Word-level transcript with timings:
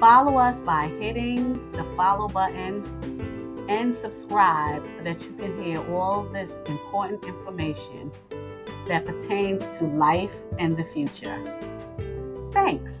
Follow 0.00 0.36
us 0.36 0.60
by 0.60 0.88
hitting 1.00 1.72
the 1.72 1.82
follow 1.96 2.28
button 2.28 2.84
and 3.70 3.94
subscribe 3.94 4.86
so 4.90 5.02
that 5.02 5.22
you 5.22 5.32
can 5.36 5.62
hear 5.62 5.78
all 5.90 6.24
this 6.24 6.52
important 6.66 7.24
information 7.24 8.12
that 8.88 9.06
pertains 9.06 9.62
to 9.78 9.84
life 9.86 10.34
and 10.58 10.76
the 10.76 10.84
future. 10.84 11.42
Thanks. 12.52 12.92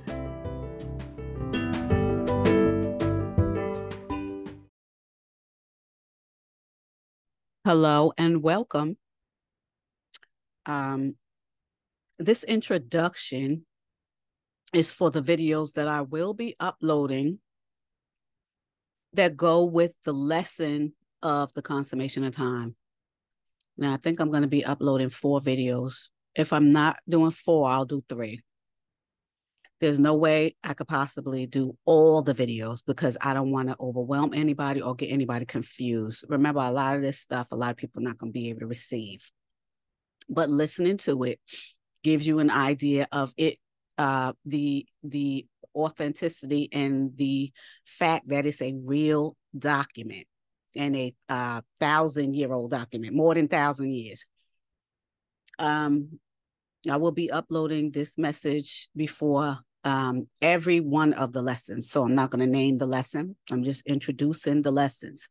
Hello 7.66 8.14
and 8.16 8.42
welcome. 8.42 8.96
Um, 10.64 11.16
this 12.18 12.42
introduction 12.42 13.66
is 14.76 14.92
for 14.92 15.10
the 15.10 15.22
videos 15.22 15.72
that 15.72 15.88
I 15.88 16.02
will 16.02 16.34
be 16.34 16.54
uploading 16.60 17.38
that 19.14 19.34
go 19.34 19.64
with 19.64 19.94
the 20.04 20.12
lesson 20.12 20.92
of 21.22 21.50
the 21.54 21.62
consummation 21.62 22.24
of 22.24 22.36
time. 22.36 22.76
Now, 23.78 23.94
I 23.94 23.96
think 23.96 24.20
I'm 24.20 24.30
going 24.30 24.42
to 24.42 24.48
be 24.48 24.66
uploading 24.66 25.08
four 25.08 25.40
videos. 25.40 26.10
If 26.34 26.52
I'm 26.52 26.70
not 26.72 26.98
doing 27.08 27.30
four, 27.30 27.70
I'll 27.70 27.86
do 27.86 28.04
three. 28.06 28.42
There's 29.80 29.98
no 29.98 30.14
way 30.14 30.54
I 30.62 30.74
could 30.74 30.88
possibly 30.88 31.46
do 31.46 31.74
all 31.86 32.20
the 32.20 32.34
videos 32.34 32.82
because 32.86 33.16
I 33.22 33.32
don't 33.32 33.52
want 33.52 33.68
to 33.68 33.76
overwhelm 33.80 34.34
anybody 34.34 34.82
or 34.82 34.94
get 34.94 35.10
anybody 35.10 35.46
confused. 35.46 36.26
Remember, 36.28 36.60
a 36.60 36.70
lot 36.70 36.96
of 36.96 37.00
this 37.00 37.18
stuff, 37.18 37.46
a 37.50 37.56
lot 37.56 37.70
of 37.70 37.78
people 37.78 38.02
are 38.02 38.08
not 38.08 38.18
going 38.18 38.30
to 38.30 38.38
be 38.38 38.50
able 38.50 38.60
to 38.60 38.66
receive. 38.66 39.30
But 40.28 40.50
listening 40.50 40.98
to 40.98 41.22
it 41.22 41.40
gives 42.02 42.26
you 42.26 42.40
an 42.40 42.50
idea 42.50 43.08
of 43.10 43.32
it 43.38 43.56
uh, 43.98 44.32
the 44.44 44.86
the 45.02 45.46
authenticity 45.74 46.68
and 46.72 47.16
the 47.16 47.52
fact 47.84 48.28
that 48.28 48.46
it's 48.46 48.62
a 48.62 48.74
real 48.84 49.36
document 49.56 50.26
and 50.74 50.96
a 50.96 51.14
uh, 51.28 51.60
thousand 51.80 52.34
year 52.34 52.52
old 52.52 52.70
document, 52.70 53.14
more 53.14 53.34
than 53.34 53.48
thousand 53.48 53.90
years. 53.90 54.26
Um, 55.58 56.18
I 56.88 56.96
will 56.96 57.12
be 57.12 57.30
uploading 57.30 57.90
this 57.90 58.16
message 58.18 58.88
before 58.94 59.58
um, 59.84 60.28
every 60.42 60.80
one 60.80 61.12
of 61.14 61.32
the 61.32 61.42
lessons. 61.42 61.90
So 61.90 62.04
I'm 62.04 62.14
not 62.14 62.30
going 62.30 62.44
to 62.44 62.50
name 62.50 62.78
the 62.78 62.86
lesson. 62.86 63.36
I'm 63.50 63.62
just 63.62 63.86
introducing 63.86 64.62
the 64.62 64.70
lessons. 64.70 65.28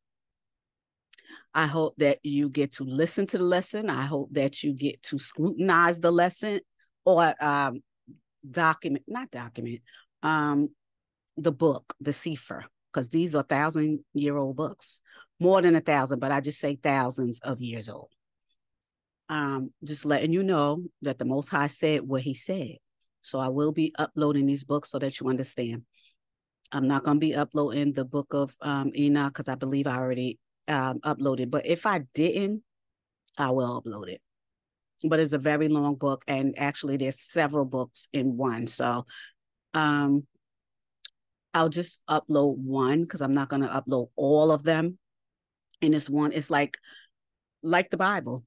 I 1.54 1.68
hope 1.68 1.96
that 1.98 2.20
you 2.24 2.50
get 2.50 2.74
to 2.74 2.84
listen 2.84 3.28
to 3.28 3.38
the 3.38 3.44
lesson. 3.44 3.90
I 3.90 4.04
hope 4.04 4.30
that 4.34 4.64
you 4.64 4.74
get 4.74 5.02
to 5.04 5.20
scrutinize 5.20 6.00
the 6.00 6.12
lesson 6.12 6.60
or 7.06 7.34
um, 7.44 7.82
document, 8.52 9.06
not 9.08 9.32
document, 9.32 9.82
um, 10.24 10.70
the 11.38 11.52
book, 11.52 11.94
the 12.00 12.14
Sefer, 12.14 12.64
because 12.92 13.10
these 13.10 13.36
are 13.36 13.44
thousand 13.44 14.00
year 14.14 14.38
old 14.38 14.56
books, 14.56 15.02
more 15.40 15.62
than 15.62 15.76
a 15.76 15.82
thousand, 15.82 16.20
but 16.20 16.32
I 16.32 16.42
just 16.42 16.60
say 16.60 16.76
thousands 16.76 17.40
of 17.40 17.62
years 17.62 17.90
old. 17.90 18.10
Um, 19.28 19.72
just 19.84 20.06
letting 20.06 20.34
you 20.34 20.44
know 20.44 20.84
that 21.02 21.18
the 21.18 21.26
Most 21.26 21.50
High 21.50 21.68
said 21.68 22.02
what 22.02 22.22
He 22.22 22.34
said. 22.34 22.78
So 23.22 23.40
I 23.40 23.48
will 23.48 23.72
be 23.72 23.94
uploading 23.98 24.46
these 24.46 24.64
books 24.64 24.92
so 24.92 25.00
that 25.00 25.20
you 25.20 25.30
understand. 25.30 25.84
I'm 26.72 26.88
not 26.88 27.04
going 27.04 27.18
to 27.18 27.20
be 27.20 27.36
uploading 27.36 27.94
the 27.94 28.06
book 28.06 28.34
of 28.34 28.56
um, 28.62 28.92
Enoch 28.96 29.34
because 29.34 29.50
I 29.50 29.56
believe 29.56 29.88
I 29.88 29.98
already 29.98 30.38
um, 30.68 31.00
uploaded. 31.00 31.50
But 31.50 31.66
if 31.66 31.86
I 31.86 32.00
didn't, 32.14 32.64
I 33.38 33.50
will 33.52 33.82
upload 33.82 34.10
it 34.10 34.22
but 35.10 35.20
it's 35.20 35.34
a 35.34 35.38
very 35.38 35.68
long 35.68 35.96
book 35.96 36.24
and 36.28 36.56
actually 36.58 36.98
there's 36.98 37.20
several 37.20 37.66
books 37.66 38.08
in 38.14 38.38
one. 38.38 38.68
So 38.68 39.06
um 39.74 40.26
i'll 41.54 41.70
just 41.70 42.00
upload 42.10 42.58
one 42.58 43.02
because 43.02 43.22
i'm 43.22 43.34
not 43.34 43.50
going 43.50 43.62
to 43.62 43.68
upload 43.68 44.10
all 44.16 44.52
of 44.52 44.64
them. 44.64 44.98
And 45.82 45.94
this 45.94 46.10
one 46.10 46.32
it's 46.32 46.50
like 46.50 46.78
like 47.64 47.90
the 47.90 47.98
bible. 47.98 48.44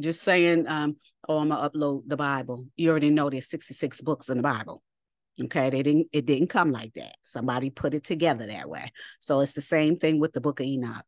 Just 0.00 0.22
saying 0.22 0.66
um 0.68 0.96
oh 1.28 1.38
i'm 1.38 1.48
gonna 1.48 1.68
upload 1.68 2.02
the 2.06 2.16
bible. 2.16 2.66
You 2.76 2.90
already 2.90 3.10
know 3.10 3.30
there's 3.30 3.48
66 3.48 4.00
books 4.00 4.28
in 4.28 4.36
the 4.36 4.42
bible. 4.42 4.82
Okay 5.42 5.70
they 5.70 5.82
didn't 5.82 6.08
it 6.12 6.26
didn't 6.26 6.48
come 6.48 6.72
like 6.72 6.94
that. 6.94 7.16
Somebody 7.24 7.70
put 7.70 7.94
it 7.94 8.04
together 8.04 8.46
that 8.46 8.68
way. 8.68 8.92
So 9.20 9.40
it's 9.40 9.52
the 9.52 9.60
same 9.60 9.96
thing 9.96 10.20
with 10.20 10.32
the 10.32 10.40
book 10.40 10.60
of 10.60 10.66
enoch. 10.66 11.04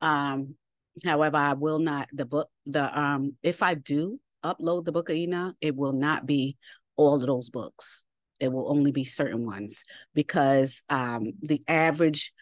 Um 0.00 0.56
However, 1.04 1.36
I 1.36 1.54
will 1.54 1.78
not 1.78 2.08
the 2.12 2.24
book 2.24 2.48
the 2.66 2.98
um 2.98 3.36
if 3.42 3.62
I 3.62 3.74
do 3.74 4.20
upload 4.44 4.84
the 4.84 4.92
book 4.92 5.08
of 5.08 5.16
Enoch, 5.16 5.56
it 5.60 5.74
will 5.74 5.92
not 5.92 6.26
be 6.26 6.56
all 6.96 7.16
of 7.16 7.26
those 7.26 7.50
books. 7.50 8.04
It 8.40 8.52
will 8.52 8.70
only 8.70 8.92
be 8.92 9.04
certain 9.04 9.46
ones 9.46 9.84
because 10.14 10.82
um 10.88 11.32
the 11.42 11.62
average 11.66 12.32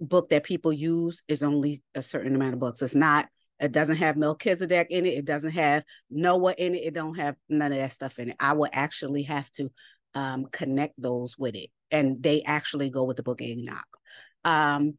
book 0.00 0.30
that 0.30 0.44
people 0.44 0.72
use 0.72 1.22
is 1.28 1.42
only 1.42 1.82
a 1.94 2.02
certain 2.02 2.34
amount 2.34 2.54
of 2.54 2.60
books. 2.60 2.82
It's 2.82 2.94
not 2.94 3.26
it 3.60 3.70
doesn't 3.70 3.96
have 3.96 4.16
Melchizedek 4.16 4.88
in 4.90 5.06
it. 5.06 5.14
It 5.14 5.24
doesn't 5.24 5.52
have 5.52 5.84
Noah 6.10 6.54
in 6.58 6.74
it. 6.74 6.82
It 6.84 6.94
don't 6.94 7.16
have 7.16 7.36
none 7.48 7.70
of 7.70 7.78
that 7.78 7.92
stuff 7.92 8.18
in 8.18 8.30
it. 8.30 8.36
I 8.40 8.54
will 8.54 8.68
actually 8.72 9.22
have 9.22 9.50
to 9.52 9.70
um, 10.14 10.46
connect 10.50 11.00
those 11.00 11.38
with 11.38 11.54
it, 11.54 11.70
and 11.90 12.20
they 12.22 12.42
actually 12.42 12.90
go 12.90 13.04
with 13.04 13.16
the 13.16 13.22
book 13.22 13.40
of 13.40 13.46
Enoch. 13.46 13.86
Um, 14.44 14.98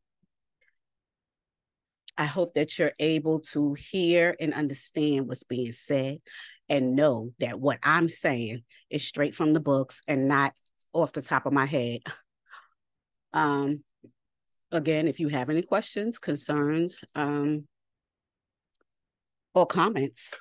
I 2.18 2.26
hope 2.26 2.54
that 2.54 2.78
you're 2.78 2.94
able 3.00 3.40
to 3.52 3.74
hear 3.74 4.36
and 4.40 4.54
understand 4.54 5.28
what's 5.28 5.44
being 5.44 5.72
said 5.72 6.18
and 6.70 6.96
know 6.96 7.34
that 7.40 7.60
what 7.60 7.80
I'm 7.84 8.10
saying 8.10 8.64
is 8.90 9.06
straight 9.06 9.36
from 9.36 9.54
the 9.54 9.60
books 9.60 10.02
and 10.08 10.28
not 10.28 10.54
off 10.94 11.12
the 11.12 11.22
top 11.22 11.46
of 11.46 11.54
my 11.54 11.66
head. 11.66 12.02
Um, 13.34 13.84
again, 14.72 15.08
if 15.08 15.20
you 15.20 15.28
have 15.30 15.50
any 15.50 15.64
questions, 15.64 16.20
concerns, 16.20 17.04
um, 17.16 17.68
or 19.56 19.66
comments, 19.66 20.34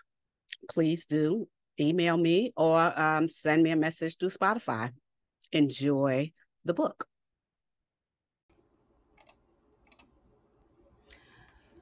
please 0.71 1.07
do 1.07 1.49
email 1.81 2.17
me 2.17 2.53
or 2.57 2.79
um, 3.01 3.29
send 3.29 3.63
me 3.63 3.71
a 3.71 3.77
message 3.77 4.17
through 4.19 4.31
Spotify. 4.31 4.91
Enjoy 5.53 6.31
the 6.65 6.75
book. 6.75 7.07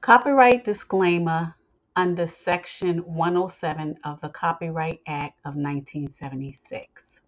Copyright 0.01 0.65
disclaimer 0.65 1.55
under 1.95 2.25
Section 2.25 2.97
107 3.05 3.99
of 4.03 4.19
the 4.19 4.29
Copyright 4.29 4.99
Act 5.05 5.37
of 5.45 5.55
1976. 5.55 7.21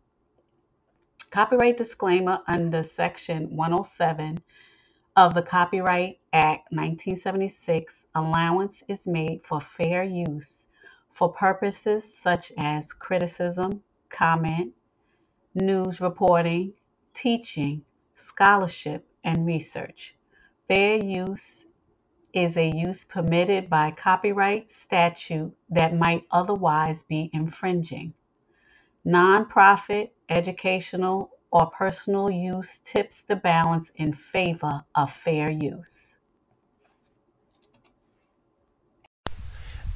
Copyright 1.30 1.78
disclaimer 1.78 2.40
under 2.48 2.82
Section 2.82 3.56
107 3.56 4.40
of 5.16 5.36
the 5.36 5.44
Copyright 5.44 6.18
Act 6.34 6.72
1976 6.72 8.08
allowance 8.16 8.82
is 8.88 9.06
made 9.06 9.46
for 9.46 9.62
fair 9.62 10.04
use 10.04 10.66
for 11.12 11.32
purposes 11.32 12.18
such 12.18 12.52
as 12.58 12.92
criticism, 12.92 13.84
comment, 14.10 14.74
news 15.54 16.02
reporting, 16.02 16.74
teaching, 17.14 17.86
scholarship, 18.16 19.06
and 19.24 19.46
research. 19.46 20.16
Fair 20.68 20.96
use 20.96 21.68
is 22.34 22.58
a 22.58 22.70
use 22.70 23.04
permitted 23.04 23.70
by 23.70 23.92
copyright 23.92 24.70
statute 24.72 25.54
that 25.70 25.96
might 25.96 26.24
otherwise 26.32 27.04
be 27.04 27.30
infringing. 27.34 28.14
Nonprofit, 29.06 30.12
educational, 30.30 31.32
or 31.52 31.68
personal 31.68 32.30
use 32.30 32.80
tips 32.84 33.22
the 33.22 33.36
balance 33.36 33.92
in 33.96 34.14
favor 34.14 34.84
of 34.96 35.12
fair 35.12 35.50
use. 35.50 36.18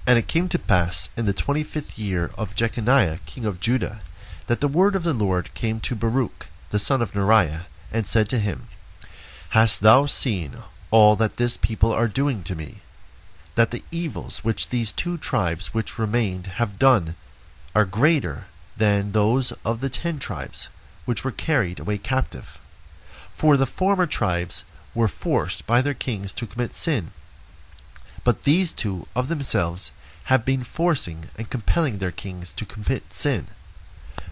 And 0.06 0.18
it 0.20 0.28
came 0.28 0.48
to 0.50 0.60
pass 0.60 1.10
in 1.18 1.26
the 1.26 1.34
twenty 1.34 1.64
fifth 1.64 2.00
year 2.00 2.32
of 2.38 2.56
Jeconiah 2.56 3.20
king 3.26 3.46
of 3.46 3.60
Judah 3.60 4.02
that 4.46 4.62
the 4.62 4.68
word 4.68 4.96
of 4.96 5.04
the 5.04 5.14
Lord 5.14 5.54
came 5.54 5.80
to 5.82 5.96
Baruch 5.96 6.48
the 6.70 6.80
son 6.80 7.02
of 7.02 7.14
Neriah, 7.14 7.62
and 7.92 8.06
said 8.06 8.28
to 8.30 8.40
him, 8.40 8.64
Hast 9.50 9.82
thou 9.82 10.06
seen 10.06 10.58
all 10.92 11.16
that 11.16 11.38
this 11.38 11.58
people 11.58 11.92
are 11.92 12.08
doing 12.08 12.44
to 12.44 12.56
me, 12.56 12.82
that 13.56 13.72
the 13.72 13.84
evils 13.92 14.44
which 14.44 14.70
these 14.70 14.92
two 14.92 15.18
tribes 15.18 15.74
which 15.74 16.00
remained 16.00 16.48
have 16.48 16.80
done 16.80 17.16
are 17.76 17.86
greater 17.86 18.46
than 18.78 19.12
those 19.12 19.52
of 19.66 19.82
the 19.82 19.90
ten 19.90 20.20
tribes 20.20 20.70
which 21.06 21.24
were 21.24 21.32
carried 21.32 21.80
away 21.80 21.98
captive. 21.98 22.60
For 23.32 23.58
the 23.58 23.66
former 23.66 24.08
tribes 24.08 24.64
were 24.94 25.08
forced 25.08 25.68
by 25.68 25.82
their 25.82 25.94
kings 25.94 26.34
to 26.34 26.48
commit 26.48 26.76
sin. 26.76 27.12
But 28.24 28.44
these 28.44 28.74
two 28.74 29.08
of 29.16 29.28
themselves 29.28 29.92
have 30.26 30.44
been 30.44 30.64
forcing 30.64 31.26
and 31.38 31.50
compelling 31.50 32.00
their 32.00 32.12
kings 32.12 32.54
to 32.56 32.66
commit 32.66 33.14
sin. 33.14 33.48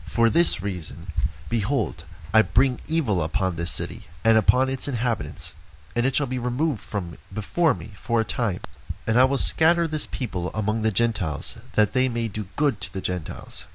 For 0.06 0.30
this 0.30 0.62
reason, 0.62 1.08
behold, 1.50 2.04
I 2.34 2.42
bring 2.42 2.80
evil 2.88 3.24
upon 3.24 3.56
this 3.56 3.72
city 3.72 4.02
and 4.24 4.38
upon 4.38 4.70
its 4.70 4.88
inhabitants, 4.88 5.54
and 5.96 6.06
it 6.06 6.16
shall 6.16 6.28
be 6.28 6.38
removed 6.38 6.82
from 6.82 7.18
before 7.34 7.74
me 7.74 7.92
for 7.96 8.20
a 8.20 8.26
time. 8.26 8.60
And 9.08 9.18
I 9.18 9.26
will 9.26 9.38
scatter 9.38 9.88
this 9.88 10.08
people 10.08 10.50
among 10.54 10.82
the 10.82 10.92
Gentiles, 10.92 11.58
that 11.76 11.94
they 11.94 12.10
may 12.10 12.28
do 12.28 12.48
good 12.56 12.82
to 12.82 12.94
the 12.94 13.02
Gentiles. 13.02 13.66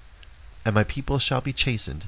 And 0.64 0.75
my 0.75 0.84
people 0.84 1.19
shall 1.19 1.40
be 1.40 1.52
chastened, 1.52 2.06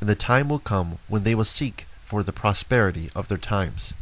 and 0.00 0.08
the 0.08 0.14
time 0.14 0.48
will 0.48 0.58
come 0.58 0.98
when 1.08 1.22
they 1.22 1.34
will 1.34 1.44
seek 1.44 1.86
for 2.04 2.22
the 2.22 2.32
prosperity 2.32 3.10
of 3.14 3.28
their 3.28 3.38
times. 3.38 3.94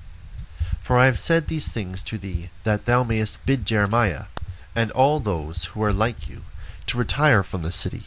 For 0.80 0.98
I 0.98 1.06
have 1.06 1.18
said 1.18 1.46
these 1.46 1.70
things 1.70 2.02
to 2.04 2.18
thee, 2.18 2.50
that 2.64 2.86
thou 2.86 3.04
mayest 3.04 3.46
bid 3.46 3.64
Jeremiah, 3.64 4.24
and 4.74 4.90
all 4.90 5.20
those 5.20 5.66
who 5.66 5.82
are 5.82 5.92
like 5.92 6.28
you, 6.28 6.42
to 6.86 6.98
retire 6.98 7.42
from 7.42 7.62
the 7.62 7.70
city. 7.70 8.04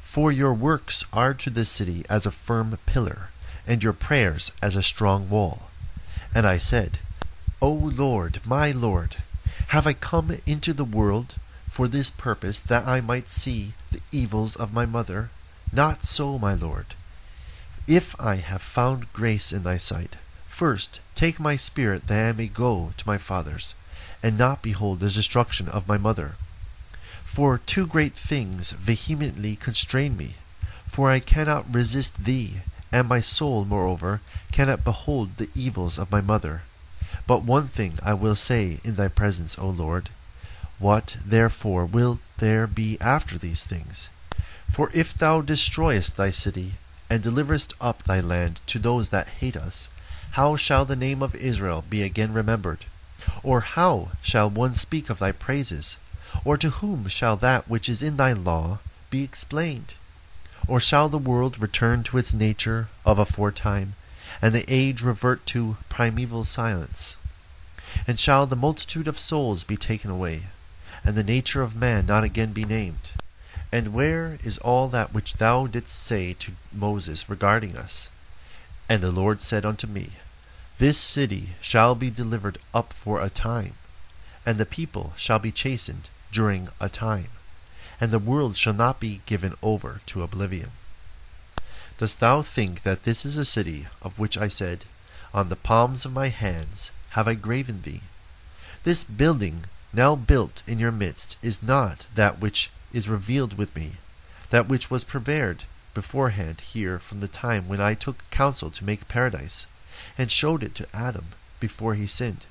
For 0.00 0.32
your 0.32 0.54
works 0.54 1.04
are 1.12 1.34
to 1.34 1.50
this 1.50 1.68
city 1.68 2.04
as 2.10 2.26
a 2.26 2.30
firm 2.30 2.76
pillar, 2.86 3.28
and 3.66 3.82
your 3.82 3.92
prayers 3.92 4.50
as 4.60 4.74
a 4.74 4.82
strong 4.82 5.28
wall. 5.28 5.65
And 6.36 6.46
I 6.46 6.58
said, 6.58 6.98
O 7.62 7.70
Lord, 7.70 8.40
my 8.44 8.70
Lord, 8.70 9.16
have 9.68 9.86
I 9.86 9.94
come 9.94 10.36
into 10.44 10.74
the 10.74 10.84
world 10.84 11.36
for 11.70 11.88
this 11.88 12.10
purpose, 12.10 12.60
that 12.60 12.86
I 12.86 13.00
might 13.00 13.30
see 13.30 13.72
the 13.90 14.02
evils 14.12 14.54
of 14.54 14.70
my 14.70 14.84
mother? 14.84 15.30
Not 15.72 16.04
so, 16.04 16.38
my 16.38 16.52
Lord. 16.52 16.88
If 17.88 18.14
I 18.20 18.34
have 18.34 18.60
found 18.60 19.14
grace 19.14 19.50
in 19.50 19.62
thy 19.62 19.78
sight, 19.78 20.16
first 20.46 21.00
take 21.14 21.40
my 21.40 21.56
spirit 21.56 22.06
that 22.08 22.28
I 22.28 22.32
may 22.32 22.48
go 22.48 22.92
to 22.98 23.08
my 23.08 23.16
fathers, 23.16 23.74
and 24.22 24.36
not 24.36 24.60
behold 24.60 25.00
the 25.00 25.08
destruction 25.08 25.68
of 25.68 25.88
my 25.88 25.96
mother. 25.96 26.34
For 27.24 27.56
two 27.56 27.86
great 27.86 28.12
things 28.12 28.72
vehemently 28.72 29.56
constrain 29.56 30.18
me, 30.18 30.34
for 30.86 31.08
I 31.08 31.18
cannot 31.18 31.74
resist 31.74 32.26
thee, 32.26 32.60
and 32.92 33.08
my 33.08 33.20
soul, 33.20 33.64
moreover, 33.64 34.20
cannot 34.52 34.84
behold 34.84 35.36
the 35.36 35.50
evils 35.54 35.98
of 35.98 36.10
my 36.10 36.20
mother. 36.20 36.62
But 37.26 37.42
one 37.42 37.68
thing 37.68 37.98
I 38.02 38.14
will 38.14 38.36
say 38.36 38.78
in 38.84 38.94
thy 38.94 39.08
presence, 39.08 39.58
O 39.58 39.68
Lord. 39.68 40.10
What, 40.78 41.16
therefore, 41.24 41.86
will 41.86 42.20
there 42.38 42.66
be 42.66 42.98
after 43.00 43.38
these 43.38 43.64
things? 43.64 44.10
For 44.70 44.90
if 44.92 45.14
thou 45.14 45.40
destroyest 45.40 46.16
thy 46.16 46.30
city, 46.30 46.74
and 47.08 47.22
deliverest 47.22 47.72
up 47.80 48.02
thy 48.02 48.20
land 48.20 48.60
to 48.66 48.78
those 48.78 49.10
that 49.10 49.28
hate 49.40 49.56
us, 49.56 49.88
how 50.32 50.56
shall 50.56 50.84
the 50.84 50.96
name 50.96 51.22
of 51.22 51.34
Israel 51.34 51.84
be 51.88 52.02
again 52.02 52.32
remembered? 52.32 52.84
Or 53.42 53.60
how 53.60 54.10
shall 54.22 54.50
one 54.50 54.74
speak 54.74 55.08
of 55.08 55.18
thy 55.18 55.32
praises? 55.32 55.98
Or 56.44 56.56
to 56.58 56.70
whom 56.70 57.08
shall 57.08 57.36
that 57.38 57.68
which 57.68 57.88
is 57.88 58.02
in 58.02 58.16
thy 58.16 58.32
law 58.32 58.80
be 59.08 59.22
explained? 59.22 59.94
Or 60.68 60.80
shall 60.80 61.08
the 61.08 61.18
world 61.18 61.60
return 61.60 62.02
to 62.04 62.18
its 62.18 62.34
nature 62.34 62.88
of 63.04 63.20
aforetime, 63.20 63.94
and 64.42 64.52
the 64.52 64.64
age 64.66 65.00
revert 65.00 65.46
to 65.46 65.76
primeval 65.88 66.42
silence? 66.42 67.16
And 68.06 68.18
shall 68.18 68.46
the 68.46 68.56
multitude 68.56 69.06
of 69.06 69.18
souls 69.18 69.62
be 69.62 69.76
taken 69.76 70.10
away, 70.10 70.46
and 71.04 71.14
the 71.14 71.22
nature 71.22 71.62
of 71.62 71.76
man 71.76 72.06
not 72.06 72.24
again 72.24 72.52
be 72.52 72.64
named? 72.64 73.10
And 73.70 73.94
where 73.94 74.38
is 74.42 74.58
all 74.58 74.88
that 74.88 75.14
which 75.14 75.34
thou 75.34 75.68
didst 75.68 76.02
say 76.02 76.32
to 76.32 76.52
Moses 76.72 77.30
regarding 77.30 77.76
us? 77.76 78.08
And 78.88 79.02
the 79.02 79.12
Lord 79.12 79.42
said 79.42 79.64
unto 79.64 79.86
me, 79.86 80.14
This 80.78 80.98
city 80.98 81.50
shall 81.60 81.94
be 81.94 82.10
delivered 82.10 82.58
up 82.74 82.92
for 82.92 83.20
a 83.22 83.30
time, 83.30 83.74
and 84.44 84.58
the 84.58 84.66
people 84.66 85.12
shall 85.16 85.38
be 85.38 85.52
chastened 85.52 86.10
during 86.32 86.70
a 86.80 86.88
time 86.88 87.28
and 88.00 88.10
the 88.10 88.18
world 88.18 88.56
shall 88.56 88.74
not 88.74 89.00
be 89.00 89.20
given 89.26 89.54
over 89.62 90.00
to 90.06 90.22
oblivion. 90.22 90.72
Dost 91.98 92.20
thou 92.20 92.42
think 92.42 92.82
that 92.82 93.04
this 93.04 93.24
is 93.24 93.38
a 93.38 93.44
city 93.44 93.86
of 94.02 94.18
which 94.18 94.36
I 94.36 94.48
said, 94.48 94.84
On 95.32 95.48
the 95.48 95.56
palms 95.56 96.04
of 96.04 96.12
my 96.12 96.28
hands 96.28 96.90
have 97.10 97.26
I 97.26 97.34
graven 97.34 97.82
thee? 97.82 98.02
This 98.82 99.02
building 99.02 99.64
now 99.92 100.14
built 100.14 100.62
in 100.66 100.78
your 100.78 100.92
midst 100.92 101.38
is 101.42 101.62
not 101.62 102.04
that 102.14 102.38
which 102.38 102.70
is 102.92 103.08
revealed 103.08 103.56
with 103.56 103.74
me, 103.74 103.92
that 104.50 104.68
which 104.68 104.90
was 104.90 105.04
prepared 105.04 105.64
beforehand 105.94 106.60
here 106.60 106.98
from 106.98 107.20
the 107.20 107.28
time 107.28 107.66
when 107.66 107.80
I 107.80 107.94
took 107.94 108.28
counsel 108.30 108.70
to 108.70 108.84
make 108.84 109.08
paradise, 109.08 109.66
and 110.18 110.30
showed 110.30 110.62
it 110.62 110.74
to 110.74 110.88
Adam 110.94 111.28
before 111.58 111.94
he 111.94 112.06
sinned. 112.06 112.44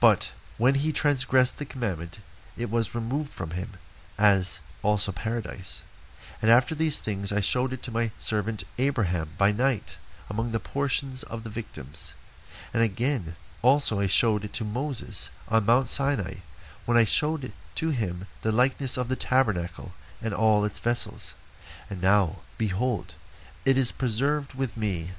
But 0.00 0.32
when 0.56 0.76
he 0.76 0.92
transgressed 0.92 1.58
the 1.58 1.66
commandment, 1.66 2.20
it 2.56 2.70
was 2.70 2.94
removed 2.94 3.30
from 3.30 3.50
him, 3.50 3.72
as 4.18 4.60
also 4.82 5.12
paradise. 5.12 5.82
And 6.40 6.50
after 6.50 6.74
these 6.74 7.00
things 7.00 7.32
I 7.32 7.40
showed 7.40 7.72
it 7.72 7.82
to 7.84 7.90
my 7.90 8.10
servant 8.18 8.64
Abraham 8.78 9.30
by 9.38 9.52
night 9.52 9.96
among 10.28 10.52
the 10.52 10.60
portions 10.60 11.22
of 11.22 11.44
the 11.44 11.50
victims. 11.50 12.14
And 12.72 12.82
again 12.82 13.34
also 13.62 13.98
I 14.00 14.06
showed 14.06 14.44
it 14.44 14.52
to 14.54 14.64
Moses 14.64 15.30
on 15.48 15.66
Mount 15.66 15.88
Sinai, 15.88 16.34
when 16.84 16.96
I 16.96 17.04
showed 17.04 17.52
to 17.74 17.90
him 17.90 18.26
the 18.42 18.52
likeness 18.52 18.96
of 18.96 19.08
the 19.08 19.16
tabernacle 19.16 19.92
and 20.22 20.32
all 20.32 20.64
its 20.64 20.78
vessels. 20.78 21.34
And 21.90 22.00
now, 22.00 22.36
behold, 22.58 23.14
it 23.64 23.76
is 23.76 23.90
preserved 23.92 24.54
with 24.54 24.76
me, 24.76 25.10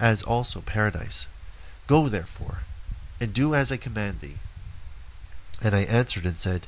as 0.00 0.22
also 0.22 0.60
paradise. 0.60 1.28
Go 1.86 2.08
therefore, 2.08 2.60
and 3.20 3.32
do 3.32 3.54
as 3.54 3.70
I 3.70 3.76
command 3.76 4.20
thee. 4.20 4.38
And 5.62 5.74
I 5.74 5.82
answered 5.82 6.26
and 6.26 6.36
said, 6.36 6.66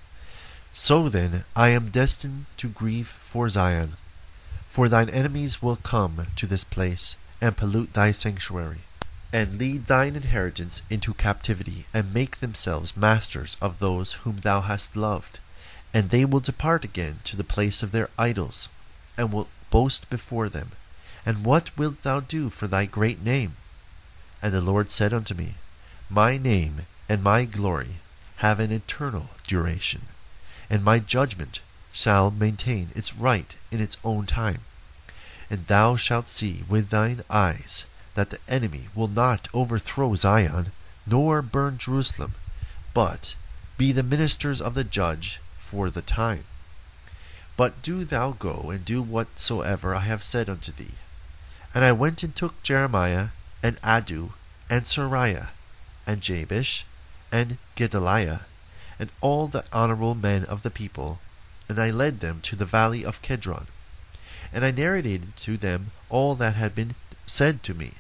so 0.79 1.09
then 1.09 1.43
I 1.57 1.71
am 1.71 1.89
destined 1.89 2.45
to 2.59 2.69
grieve 2.69 3.09
for 3.09 3.49
Zion, 3.49 3.97
for 4.69 4.91
thine 4.91 5.09
enemies 5.09 5.63
will 5.63 5.77
come 5.77 6.27
to 6.37 6.47
this 6.47 6.65
place 6.65 7.17
and 7.41 7.57
pollute 7.57 7.95
thy 7.95 8.13
sanctuary, 8.13 8.81
and 9.33 9.57
lead 9.57 9.87
thine 9.87 10.17
inheritance 10.17 10.83
into 10.91 11.15
captivity, 11.15 11.87
and 11.95 12.13
make 12.13 12.41
themselves 12.41 12.95
masters 12.95 13.57
of 13.59 13.79
those 13.79 14.21
whom 14.25 14.41
thou 14.41 14.61
hast 14.61 14.97
loved. 14.97 15.39
And 15.95 16.11
they 16.11 16.27
will 16.27 16.41
depart 16.41 16.85
again 16.85 17.21
to 17.25 17.37
the 17.37 17.43
place 17.43 17.83
of 17.83 17.91
their 17.91 18.11
idols, 18.19 18.69
and 19.17 19.33
will 19.33 19.49
boast 19.71 20.11
before 20.11 20.51
them. 20.51 20.73
And 21.25 21.43
what 21.43 21.75
wilt 21.79 22.03
thou 22.03 22.21
do 22.21 22.51
for 22.51 22.67
thy 22.67 22.85
great 22.85 23.25
name? 23.25 23.57
And 24.43 24.53
the 24.53 24.61
Lord 24.61 24.91
said 24.91 25.15
unto 25.15 25.35
me, 25.35 25.55
My 26.11 26.37
name 26.37 26.85
and 27.09 27.23
my 27.23 27.47
glory 27.47 28.01
have 28.45 28.61
an 28.61 28.73
eternal 28.73 29.31
duration 29.47 30.03
and 30.69 30.83
my 30.83 30.99
judgment 30.99 31.61
shall 31.93 32.31
maintain 32.31 32.91
its 32.95 33.15
right 33.15 33.55
in 33.71 33.81
its 33.81 33.97
own 34.05 34.27
time. 34.27 34.61
And 35.49 35.67
thou 35.67 35.97
shalt 35.97 36.29
see 36.29 36.65
with 36.69 36.91
thine 36.91 37.23
eyes 37.31 37.87
that 38.15 38.31
the 38.31 38.39
enemy 38.49 38.89
will 38.95 39.09
not 39.09 39.49
overthrow 39.55 40.15
Zion, 40.15 40.73
nor 41.07 41.41
burn 41.43 41.79
Jerusalem, 41.79 42.35
but 42.93 43.35
be 43.77 43.93
the 43.93 44.03
ministers 44.03 44.61
of 44.61 44.75
the 44.75 44.85
judge 44.85 45.41
for 45.57 45.91
the 45.91 46.03
time. 46.03 46.45
But 47.57 47.81
do 47.83 48.05
thou 48.05 48.33
go 48.33 48.71
and 48.71 48.85
do 48.85 49.03
whatsoever 49.03 49.95
I 49.95 50.01
have 50.01 50.23
said 50.23 50.49
unto 50.49 50.73
thee. 50.73 50.95
And 51.75 51.85
I 51.85 51.93
went 51.93 52.23
and 52.23 52.35
took 52.35 52.63
Jeremiah, 52.63 53.29
and 53.63 53.81
Adu, 53.83 54.33
and 54.69 54.85
Seraiah, 54.85 55.49
and 56.07 56.21
Jabesh, 56.21 56.85
and 57.31 57.59
Gedaliah, 57.75 58.41
and 58.99 59.11
all 59.21 59.47
the 59.47 59.65
honorable 59.73 60.15
men 60.15 60.45
of 60.45 60.63
the 60.63 60.71
people, 60.71 61.21
and 61.69 61.79
I 61.79 61.91
led 61.91 62.21
them 62.21 62.41
to 62.43 62.57
the 62.57 62.65
valley 62.65 63.05
of 63.05 63.23
Kedron. 63.23 63.67
And 64.53 64.65
I 64.65 64.71
narrated 64.71 65.37
to 65.39 65.57
them 65.57 65.91
all 66.09 66.35
that 66.37 66.55
had 66.55 66.75
been 66.75 66.95
said 67.27 67.63
to 67.65 67.75
me. 67.75 67.93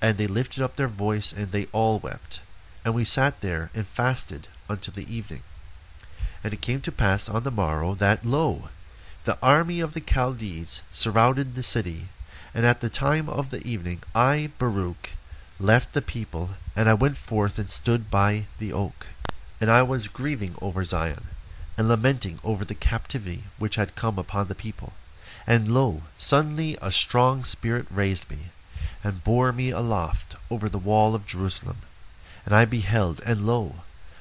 And 0.00 0.18
they 0.18 0.26
lifted 0.26 0.62
up 0.62 0.76
their 0.76 0.88
voice, 0.88 1.32
and 1.32 1.50
they 1.50 1.66
all 1.72 1.98
wept. 1.98 2.40
And 2.84 2.94
we 2.94 3.04
sat 3.04 3.40
there 3.40 3.70
and 3.74 3.86
fasted 3.86 4.48
until 4.68 4.94
the 4.94 5.12
evening. 5.12 5.42
And 6.44 6.52
it 6.52 6.60
came 6.60 6.80
to 6.82 6.92
pass 6.92 7.28
on 7.28 7.44
the 7.44 7.50
morrow 7.50 7.94
that, 7.94 8.24
lo, 8.24 8.68
the 9.24 9.38
army 9.40 9.80
of 9.80 9.94
the 9.94 10.00
Chaldees 10.00 10.82
surrounded 10.90 11.54
the 11.54 11.62
city. 11.62 12.08
And 12.54 12.66
at 12.66 12.80
the 12.80 12.90
time 12.90 13.28
of 13.28 13.50
the 13.50 13.66
evening 13.66 14.02
I, 14.14 14.50
Baruch, 14.58 15.10
left 15.58 15.92
the 15.92 16.02
people, 16.02 16.50
and 16.74 16.88
I 16.88 16.94
went 16.94 17.16
forth 17.16 17.58
and 17.58 17.70
stood 17.70 18.10
by 18.10 18.46
the 18.58 18.72
oak. 18.72 19.06
And 19.62 19.70
I 19.70 19.84
was 19.84 20.08
grieving 20.08 20.56
over 20.60 20.82
Zion, 20.82 21.28
and 21.78 21.86
lamenting 21.86 22.40
over 22.42 22.64
the 22.64 22.74
captivity 22.74 23.44
which 23.58 23.76
had 23.76 23.94
come 23.94 24.18
upon 24.18 24.48
the 24.48 24.56
people. 24.56 24.92
And 25.46 25.68
lo, 25.68 26.02
suddenly 26.18 26.76
a 26.82 26.90
strong 26.90 27.44
spirit 27.44 27.86
raised 27.88 28.28
me, 28.28 28.50
and 29.04 29.22
bore 29.22 29.52
me 29.52 29.70
aloft 29.70 30.34
over 30.50 30.68
the 30.68 30.80
wall 30.80 31.14
of 31.14 31.26
Jerusalem. 31.26 31.76
And 32.44 32.52
I 32.52 32.64
beheld, 32.64 33.20
and 33.24 33.46
lo, 33.46 33.76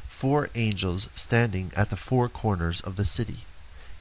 four 0.08 0.52
angels 0.54 1.10
standing 1.16 1.72
at 1.76 1.90
the 1.90 1.96
four 1.96 2.30
corners 2.30 2.80
of 2.80 2.96
the 2.96 3.04
city, 3.04 3.46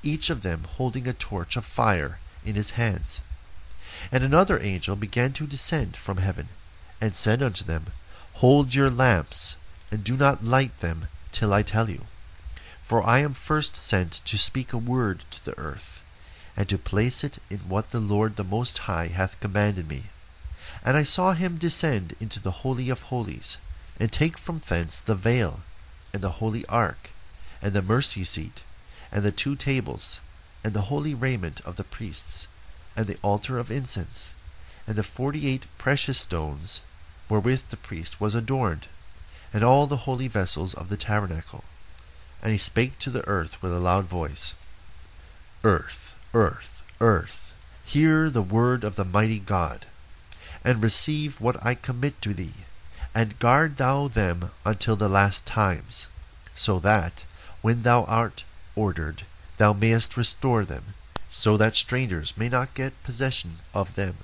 each 0.03 0.29
of 0.29 0.43
them 0.43 0.65
holding 0.65 1.09
a 1.09 1.15
torch 1.15 1.57
of 1.57 1.65
fire 1.65 2.19
in 2.45 2.55
his 2.55 2.73
hands. 2.73 3.23
And 4.13 4.23
another 4.23 4.61
angel 4.61 4.95
began 4.95 5.33
to 5.33 5.47
descend 5.47 5.97
from 5.97 6.19
heaven, 6.19 6.51
and 7.01 7.17
said 7.17 7.43
unto 7.43 7.65
them, 7.65 7.87
Hold 8.35 8.75
your 8.75 8.91
lamps, 8.91 9.57
and 9.91 10.05
do 10.05 10.19
not 10.19 10.45
light 10.45 10.81
them 10.81 11.09
till 11.33 11.53
I 11.53 11.63
tell 11.63 11.89
you. 11.89 12.07
For 12.83 13.03
I 13.07 13.21
am 13.21 13.35
first 13.35 13.77
sent 13.77 14.13
to 14.25 14.37
speak 14.37 14.73
a 14.73 14.79
word 14.79 15.25
to 15.31 15.45
the 15.45 15.57
earth, 15.59 16.03
and 16.57 16.69
to 16.69 16.77
place 16.77 17.23
it 17.23 17.39
in 17.49 17.61
what 17.61 17.91
the 17.91 18.01
Lord 18.01 18.37
the 18.37 18.45
Most 18.45 18.79
High 18.79 19.07
hath 19.07 19.39
commanded 19.41 19.89
me. 19.89 20.05
And 20.85 20.97
I 20.97 21.05
saw 21.05 21.33
him 21.33 21.57
descend 21.57 22.15
into 22.21 22.41
the 22.41 22.63
Holy 22.63 22.91
of 22.91 23.03
Holies, 23.03 23.59
and 23.99 24.11
take 24.11 24.39
from 24.39 24.63
thence 24.67 25.01
the 25.01 25.15
veil, 25.15 25.61
and 26.13 26.23
the 26.23 26.41
holy 26.41 26.67
ark, 26.67 27.11
and 27.63 27.73
the 27.73 27.83
mercy 27.83 28.25
seat, 28.25 28.63
and 29.13 29.23
the 29.23 29.31
two 29.31 29.55
tables, 29.55 30.21
and 30.65 30.75
the 30.75 30.89
holy 30.91 31.15
raiment 31.15 31.61
of 31.63 31.77
the 31.77 31.85
priests, 31.85 32.49
and 32.97 33.07
the 33.07 33.19
altar 33.23 33.59
of 33.59 33.71
incense, 33.71 34.35
and 34.87 34.97
the 34.97 35.03
forty 35.03 35.47
eight 35.47 35.67
precious 35.79 36.19
stones, 36.19 36.81
wherewith 37.29 37.69
the 37.69 37.77
priest 37.77 38.21
was 38.21 38.35
adorned, 38.35 38.89
and 39.53 39.63
all 39.63 39.87
the 39.87 40.05
holy 40.09 40.29
vessels 40.29 40.75
of 40.75 40.89
the 40.89 40.97
tabernacle. 40.97 41.65
And 42.43 42.53
he 42.53 42.59
spake 42.59 42.99
to 43.01 43.11
the 43.11 43.27
earth 43.29 43.63
with 43.63 43.73
a 43.73 43.79
loud 43.79 44.05
voice 44.05 44.55
Earth, 45.63 46.15
earth, 46.33 46.85
earth, 47.01 47.53
hear 47.85 48.31
the 48.31 48.43
word 48.43 48.85
of 48.85 48.95
the 48.95 49.05
mighty 49.05 49.39
God, 49.39 49.87
and 50.65 50.83
receive 50.83 51.41
what 51.41 51.63
I 51.65 51.75
commit 51.75 52.23
to 52.23 52.33
thee, 52.33 52.55
and 53.15 53.39
guard 53.39 53.77
thou 53.77 54.09
them 54.09 54.53
until 54.65 54.97
the 54.97 55.09
last 55.09 55.45
times, 55.45 56.07
so 56.55 56.79
that, 56.79 57.25
when 57.61 57.83
thou 57.83 58.05
art 58.05 58.45
ordered, 58.75 59.25
thou 59.57 59.73
mayest 59.73 60.17
restore 60.17 60.65
them, 60.65 60.95
so 61.29 61.57
that 61.57 61.75
strangers 61.75 62.37
may 62.37 62.49
not 62.49 62.73
get 62.75 63.03
possession 63.03 63.57
of 63.75 63.95
them. 63.95 64.17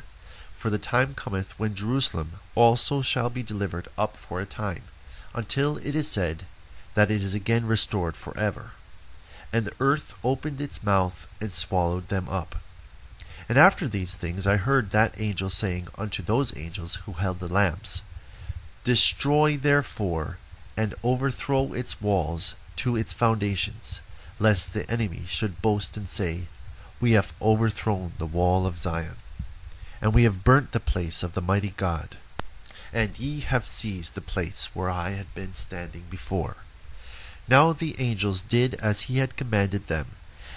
For 0.57 0.71
the 0.71 0.79
time 0.79 1.15
cometh 1.15 1.59
when 1.59 1.75
Jerusalem 1.75 2.33
also 2.55 3.03
shall 3.03 3.29
be 3.29 3.43
delivered 3.43 3.89
up 3.99 4.17
for 4.17 4.41
a 4.41 4.47
time, 4.47 4.85
until 5.37 5.77
it 5.79 5.95
is 5.95 6.09
said 6.09 6.45
that 6.95 7.11
it 7.11 7.23
is 7.23 7.35
again 7.35 7.67
restored 7.67 8.17
for 8.17 8.37
ever. 8.39 8.73
And 9.53 9.67
the 9.67 9.75
earth 9.79 10.15
opened 10.25 10.61
its 10.61 10.83
mouth 10.83 11.29
and 11.41 11.53
swallowed 11.53 12.09
them 12.09 12.29
up. 12.29 12.57
And 13.49 13.59
after 13.59 13.87
these 13.87 14.17
things 14.17 14.47
I 14.47 14.57
heard 14.57 14.91
that 14.91 15.21
angel 15.21 15.51
saying 15.51 15.89
unto 15.97 16.23
those 16.23 16.57
angels 16.57 16.97
who 17.05 17.13
held 17.13 17.39
the 17.39 17.53
lamps, 17.53 18.03
Destroy 18.83 19.57
therefore, 19.57 20.39
and 20.77 20.95
overthrow 21.05 21.73
its 21.73 22.01
walls 22.01 22.55
to 22.77 22.97
its 22.97 23.13
foundations, 23.13 24.01
lest 24.39 24.75
the 24.75 24.91
enemy 24.91 25.23
should 25.27 25.63
boast 25.63 25.97
and 25.97 26.09
say, 26.09 26.49
We 27.01 27.13
have 27.13 27.33
overthrown 27.41 28.13
the 28.19 28.27
wall 28.27 28.67
of 28.67 28.79
Zion, 28.79 29.17
and 30.01 30.15
we 30.15 30.25
have 30.25 30.45
burnt 30.45 30.73
the 30.73 30.81
place 30.81 31.23
of 31.23 31.35
the 31.35 31.41
mighty 31.41 31.75
God, 31.77 32.17
and 32.93 33.19
ye 33.19 33.41
have 33.41 33.67
seized 33.67 34.15
the 34.15 34.21
place 34.21 34.75
where 34.75 34.91
I 34.91 35.11
had 35.11 35.35
been 35.35 35.55
standing 35.55 36.05
before. 36.11 36.57
Now 37.49 37.73
the 37.73 37.95
angels 37.99 38.43
did 38.43 38.75
as 38.75 39.03
he 39.03 39.19
had 39.19 39.37
commanded 39.37 39.87
them, 39.87 40.13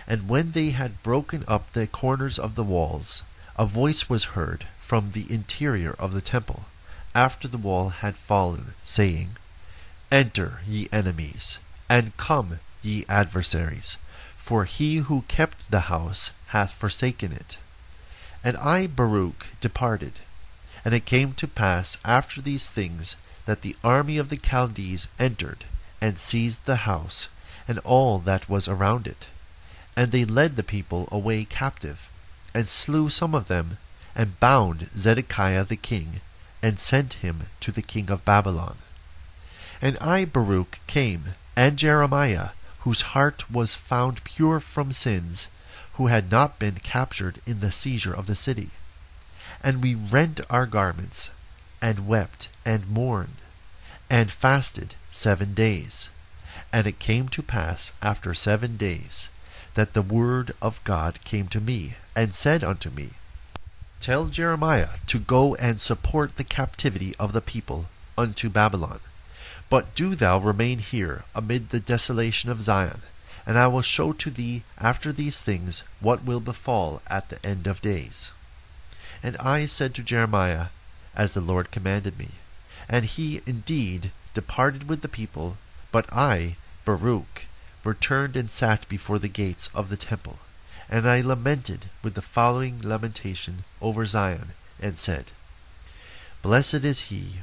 and 0.07 0.27
when 0.27 0.51
they 0.51 0.71
had 0.71 1.03
broken 1.03 1.43
up 1.47 1.71
the 1.71 1.87
corners 1.87 2.39
of 2.39 2.55
the 2.55 2.63
walls, 2.63 3.23
a 3.57 3.65
voice 3.65 4.09
was 4.09 4.35
heard 4.35 4.65
from 4.79 5.11
the 5.11 5.31
interior 5.31 5.91
of 5.99 6.13
the 6.13 6.21
temple, 6.21 6.65
after 7.13 7.47
the 7.47 7.57
wall 7.57 7.89
had 7.89 8.17
fallen, 8.17 8.73
saying, 8.83 9.37
Enter, 10.11 10.61
ye 10.65 10.87
enemies, 10.91 11.59
and 11.87 12.15
come, 12.17 12.59
ye 12.81 13.05
adversaries, 13.07 13.97
for 14.37 14.65
he 14.65 14.97
who 14.97 15.21
kept 15.23 15.69
the 15.69 15.81
house 15.81 16.31
hath 16.47 16.73
forsaken 16.73 17.31
it. 17.31 17.57
And 18.43 18.57
I, 18.57 18.87
Baruch, 18.87 19.47
departed. 19.61 20.21
And 20.89 20.95
it 20.95 21.05
came 21.05 21.33
to 21.33 21.47
pass 21.47 21.99
after 22.03 22.41
these 22.41 22.71
things 22.71 23.15
that 23.45 23.61
the 23.61 23.75
army 23.83 24.17
of 24.17 24.29
the 24.29 24.39
Chaldees 24.43 25.07
entered, 25.19 25.65
and 26.01 26.17
seized 26.17 26.65
the 26.65 26.77
house, 26.77 27.27
and 27.67 27.77
all 27.83 28.17
that 28.17 28.49
was 28.49 28.67
around 28.67 29.05
it. 29.05 29.27
And 29.95 30.11
they 30.11 30.25
led 30.25 30.55
the 30.55 30.63
people 30.63 31.07
away 31.11 31.45
captive, 31.45 32.09
and 32.55 32.67
slew 32.67 33.11
some 33.11 33.35
of 33.35 33.47
them, 33.49 33.77
and 34.15 34.39
bound 34.39 34.89
Zedekiah 34.97 35.63
the 35.63 35.75
king, 35.75 36.21
and 36.63 36.79
sent 36.79 37.21
him 37.21 37.43
to 37.59 37.71
the 37.71 37.83
king 37.83 38.09
of 38.09 38.25
Babylon. 38.25 38.77
And 39.83 39.95
I, 40.01 40.25
Baruch, 40.25 40.79
came, 40.87 41.35
and 41.55 41.77
Jeremiah, 41.77 42.49
whose 42.79 43.13
heart 43.13 43.51
was 43.51 43.75
found 43.75 44.23
pure 44.23 44.59
from 44.59 44.91
sins, 44.91 45.49
who 45.93 46.07
had 46.07 46.31
not 46.31 46.57
been 46.57 46.77
captured 46.77 47.41
in 47.45 47.59
the 47.59 47.71
seizure 47.71 48.11
of 48.11 48.25
the 48.25 48.33
city. 48.33 48.71
And 49.63 49.81
we 49.81 49.95
rent 49.95 50.41
our 50.49 50.65
garments, 50.65 51.31
and 51.81 52.07
wept, 52.07 52.47
and 52.65 52.89
mourned, 52.89 53.35
and 54.09 54.31
fasted 54.31 54.95
seven 55.11 55.53
days. 55.53 56.09
And 56.71 56.87
it 56.87 56.99
came 56.99 57.29
to 57.29 57.43
pass 57.43 57.93
after 58.01 58.33
seven 58.33 58.77
days 58.77 59.29
that 59.73 59.93
the 59.93 60.01
word 60.01 60.51
of 60.61 60.83
God 60.83 61.23
came 61.23 61.47
to 61.47 61.61
me, 61.61 61.95
and 62.15 62.33
said 62.33 62.63
unto 62.63 62.89
me, 62.89 63.11
Tell 63.99 64.27
Jeremiah 64.27 64.99
to 65.07 65.19
go 65.19 65.55
and 65.55 65.79
support 65.79 66.35
the 66.35 66.43
captivity 66.43 67.15
of 67.17 67.33
the 67.33 67.41
people 67.41 67.87
unto 68.17 68.49
Babylon. 68.49 68.99
But 69.69 69.93
do 69.93 70.15
thou 70.15 70.39
remain 70.39 70.79
here 70.79 71.25
amid 71.35 71.69
the 71.69 71.79
desolation 71.79 72.49
of 72.49 72.61
Zion, 72.61 73.01
and 73.45 73.57
I 73.57 73.67
will 73.67 73.81
show 73.81 74.13
to 74.13 74.29
thee 74.29 74.63
after 74.77 75.11
these 75.11 75.41
things 75.41 75.83
what 75.99 76.23
will 76.23 76.39
befall 76.39 77.01
at 77.07 77.29
the 77.29 77.45
end 77.45 77.67
of 77.67 77.81
days. 77.81 78.33
And 79.21 79.35
I 79.37 79.65
said 79.65 79.93
to 79.95 80.03
Jeremiah, 80.03 80.67
As 81.15 81.33
the 81.33 81.41
Lord 81.41 81.71
commanded 81.71 82.17
me. 82.17 82.29
And 82.87 83.05
he 83.05 83.41
indeed 83.45 84.11
departed 84.33 84.89
with 84.89 85.01
the 85.01 85.07
people, 85.07 85.57
but 85.91 86.11
I, 86.11 86.55
Baruch, 86.85 87.45
returned 87.83 88.37
and 88.37 88.49
sat 88.49 88.87
before 88.87 89.19
the 89.19 89.27
gates 89.27 89.69
of 89.73 89.89
the 89.89 89.97
temple. 89.97 90.39
And 90.89 91.07
I 91.07 91.21
lamented 91.21 91.89
with 92.03 92.15
the 92.15 92.21
following 92.21 92.81
lamentation 92.81 93.63
over 93.81 94.05
Zion, 94.05 94.53
and 94.81 94.97
said, 94.97 95.31
Blessed 96.41 96.85
is 96.85 97.09
he 97.11 97.41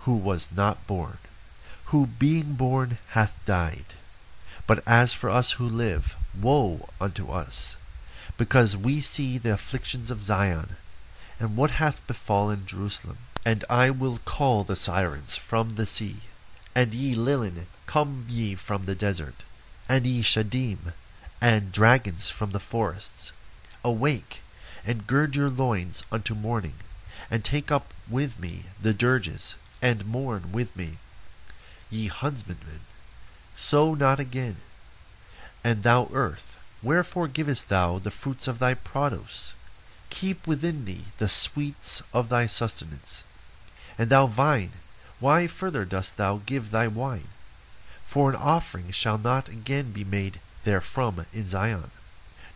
who 0.00 0.16
was 0.16 0.52
not 0.52 0.86
born 0.86 1.18
who 1.86 2.06
being 2.06 2.54
born 2.54 2.98
hath 3.08 3.38
died. 3.44 3.94
But 4.66 4.82
as 4.86 5.12
for 5.12 5.30
us 5.30 5.52
who 5.52 5.68
live, 5.68 6.16
woe 6.40 6.88
unto 7.00 7.30
us, 7.30 7.76
because 8.36 8.76
we 8.76 9.00
see 9.00 9.38
the 9.38 9.52
afflictions 9.52 10.10
of 10.10 10.24
Zion, 10.24 10.76
and 11.38 11.56
what 11.56 11.72
hath 11.72 12.06
befallen 12.06 12.66
Jerusalem. 12.66 13.18
And 13.44 13.64
I 13.70 13.90
will 13.90 14.18
call 14.24 14.64
the 14.64 14.76
sirens 14.76 15.36
from 15.36 15.76
the 15.76 15.86
sea, 15.86 16.16
and 16.74 16.92
ye 16.92 17.14
lilian, 17.14 17.66
come 17.86 18.26
ye 18.28 18.54
from 18.54 18.86
the 18.86 18.94
desert, 18.94 19.44
and 19.88 20.06
ye 20.06 20.22
shadim, 20.22 20.92
and 21.40 21.70
dragons 21.70 22.30
from 22.30 22.50
the 22.52 22.60
forests. 22.60 23.32
Awake, 23.84 24.42
and 24.84 25.06
gird 25.06 25.36
your 25.36 25.50
loins 25.50 26.02
unto 26.10 26.34
mourning, 26.34 26.74
and 27.30 27.44
take 27.44 27.70
up 27.70 27.94
with 28.10 28.38
me 28.40 28.64
the 28.82 28.94
dirges, 28.94 29.56
and 29.80 30.06
mourn 30.06 30.52
with 30.52 30.74
me 30.74 30.98
ye 31.90 32.08
husbandmen, 32.08 32.80
sow 33.56 33.94
not 33.94 34.18
again. 34.18 34.56
And 35.62 35.82
thou 35.82 36.08
earth, 36.12 36.58
wherefore 36.82 37.28
givest 37.28 37.68
thou 37.68 37.98
the 37.98 38.10
fruits 38.10 38.48
of 38.48 38.58
thy 38.58 38.74
produce? 38.74 39.54
Keep 40.10 40.46
within 40.46 40.84
thee 40.84 41.04
the 41.18 41.28
sweets 41.28 42.02
of 42.12 42.28
thy 42.28 42.46
sustenance. 42.46 43.24
And 43.98 44.10
thou 44.10 44.26
vine, 44.26 44.72
why 45.20 45.46
further 45.46 45.84
dost 45.84 46.16
thou 46.16 46.40
give 46.44 46.70
thy 46.70 46.86
wine? 46.88 47.28
For 48.04 48.30
an 48.30 48.36
offering 48.36 48.90
shall 48.90 49.18
not 49.18 49.48
again 49.48 49.92
be 49.92 50.04
made 50.04 50.40
therefrom 50.62 51.26
in 51.32 51.48
Zion, 51.48 51.90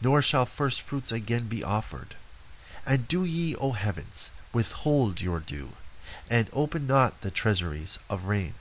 nor 0.01 0.23
shall 0.23 0.47
first 0.47 0.81
fruits 0.81 1.13
again 1.13 1.49
be 1.49 1.65
offered. 1.65 2.17
And 2.87 3.09
do 3.09 3.25
ye, 3.25 3.57
O 3.57 3.73
heavens, 3.73 4.31
withhold 4.53 5.21
your 5.21 5.41
dew, 5.41 5.71
and 6.29 6.49
open 6.53 6.87
not 6.87 7.21
the 7.21 7.31
treasuries 7.31 7.99
of 8.09 8.25
rain. 8.25 8.55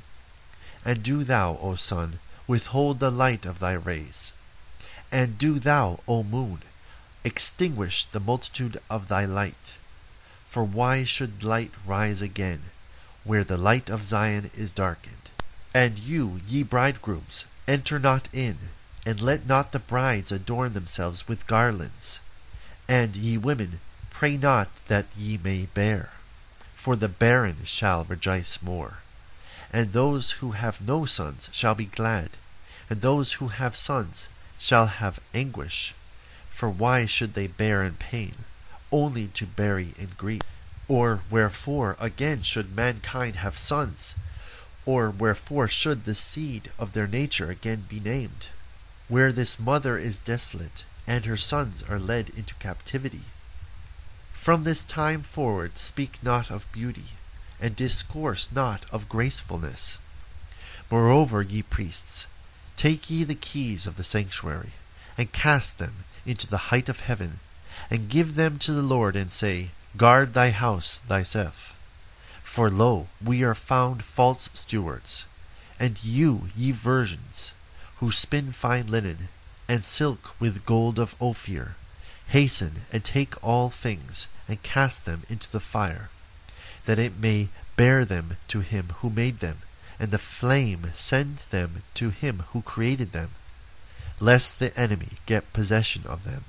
And 0.85 1.03
do 1.03 1.23
thou, 1.23 1.57
O 1.61 1.75
sun, 1.75 2.19
withhold 2.47 2.99
the 2.99 3.11
light 3.11 3.45
of 3.45 3.59
thy 3.59 3.73
rays. 3.73 4.33
And 5.11 5.37
do 5.37 5.59
thou, 5.59 5.99
O 6.07 6.23
moon, 6.23 6.61
extinguish 7.23 8.05
the 8.05 8.19
multitude 8.19 8.79
of 8.89 9.07
thy 9.07 9.25
light. 9.25 9.77
For 10.47 10.63
why 10.63 11.03
should 11.03 11.43
light 11.43 11.71
rise 11.85 12.21
again, 12.21 12.63
where 13.23 13.43
the 13.43 13.57
light 13.57 13.89
of 13.89 14.05
Zion 14.05 14.49
is 14.55 14.71
darkened? 14.71 15.29
And 15.73 15.99
you, 15.99 16.41
ye 16.47 16.63
bridegrooms, 16.63 17.45
enter 17.67 17.99
not 17.99 18.27
in, 18.33 18.57
and 19.05 19.21
let 19.21 19.45
not 19.45 19.71
the 19.71 19.79
brides 19.79 20.31
adorn 20.31 20.73
themselves 20.73 21.27
with 21.27 21.47
garlands. 21.47 22.21
And 22.87 23.15
ye 23.15 23.37
women, 23.37 23.79
pray 24.09 24.35
not 24.37 24.75
that 24.87 25.05
ye 25.15 25.37
may 25.37 25.67
bear, 25.67 26.11
for 26.73 26.95
the 26.95 27.07
barren 27.07 27.57
shall 27.65 28.05
rejoice 28.05 28.61
more. 28.61 28.99
And 29.71 29.93
those 29.93 30.31
who 30.31 30.51
have 30.51 30.81
no 30.81 31.05
sons 31.05 31.49
shall 31.53 31.75
be 31.75 31.85
glad, 31.85 32.31
and 32.89 33.01
those 33.01 33.33
who 33.33 33.49
have 33.49 33.75
sons 33.75 34.29
shall 34.57 34.87
have 34.87 35.19
anguish. 35.33 35.93
For 36.59 36.69
why 36.69 37.05
should 37.05 37.35
they 37.35 37.47
bear 37.47 37.85
in 37.85 37.93
pain, 37.93 38.43
only 38.91 39.27
to 39.27 39.45
bury 39.45 39.93
in 39.97 40.09
grief? 40.17 40.41
Or 40.89 41.21
wherefore 41.29 41.95
again 42.01 42.41
should 42.41 42.75
mankind 42.75 43.37
have 43.37 43.57
sons, 43.57 44.13
Or 44.85 45.09
wherefore 45.09 45.69
should 45.69 46.03
the 46.03 46.13
seed 46.13 46.69
of 46.77 46.91
their 46.91 47.07
nature 47.07 47.49
again 47.49 47.85
be 47.87 48.01
named, 48.01 48.49
where 49.07 49.31
this 49.31 49.57
mother 49.57 49.97
is 49.97 50.19
desolate, 50.19 50.83
and 51.07 51.23
her 51.23 51.37
sons 51.37 51.81
are 51.83 51.97
led 51.97 52.27
into 52.31 52.53
captivity? 52.55 53.23
From 54.33 54.65
this 54.65 54.83
time 54.83 55.23
forward 55.23 55.77
speak 55.77 56.21
not 56.21 56.51
of 56.51 56.69
beauty, 56.73 57.15
and 57.61 57.73
discourse 57.73 58.51
not 58.51 58.85
of 58.91 59.07
gracefulness. 59.07 59.97
Moreover, 60.91 61.41
ye 61.41 61.61
priests, 61.61 62.27
take 62.75 63.09
ye 63.09 63.23
the 63.23 63.33
keys 63.33 63.87
of 63.87 63.95
the 63.95 64.03
sanctuary, 64.03 64.73
and 65.17 65.31
cast 65.31 65.77
them 65.77 66.03
into 66.29 66.45
the 66.45 66.69
height 66.69 66.87
of 66.87 66.99
heaven, 66.99 67.39
and 67.89 68.07
give 68.07 68.35
them 68.35 68.59
to 68.59 68.71
the 68.71 68.83
Lord, 68.83 69.15
and 69.15 69.31
say, 69.31 69.71
Guard 69.97 70.33
thy 70.33 70.51
house 70.51 70.99
thyself. 70.99 71.75
For 72.43 72.69
lo, 72.69 73.07
we 73.23 73.43
are 73.43 73.55
found 73.55 74.03
false 74.03 74.49
stewards. 74.53 75.25
And 75.79 76.03
you, 76.03 76.49
ye 76.55 76.71
virgins, 76.71 77.53
who 77.97 78.11
spin 78.11 78.51
fine 78.51 78.87
linen, 78.87 79.29
and 79.67 79.83
silk 79.83 80.35
with 80.39 80.65
gold 80.65 80.99
of 80.99 81.15
Ophir, 81.19 81.75
hasten 82.27 82.83
and 82.91 83.03
take 83.03 83.41
all 83.43 83.69
things, 83.69 84.27
and 84.47 84.61
cast 84.61 85.05
them 85.05 85.23
into 85.29 85.51
the 85.51 85.59
fire, 85.59 86.09
that 86.85 86.99
it 86.99 87.17
may 87.17 87.49
bear 87.75 88.05
them 88.05 88.37
to 88.49 88.59
him 88.59 88.89
who 88.97 89.09
made 89.09 89.39
them, 89.39 89.59
and 89.99 90.11
the 90.11 90.19
flame 90.19 90.91
send 90.93 91.37
them 91.49 91.83
to 91.95 92.09
him 92.09 92.43
who 92.51 92.61
created 92.61 93.13
them, 93.13 93.31
lest 94.19 94.59
the 94.59 94.77
enemy 94.79 95.17
get 95.25 95.53
possession 95.53 96.03
of 96.05 96.23
them. 96.23 96.45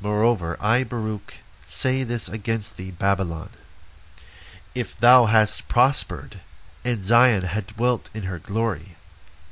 Moreover, 0.00 0.56
I, 0.60 0.84
Baruch, 0.84 1.34
say 1.68 2.02
this 2.02 2.28
against 2.28 2.76
thee, 2.76 2.90
Babylon 2.90 3.50
if 4.76 4.94
thou 5.00 5.24
hadst 5.24 5.68
prospered, 5.68 6.40
and 6.84 7.02
Zion 7.02 7.42
had 7.44 7.66
dwelt 7.68 8.10
in 8.12 8.24
her 8.24 8.38
glory, 8.38 8.96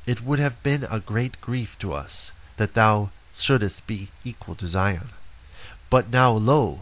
it 0.04 0.20
would 0.20 0.38
have 0.38 0.62
been 0.62 0.86
a 0.90 1.00
great 1.00 1.40
grief 1.40 1.78
to 1.78 1.94
us 1.94 2.30
that 2.58 2.74
thou 2.74 3.08
shouldest 3.32 3.86
be 3.86 4.10
equal 4.22 4.54
to 4.56 4.68
Zion. 4.68 5.08
But 5.88 6.10
now, 6.10 6.30
lo, 6.32 6.80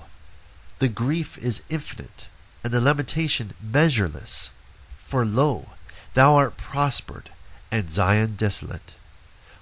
the 0.80 0.88
grief 0.88 1.38
is 1.38 1.62
infinite, 1.70 2.26
and 2.64 2.72
the 2.72 2.80
lamentation 2.80 3.54
measureless. 3.62 4.50
For 4.96 5.24
lo, 5.24 5.68
thou 6.14 6.34
art 6.34 6.56
prospered, 6.56 7.30
and 7.70 7.92
Zion 7.92 8.34
desolate. 8.34 8.94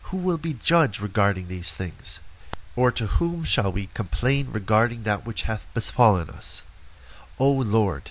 Who 0.05 0.17
will 0.17 0.39
be 0.39 0.55
judge 0.55 1.01
regarding 1.01 1.49
these 1.49 1.75
things? 1.75 2.21
Or 2.77 2.91
to 2.93 3.07
whom 3.07 3.45
shall 3.45 3.73
we 3.73 3.89
complain 3.95 4.51
regarding 4.51 5.03
that 5.05 5.25
which 5.25 5.43
hath 5.43 5.67
befallen 5.75 6.31
us? 6.31 6.63
O 7.39 7.51
Lord, 7.51 8.11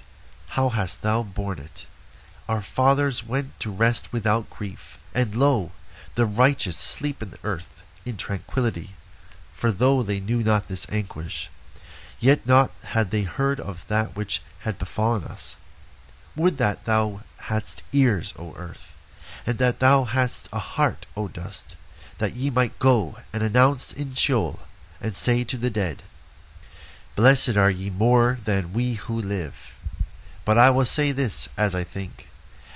how 0.50 0.70
hast 0.70 1.02
thou 1.02 1.24
borne 1.24 1.60
it? 1.60 1.86
Our 2.48 2.62
fathers 2.62 3.24
went 3.26 3.60
to 3.60 3.70
rest 3.72 4.12
without 4.12 4.50
grief, 4.50 4.98
and 5.14 5.36
lo, 5.36 5.72
the 6.16 6.26
righteous 6.26 6.78
sleep 6.78 7.22
in 7.22 7.30
the 7.30 7.38
earth 7.44 7.84
in 8.06 8.18
tranquillity. 8.18 8.92
For 9.54 9.72
though 9.72 10.02
they 10.02 10.20
knew 10.20 10.42
not 10.42 10.68
this 10.68 10.88
anguish, 10.90 11.50
yet 12.20 12.46
not 12.46 12.72
had 12.84 13.12
they 13.12 13.24
heard 13.24 13.60
of 13.60 13.86
that 13.88 14.16
which 14.16 14.42
had 14.60 14.80
befallen 14.80 15.24
us. 15.24 15.58
Would 16.36 16.58
that 16.58 16.86
thou 16.86 17.22
hadst 17.38 17.84
ears, 17.92 18.34
O 18.40 18.54
earth, 18.56 18.89
and 19.50 19.58
that 19.58 19.80
thou 19.80 20.04
hadst 20.04 20.48
a 20.54 20.60
heart, 20.60 21.08
O 21.18 21.28
dust, 21.28 21.76
that 22.20 22.36
ye 22.36 22.52
might 22.52 22.78
go 22.78 23.16
and 23.34 23.42
announce 23.42 23.92
in 23.92 24.14
Sheol, 24.14 24.60
and 25.02 25.16
say 25.16 25.44
to 25.44 25.58
the 25.58 25.72
dead, 25.72 26.04
Blessed 27.16 27.58
are 27.58 27.72
ye 27.72 27.90
more 27.90 28.38
than 28.46 28.74
we 28.74 28.94
who 28.94 29.20
live. 29.20 29.76
But 30.46 30.60
I 30.60 30.70
will 30.70 30.86
say 30.86 31.12
this 31.12 31.50
as 31.58 31.74
I 31.74 31.84
think, 31.84 32.28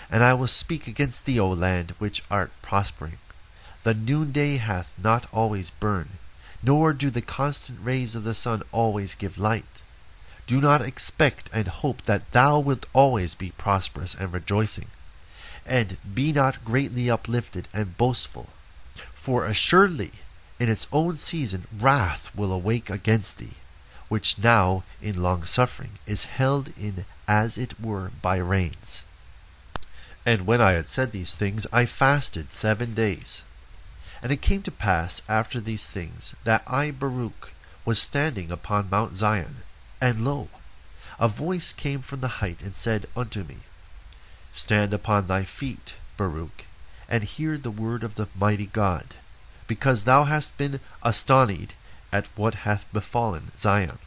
and 0.09 0.23
I 0.23 0.33
will 0.33 0.47
speak 0.47 0.87
against 0.87 1.27
thee, 1.27 1.39
O 1.39 1.47
land, 1.47 1.93
which 1.99 2.23
art 2.31 2.49
prospering. 2.63 3.19
The 3.83 3.93
noonday 3.93 4.57
hath 4.57 4.95
not 4.97 5.27
always 5.31 5.69
burned, 5.69 6.17
nor 6.63 6.91
do 6.91 7.11
the 7.11 7.21
constant 7.21 7.77
rays 7.83 8.15
of 8.15 8.23
the 8.23 8.33
sun 8.33 8.63
always 8.71 9.13
give 9.13 9.37
light. 9.37 9.83
Do 10.47 10.59
not 10.59 10.81
expect 10.81 11.51
and 11.53 11.67
hope 11.67 12.01
that 12.05 12.31
thou 12.31 12.57
wilt 12.57 12.87
always 12.93 13.35
be 13.35 13.51
prosperous 13.51 14.15
and 14.15 14.33
rejoicing. 14.33 14.87
And 15.65 15.97
be 16.13 16.31
not 16.31 16.65
greatly 16.65 17.09
uplifted 17.09 17.67
and 17.73 17.97
boastful, 17.97 18.49
for 19.13 19.45
assuredly 19.45 20.11
in 20.59 20.69
its 20.69 20.87
own 20.91 21.17
season 21.17 21.67
wrath 21.71 22.33
will 22.35 22.51
awake 22.51 22.89
against 22.89 23.37
thee, 23.37 23.55
which 24.09 24.37
now 24.37 24.83
in 25.01 25.21
long 25.21 25.45
suffering 25.45 25.91
is 26.05 26.25
held 26.25 26.71
in 26.77 27.05
as 27.27 27.57
it 27.57 27.79
were 27.79 28.11
by 28.21 28.37
reins. 28.37 29.05
And 30.25 30.45
when 30.45 30.61
I 30.61 30.71
had 30.73 30.87
said 30.87 31.11
these 31.11 31.35
things, 31.35 31.67
I 31.73 31.85
fasted 31.85 32.53
seven 32.53 32.93
days. 32.93 33.43
And 34.21 34.31
it 34.31 34.41
came 34.41 34.61
to 34.63 34.71
pass 34.71 35.21
after 35.27 35.59
these 35.59 35.89
things 35.89 36.35
that 36.43 36.63
I, 36.65 36.91
Baruch, 36.91 37.51
was 37.83 37.99
standing 37.99 38.51
upon 38.51 38.89
Mount 38.89 39.15
Zion, 39.15 39.57
and 39.99 40.23
lo, 40.23 40.49
a 41.19 41.27
voice 41.27 41.73
came 41.73 42.01
from 42.01 42.21
the 42.21 42.39
height 42.39 42.61
and 42.61 42.75
said 42.75 43.05
unto 43.15 43.43
me, 43.43 43.57
Stand 44.53 44.93
upon 44.93 45.27
thy 45.27 45.43
feet, 45.43 45.95
Baruch, 46.15 46.65
and 47.09 47.23
hear 47.23 47.57
the 47.57 47.71
word 47.71 48.03
of 48.03 48.15
the 48.15 48.27
mighty 48.35 48.67
God, 48.67 49.15
because 49.67 50.03
thou 50.03 50.25
hast 50.25 50.57
been 50.57 50.79
astonied 51.01 51.73
at 52.11 52.27
what 52.35 52.55
hath 52.65 52.85
befallen 52.93 53.51
Zion. 53.57 53.97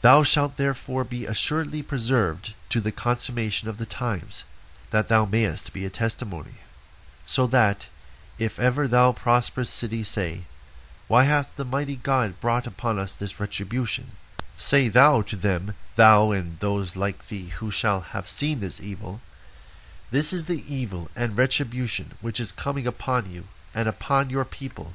Thou 0.00 0.24
shalt 0.24 0.56
therefore 0.56 1.04
be 1.04 1.26
assuredly 1.26 1.82
preserved 1.82 2.54
to 2.70 2.80
the 2.80 2.90
consummation 2.90 3.68
of 3.68 3.78
the 3.78 3.86
times, 3.86 4.42
that 4.90 5.06
thou 5.06 5.24
mayest 5.24 5.72
be 5.72 5.84
a 5.84 5.90
testimony. 5.90 6.56
So 7.24 7.46
that, 7.46 7.86
if 8.36 8.58
ever 8.58 8.88
thou 8.88 9.12
prosperous 9.12 9.70
city 9.70 10.02
say, 10.02 10.44
Why 11.06 11.24
hath 11.24 11.54
the 11.54 11.64
mighty 11.64 11.94
God 11.94 12.40
brought 12.40 12.66
upon 12.66 12.98
us 12.98 13.14
this 13.14 13.38
retribution? 13.38 14.10
Say 14.56 14.88
thou 14.88 15.22
to 15.22 15.36
them, 15.36 15.74
thou 15.96 16.30
and 16.30 16.58
those 16.60 16.96
like 16.96 17.28
thee 17.28 17.48
who 17.48 17.70
shall 17.70 18.00
have 18.00 18.28
seen 18.28 18.60
this 18.60 18.80
evil, 18.80 19.20
This 20.10 20.32
is 20.32 20.44
the 20.44 20.62
evil 20.66 21.10
and 21.16 21.36
retribution 21.36 22.12
which 22.20 22.38
is 22.38 22.52
coming 22.52 22.86
upon 22.86 23.30
you 23.32 23.48
and 23.74 23.88
upon 23.88 24.30
your 24.30 24.44
people 24.44 24.94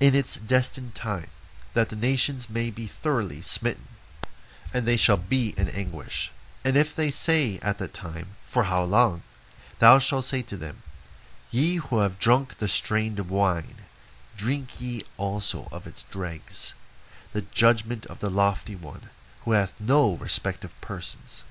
in 0.00 0.14
its 0.14 0.36
destined 0.36 0.94
time, 0.94 1.28
that 1.74 1.88
the 1.88 1.96
nations 1.96 2.50
may 2.50 2.70
be 2.70 2.86
thoroughly 2.86 3.40
smitten 3.40 3.88
and 4.74 4.86
they 4.86 4.96
shall 4.96 5.16
be 5.16 5.54
in 5.56 5.68
anguish. 5.68 6.32
And 6.64 6.76
if 6.76 6.94
they 6.94 7.12
say 7.12 7.60
at 7.62 7.78
that 7.78 7.94
time, 7.94 8.34
For 8.48 8.64
how 8.64 8.82
long? 8.82 9.22
Thou 9.78 10.00
shalt 10.00 10.24
say 10.24 10.42
to 10.42 10.56
them, 10.56 10.82
Ye 11.52 11.76
who 11.76 12.00
have 12.00 12.18
drunk 12.18 12.58
the 12.58 12.66
strained 12.66 13.30
wine, 13.30 13.86
drink 14.36 14.80
ye 14.80 15.04
also 15.16 15.68
of 15.70 15.86
its 15.86 16.02
dregs, 16.02 16.74
the 17.34 17.42
judgment 17.52 18.06
of 18.06 18.20
the 18.20 18.30
lofty 18.30 18.74
one, 18.74 19.10
who 19.44 19.52
hath 19.52 19.78
no 19.80 20.14
respect 20.14 20.64
of 20.64 20.80
persons. 20.80 21.44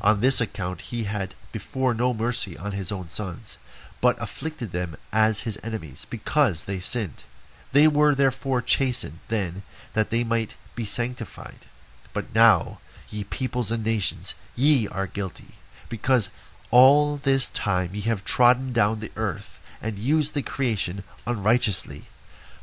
On 0.00 0.20
this 0.20 0.40
account 0.40 0.80
he 0.80 1.04
had 1.04 1.34
before 1.52 1.94
no 1.94 2.12
mercy 2.12 2.56
on 2.56 2.72
his 2.72 2.90
own 2.90 3.08
sons, 3.08 3.58
but 4.00 4.20
afflicted 4.20 4.72
them 4.72 4.96
as 5.12 5.42
his 5.42 5.58
enemies, 5.62 6.06
because 6.08 6.64
they 6.64 6.80
sinned. 6.80 7.24
They 7.72 7.86
were 7.86 8.14
therefore 8.14 8.62
chastened 8.62 9.18
then, 9.28 9.62
that 9.92 10.10
they 10.10 10.24
might 10.24 10.56
be 10.74 10.84
sanctified. 10.84 11.66
But 12.12 12.34
now, 12.34 12.78
ye 13.10 13.24
peoples 13.24 13.70
and 13.70 13.84
nations, 13.84 14.34
ye 14.54 14.88
are 14.88 15.06
guilty, 15.06 15.56
because 15.90 16.30
all 16.70 17.16
this 17.16 17.48
time 17.50 17.94
ye 17.94 18.00
have 18.02 18.24
trodden 18.24 18.72
down 18.72 19.00
the 19.00 19.12
earth, 19.16 19.60
and 19.82 19.98
used 19.98 20.34
the 20.34 20.42
creation 20.42 21.04
unrighteously. 21.26 22.04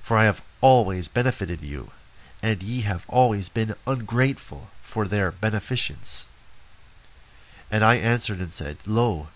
For 0.01 0.17
I 0.17 0.25
have 0.25 0.43
always 0.61 1.07
benefited 1.07 1.61
you, 1.61 1.91
and 2.43 2.61
ye 2.61 2.81
have 2.81 3.05
always 3.07 3.47
been 3.47 3.73
ungrateful 3.87 4.69
for 4.81 5.07
their 5.07 5.31
beneficence. 5.31 6.27
And 7.71 7.85
I 7.85 7.95
answered 7.95 8.39
and 8.39 8.51
said, 8.51 8.77
Lo, 8.85 9.29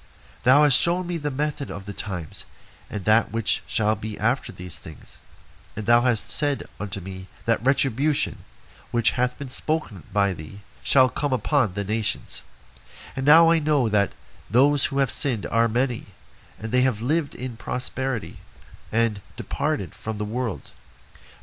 thou 0.44 0.64
hast 0.64 0.78
shown 0.78 1.08
me 1.08 1.16
the 1.18 1.32
method 1.32 1.72
of 1.72 1.86
the 1.86 1.94
times, 1.94 2.46
and 2.90 3.06
that 3.06 3.32
which 3.32 3.64
shall 3.66 3.96
be 3.96 4.20
after 4.20 4.52
these 4.52 4.78
things. 4.78 5.20
And 5.78 5.86
thou 5.86 6.02
hast 6.02 6.32
said 6.32 6.64
unto 6.82 7.00
me 7.00 7.28
that 7.46 7.66
retribution 7.66 8.40
which 8.92 9.12
hath 9.12 9.40
been 9.40 9.50
spoken 9.50 10.04
by 10.12 10.34
thee 10.34 10.60
shall 10.84 11.08
come 11.08 11.32
upon 11.32 11.74
the 11.74 11.86
nations. 11.86 12.44
And 13.16 13.26
now 13.26 13.50
I 13.50 13.60
know 13.60 13.88
that 13.88 14.12
those 14.50 14.86
who 14.86 14.98
have 14.98 15.12
sinned 15.12 15.46
are 15.46 15.70
many, 15.70 16.08
and 16.60 16.72
they 16.72 16.82
have 16.82 17.02
lived 17.02 17.36
in 17.36 17.56
prosperity, 17.56 18.38
and 18.92 19.22
departed 19.38 19.96
from 19.96 20.18
the 20.18 20.26
world. 20.26 20.72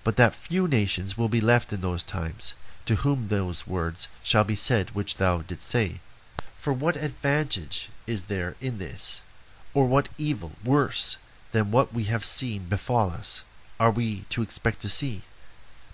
But 0.05 0.17
that 0.17 0.35
few 0.35 0.69
nations 0.69 1.17
will 1.17 1.31
be 1.31 1.41
left 1.41 1.73
in 1.73 1.81
those 1.81 2.05
times, 2.05 2.55
to 2.87 2.97
whom 2.97 3.29
those 3.29 3.67
words 3.67 4.09
shall 4.23 4.45
be 4.45 4.55
said 4.55 4.91
which 4.91 5.17
thou 5.17 5.41
didst 5.41 5.67
say. 5.67 6.01
For 6.59 6.73
what 6.73 6.97
advantage 6.97 7.89
is 8.07 8.25
there 8.25 8.55
in 8.61 8.79
this, 8.79 9.23
or 9.73 9.87
what 9.87 10.11
evil 10.19 10.53
worse 10.63 11.17
than 11.53 11.71
what 11.71 11.93
we 11.93 12.05
have 12.05 12.25
seen 12.25 12.67
befall 12.67 13.11
us, 13.11 13.45
are 13.81 13.91
we 13.91 14.25
to 14.29 14.43
expect 14.43 14.81
to 14.83 14.89
see? 14.89 15.23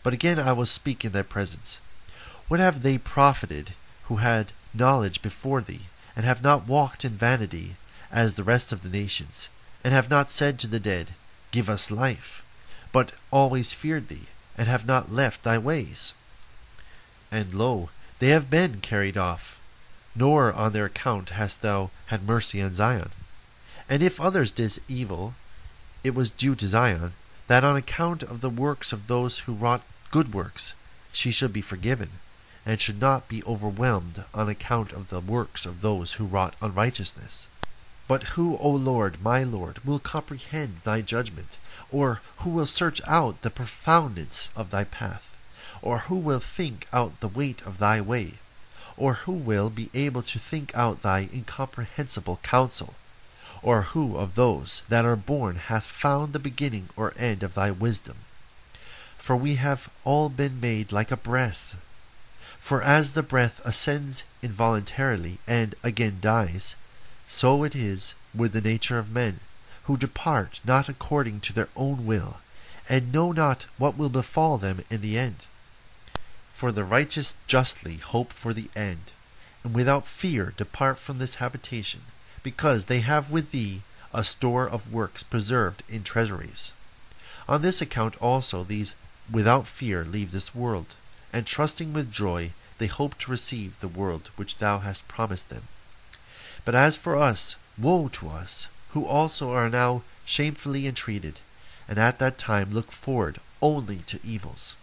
But 0.03 0.13
again 0.13 0.39
I 0.39 0.53
will 0.53 0.67
speak 0.67 1.05
in 1.05 1.13
thy 1.13 1.23
presence. 1.23 1.81
What 2.49 2.61
have 2.61 2.83
they 2.83 2.99
profited 2.99 3.75
who 4.05 4.17
had 4.17 4.53
knowledge 4.75 5.23
before 5.23 5.61
thee, 5.61 5.87
and 6.17 6.25
have 6.25 6.43
not 6.43 6.67
walked 6.67 7.05
in 7.05 7.17
vanity, 7.17 7.77
as 8.11 8.35
the 8.35 8.45
rest 8.45 8.73
of 8.73 8.83
the 8.83 8.89
nations, 8.89 9.49
and 9.85 9.95
have 9.95 10.11
not 10.11 10.31
said 10.31 10.59
to 10.59 10.67
the 10.67 10.81
dead, 10.81 11.15
Give 11.53 11.69
us 11.71 11.91
life, 11.91 12.43
but 12.93 13.13
always 13.31 13.73
feared 13.73 14.09
thee, 14.09 14.27
and 14.57 14.69
have 14.69 14.87
not 14.87 15.13
left 15.13 15.43
thy 15.43 15.59
ways. 15.59 16.15
And 17.31 17.55
lo, 17.55 17.91
they 18.19 18.29
have 18.29 18.51
been 18.51 18.81
carried 18.81 19.17
off, 19.17 19.61
nor 20.15 20.53
on 20.53 20.73
their 20.73 20.87
account 20.87 21.31
hast 21.31 21.63
thou 21.63 21.91
had 22.07 22.27
mercy 22.27 22.61
on 22.61 22.75
Zion. 22.75 23.11
And 23.89 24.03
if 24.03 24.21
others 24.21 24.51
did 24.51 24.79
evil, 24.89 25.35
it 26.03 26.15
was 26.15 26.31
due 26.31 26.55
to 26.55 26.69
Zion, 26.69 27.13
that 27.47 27.65
on 27.65 27.77
account 27.77 28.23
of 28.23 28.41
the 28.41 28.51
works 28.51 28.93
of 28.93 29.07
those 29.07 29.41
who 29.41 29.55
wrought 29.55 29.83
good 30.11 30.35
works, 30.35 30.75
she 31.13 31.31
should 31.31 31.53
be 31.53 31.63
forgiven, 31.63 32.11
and 32.65 32.81
should 32.81 33.01
not 33.01 33.29
be 33.29 33.43
overwhelmed 33.45 34.25
on 34.35 34.49
account 34.49 34.93
of 34.93 35.09
the 35.09 35.21
works 35.21 35.67
of 35.67 35.81
those 35.81 36.15
who 36.15 36.27
wrought 36.27 36.55
unrighteousness. 36.61 37.49
But 38.07 38.35
who, 38.35 38.57
O 38.59 38.71
Lord, 38.71 39.23
my 39.23 39.43
Lord, 39.45 39.85
will 39.85 39.99
comprehend 39.99 40.81
thy 40.85 41.01
judgment? 41.01 41.57
Or 41.93 42.21
who 42.39 42.51
will 42.51 42.67
search 42.67 43.01
out 43.07 43.43
the 43.43 43.51
profoundness 43.51 44.51
of 44.55 44.71
thy 44.71 44.85
path? 44.85 45.37
Or 45.83 45.99
who 45.99 46.17
will 46.17 46.41
think 46.41 46.87
out 46.93 47.19
the 47.21 47.29
weight 47.29 47.63
of 47.63 47.79
thy 47.79 48.01
way? 48.01 48.35
Or 48.97 49.15
who 49.15 49.33
will 49.33 49.71
be 49.71 49.91
able 49.95 50.23
to 50.23 50.39
think 50.39 50.75
out 50.75 51.03
thy 51.03 51.29
incomprehensible 51.33 52.39
counsel? 52.43 52.95
Or 53.63 53.83
who 53.83 54.17
of 54.17 54.35
those 54.35 54.83
that 54.89 55.05
are 55.05 55.17
born 55.17 55.57
hath 55.57 55.85
found 55.85 56.33
the 56.33 56.39
beginning 56.39 56.91
or 56.97 57.13
end 57.17 57.43
of 57.43 57.55
thy 57.55 57.71
wisdom? 57.71 58.19
For 59.19 59.37
we 59.37 59.57
have 59.57 59.91
all 60.05 60.29
been 60.29 60.61
made 60.61 60.93
like 60.93 61.11
a 61.11 61.17
breath. 61.17 61.77
For 62.61 62.83
as 62.83 63.13
the 63.13 63.23
breath 63.23 63.61
ascends 63.65 64.25
involuntarily 64.43 65.39
and 65.47 65.75
again 65.83 66.19
dies, 66.21 66.77
so 67.27 67.65
it 67.65 67.75
is 67.75 68.15
with 68.35 68.53
the 68.53 68.61
nature 68.61 68.99
of 68.99 69.11
men, 69.11 69.41
who 69.85 69.97
depart 69.97 70.61
not 70.65 70.89
according 70.89 71.41
to 71.41 71.53
their 71.53 71.69
own 71.77 72.07
will, 72.07 72.39
and 72.89 73.13
know 73.13 73.33
not 73.33 73.67
what 73.79 73.97
will 73.97 74.09
befall 74.09 74.59
them 74.59 74.85
in 74.91 75.01
the 75.01 75.19
end. 75.19 75.47
For 76.53 76.73
the 76.73 76.85
righteous 76.85 77.35
justly 77.47 77.97
hope 77.97 78.33
for 78.33 78.53
the 78.53 78.69
end, 78.77 79.13
and 79.65 79.75
without 79.75 80.07
fear 80.07 80.53
depart 80.57 80.99
from 80.99 81.19
this 81.19 81.37
habitation, 81.37 82.03
because 82.43 82.87
they 82.87 83.01
have 83.01 83.31
with 83.31 83.51
thee 83.51 83.83
a 84.13 84.25
store 84.25 84.69
of 84.69 84.93
works 84.93 85.23
preserved 85.23 85.83
in 85.89 86.03
treasuries. 86.03 86.73
On 87.49 87.63
this 87.63 87.81
account 87.81 88.17
also 88.21 88.65
these 88.65 88.95
without 89.31 89.67
fear 89.67 90.05
leave 90.05 90.31
this 90.31 90.55
world, 90.55 90.97
and 91.33 91.47
trusting 91.47 91.93
with 91.93 92.13
joy 92.13 92.53
they 92.79 92.87
hope 92.87 93.17
to 93.19 93.31
receive 93.31 93.79
the 93.81 93.89
world 93.89 94.31
which 94.37 94.57
thou 94.57 94.79
hast 94.81 95.07
promised 95.07 95.49
them. 95.49 95.65
But 96.65 96.75
as 96.75 96.97
for 96.97 97.17
us, 97.17 97.57
woe 97.79 98.09
to 98.09 98.29
us, 98.29 98.69
who 98.91 99.05
also 99.05 99.53
are 99.53 99.71
now 99.71 100.03
shamefully 100.25 100.87
entreated, 100.87 101.41
and 101.89 101.99
at 101.99 102.19
that 102.19 102.39
time 102.39 102.71
look 102.71 102.93
forward 102.93 103.39
only 103.63 103.99
to 103.99 104.21
evils. 104.25 104.77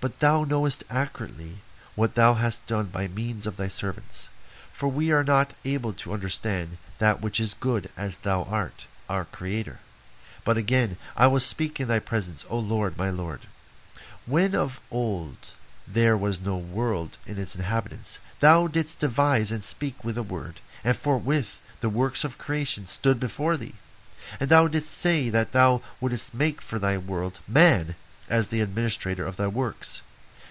But 0.00 0.18
thou 0.20 0.44
knowest 0.44 0.84
accurately 0.90 1.56
what 1.94 2.14
thou 2.14 2.34
hast 2.34 2.66
done 2.66 2.86
by 2.86 3.08
means 3.08 3.46
of 3.46 3.56
thy 3.56 3.68
servants. 3.68 4.28
For 4.72 4.88
we 4.88 5.12
are 5.12 5.24
not 5.24 5.54
able 5.64 5.92
to 5.94 6.12
understand 6.12 6.78
that 6.98 7.20
which 7.20 7.38
is 7.38 7.54
good 7.54 7.90
as 7.96 8.20
thou 8.20 8.42
art, 8.42 8.86
our 9.08 9.24
Creator. 9.24 9.78
But 10.44 10.56
again, 10.56 10.96
I 11.16 11.26
will 11.28 11.40
speak 11.40 11.80
in 11.80 11.88
thy 11.88 12.00
presence, 12.00 12.44
O 12.50 12.58
Lord, 12.58 12.98
my 12.98 13.10
Lord. 13.10 13.42
When 14.26 14.54
of 14.54 14.80
old 14.90 15.54
there 15.86 16.16
was 16.16 16.40
no 16.40 16.56
world 16.56 17.18
in 17.26 17.38
its 17.38 17.54
inhabitants, 17.54 18.18
thou 18.40 18.66
didst 18.66 19.00
devise 19.00 19.52
and 19.52 19.62
speak 19.62 20.04
with 20.04 20.18
a 20.18 20.22
word, 20.22 20.60
and 20.82 20.96
forthwith 20.96 21.60
the 21.84 21.90
works 21.90 22.24
of 22.24 22.38
creation 22.38 22.86
stood 22.86 23.20
before 23.20 23.58
thee. 23.58 23.74
And 24.40 24.48
thou 24.48 24.68
didst 24.68 24.90
say 24.90 25.28
that 25.28 25.52
thou 25.52 25.82
wouldst 26.00 26.32
make 26.32 26.62
for 26.62 26.78
thy 26.78 26.96
world 26.96 27.40
man 27.46 27.94
as 28.26 28.48
the 28.48 28.62
administrator 28.62 29.26
of 29.26 29.36
thy 29.36 29.48
works, 29.48 30.00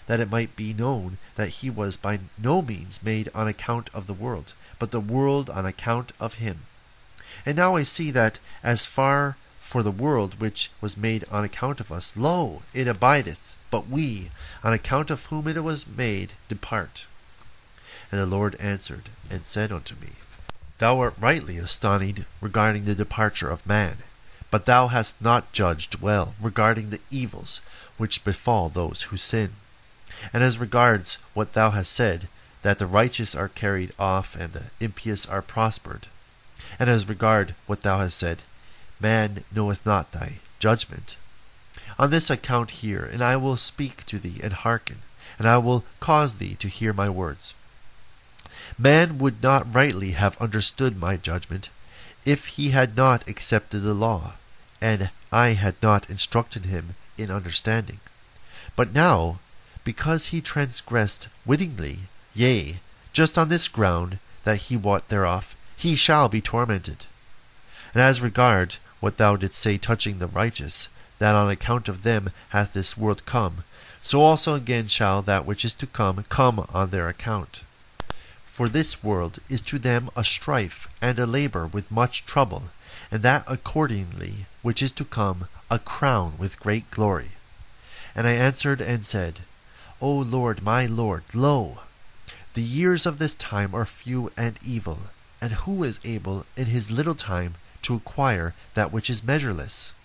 that 0.05 0.19
it 0.19 0.29
might 0.29 0.55
be 0.55 0.75
known 0.75 1.17
that 1.33 1.49
he 1.49 1.71
was 1.71 1.97
by 1.97 2.19
no 2.37 2.61
means 2.61 3.01
made 3.01 3.31
on 3.33 3.47
account 3.47 3.89
of 3.95 4.05
the 4.05 4.13
world, 4.13 4.53
but 4.77 4.91
the 4.91 4.99
world 4.99 5.49
on 5.49 5.65
account 5.65 6.11
of 6.19 6.35
him. 6.35 6.67
And 7.47 7.57
now 7.57 7.75
I 7.75 7.81
see 7.81 8.11
that 8.11 8.37
as 8.61 8.85
far 8.85 9.35
for 9.59 9.81
the 9.81 9.89
world 9.89 10.39
which 10.39 10.69
was 10.81 10.95
made 10.95 11.25
on 11.31 11.43
account 11.43 11.79
of 11.79 11.91
us, 11.91 12.13
lo, 12.15 12.61
it 12.75 12.87
abideth, 12.87 13.55
but 13.71 13.87
we, 13.87 14.29
on 14.63 14.71
account 14.71 15.09
of 15.09 15.25
whom 15.25 15.47
it 15.47 15.63
was 15.63 15.87
made, 15.87 16.33
depart. 16.47 17.07
And 18.11 18.21
the 18.21 18.27
Lord 18.27 18.55
answered 18.59 19.09
and 19.31 19.43
said 19.43 19.71
unto 19.71 19.95
me, 19.95 20.09
Thou 20.83 20.99
art 20.99 21.15
rightly 21.17 21.57
astonished 21.57 22.23
regarding 22.41 22.83
the 22.83 22.93
departure 22.93 23.49
of 23.49 23.65
man, 23.65 23.99
but 24.51 24.65
thou 24.65 24.87
hast 24.87 25.21
not 25.21 25.53
judged 25.53 26.01
well 26.01 26.35
regarding 26.41 26.89
the 26.89 26.99
evils 27.09 27.61
which 27.95 28.25
befall 28.25 28.67
those 28.67 29.03
who 29.03 29.15
sin. 29.15 29.53
And 30.33 30.43
as 30.43 30.57
regards 30.57 31.19
what 31.33 31.53
thou 31.53 31.71
hast 31.71 31.93
said, 31.93 32.27
that 32.63 32.79
the 32.79 32.85
righteous 32.85 33.33
are 33.33 33.47
carried 33.47 33.93
off 33.97 34.35
and 34.35 34.51
the 34.51 34.71
impious 34.81 35.25
are 35.25 35.41
prospered, 35.41 36.07
and 36.77 36.89
as 36.89 37.07
regard 37.07 37.55
what 37.65 37.83
thou 37.83 37.99
hast 37.99 38.17
said, 38.17 38.43
man 38.99 39.45
knoweth 39.53 39.85
not 39.85 40.11
thy 40.11 40.39
judgment. 40.59 41.15
On 41.97 42.09
this 42.09 42.29
account 42.29 42.71
hear, 42.81 43.05
and 43.05 43.23
I 43.23 43.37
will 43.37 43.55
speak 43.55 44.05
to 44.07 44.19
thee 44.19 44.41
and 44.43 44.51
hearken, 44.51 44.97
and 45.37 45.47
I 45.47 45.59
will 45.59 45.85
cause 46.01 46.39
thee 46.39 46.55
to 46.55 46.67
hear 46.67 46.91
my 46.91 47.09
words. 47.09 47.55
Man 48.77 49.17
would 49.19 49.43
not 49.43 49.73
rightly 49.73 50.11
have 50.11 50.41
understood 50.41 50.99
my 50.99 51.15
judgment 51.15 51.69
if 52.25 52.47
he 52.47 52.69
had 52.69 52.97
not 52.97 53.27
accepted 53.27 53.79
the 53.79 53.93
law, 53.93 54.33
and 54.81 55.11
I 55.31 55.49
had 55.49 55.75
not 55.81 56.09
instructed 56.09 56.65
him 56.65 56.95
in 57.17 57.29
understanding. 57.29 57.99
But 58.75 58.93
now, 58.93 59.39
because 59.83 60.27
he 60.27 60.41
transgressed 60.41 61.27
wittingly, 61.45 61.99
yea, 62.33 62.79
just 63.11 63.37
on 63.37 63.49
this 63.49 63.67
ground 63.67 64.17
that 64.43 64.57
he 64.57 64.77
wot 64.77 65.09
thereof, 65.09 65.55
he 65.75 65.95
shall 65.95 66.29
be 66.29 66.41
tormented. 66.41 67.05
And 67.93 68.01
as 68.01 68.21
regard 68.21 68.77
what 68.99 69.17
thou 69.17 69.35
didst 69.35 69.59
say 69.59 69.77
touching 69.77 70.17
the 70.17 70.27
righteous, 70.27 70.87
that 71.19 71.35
on 71.35 71.49
account 71.49 71.87
of 71.87 72.03
them 72.03 72.31
hath 72.49 72.73
this 72.73 72.97
world 72.97 73.25
come, 73.25 73.63
so 74.01 74.21
also 74.21 74.55
again 74.55 74.87
shall 74.87 75.21
that 75.21 75.45
which 75.45 75.63
is 75.63 75.73
to 75.75 75.85
come 75.85 76.23
come 76.29 76.65
on 76.73 76.89
their 76.89 77.07
account. 77.07 77.63
For 78.53 78.69
this 78.69 79.03
world 79.03 79.39
is 79.49 79.63
to 79.63 79.79
them 79.79 80.11
a 80.15 80.23
strife 80.23 80.87
and 81.01 81.17
a 81.17 81.25
labor 81.25 81.65
with 81.65 81.89
much 81.89 82.23
trouble, 82.23 82.69
and 83.09 83.23
that 83.23 83.43
accordingly 83.47 84.45
which 84.61 84.83
is 84.83 84.91
to 84.91 85.05
come 85.05 85.47
a 85.71 85.79
crown 85.79 86.35
with 86.37 86.59
great 86.59 86.91
glory. 86.91 87.31
And 88.15 88.27
I 88.27 88.33
answered 88.33 88.79
and 88.79 89.07
said, 89.07 89.39
O 89.99 90.13
Lord, 90.13 90.61
my 90.61 90.85
Lord, 90.85 91.23
lo, 91.33 91.79
the 92.53 92.61
years 92.61 93.07
of 93.07 93.17
this 93.17 93.33
time 93.33 93.73
are 93.73 93.87
few 93.87 94.29
and 94.37 94.59
evil, 94.63 94.99
and 95.41 95.53
who 95.65 95.83
is 95.83 95.99
able 96.03 96.45
in 96.55 96.67
his 96.67 96.91
little 96.91 97.15
time 97.15 97.55
to 97.81 97.95
acquire 97.95 98.53
that 98.75 98.91
which 98.91 99.09
is 99.09 99.23
measureless? 99.23 99.95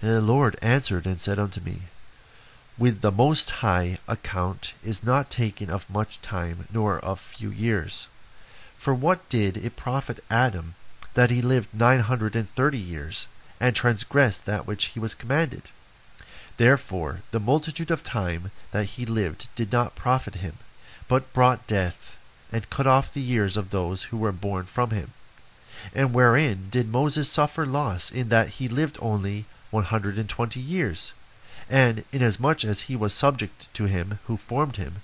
And 0.00 0.10
the 0.10 0.22
Lord 0.22 0.56
answered 0.62 1.04
and 1.04 1.20
said 1.20 1.38
unto 1.38 1.60
me, 1.60 1.82
with 2.78 3.00
the 3.00 3.10
Most 3.10 3.50
High 3.50 3.98
account 4.06 4.72
is 4.84 5.02
not 5.02 5.30
taken 5.30 5.68
of 5.68 5.90
much 5.90 6.20
time 6.22 6.68
nor 6.72 6.98
of 7.00 7.18
few 7.18 7.50
years. 7.50 8.06
For 8.76 8.94
what 8.94 9.28
did 9.28 9.56
it 9.56 9.74
profit 9.74 10.22
Adam 10.30 10.76
that 11.14 11.30
he 11.30 11.42
lived 11.42 11.74
nine 11.74 12.00
hundred 12.00 12.36
and 12.36 12.48
thirty 12.48 12.78
years, 12.78 13.26
and 13.60 13.74
transgressed 13.74 14.46
that 14.46 14.66
which 14.66 14.86
he 14.86 15.00
was 15.00 15.14
commanded? 15.14 15.62
Therefore 16.56 17.22
the 17.32 17.40
multitude 17.40 17.90
of 17.90 18.02
time 18.04 18.52
that 18.70 18.84
he 18.84 19.04
lived 19.04 19.48
did 19.56 19.72
not 19.72 19.96
profit 19.96 20.36
him, 20.36 20.58
but 21.08 21.32
brought 21.32 21.66
death, 21.66 22.16
and 22.52 22.70
cut 22.70 22.86
off 22.86 23.12
the 23.12 23.20
years 23.20 23.56
of 23.56 23.70
those 23.70 24.04
who 24.04 24.16
were 24.16 24.32
born 24.32 24.64
from 24.64 24.90
him. 24.90 25.12
And 25.94 26.14
wherein 26.14 26.68
did 26.70 26.88
Moses 26.88 27.28
suffer 27.28 27.66
loss 27.66 28.10
in 28.10 28.28
that 28.28 28.48
he 28.50 28.68
lived 28.68 28.98
only 29.00 29.46
one 29.70 29.84
hundred 29.84 30.18
and 30.18 30.28
twenty 30.28 30.60
years? 30.60 31.12
And 31.70 32.04
inasmuch 32.12 32.64
as 32.64 32.82
he 32.82 32.96
was 32.96 33.12
subject 33.12 33.72
to 33.74 33.84
him 33.84 34.18
who 34.26 34.36
formed 34.36 34.76
him, 34.76 35.02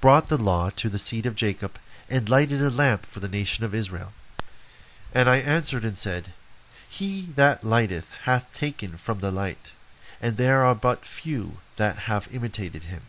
brought 0.00 0.28
the 0.28 0.38
law 0.38 0.70
to 0.70 0.88
the 0.88 0.98
seed 0.98 1.26
of 1.26 1.34
Jacob, 1.34 1.78
and 2.08 2.28
lighted 2.28 2.62
a 2.62 2.70
lamp 2.70 3.04
for 3.04 3.20
the 3.20 3.28
nation 3.28 3.64
of 3.64 3.74
Israel. 3.74 4.12
And 5.14 5.28
I 5.28 5.36
answered 5.38 5.84
and 5.84 5.96
said, 5.96 6.32
He 6.88 7.22
that 7.34 7.64
lighteth 7.64 8.12
hath 8.22 8.52
taken 8.52 8.96
from 8.96 9.20
the 9.20 9.30
light, 9.30 9.72
and 10.20 10.36
there 10.36 10.64
are 10.64 10.74
but 10.74 11.04
few 11.04 11.58
that 11.76 11.98
have 12.10 12.34
imitated 12.34 12.84
him. 12.84 13.02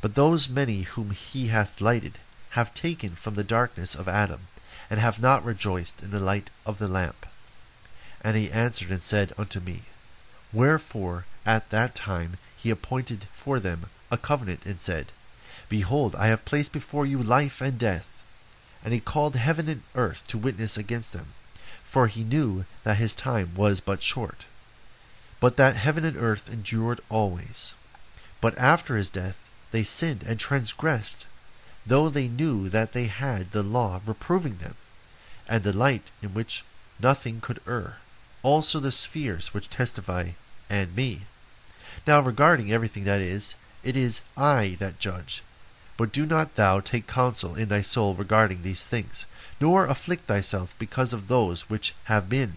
But 0.00 0.14
those 0.14 0.48
many 0.48 0.82
whom 0.82 1.10
he 1.10 1.48
hath 1.48 1.80
lighted 1.80 2.18
have 2.50 2.74
taken 2.74 3.14
from 3.14 3.34
the 3.34 3.44
darkness 3.44 3.94
of 3.94 4.08
Adam, 4.08 4.48
and 4.90 5.00
have 5.00 5.20
not 5.20 5.44
rejoiced 5.44 6.02
in 6.02 6.10
the 6.10 6.20
light 6.20 6.50
of 6.66 6.78
the 6.78 6.88
lamp. 6.88 7.26
And 8.20 8.36
he 8.36 8.50
answered 8.50 8.90
and 8.90 9.02
said 9.02 9.32
unto 9.38 9.58
me, 9.58 9.82
Wherefore 10.52 11.24
at 11.44 11.70
that 11.70 11.94
time 11.94 12.36
he 12.56 12.70
appointed 12.70 13.26
for 13.32 13.58
them 13.58 13.86
a 14.10 14.18
covenant, 14.18 14.64
and 14.66 14.80
said, 14.80 15.10
Behold, 15.68 16.14
I 16.16 16.26
have 16.26 16.44
placed 16.44 16.72
before 16.72 17.06
you 17.06 17.18
life 17.22 17.60
and 17.62 17.78
death, 17.78 18.22
and 18.84 18.92
he 18.92 19.00
called 19.00 19.36
heaven 19.36 19.68
and 19.68 19.82
earth 19.94 20.26
to 20.28 20.36
witness 20.36 20.76
against 20.76 21.12
them, 21.14 21.28
for 21.82 22.06
he 22.06 22.22
knew 22.22 22.66
that 22.84 22.98
his 22.98 23.14
time 23.14 23.54
was 23.56 23.80
but 23.80 24.02
short. 24.02 24.44
But 25.40 25.56
that 25.56 25.76
heaven 25.76 26.04
and 26.04 26.16
earth 26.16 26.52
endured 26.52 27.00
always. 27.08 27.74
But 28.40 28.56
after 28.58 28.96
his 28.96 29.10
death 29.10 29.48
they 29.70 29.82
sinned 29.82 30.22
and 30.24 30.38
transgressed, 30.38 31.26
though 31.86 32.08
they 32.08 32.28
knew 32.28 32.68
that 32.68 32.92
they 32.92 33.06
had 33.06 33.50
the 33.50 33.62
law 33.62 34.00
reproving 34.04 34.58
them, 34.58 34.76
and 35.48 35.62
the 35.62 35.72
light 35.72 36.10
in 36.22 36.34
which 36.34 36.64
nothing 37.00 37.40
could 37.40 37.60
err, 37.66 37.96
also 38.42 38.78
the 38.78 38.92
spheres 38.92 39.54
which 39.54 39.70
testify, 39.70 40.32
and 40.68 40.94
me. 40.94 41.22
Now 42.06 42.20
regarding 42.20 42.72
everything 42.72 43.04
that 43.04 43.20
is, 43.20 43.54
it 43.84 43.96
is 43.96 44.22
I 44.36 44.76
that 44.80 44.98
judge. 44.98 45.42
But 45.96 46.12
do 46.12 46.26
not 46.26 46.56
thou 46.56 46.80
take 46.80 47.06
counsel 47.06 47.54
in 47.54 47.68
thy 47.68 47.82
soul 47.82 48.14
regarding 48.14 48.62
these 48.62 48.86
things, 48.86 49.26
nor 49.60 49.86
afflict 49.86 50.26
thyself 50.26 50.74
because 50.78 51.12
of 51.12 51.28
those 51.28 51.70
which 51.70 51.94
have 52.04 52.28
been. 52.28 52.56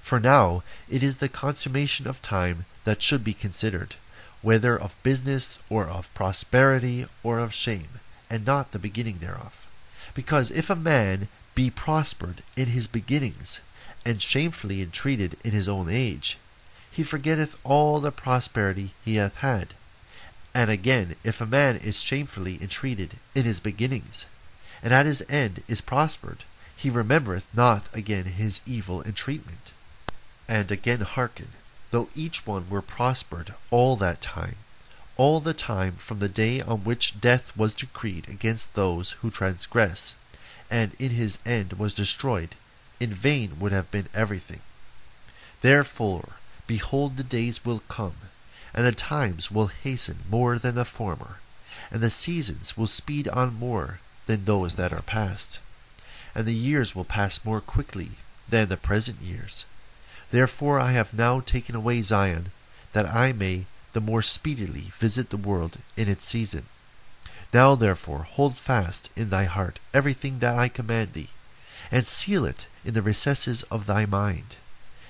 For 0.00 0.20
now 0.20 0.62
it 0.88 1.02
is 1.02 1.16
the 1.16 1.28
consummation 1.28 2.06
of 2.06 2.22
time 2.22 2.66
that 2.84 3.02
should 3.02 3.24
be 3.24 3.34
considered, 3.34 3.96
whether 4.42 4.78
of 4.78 4.94
business 5.02 5.58
or 5.68 5.86
of 5.86 6.12
prosperity 6.14 7.06
or 7.24 7.40
of 7.40 7.52
shame, 7.52 8.00
and 8.30 8.46
not 8.46 8.70
the 8.70 8.78
beginning 8.78 9.18
thereof. 9.18 9.66
Because 10.14 10.52
if 10.52 10.70
a 10.70 10.76
man 10.76 11.26
be 11.56 11.70
prospered 11.70 12.44
in 12.56 12.66
his 12.66 12.86
beginnings, 12.86 13.60
and 14.04 14.22
shamefully 14.22 14.80
entreated 14.80 15.36
in 15.42 15.50
his 15.50 15.68
own 15.68 15.88
age, 15.90 16.38
he 16.96 17.02
forgetteth 17.02 17.58
all 17.62 18.00
the 18.00 18.10
prosperity 18.10 18.88
he 19.04 19.16
hath 19.16 19.36
had. 19.36 19.74
And 20.54 20.70
again, 20.70 21.14
if 21.22 21.42
a 21.42 21.46
man 21.46 21.76
is 21.76 22.00
shamefully 22.00 22.56
entreated 22.62 23.16
in 23.34 23.44
his 23.44 23.60
beginnings, 23.60 24.24
and 24.82 24.94
at 24.94 25.04
his 25.04 25.22
end 25.28 25.62
is 25.68 25.82
prospered, 25.82 26.44
he 26.74 26.88
remembereth 26.88 27.48
not 27.52 27.90
again 27.92 28.24
his 28.24 28.62
evil 28.64 29.02
entreatment. 29.02 29.72
And 30.48 30.70
again 30.70 31.00
hearken, 31.00 31.48
though 31.90 32.08
each 32.14 32.46
one 32.46 32.70
were 32.70 32.80
prospered 32.80 33.52
all 33.70 33.96
that 33.96 34.22
time, 34.22 34.56
all 35.18 35.40
the 35.40 35.52
time 35.52 35.96
from 35.96 36.18
the 36.18 36.30
day 36.30 36.62
on 36.62 36.78
which 36.78 37.20
death 37.20 37.54
was 37.54 37.74
decreed 37.74 38.26
against 38.30 38.74
those 38.74 39.10
who 39.20 39.30
transgress, 39.30 40.14
and 40.70 40.92
in 40.98 41.10
his 41.10 41.38
end 41.44 41.74
was 41.74 41.92
destroyed, 41.92 42.54
in 42.98 43.10
vain 43.10 43.58
would 43.60 43.72
have 43.72 43.90
been 43.90 44.08
everything. 44.14 44.60
Therefore, 45.60 46.30
behold, 46.66 47.16
the 47.16 47.24
days 47.24 47.64
will 47.64 47.82
come, 47.88 48.16
and 48.74 48.84
the 48.86 48.92
times 48.92 49.50
will 49.50 49.68
hasten 49.68 50.18
more 50.30 50.58
than 50.58 50.74
the 50.74 50.84
former, 50.84 51.38
and 51.90 52.00
the 52.00 52.10
seasons 52.10 52.76
will 52.76 52.86
speed 52.86 53.28
on 53.28 53.54
more 53.54 54.00
than 54.26 54.44
those 54.44 54.76
that 54.76 54.92
are 54.92 55.02
past, 55.02 55.60
and 56.34 56.46
the 56.46 56.54
years 56.54 56.94
will 56.94 57.04
pass 57.04 57.44
more 57.44 57.60
quickly 57.60 58.10
than 58.48 58.68
the 58.68 58.76
present 58.76 59.20
years. 59.22 59.64
Therefore 60.30 60.80
I 60.80 60.92
have 60.92 61.14
now 61.14 61.40
taken 61.40 61.74
away 61.74 62.02
Zion, 62.02 62.50
that 62.92 63.06
I 63.06 63.32
may 63.32 63.66
the 63.92 64.00
more 64.00 64.22
speedily 64.22 64.92
visit 64.98 65.30
the 65.30 65.36
world 65.36 65.78
in 65.96 66.08
its 66.08 66.26
season. 66.26 66.66
Now 67.54 67.74
therefore 67.74 68.24
hold 68.24 68.56
fast 68.56 69.10
in 69.16 69.30
thy 69.30 69.44
heart 69.44 69.78
everything 69.94 70.40
that 70.40 70.58
I 70.58 70.68
command 70.68 71.12
thee, 71.12 71.30
and 71.90 72.06
seal 72.06 72.44
it 72.44 72.66
in 72.84 72.94
the 72.94 73.02
recesses 73.02 73.62
of 73.64 73.86
thy 73.86 74.04
mind. 74.04 74.56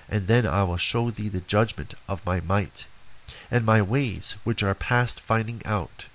And 0.09 0.27
then 0.27 0.47
I 0.47 0.62
will 0.62 0.77
show 0.77 1.11
thee 1.11 1.29
the 1.29 1.40
judgment 1.40 1.95
of 2.09 2.25
my 2.25 2.40
might, 2.40 2.87
and 3.51 3.64
my 3.64 3.83
ways 3.83 4.37
which 4.45 4.62
are 4.62 4.75
past 4.75 5.21
finding 5.21 5.61
out. 5.64 6.07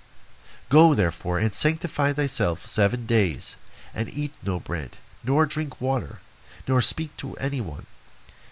Go 0.68 0.94
therefore 0.94 1.38
and 1.38 1.52
sanctify 1.52 2.12
thyself 2.12 2.66
seven 2.66 3.04
days, 3.04 3.56
and 3.94 4.08
eat 4.12 4.32
no 4.42 4.58
bread, 4.58 4.96
nor 5.22 5.44
drink 5.44 5.80
water, 5.80 6.20
nor 6.66 6.80
speak 6.80 7.16
to 7.18 7.34
any 7.34 7.60
one. 7.60 7.86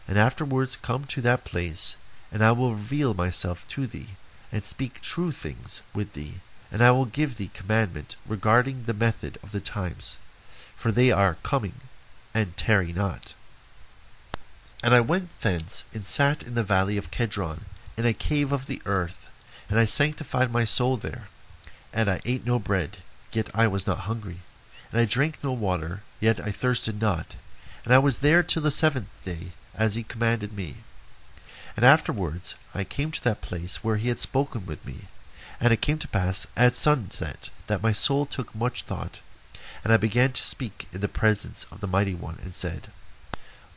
And 0.07 0.19
afterwards 0.19 0.77
come 0.77 1.05
to 1.05 1.21
that 1.23 1.45
place, 1.45 1.97
and 2.31 2.45
I 2.45 2.53
will 2.53 2.75
reveal 2.75 3.15
myself 3.15 3.67
to 3.69 3.87
thee, 3.87 4.09
and 4.53 4.67
speak 4.67 5.01
true 5.01 5.33
things 5.33 5.81
with 5.95 6.13
thee, 6.13 6.41
and 6.71 6.83
I 6.83 6.91
will 6.91 7.07
give 7.07 7.37
thee 7.37 7.51
commandment 7.55 8.17
regarding 8.27 8.85
the 8.85 8.95
method 8.95 9.39
of 9.43 9.53
the 9.53 9.61
times, 9.61 10.19
for 10.77 10.93
they 10.93 11.11
are 11.11 11.39
coming, 11.43 11.75
and 12.35 12.57
tarry 12.57 12.93
not. 12.93 13.35
And 14.83 14.95
I 14.95 15.01
went 15.01 15.29
thence, 15.43 15.85
and 15.93 16.07
sat 16.07 16.43
in 16.43 16.55
the 16.55 16.65
valley 16.65 16.97
of 16.97 17.11
Kedron, 17.11 17.61
in 17.99 18.07
a 18.07 18.15
cave 18.15 18.51
of 18.51 18.67
the 18.67 18.81
earth, 18.87 19.29
and 19.69 19.79
I 19.79 19.85
sanctified 19.85 20.51
my 20.51 20.65
soul 20.65 20.97
there. 20.97 21.29
And 21.93 22.09
I 22.09 22.21
ate 22.25 22.47
no 22.47 22.59
bread, 22.59 22.99
yet 23.33 23.51
I 23.55 23.67
was 23.67 23.87
not 23.87 24.09
hungry, 24.09 24.39
and 24.91 25.01
I 25.01 25.05
drank 25.05 25.45
no 25.45 25.53
water, 25.53 26.03
yet 26.19 26.41
I 26.41 26.51
thirsted 26.51 27.01
not. 27.01 27.37
And 27.85 27.93
I 27.93 27.99
was 27.99 28.21
there 28.21 28.43
till 28.43 28.63
the 28.63 28.71
seventh 28.71 29.11
day, 29.23 29.53
as 29.75 29.97
he 29.97 30.03
commanded 30.03 30.55
me. 30.55 30.77
And 31.77 31.85
afterwards 31.85 32.55
I 32.75 32.85
came 32.85 33.11
to 33.13 33.25
that 33.25 33.43
place 33.43 33.85
where 33.85 33.97
he 33.97 34.09
had 34.09 34.19
spoken 34.19 34.67
with 34.67 34.85
me. 34.87 35.09
And 35.61 35.73
it 35.75 35.83
came 35.83 35.99
to 35.99 36.09
pass 36.09 36.47
at 36.57 36.75
sunset 36.75 37.51
that 37.67 37.83
my 37.83 37.93
soul 37.93 38.25
took 38.25 38.55
much 38.55 38.85
thought, 38.85 39.21
and 39.85 39.93
I 39.93 39.99
began 39.99 40.33
to 40.33 40.43
speak 40.43 40.89
in 40.91 41.03
the 41.03 41.09
presence 41.09 41.67
of 41.71 41.81
the 41.81 41.87
Mighty 41.87 42.15
One, 42.15 42.39
and 42.43 42.55
said, 42.55 42.89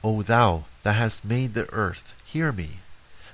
O 0.03 0.21
thou 0.21 0.65
that 0.83 0.93
hast 0.93 1.23
made 1.23 1.53
the 1.53 1.71
earth, 1.71 2.13
hear 2.25 2.51
me. 2.51 2.79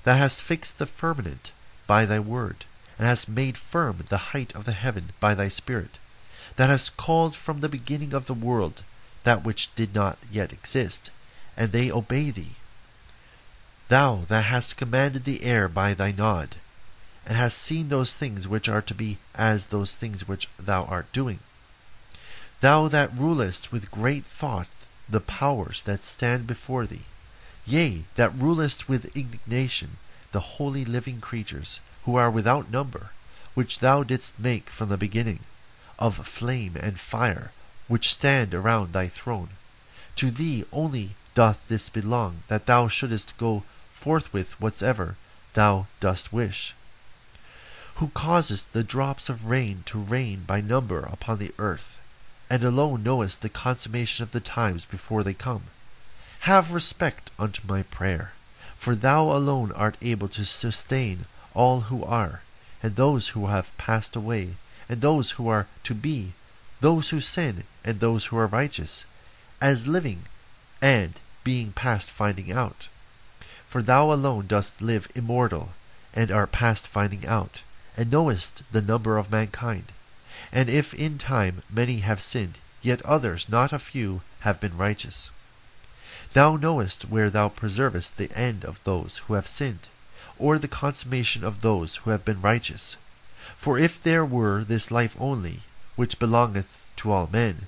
Thou 0.04 0.16
hast 0.16 0.44
fixed 0.44 0.78
the 0.78 0.86
firmament 0.86 1.52
by 1.88 2.06
thy 2.06 2.20
word, 2.20 2.66
and 2.98 3.08
hast 3.08 3.28
made 3.28 3.58
firm 3.58 4.04
the 4.08 4.34
height 4.34 4.54
of 4.54 4.66
the 4.66 4.74
heaven 4.74 5.12
by 5.20 5.34
thy 5.34 5.48
spirit. 5.48 5.98
Thou 6.58 6.68
hast 6.68 6.96
called 6.96 7.36
from 7.36 7.62
the 7.62 7.70
beginning 7.70 8.14
of 8.14 8.28
the 8.28 8.36
world 8.36 8.84
that 9.24 9.44
which 9.44 9.74
did 9.74 9.96
not 9.96 10.20
yet 10.32 10.54
exist, 10.54 11.10
and 11.58 11.72
they 11.72 11.92
obey 11.92 12.30
thee. 12.30 12.56
Thou 13.88 14.26
that 14.28 14.46
hast 14.46 14.78
commanded 14.78 15.24
the 15.24 15.44
air 15.44 15.68
by 15.68 15.96
thy 15.96 16.12
nod, 16.12 16.58
and 17.26 17.36
hast 17.36 17.58
seen 17.58 17.90
those 17.90 18.14
things 18.14 18.48
which 18.48 18.70
are 18.70 18.84
to 18.84 18.94
be 18.94 19.18
as 19.34 19.68
those 19.68 19.96
things 19.96 20.28
which 20.28 20.48
thou 20.60 20.86
art 20.86 21.12
doing. 21.14 21.40
Thou 22.62 22.88
that 22.90 23.18
rulest 23.18 23.72
with 23.72 23.90
great 23.90 24.26
thought 24.26 24.68
the 25.10 25.20
powers 25.20 25.82
that 25.82 26.04
stand 26.04 26.46
before 26.46 26.86
thee, 26.86 27.06
yea, 27.66 28.04
that 28.16 28.36
rulest 28.36 28.88
with 28.88 29.16
indignation 29.18 29.98
the 30.32 30.40
holy 30.40 30.86
living 30.86 31.20
creatures, 31.20 31.80
who 32.04 32.16
are 32.16 32.30
without 32.30 32.72
number, 32.72 33.12
which 33.54 33.80
thou 33.80 34.04
didst 34.04 34.40
make 34.40 34.70
from 34.70 34.90
the 34.90 34.98
beginning, 34.98 35.40
of 35.98 36.16
flame 36.28 36.78
and 36.80 37.00
fire, 37.00 37.52
which 37.88 38.12
stand 38.12 38.54
around 38.54 38.94
thy 38.94 39.08
throne. 39.08 39.50
To 40.18 40.30
thee 40.30 40.66
only 40.72 41.12
doth 41.34 41.68
this 41.68 41.90
belong, 41.90 42.44
that 42.48 42.66
thou 42.66 42.88
shouldest 42.88 43.38
go 43.38 43.64
forthwith 43.94 44.54
whatsoever 44.62 45.16
thou 45.54 45.88
dost 46.00 46.32
wish. 46.32 46.76
Who 47.96 48.10
causest 48.10 48.72
the 48.72 48.84
drops 48.84 49.28
of 49.30 49.46
rain 49.46 49.84
to 49.88 50.00
rain 50.00 50.44
by 50.46 50.62
number 50.62 51.02
upon 51.02 51.40
the 51.40 51.52
earth, 51.58 51.99
and 52.50 52.64
alone 52.64 53.04
knowest 53.04 53.42
the 53.42 53.50
consummation 53.50 54.24
of 54.24 54.32
the 54.32 54.40
times 54.40 54.86
before 54.86 55.24
they 55.24 55.34
come. 55.34 55.64
Have 56.42 56.72
respect 56.72 57.32
unto 57.38 57.68
my 57.68 57.84
prayer, 57.84 58.32
for 58.78 58.96
thou 58.96 59.24
alone 59.24 59.72
art 59.74 59.98
able 60.02 60.30
to 60.30 60.46
sustain 60.46 61.26
all 61.54 61.82
who 61.82 62.04
are, 62.04 62.42
and 62.82 62.96
those 62.96 63.30
who 63.30 63.48
have 63.48 63.76
passed 63.78 64.16
away, 64.16 64.56
and 64.88 65.02
those 65.02 65.32
who 65.32 65.48
are 65.48 65.68
to 65.84 65.94
be, 65.94 66.34
those 66.82 67.10
who 67.10 67.22
sin, 67.22 67.64
and 67.84 68.00
those 68.00 68.26
who 68.26 68.38
are 68.38 68.48
righteous, 68.48 69.06
as 69.62 69.88
living 69.88 70.24
and 70.82 71.20
being 71.44 71.72
past 71.72 72.10
finding 72.10 72.52
out. 72.52 72.88
For 73.68 73.82
thou 73.82 74.12
alone 74.12 74.48
dost 74.48 74.82
live 74.82 75.10
immortal, 75.14 75.74
and 76.14 76.32
art 76.32 76.52
past 76.52 76.88
finding 76.88 77.28
out, 77.28 77.64
and 77.96 78.12
knowest 78.12 78.64
the 78.72 78.82
number 78.82 79.18
of 79.18 79.32
mankind. 79.32 79.92
And 80.52 80.70
if 80.70 80.94
in 80.94 81.18
time 81.18 81.62
many 81.70 82.00
have 82.00 82.22
sinned, 82.22 82.58
yet 82.82 83.02
others, 83.04 83.48
not 83.50 83.72
a 83.72 83.80
few, 83.80 84.22
have 84.42 84.60
been 84.60 84.78
righteous. 84.78 85.30
Thou 86.34 86.56
knowest 86.56 87.04
where 87.04 87.30
thou 87.30 87.50
preservest 87.50 88.18
the 88.18 88.32
end 88.36 88.64
of 88.66 88.84
those 88.84 89.18
who 89.20 89.34
have 89.34 89.48
sinned, 89.48 89.88
or 90.38 90.58
the 90.58 90.68
consummation 90.68 91.44
of 91.44 91.62
those 91.62 91.98
who 91.98 92.10
have 92.10 92.26
been 92.26 92.42
righteous. 92.42 92.98
For 93.58 93.78
if 93.78 94.02
there 94.02 94.26
were 94.26 94.64
this 94.64 94.92
life 94.92 95.16
only, 95.20 95.62
which 95.96 96.20
belongeth 96.20 96.86
to 96.98 97.12
all 97.12 97.30
men, 97.32 97.68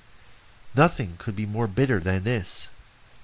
nothing 0.74 1.16
could 1.18 1.36
be 1.36 1.46
more 1.46 1.66
bitter 1.66 2.00
than 2.00 2.24
this. 2.24 2.68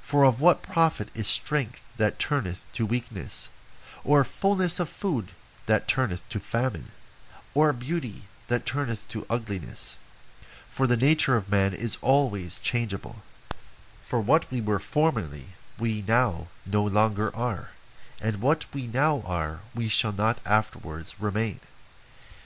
For 0.03 0.25
of 0.25 0.41
what 0.41 0.63
profit 0.63 1.09
is 1.15 1.27
strength 1.27 1.83
that 1.97 2.19
turneth 2.19 2.67
to 2.75 2.87
weakness, 2.87 3.49
or 4.05 4.25
fullness 4.25 4.81
of 4.81 4.89
food 4.89 5.29
that 5.67 5.89
turneth 5.89 6.29
to 6.29 6.41
famine, 6.41 6.93
or 7.55 7.73
beauty 7.73 8.25
that 8.49 8.67
turneth 8.67 9.09
to 9.09 9.25
ugliness? 9.31 9.99
For 10.71 10.87
the 10.87 10.97
nature 10.97 11.37
of 11.37 11.51
man 11.51 11.73
is 11.73 11.99
always 12.03 12.61
changeable. 12.61 13.23
For 14.05 14.21
what 14.21 14.51
we 14.51 14.61
were 14.61 14.79
formerly, 14.79 15.49
we 15.79 16.03
now 16.07 16.49
no 16.67 16.83
longer 16.83 17.35
are, 17.37 17.71
and 18.21 18.41
what 18.41 18.67
we 18.75 18.87
now 18.87 19.23
are, 19.25 19.61
we 19.75 19.89
shall 19.89 20.13
not 20.13 20.41
afterwards 20.45 21.21
remain. 21.21 21.61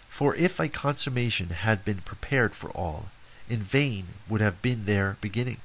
For 0.09 0.35
if 0.37 0.61
a 0.61 0.69
consummation 0.69 1.51
had 1.51 1.85
been 1.85 1.99
prepared 1.99 2.55
for 2.55 2.71
all, 2.71 3.11
in 3.49 3.61
vain 3.61 4.09
would 4.29 4.41
have 4.41 4.61
been 4.61 4.85
their 4.85 5.17
beginning. 5.21 5.59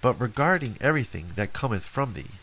But 0.00 0.20
regarding 0.20 0.78
everything 0.80 1.32
that 1.36 1.52
cometh 1.52 1.84
from 1.84 2.12
thee, 2.12 2.38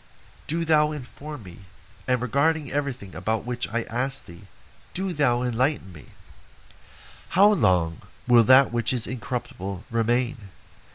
do 0.46 0.64
thou 0.64 0.92
inform 0.92 1.44
me, 1.44 1.58
and 2.06 2.20
regarding 2.20 2.72
everything 2.72 3.14
about 3.14 3.44
which 3.44 3.68
I 3.72 3.84
ask 3.84 4.26
thee, 4.26 4.42
do 4.92 5.12
thou 5.12 5.42
enlighten 5.42 5.92
me. 5.92 6.06
How 7.32 7.50
long 7.50 8.02
will 8.28 8.42
that 8.42 8.72
which 8.72 8.92
is 8.92 9.06
incorruptible 9.06 9.84
remain? 9.90 10.36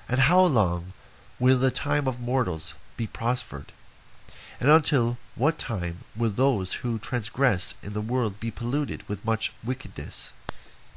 And 0.08 0.20
how 0.20 0.42
long 0.42 0.94
will 1.40 1.58
the 1.58 1.72
time 1.72 2.08
of 2.08 2.22
mortals 2.22 2.76
be 2.96 3.08
prospered? 3.08 3.74
And 4.60 4.70
until 4.70 5.18
what 5.34 5.58
time 5.58 6.04
will 6.16 6.30
those 6.30 6.86
who 6.86 7.00
transgress 7.00 7.74
in 7.82 7.94
the 7.94 8.02
world 8.02 8.40
be 8.40 8.52
polluted 8.52 9.02
with 9.10 9.26
much 9.26 9.52
wickedness? 9.64 10.32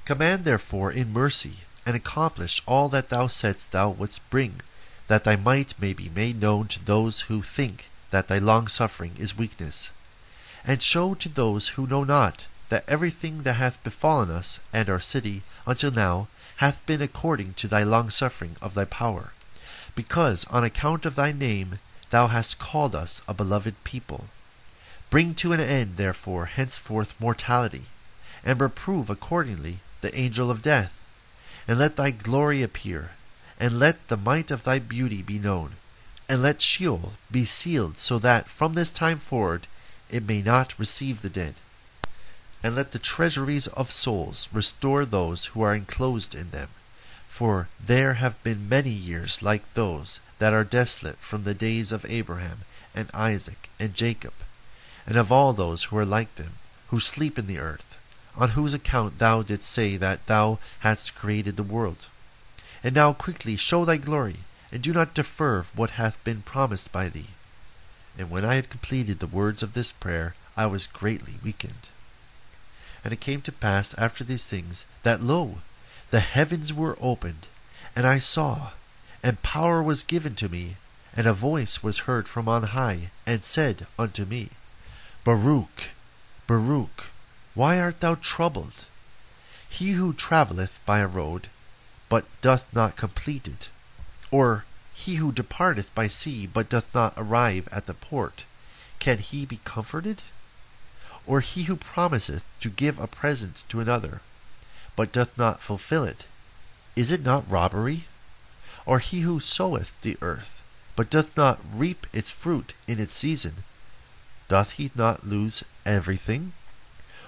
Command 0.04 0.44
therefore 0.44 0.92
in 0.92 1.10
mercy, 1.10 1.60
and 1.86 1.96
accomplish 1.96 2.60
all 2.66 2.90
that 2.90 3.08
thou 3.08 3.26
saidst 3.26 3.72
thou 3.72 3.88
wouldst 3.88 4.28
bring, 4.28 4.60
that 5.06 5.24
thy 5.24 5.36
might 5.36 5.72
may 5.80 5.94
be 5.94 6.10
made 6.10 6.38
known 6.38 6.68
to 6.68 6.84
those 6.84 7.22
who 7.32 7.40
think 7.40 7.88
that 8.10 8.28
thy 8.28 8.36
long 8.38 8.68
suffering 8.68 9.12
is 9.18 9.38
weakness. 9.38 9.90
And 10.66 10.82
show 10.82 11.14
to 11.14 11.30
those 11.30 11.68
who 11.68 11.86
know 11.86 12.04
not 12.04 12.46
that 12.70 12.84
everything 12.88 13.42
that 13.42 13.54
hath 13.54 13.82
befallen 13.84 14.30
us 14.30 14.58
and 14.72 14.88
our 14.88 15.00
city 15.00 15.42
until 15.66 15.90
now 15.90 16.28
hath 16.56 16.84
been 16.86 17.02
according 17.02 17.54
to 17.54 17.68
thy 17.68 17.82
long 17.82 18.10
suffering 18.10 18.56
of 18.62 18.74
thy 18.74 18.84
power, 18.84 19.32
because 19.94 20.44
on 20.46 20.64
account 20.64 21.04
of 21.04 21.14
thy 21.14 21.32
name 21.32 21.78
thou 22.10 22.26
hast 22.28 22.58
called 22.58 22.94
us 22.94 23.22
a 23.28 23.34
beloved 23.34 23.74
people. 23.84 24.26
Bring 25.10 25.34
to 25.34 25.52
an 25.52 25.60
end, 25.60 25.96
therefore, 25.96 26.46
henceforth 26.46 27.20
mortality, 27.20 27.84
and 28.44 28.60
reprove 28.60 29.10
accordingly 29.10 29.78
the 30.00 30.16
angel 30.16 30.50
of 30.50 30.62
death, 30.62 31.10
and 31.66 31.78
let 31.78 31.96
thy 31.96 32.10
glory 32.10 32.62
appear, 32.62 33.10
and 33.58 33.78
let 33.78 34.08
the 34.08 34.16
might 34.16 34.50
of 34.50 34.62
thy 34.62 34.78
beauty 34.78 35.22
be 35.22 35.38
known, 35.38 35.72
and 36.28 36.40
let 36.42 36.62
Sheol 36.62 37.14
be 37.30 37.44
sealed, 37.44 37.98
so 37.98 38.18
that 38.20 38.48
from 38.48 38.74
this 38.74 38.92
time 38.92 39.18
forward 39.18 39.66
it 40.08 40.26
may 40.26 40.42
not 40.42 40.78
receive 40.78 41.22
the 41.22 41.30
dead. 41.30 41.54
And 42.62 42.74
let 42.74 42.92
the 42.92 42.98
treasuries 42.98 43.66
of 43.68 43.90
souls 43.90 44.48
restore 44.52 45.04
those 45.04 45.46
who 45.46 45.62
are 45.62 45.74
enclosed 45.74 46.34
in 46.34 46.50
them, 46.50 46.68
for 47.28 47.68
there 47.84 48.14
have 48.14 48.42
been 48.42 48.68
many 48.68 48.90
years 48.90 49.42
like 49.42 49.62
those 49.74 50.20
that 50.38 50.52
are 50.52 50.64
desolate 50.64 51.18
from 51.18 51.44
the 51.44 51.54
days 51.54 51.90
of 51.92 52.04
Abraham 52.08 52.60
and 52.94 53.10
Isaac 53.14 53.70
and 53.78 53.94
Jacob, 53.94 54.34
and 55.06 55.16
of 55.16 55.32
all 55.32 55.52
those 55.52 55.84
who 55.84 55.96
are 55.96 56.04
like 56.04 56.34
them, 56.34 56.54
who 56.88 57.00
sleep 57.00 57.38
in 57.38 57.46
the 57.46 57.58
earth, 57.58 57.96
on 58.36 58.50
whose 58.50 58.74
account 58.74 59.18
thou 59.18 59.42
didst 59.42 59.70
say 59.70 59.96
that 59.96 60.26
thou 60.26 60.58
hadst 60.80 61.14
created 61.14 61.56
the 61.56 61.62
world. 61.62 62.08
And 62.82 62.94
now 62.94 63.12
quickly 63.12 63.56
show 63.56 63.84
thy 63.84 63.96
glory, 63.96 64.36
and 64.72 64.82
do 64.82 64.92
not 64.92 65.14
defer 65.14 65.64
what 65.74 65.90
hath 65.90 66.22
been 66.24 66.42
promised 66.42 66.92
by 66.92 67.08
thee. 67.08 67.28
And 68.18 68.30
when 68.30 68.44
I 68.44 68.54
had 68.56 68.70
completed 68.70 69.18
the 69.18 69.26
words 69.26 69.62
of 69.62 69.74
this 69.74 69.92
prayer, 69.92 70.34
I 70.56 70.66
was 70.66 70.86
greatly 70.86 71.34
weakened. 71.42 71.89
And 73.02 73.12
it 73.12 73.20
came 73.20 73.40
to 73.42 73.52
pass 73.52 73.94
after 73.94 74.24
these 74.24 74.48
things 74.48 74.84
that, 75.02 75.22
lo, 75.22 75.60
the 76.10 76.20
heavens 76.20 76.72
were 76.72 76.98
opened, 77.00 77.46
and 77.96 78.06
I 78.06 78.18
saw, 78.18 78.72
and 79.22 79.42
power 79.42 79.82
was 79.82 80.02
given 80.02 80.34
to 80.36 80.48
me, 80.48 80.76
and 81.16 81.26
a 81.26 81.32
voice 81.32 81.82
was 81.82 82.00
heard 82.00 82.28
from 82.28 82.48
on 82.48 82.64
high, 82.64 83.10
and 83.26 83.44
said 83.44 83.86
unto 83.98 84.24
me, 84.24 84.50
Baruch, 85.24 85.90
Baruch, 86.46 87.10
why 87.54 87.80
art 87.80 88.00
thou 88.00 88.16
troubled? 88.16 88.86
He 89.68 89.92
who 89.92 90.12
travelleth 90.12 90.80
by 90.84 90.98
a 90.98 91.06
road, 91.06 91.48
but 92.08 92.26
doth 92.40 92.72
not 92.74 92.96
complete 92.96 93.46
it, 93.46 93.68
or 94.30 94.64
he 94.92 95.16
who 95.16 95.32
departeth 95.32 95.94
by 95.94 96.08
sea, 96.08 96.46
but 96.46 96.68
doth 96.68 96.92
not 96.94 97.14
arrive 97.16 97.68
at 97.72 97.86
the 97.86 97.94
port, 97.94 98.44
can 98.98 99.18
he 99.18 99.46
be 99.46 99.60
comforted? 99.64 100.22
Or 101.26 101.40
he 101.40 101.64
who 101.64 101.76
promiseth 101.76 102.44
to 102.60 102.70
give 102.70 102.98
a 102.98 103.06
present 103.06 103.64
to 103.68 103.80
another, 103.80 104.20
but 104.96 105.12
doth 105.12 105.36
not 105.36 105.60
fulfill 105.60 106.04
it, 106.04 106.26
is 106.96 107.12
it 107.12 107.22
not 107.22 107.50
robbery? 107.50 108.06
Or 108.86 108.98
he 108.98 109.20
who 109.20 109.40
soweth 109.40 109.94
the 110.00 110.16
earth, 110.20 110.62
but 110.96 111.10
doth 111.10 111.36
not 111.36 111.60
reap 111.72 112.06
its 112.12 112.30
fruit 112.30 112.74
in 112.86 112.98
its 112.98 113.14
season, 113.14 113.64
doth 114.48 114.72
he 114.72 114.90
not 114.94 115.26
lose 115.26 115.62
everything? 115.86 116.52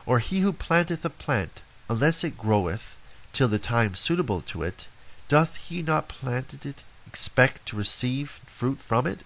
Or 0.05 0.19
he 0.19 0.41
who 0.41 0.53
planteth 0.53 1.05
a 1.05 1.11
plant, 1.11 1.63
unless 1.89 2.25
it 2.25 2.37
groweth 2.37 2.97
till 3.33 3.49
the 3.49 3.59
time 3.59 3.95
suitable 3.95 4.43
to 4.43 4.63
it, 4.63 4.89
doth 5.29 5.57
he 5.57 5.83
not 5.83 6.09
plant 6.09 6.67
it 6.67 6.83
expect 7.07 7.65
to 7.67 7.77
receive 7.77 8.41
fruit 8.47 8.81
from 8.81 9.07
it? 9.07 9.21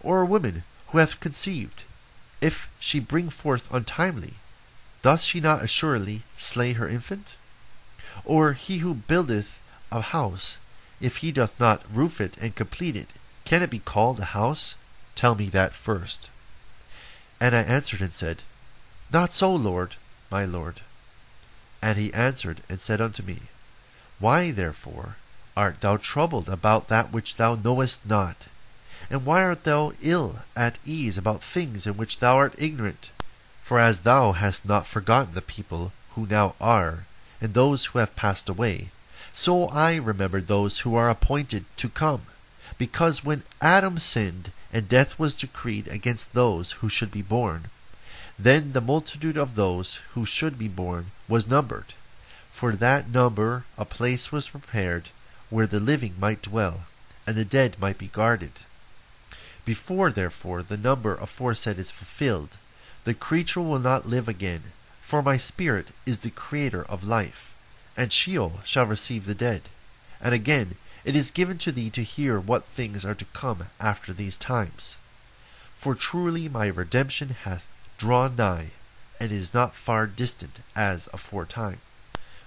Or 0.00 0.22
a 0.22 0.26
woman 0.26 0.62
who 0.88 0.98
hath 0.98 1.20
conceived, 1.20 1.84
if 2.40 2.70
she 2.78 3.00
bring 3.00 3.30
forth 3.30 3.72
untimely, 3.72 4.34
doth 5.02 5.22
she 5.22 5.40
not 5.40 5.62
assuredly 5.62 6.22
slay 6.36 6.72
her 6.72 6.88
infant? 6.88 7.36
Or 8.24 8.52
he 8.52 8.78
who 8.78 8.94
buildeth 8.94 9.60
a 9.90 10.00
house, 10.00 10.58
if 11.00 11.18
he 11.18 11.32
doth 11.32 11.58
not 11.58 11.82
roof 11.92 12.20
it 12.20 12.36
and 12.38 12.54
complete 12.54 12.96
it, 12.96 13.08
can 13.44 13.62
it 13.62 13.70
be 13.70 13.78
called 13.78 14.20
a 14.20 14.36
house? 14.36 14.74
Tell 15.14 15.34
me 15.34 15.48
that 15.50 15.72
first. 15.72 16.30
And 17.40 17.54
I 17.54 17.62
answered 17.62 18.00
and 18.00 18.12
said, 18.12 18.42
Not 19.12 19.32
so, 19.32 19.54
Lord, 19.54 19.96
my 20.30 20.44
Lord. 20.44 20.82
And 21.80 21.96
he 21.96 22.12
answered 22.12 22.60
and 22.68 22.80
said 22.80 23.00
unto 23.00 23.22
me, 23.22 23.38
Why 24.18 24.50
therefore 24.50 25.16
art 25.56 25.80
thou 25.80 25.96
troubled 25.96 26.48
about 26.48 26.88
that 26.88 27.12
which 27.12 27.36
thou 27.36 27.54
knowest 27.54 28.06
not? 28.06 28.46
And 29.10 29.24
why 29.24 29.42
art 29.42 29.64
thou 29.64 29.92
ill 30.02 30.40
at 30.54 30.78
ease 30.84 31.16
about 31.16 31.42
things 31.42 31.86
in 31.86 31.96
which 31.96 32.18
thou 32.18 32.36
art 32.36 32.54
ignorant? 32.58 33.10
For 33.62 33.78
as 33.78 34.00
thou 34.00 34.32
hast 34.32 34.66
not 34.66 34.86
forgotten 34.86 35.34
the 35.34 35.42
people 35.42 35.92
who 36.14 36.26
now 36.26 36.54
are, 36.60 37.06
and 37.40 37.54
those 37.54 37.86
who 37.86 37.98
have 37.98 38.16
passed 38.16 38.48
away, 38.48 38.90
so 39.34 39.68
I 39.68 39.96
remember 39.96 40.40
those 40.40 40.80
who 40.80 40.94
are 40.96 41.08
appointed 41.08 41.64
to 41.76 41.88
come. 41.88 42.22
Because 42.76 43.24
when 43.24 43.44
Adam 43.60 43.98
sinned, 43.98 44.52
and 44.72 44.88
death 44.88 45.18
was 45.18 45.36
decreed 45.36 45.88
against 45.88 46.34
those 46.34 46.72
who 46.72 46.88
should 46.88 47.10
be 47.10 47.22
born, 47.22 47.70
then 48.38 48.72
the 48.72 48.80
multitude 48.80 49.36
of 49.36 49.54
those 49.54 50.00
who 50.14 50.26
should 50.26 50.58
be 50.58 50.68
born 50.68 51.12
was 51.28 51.48
numbered. 51.48 51.94
For 52.52 52.72
that 52.76 53.08
number 53.08 53.64
a 53.78 53.84
place 53.84 54.30
was 54.30 54.48
prepared 54.48 55.10
where 55.50 55.66
the 55.66 55.80
living 55.80 56.14
might 56.18 56.42
dwell, 56.42 56.86
and 57.26 57.36
the 57.36 57.44
dead 57.44 57.78
might 57.80 57.96
be 57.96 58.08
guarded. 58.08 58.60
Before, 59.68 60.10
therefore, 60.10 60.62
the 60.62 60.78
number 60.78 61.14
aforesaid 61.16 61.78
is 61.78 61.90
fulfilled, 61.90 62.56
the 63.04 63.12
creature 63.12 63.60
will 63.60 63.78
not 63.78 64.08
live 64.08 64.26
again, 64.26 64.72
for 65.02 65.22
my 65.22 65.36
spirit 65.36 65.88
is 66.06 66.20
the 66.20 66.30
creator 66.30 66.84
of 66.84 67.06
life, 67.06 67.54
and 67.94 68.10
Sheol 68.10 68.60
shall 68.64 68.86
receive 68.86 69.26
the 69.26 69.34
dead. 69.34 69.68
And 70.22 70.34
again, 70.34 70.76
it 71.04 71.14
is 71.14 71.30
given 71.30 71.58
to 71.58 71.70
thee 71.70 71.90
to 71.90 72.02
hear 72.02 72.40
what 72.40 72.64
things 72.64 73.04
are 73.04 73.14
to 73.16 73.26
come 73.34 73.66
after 73.78 74.14
these 74.14 74.38
times. 74.38 74.96
For 75.74 75.94
truly 75.94 76.48
my 76.48 76.68
redemption 76.68 77.36
hath 77.44 77.76
drawn 77.98 78.36
nigh, 78.36 78.70
and 79.20 79.30
is 79.30 79.52
not 79.52 79.74
far 79.74 80.06
distant 80.06 80.60
as 80.74 81.10
aforetime. 81.12 81.82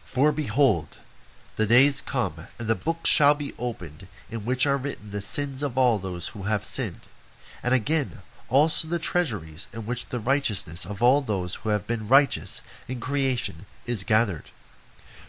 For 0.04 0.32
behold, 0.32 0.98
the 1.56 1.68
days 1.68 2.02
come, 2.02 2.48
and 2.58 2.68
the 2.68 2.74
book 2.74 3.06
shall 3.06 3.36
be 3.36 3.54
opened, 3.60 4.08
in 4.32 4.44
which 4.44 4.66
are 4.66 4.78
written 4.78 5.12
the 5.12 5.22
sins 5.22 5.62
of 5.62 5.78
all 5.78 6.00
those 6.00 6.30
who 6.30 6.44
have 6.44 6.66
sinned, 6.66 7.02
and 7.64 7.74
again 7.74 8.20
also 8.52 8.88
the 8.88 9.00
treasuries 9.00 9.68
in 9.74 9.86
which 9.86 10.08
the 10.08 10.20
righteousness 10.20 10.86
of 10.86 11.02
all 11.02 11.22
those 11.22 11.56
who 11.56 11.70
have 11.70 11.88
been 11.88 12.08
righteous 12.08 12.62
in 12.88 13.00
creation 13.00 13.66
is 13.86 14.04
gathered. 14.04 14.52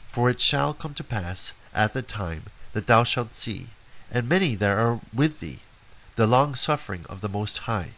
For 0.09 0.29
it 0.29 0.41
shall 0.41 0.75
come 0.75 0.93
to 0.95 1.05
pass 1.05 1.55
at 1.73 1.93
the 1.93 2.03
time 2.03 2.45
that 2.73 2.87
thou 2.87 3.05
shalt 3.05 3.37
see, 3.37 3.69
and 4.11 4.29
many 4.29 4.55
that 4.57 4.77
are 4.77 5.01
with 5.15 5.41
thee, 5.41 5.61
the 6.17 6.27
long 6.27 6.55
suffering 6.55 7.07
of 7.09 7.21
the 7.21 7.29
Most 7.29 7.59
High, 7.59 7.93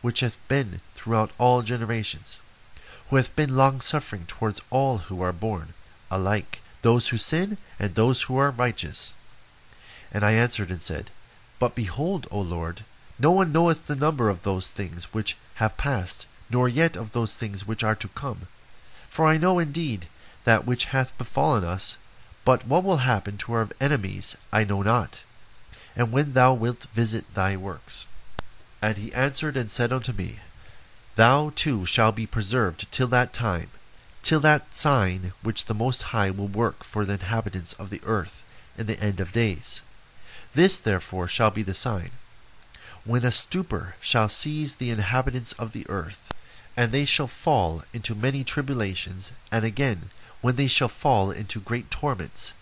which 0.00 0.20
hath 0.20 0.38
been 0.48 0.80
throughout 0.94 1.32
all 1.38 1.62
generations, 1.62 2.40
who 3.10 3.16
hath 3.16 3.34
been 3.34 3.56
long 3.56 3.80
suffering 3.80 4.24
towards 4.26 4.62
all 4.70 4.98
who 4.98 5.20
are 5.20 5.32
born, 5.32 5.74
alike 6.10 6.62
those 6.82 7.08
who 7.08 7.18
sin 7.18 7.58
and 7.78 7.94
those 7.94 8.22
who 8.22 8.36
are 8.36 8.50
righteous. 8.50 9.14
And 10.12 10.24
I 10.24 10.32
answered 10.32 10.70
and 10.70 10.80
said, 10.80 11.10
But 11.58 11.74
behold, 11.74 12.28
O 12.30 12.40
Lord, 12.40 12.84
no 13.18 13.32
one 13.32 13.52
knoweth 13.52 13.86
the 13.86 13.96
number 13.96 14.28
of 14.28 14.42
those 14.42 14.70
things 14.70 15.12
which 15.12 15.36
have 15.54 15.76
passed, 15.76 16.26
nor 16.50 16.68
yet 16.68 16.96
of 16.96 17.12
those 17.12 17.36
things 17.36 17.66
which 17.66 17.82
are 17.82 17.96
to 17.96 18.08
come. 18.08 18.46
For 19.08 19.26
I 19.26 19.38
know 19.38 19.58
indeed 19.58 20.06
that 20.44 20.66
which 20.66 20.86
hath 20.86 21.16
befallen 21.18 21.64
us, 21.64 21.96
but 22.44 22.66
what 22.66 22.84
will 22.84 22.98
happen 22.98 23.36
to 23.38 23.52
our 23.52 23.68
enemies 23.80 24.36
I 24.52 24.64
know 24.64 24.82
not, 24.82 25.24
and 25.96 26.12
when 26.12 26.32
thou 26.32 26.54
wilt 26.54 26.86
visit 26.94 27.32
thy 27.32 27.56
works. 27.56 28.06
And 28.80 28.96
he 28.96 29.12
answered 29.12 29.56
and 29.56 29.70
said 29.70 29.92
unto 29.92 30.12
me, 30.12 30.36
Thou 31.16 31.50
too 31.56 31.84
shalt 31.84 32.14
be 32.14 32.26
preserved 32.26 32.90
till 32.92 33.08
that 33.08 33.32
time, 33.32 33.70
till 34.22 34.38
that 34.40 34.76
sign 34.76 35.32
which 35.42 35.64
the 35.64 35.74
Most 35.74 36.14
High 36.14 36.30
will 36.30 36.46
work 36.46 36.84
for 36.84 37.04
the 37.04 37.14
inhabitants 37.14 37.72
of 37.72 37.90
the 37.90 38.00
earth, 38.04 38.44
in 38.78 38.86
the 38.86 39.00
end 39.00 39.18
of 39.18 39.32
days. 39.32 39.82
This 40.54 40.78
therefore 40.78 41.26
shall 41.26 41.50
be 41.50 41.64
the 41.64 41.74
sign. 41.74 42.12
When 43.04 43.24
a 43.24 43.30
stupor 43.30 43.94
shall 44.00 44.28
seize 44.28 44.76
the 44.76 44.90
inhabitants 44.90 45.52
of 45.52 45.72
the 45.72 45.86
earth, 45.88 46.32
and 46.76 46.92
they 46.92 47.04
shall 47.04 47.26
fall 47.26 47.82
into 47.92 48.14
many 48.14 48.44
tribulations, 48.44 49.32
and 49.50 49.64
again, 49.64 50.10
when 50.40 50.56
they 50.56 50.66
shall 50.66 50.88
fall 50.88 51.30
into 51.30 51.60
great 51.60 51.90
torments. 51.90 52.54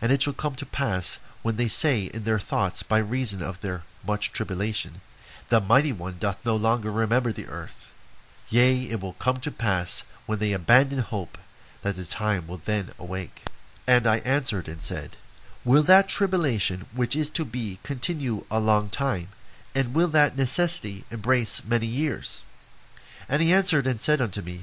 And 0.00 0.12
it 0.12 0.22
shall 0.22 0.32
come 0.32 0.56
to 0.56 0.66
pass, 0.66 1.18
when 1.42 1.56
they 1.56 1.68
say 1.68 2.04
in 2.04 2.24
their 2.24 2.38
thoughts 2.38 2.82
by 2.82 2.98
reason 2.98 3.42
of 3.42 3.60
their 3.60 3.82
much 4.06 4.32
tribulation, 4.32 5.00
The 5.48 5.60
mighty 5.60 5.92
one 5.92 6.16
doth 6.18 6.44
no 6.44 6.56
longer 6.56 6.90
remember 6.90 7.32
the 7.32 7.48
earth. 7.48 7.92
Yea, 8.48 8.90
it 8.90 9.00
will 9.00 9.14
come 9.14 9.40
to 9.40 9.50
pass, 9.50 10.04
when 10.26 10.38
they 10.38 10.52
abandon 10.52 10.98
hope, 10.98 11.38
that 11.82 11.96
the 11.96 12.04
time 12.04 12.46
will 12.46 12.60
then 12.64 12.90
awake. 12.98 13.44
And 13.86 14.06
I 14.06 14.18
answered 14.18 14.68
and 14.68 14.82
said, 14.82 15.16
Will 15.64 15.82
that 15.84 16.08
tribulation 16.08 16.86
which 16.94 17.16
is 17.16 17.30
to 17.30 17.44
be 17.44 17.78
continue 17.82 18.44
a 18.50 18.60
long 18.60 18.88
time? 18.88 19.28
And 19.74 19.94
will 19.94 20.08
that 20.08 20.36
necessity 20.36 21.04
embrace 21.10 21.64
many 21.64 21.86
years? 21.86 22.44
And 23.28 23.40
he 23.40 23.52
answered 23.52 23.86
and 23.86 23.98
said 23.98 24.20
unto 24.20 24.42
me, 24.42 24.62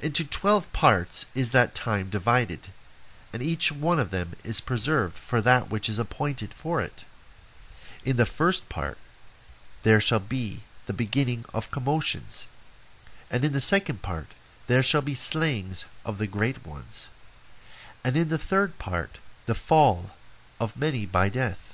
Into 0.00 0.24
twelve 0.24 0.70
parts 0.72 1.26
is 1.34 1.52
that 1.52 1.74
time 1.74 2.10
divided, 2.10 2.68
and 3.32 3.42
each 3.42 3.72
one 3.72 3.98
of 3.98 4.10
them 4.10 4.34
is 4.44 4.60
preserved 4.60 5.16
for 5.16 5.40
that 5.40 5.70
which 5.70 5.88
is 5.88 5.98
appointed 5.98 6.52
for 6.52 6.80
it. 6.80 7.04
In 8.04 8.16
the 8.16 8.26
first 8.26 8.68
part 8.68 8.98
there 9.82 10.00
shall 10.00 10.20
be 10.20 10.60
the 10.86 10.92
beginning 10.92 11.44
of 11.54 11.70
commotions, 11.70 12.46
and 13.30 13.44
in 13.44 13.52
the 13.52 13.60
second 13.60 14.02
part 14.02 14.28
there 14.66 14.82
shall 14.82 15.02
be 15.02 15.14
slayings 15.14 15.86
of 16.04 16.18
the 16.18 16.26
great 16.26 16.66
ones, 16.66 17.08
and 18.04 18.16
in 18.16 18.28
the 18.28 18.38
third 18.38 18.78
part 18.78 19.18
the 19.46 19.54
fall 19.54 20.10
of 20.58 20.76
many 20.76 21.06
by 21.06 21.28
death, 21.28 21.69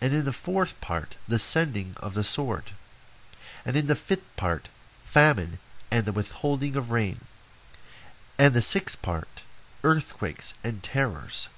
and 0.00 0.12
in 0.12 0.24
the 0.24 0.32
fourth 0.32 0.80
part 0.80 1.16
the 1.26 1.38
sending 1.38 1.94
of 2.00 2.14
the 2.14 2.24
sword, 2.24 2.72
and 3.64 3.76
in 3.76 3.86
the 3.86 3.96
fifth 3.96 4.26
part 4.36 4.68
famine 5.04 5.58
and 5.90 6.04
the 6.04 6.12
withholding 6.12 6.76
of 6.76 6.90
rain, 6.90 7.20
and 8.38 8.54
the 8.54 8.62
sixth 8.62 9.00
part 9.00 9.42
earthquakes 9.82 10.54
and 10.62 10.82
terrors, 10.82 11.48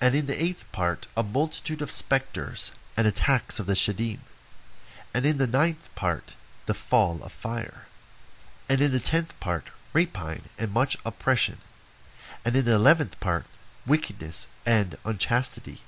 and 0.00 0.14
in 0.14 0.26
the 0.26 0.42
eighth 0.42 0.70
part 0.72 1.06
a 1.16 1.22
multitude 1.22 1.80
of 1.80 1.90
spectres 1.90 2.72
and 2.96 3.06
attacks 3.06 3.58
of 3.58 3.66
the 3.66 3.74
Sheddim, 3.74 4.18
and 5.14 5.24
in 5.24 5.38
the 5.38 5.46
ninth 5.46 5.94
part 5.94 6.34
the 6.66 6.74
fall 6.74 7.22
of 7.22 7.32
fire, 7.32 7.86
and 8.68 8.80
in 8.80 8.92
the 8.92 9.00
tenth 9.00 9.38
part 9.40 9.70
rapine 9.94 10.42
and 10.58 10.72
much 10.72 10.96
oppression, 11.04 11.58
and 12.44 12.54
in 12.54 12.64
the 12.64 12.74
eleventh 12.74 13.18
part 13.20 13.46
wickedness 13.86 14.48
and 14.66 14.96
unchastity, 15.04 15.80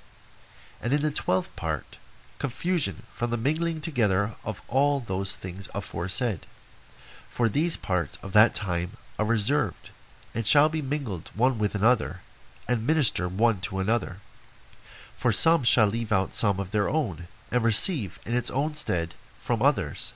and 0.83 0.93
in 0.93 1.03
the 1.03 1.11
twelfth 1.11 1.55
part 1.57 1.99
confusion 2.41 3.03
from 3.13 3.31
the 3.31 3.37
mingling 3.37 3.81
together 3.81 4.33
of 4.45 4.63
all 4.67 4.99
those 4.99 5.37
things 5.37 5.69
aforesaid. 5.75 6.47
For 7.29 7.49
these 7.49 7.77
parts 7.77 8.17
of 8.23 8.33
that 8.33 8.55
time 8.55 8.93
are 9.19 9.27
reserved, 9.27 9.91
and 10.35 10.47
shall 10.47 10.69
be 10.71 10.83
mingled 10.83 11.31
one 11.35 11.59
with 11.59 11.75
another, 11.75 12.23
and 12.67 12.87
minister 12.87 13.29
one 13.29 13.61
to 13.61 13.79
another. 13.79 14.17
For 15.17 15.33
some 15.33 15.65
shall 15.65 15.87
leave 15.87 16.13
out 16.13 16.35
some 16.35 16.59
of 16.59 16.71
their 16.71 16.89
own, 16.89 17.29
and 17.53 17.63
receive 17.63 18.19
in 18.25 18.35
its 18.35 18.51
own 18.51 18.75
stead 18.75 19.15
from 19.39 19.61
others, 19.61 20.15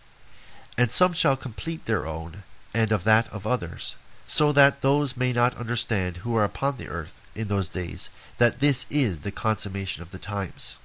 and 0.78 0.90
some 0.90 1.12
shall 1.12 1.36
complete 1.36 1.84
their 1.84 2.06
own, 2.06 2.42
and 2.72 2.90
of 2.90 3.04
that 3.04 3.28
of 3.28 3.46
others, 3.46 3.96
so 4.26 4.50
that 4.52 4.80
those 4.80 5.16
may 5.16 5.32
not 5.32 5.56
understand 5.56 6.18
who 6.18 6.34
are 6.36 6.44
upon 6.44 6.78
the 6.78 6.88
earth 6.88 7.20
in 7.34 7.48
those 7.48 7.68
days 7.68 8.10
that 8.38 8.60
this 8.60 8.86
is 8.90 9.20
the 9.20 9.32
consummation 9.32 10.02
of 10.02 10.10
the 10.10 10.18
times. 10.18 10.78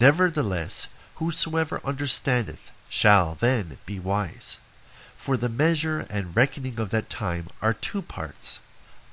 Nevertheless, 0.00 0.88
whosoever 1.16 1.80
understandeth 1.84 2.70
shall 2.88 3.34
then 3.34 3.78
be 3.86 3.98
wise. 3.98 4.60
For 5.16 5.36
the 5.36 5.48
measure 5.48 6.06
and 6.08 6.36
reckoning 6.36 6.78
of 6.78 6.90
that 6.90 7.10
time 7.10 7.48
are 7.60 7.74
two 7.74 8.02
parts, 8.02 8.60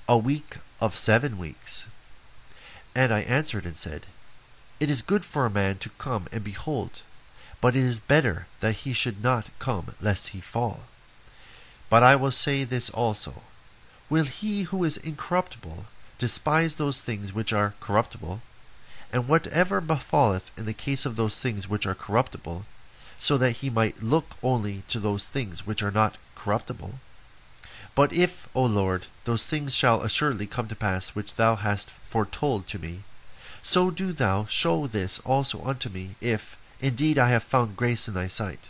a 0.07 0.17
week 0.17 0.57
of 0.79 0.95
seven 0.95 1.37
weeks. 1.37 1.87
And 2.95 3.11
I 3.11 3.21
answered 3.21 3.65
and 3.65 3.75
said, 3.75 4.05
It 4.79 4.89
is 4.89 5.01
good 5.01 5.25
for 5.25 5.45
a 5.45 5.49
man 5.49 5.77
to 5.79 5.89
come 5.97 6.27
and 6.31 6.43
behold, 6.43 7.01
but 7.59 7.75
it 7.75 7.83
is 7.83 7.99
better 7.99 8.47
that 8.59 8.83
he 8.83 8.93
should 8.93 9.23
not 9.23 9.49
come 9.59 9.95
lest 9.99 10.29
he 10.29 10.39
fall. 10.39 10.81
But 11.89 12.03
I 12.03 12.15
will 12.15 12.31
say 12.31 12.63
this 12.63 12.89
also 12.89 13.41
Will 14.09 14.25
he 14.25 14.63
who 14.63 14.83
is 14.83 14.97
incorruptible 14.97 15.85
despise 16.17 16.75
those 16.75 17.01
things 17.01 17.33
which 17.33 17.51
are 17.53 17.73
corruptible? 17.79 18.41
And 19.11 19.27
whatever 19.27 19.81
befalleth 19.81 20.51
in 20.57 20.65
the 20.65 20.73
case 20.73 21.05
of 21.05 21.15
those 21.15 21.41
things 21.41 21.69
which 21.69 21.85
are 21.85 21.95
corruptible, 21.95 22.65
so 23.17 23.37
that 23.37 23.57
he 23.57 23.69
might 23.69 24.03
look 24.03 24.35
only 24.43 24.83
to 24.87 24.99
those 24.99 25.27
things 25.27 25.65
which 25.65 25.81
are 25.81 25.91
not 25.91 26.17
corruptible? 26.35 26.95
But 27.95 28.13
if, 28.13 28.49
O 28.53 28.65
Lord, 28.65 29.07
those 29.23 29.47
things 29.47 29.75
shall 29.75 30.01
assuredly 30.01 30.47
come 30.47 30.67
to 30.67 30.75
pass 30.75 31.09
which 31.09 31.35
thou 31.35 31.55
hast 31.55 31.91
foretold 31.91 32.67
to 32.67 32.79
me, 32.79 33.03
so 33.61 33.89
do 33.89 34.13
thou 34.13 34.45
show 34.45 34.85
this 34.85 35.19
also 35.19 35.63
unto 35.63 35.89
me, 35.89 36.15
if 36.21 36.57
indeed 36.79 37.17
I 37.17 37.29
have 37.29 37.43
found 37.43 37.77
grace 37.77 38.07
in 38.07 38.13
thy 38.13 38.27
sight. 38.27 38.69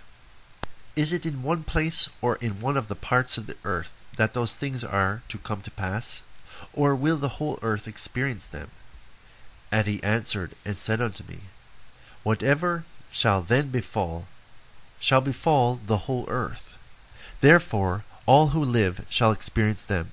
Is 0.95 1.11
it 1.11 1.25
in 1.25 1.43
one 1.43 1.63
place 1.63 2.07
or 2.21 2.37
in 2.37 2.61
one 2.61 2.77
of 2.77 2.87
the 2.87 2.95
parts 2.95 3.37
of 3.37 3.47
the 3.47 3.57
earth 3.65 3.91
that 4.15 4.33
those 4.33 4.55
things 4.55 4.83
are 4.83 5.21
to 5.27 5.37
come 5.37 5.61
to 5.61 5.71
pass? 5.71 6.23
Or 6.73 6.95
will 6.95 7.17
the 7.17 7.37
whole 7.37 7.59
earth 7.61 7.87
experience 7.87 8.45
them? 8.45 8.69
And 9.71 9.87
he 9.87 10.03
answered 10.03 10.51
and 10.65 10.77
said 10.77 11.01
unto 11.01 11.23
me, 11.23 11.39
Whatever 12.23 12.85
shall 13.11 13.41
then 13.41 13.69
befall, 13.69 14.27
shall 14.99 15.21
befall 15.21 15.79
the 15.85 15.99
whole 15.99 16.25
earth. 16.29 16.77
Therefore 17.39 18.03
all 18.25 18.47
who 18.47 18.63
live 18.63 19.05
shall 19.09 19.31
experience 19.31 19.83
them. 19.83 20.11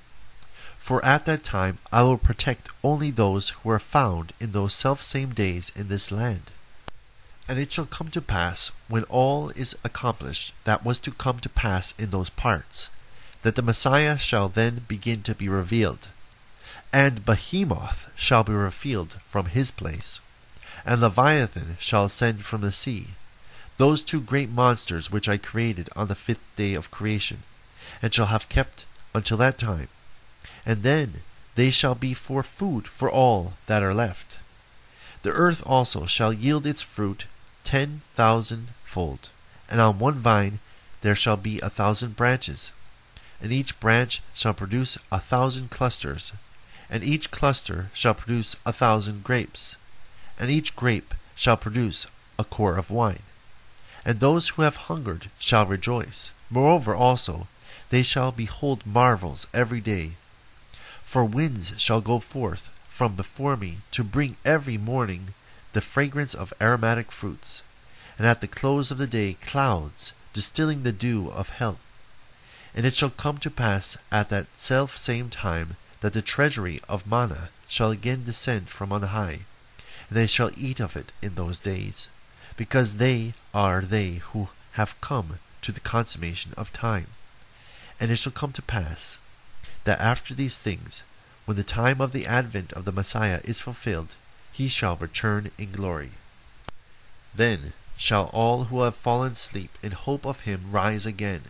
For 0.78 1.04
at 1.04 1.24
that 1.26 1.44
time 1.44 1.78
I 1.92 2.02
will 2.02 2.18
protect 2.18 2.68
only 2.82 3.10
those 3.10 3.50
who 3.50 3.70
are 3.70 3.78
found 3.78 4.32
in 4.40 4.52
those 4.52 4.74
selfsame 4.74 5.32
days 5.32 5.72
in 5.74 5.88
this 5.88 6.10
land. 6.10 6.50
And 7.48 7.58
it 7.58 7.72
shall 7.72 7.86
come 7.86 8.08
to 8.10 8.20
pass, 8.20 8.70
when 8.88 9.04
all 9.04 9.50
is 9.50 9.76
accomplished 9.84 10.52
that 10.64 10.84
was 10.84 10.98
to 11.00 11.10
come 11.10 11.38
to 11.40 11.48
pass 11.48 11.94
in 11.98 12.10
those 12.10 12.30
parts, 12.30 12.90
that 13.42 13.56
the 13.56 13.62
Messiah 13.62 14.18
shall 14.18 14.48
then 14.48 14.84
begin 14.88 15.22
to 15.22 15.34
be 15.34 15.48
revealed. 15.48 16.08
And 16.92 17.24
Behemoth 17.24 18.10
shall 18.14 18.44
be 18.44 18.52
revealed 18.52 19.18
from 19.26 19.46
his 19.46 19.70
place, 19.70 20.20
and 20.84 21.00
Leviathan 21.00 21.78
shall 21.80 22.04
ascend 22.04 22.44
from 22.44 22.60
the 22.60 22.70
sea, 22.70 23.14
those 23.78 24.04
two 24.04 24.20
great 24.20 24.50
monsters 24.50 25.10
which 25.10 25.28
I 25.28 25.38
created 25.38 25.88
on 25.96 26.08
the 26.08 26.14
fifth 26.14 26.54
day 26.54 26.74
of 26.74 26.90
creation, 26.90 27.44
and 28.02 28.12
shall 28.12 28.26
have 28.26 28.50
kept 28.50 28.84
until 29.14 29.38
that 29.38 29.56
time. 29.56 29.88
And 30.66 30.82
then 30.82 31.22
they 31.54 31.70
shall 31.70 31.94
be 31.94 32.12
for 32.12 32.42
food 32.42 32.86
for 32.86 33.10
all 33.10 33.54
that 33.66 33.82
are 33.82 33.94
left. 33.94 34.38
The 35.22 35.30
earth 35.30 35.62
also 35.64 36.04
shall 36.06 36.32
yield 36.32 36.66
its 36.66 36.82
fruit 36.82 37.26
ten 37.64 38.02
thousand 38.14 38.68
fold, 38.84 39.30
and 39.68 39.80
on 39.80 39.98
one 39.98 40.14
vine 40.16 40.58
there 41.00 41.16
shall 41.16 41.36
be 41.36 41.58
a 41.60 41.70
thousand 41.70 42.16
branches, 42.16 42.72
and 43.40 43.50
each 43.50 43.80
branch 43.80 44.20
shall 44.34 44.54
produce 44.54 44.98
a 45.10 45.18
thousand 45.18 45.70
clusters, 45.70 46.32
and 46.92 47.02
each 47.02 47.30
cluster 47.30 47.88
shall 47.94 48.12
produce 48.12 48.54
a 48.66 48.72
thousand 48.72 49.24
grapes, 49.24 49.76
and 50.38 50.50
each 50.50 50.76
grape 50.76 51.14
shall 51.34 51.56
produce 51.56 52.06
a 52.38 52.44
cor 52.44 52.76
of 52.76 52.90
wine. 52.90 53.22
And 54.04 54.20
those 54.20 54.50
who 54.50 54.62
have 54.62 54.76
hungered 54.76 55.30
shall 55.38 55.64
rejoice. 55.64 56.32
Moreover 56.50 56.94
also, 56.94 57.48
they 57.88 58.02
shall 58.02 58.30
behold 58.30 58.84
marvels 58.84 59.46
every 59.54 59.80
day. 59.80 60.16
For 61.02 61.24
winds 61.24 61.72
shall 61.78 62.02
go 62.02 62.18
forth 62.18 62.68
from 62.90 63.16
before 63.16 63.56
me 63.56 63.78
to 63.92 64.04
bring 64.04 64.36
every 64.44 64.76
morning 64.76 65.32
the 65.72 65.80
fragrance 65.80 66.34
of 66.34 66.52
aromatic 66.60 67.10
fruits, 67.10 67.62
and 68.18 68.26
at 68.26 68.42
the 68.42 68.46
close 68.46 68.90
of 68.90 68.98
the 68.98 69.06
day 69.06 69.38
clouds 69.40 70.12
distilling 70.34 70.82
the 70.82 70.92
dew 70.92 71.30
of 71.30 71.48
health. 71.48 71.82
And 72.74 72.84
it 72.84 72.94
shall 72.94 73.08
come 73.08 73.38
to 73.38 73.50
pass 73.50 73.96
at 74.10 74.28
that 74.28 74.48
self 74.52 74.98
same 74.98 75.30
time 75.30 75.76
that 76.02 76.12
the 76.12 76.20
treasury 76.20 76.80
of 76.88 77.06
manna 77.06 77.48
shall 77.68 77.92
again 77.92 78.24
descend 78.24 78.68
from 78.68 78.92
on 78.92 79.02
high, 79.02 79.38
and 80.08 80.18
they 80.18 80.26
shall 80.26 80.50
eat 80.56 80.80
of 80.80 80.96
it 80.96 81.12
in 81.22 81.36
those 81.36 81.60
days, 81.60 82.08
because 82.56 82.96
they 82.96 83.34
are 83.54 83.80
they 83.82 84.14
who 84.32 84.48
have 84.72 85.00
come 85.00 85.38
to 85.62 85.70
the 85.70 85.80
consummation 85.80 86.52
of 86.56 86.72
time. 86.72 87.06
And 88.00 88.10
it 88.10 88.16
shall 88.16 88.32
come 88.32 88.50
to 88.52 88.62
pass 88.62 89.20
that 89.84 90.00
after 90.00 90.34
these 90.34 90.58
things, 90.58 91.04
when 91.44 91.56
the 91.56 91.62
time 91.62 92.00
of 92.00 92.10
the 92.10 92.26
advent 92.26 92.72
of 92.72 92.84
the 92.84 92.92
Messiah 92.92 93.40
is 93.44 93.60
fulfilled, 93.60 94.16
he 94.50 94.66
shall 94.66 94.96
return 94.96 95.52
in 95.56 95.70
glory. 95.70 96.10
Then 97.32 97.74
shall 97.96 98.26
all 98.32 98.64
who 98.64 98.82
have 98.82 98.96
fallen 98.96 99.32
asleep 99.32 99.78
in 99.84 99.92
hope 99.92 100.26
of 100.26 100.40
him 100.40 100.72
rise 100.72 101.06
again. 101.06 101.42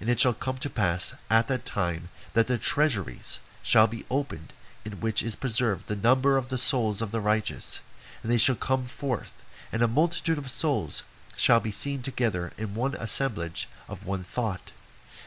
And 0.00 0.10
it 0.10 0.18
shall 0.18 0.34
come 0.34 0.58
to 0.58 0.68
pass 0.68 1.14
at 1.30 1.46
that 1.46 1.64
time 1.64 2.08
that 2.32 2.48
the 2.48 2.58
treasuries 2.58 3.38
shall 3.64 3.88
be 3.88 4.04
opened, 4.10 4.52
in 4.84 5.00
which 5.00 5.22
is 5.22 5.34
preserved 5.34 5.88
the 5.88 5.96
number 5.96 6.36
of 6.36 6.50
the 6.50 6.58
souls 6.58 7.02
of 7.02 7.10
the 7.10 7.20
righteous, 7.20 7.80
and 8.22 8.30
they 8.30 8.38
shall 8.38 8.54
come 8.54 8.86
forth, 8.86 9.42
and 9.72 9.82
a 9.82 9.88
multitude 9.88 10.38
of 10.38 10.50
souls 10.50 11.02
shall 11.36 11.58
be 11.58 11.70
seen 11.70 12.02
together 12.02 12.52
in 12.56 12.74
one 12.74 12.94
assemblage 12.94 13.66
of 13.88 14.06
one 14.06 14.22
thought. 14.22 14.70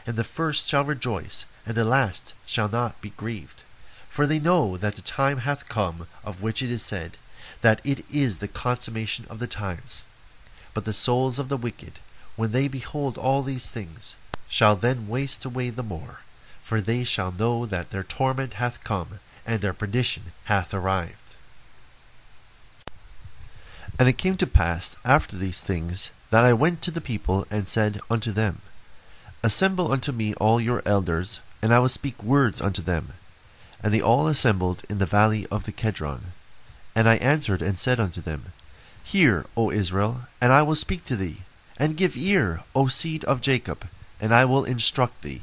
And 0.06 0.16
the 0.16 0.24
first 0.24 0.68
shall 0.68 0.84
rejoice, 0.84 1.44
and 1.66 1.76
the 1.76 1.84
last 1.84 2.32
shall 2.46 2.68
not 2.68 2.98
be 3.02 3.10
grieved. 3.10 3.64
For 4.08 4.26
they 4.26 4.38
know 4.38 4.76
that 4.76 4.94
the 4.94 5.02
time 5.02 5.38
hath 5.38 5.68
come 5.68 6.06
of 6.24 6.40
which 6.40 6.62
it 6.62 6.70
is 6.70 6.82
said, 6.82 7.18
that 7.60 7.80
it 7.84 8.04
is 8.10 8.38
the 8.38 8.48
consummation 8.48 9.26
of 9.28 9.38
the 9.38 9.46
times. 9.46 10.06
But 10.74 10.84
the 10.84 10.92
souls 10.92 11.38
of 11.38 11.48
the 11.48 11.56
wicked, 11.56 12.00
when 12.36 12.52
they 12.52 12.68
behold 12.68 13.18
all 13.18 13.42
these 13.42 13.68
things, 13.68 14.16
shall 14.48 14.76
then 14.76 15.08
waste 15.08 15.44
away 15.44 15.70
the 15.70 15.82
more, 15.82 16.20
for 16.68 16.82
they 16.82 17.02
shall 17.02 17.32
know 17.32 17.64
that 17.64 17.88
their 17.88 18.02
torment 18.02 18.52
hath 18.60 18.84
come, 18.84 19.20
and 19.46 19.62
their 19.62 19.72
perdition 19.72 20.24
hath 20.44 20.74
arrived. 20.74 21.34
And 23.98 24.06
it 24.06 24.18
came 24.18 24.36
to 24.36 24.46
pass 24.46 24.94
after 25.02 25.34
these 25.34 25.62
things 25.62 26.10
that 26.28 26.44
I 26.44 26.52
went 26.52 26.82
to 26.82 26.90
the 26.90 27.00
people 27.00 27.46
and 27.50 27.66
said 27.66 28.02
unto 28.10 28.32
them, 28.32 28.60
Assemble 29.42 29.90
unto 29.90 30.12
me 30.12 30.34
all 30.34 30.60
your 30.60 30.82
elders, 30.84 31.40
and 31.62 31.72
I 31.72 31.78
will 31.78 31.88
speak 31.88 32.22
words 32.22 32.60
unto 32.60 32.82
them. 32.82 33.14
And 33.82 33.94
they 33.94 34.02
all 34.02 34.28
assembled 34.28 34.82
in 34.90 34.98
the 34.98 35.06
valley 35.06 35.46
of 35.50 35.64
the 35.64 35.72
Kedron. 35.72 36.32
And 36.94 37.08
I 37.08 37.16
answered 37.16 37.62
and 37.62 37.78
said 37.78 37.98
unto 37.98 38.20
them, 38.20 38.52
Hear, 39.02 39.46
O 39.56 39.70
Israel, 39.70 40.26
and 40.38 40.52
I 40.52 40.60
will 40.60 40.76
speak 40.76 41.06
to 41.06 41.16
thee, 41.16 41.44
and 41.78 41.96
give 41.96 42.14
ear, 42.14 42.60
O 42.74 42.88
seed 42.88 43.24
of 43.24 43.40
Jacob, 43.40 43.88
and 44.20 44.34
I 44.34 44.44
will 44.44 44.66
instruct 44.66 45.22
thee. 45.22 45.40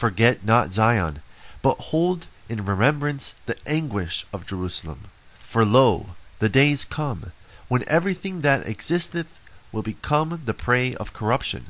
Forget 0.00 0.46
not 0.46 0.72
Zion, 0.72 1.20
but 1.60 1.90
hold 1.92 2.26
in 2.48 2.64
remembrance 2.64 3.34
the 3.44 3.58
anguish 3.66 4.24
of 4.32 4.46
Jerusalem. 4.46 5.10
For 5.36 5.62
lo, 5.62 6.16
the 6.38 6.48
days 6.48 6.86
come, 6.86 7.32
when 7.68 7.84
everything 7.86 8.40
that 8.40 8.66
existeth 8.66 9.38
will 9.72 9.82
become 9.82 10.40
the 10.46 10.54
prey 10.54 10.94
of 10.94 11.12
corruption, 11.12 11.66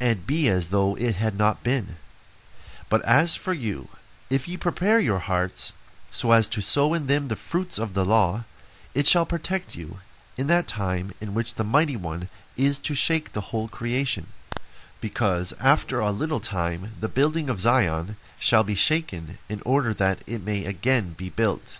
and 0.00 0.26
be 0.26 0.48
as 0.48 0.70
though 0.70 0.96
it 0.96 1.16
had 1.16 1.36
not 1.36 1.62
been. 1.62 1.96
But 2.88 3.04
as 3.04 3.36
for 3.36 3.52
you, 3.52 3.88
if 4.30 4.48
ye 4.48 4.56
prepare 4.56 4.98
your 4.98 5.18
hearts, 5.18 5.74
so 6.10 6.32
as 6.32 6.48
to 6.48 6.62
sow 6.62 6.94
in 6.94 7.06
them 7.06 7.28
the 7.28 7.36
fruits 7.36 7.78
of 7.78 7.92
the 7.92 8.06
law, 8.06 8.44
it 8.94 9.06
shall 9.06 9.26
protect 9.26 9.76
you 9.76 9.98
in 10.38 10.46
that 10.46 10.66
time 10.66 11.12
in 11.20 11.34
which 11.34 11.56
the 11.56 11.64
Mighty 11.64 11.96
One 11.96 12.30
is 12.56 12.78
to 12.78 12.94
shake 12.94 13.34
the 13.34 13.52
whole 13.52 13.68
creation. 13.68 14.28
Because 15.02 15.52
after 15.60 15.98
a 15.98 16.12
little 16.12 16.38
time 16.38 16.92
the 17.00 17.08
building 17.08 17.50
of 17.50 17.60
Zion 17.60 18.16
shall 18.38 18.62
be 18.62 18.76
shaken 18.76 19.38
in 19.48 19.60
order 19.66 19.92
that 19.92 20.22
it 20.28 20.44
may 20.44 20.64
again 20.64 21.14
be 21.18 21.28
built, 21.28 21.78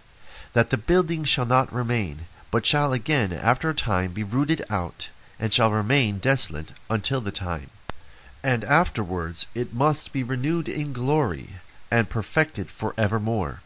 that 0.54 0.70
the 0.70 0.76
building 0.76 1.22
shall 1.22 1.46
not 1.46 1.72
remain, 1.72 2.26
but 2.50 2.66
shall 2.66 2.92
again 2.92 3.32
after 3.32 3.70
a 3.70 3.74
time 3.74 4.12
be 4.12 4.24
rooted 4.24 4.62
out, 4.68 5.10
and 5.38 5.52
shall 5.52 5.70
remain 5.70 6.18
desolate 6.18 6.72
until 6.90 7.20
the 7.20 7.30
time. 7.30 7.70
And 8.42 8.64
afterwards 8.64 9.46
it 9.54 9.72
must 9.72 10.12
be 10.12 10.24
renewed 10.24 10.68
in 10.68 10.92
glory, 10.92 11.50
and 11.92 12.10
perfected 12.10 12.72
for 12.72 12.92
evermore. 12.98 13.60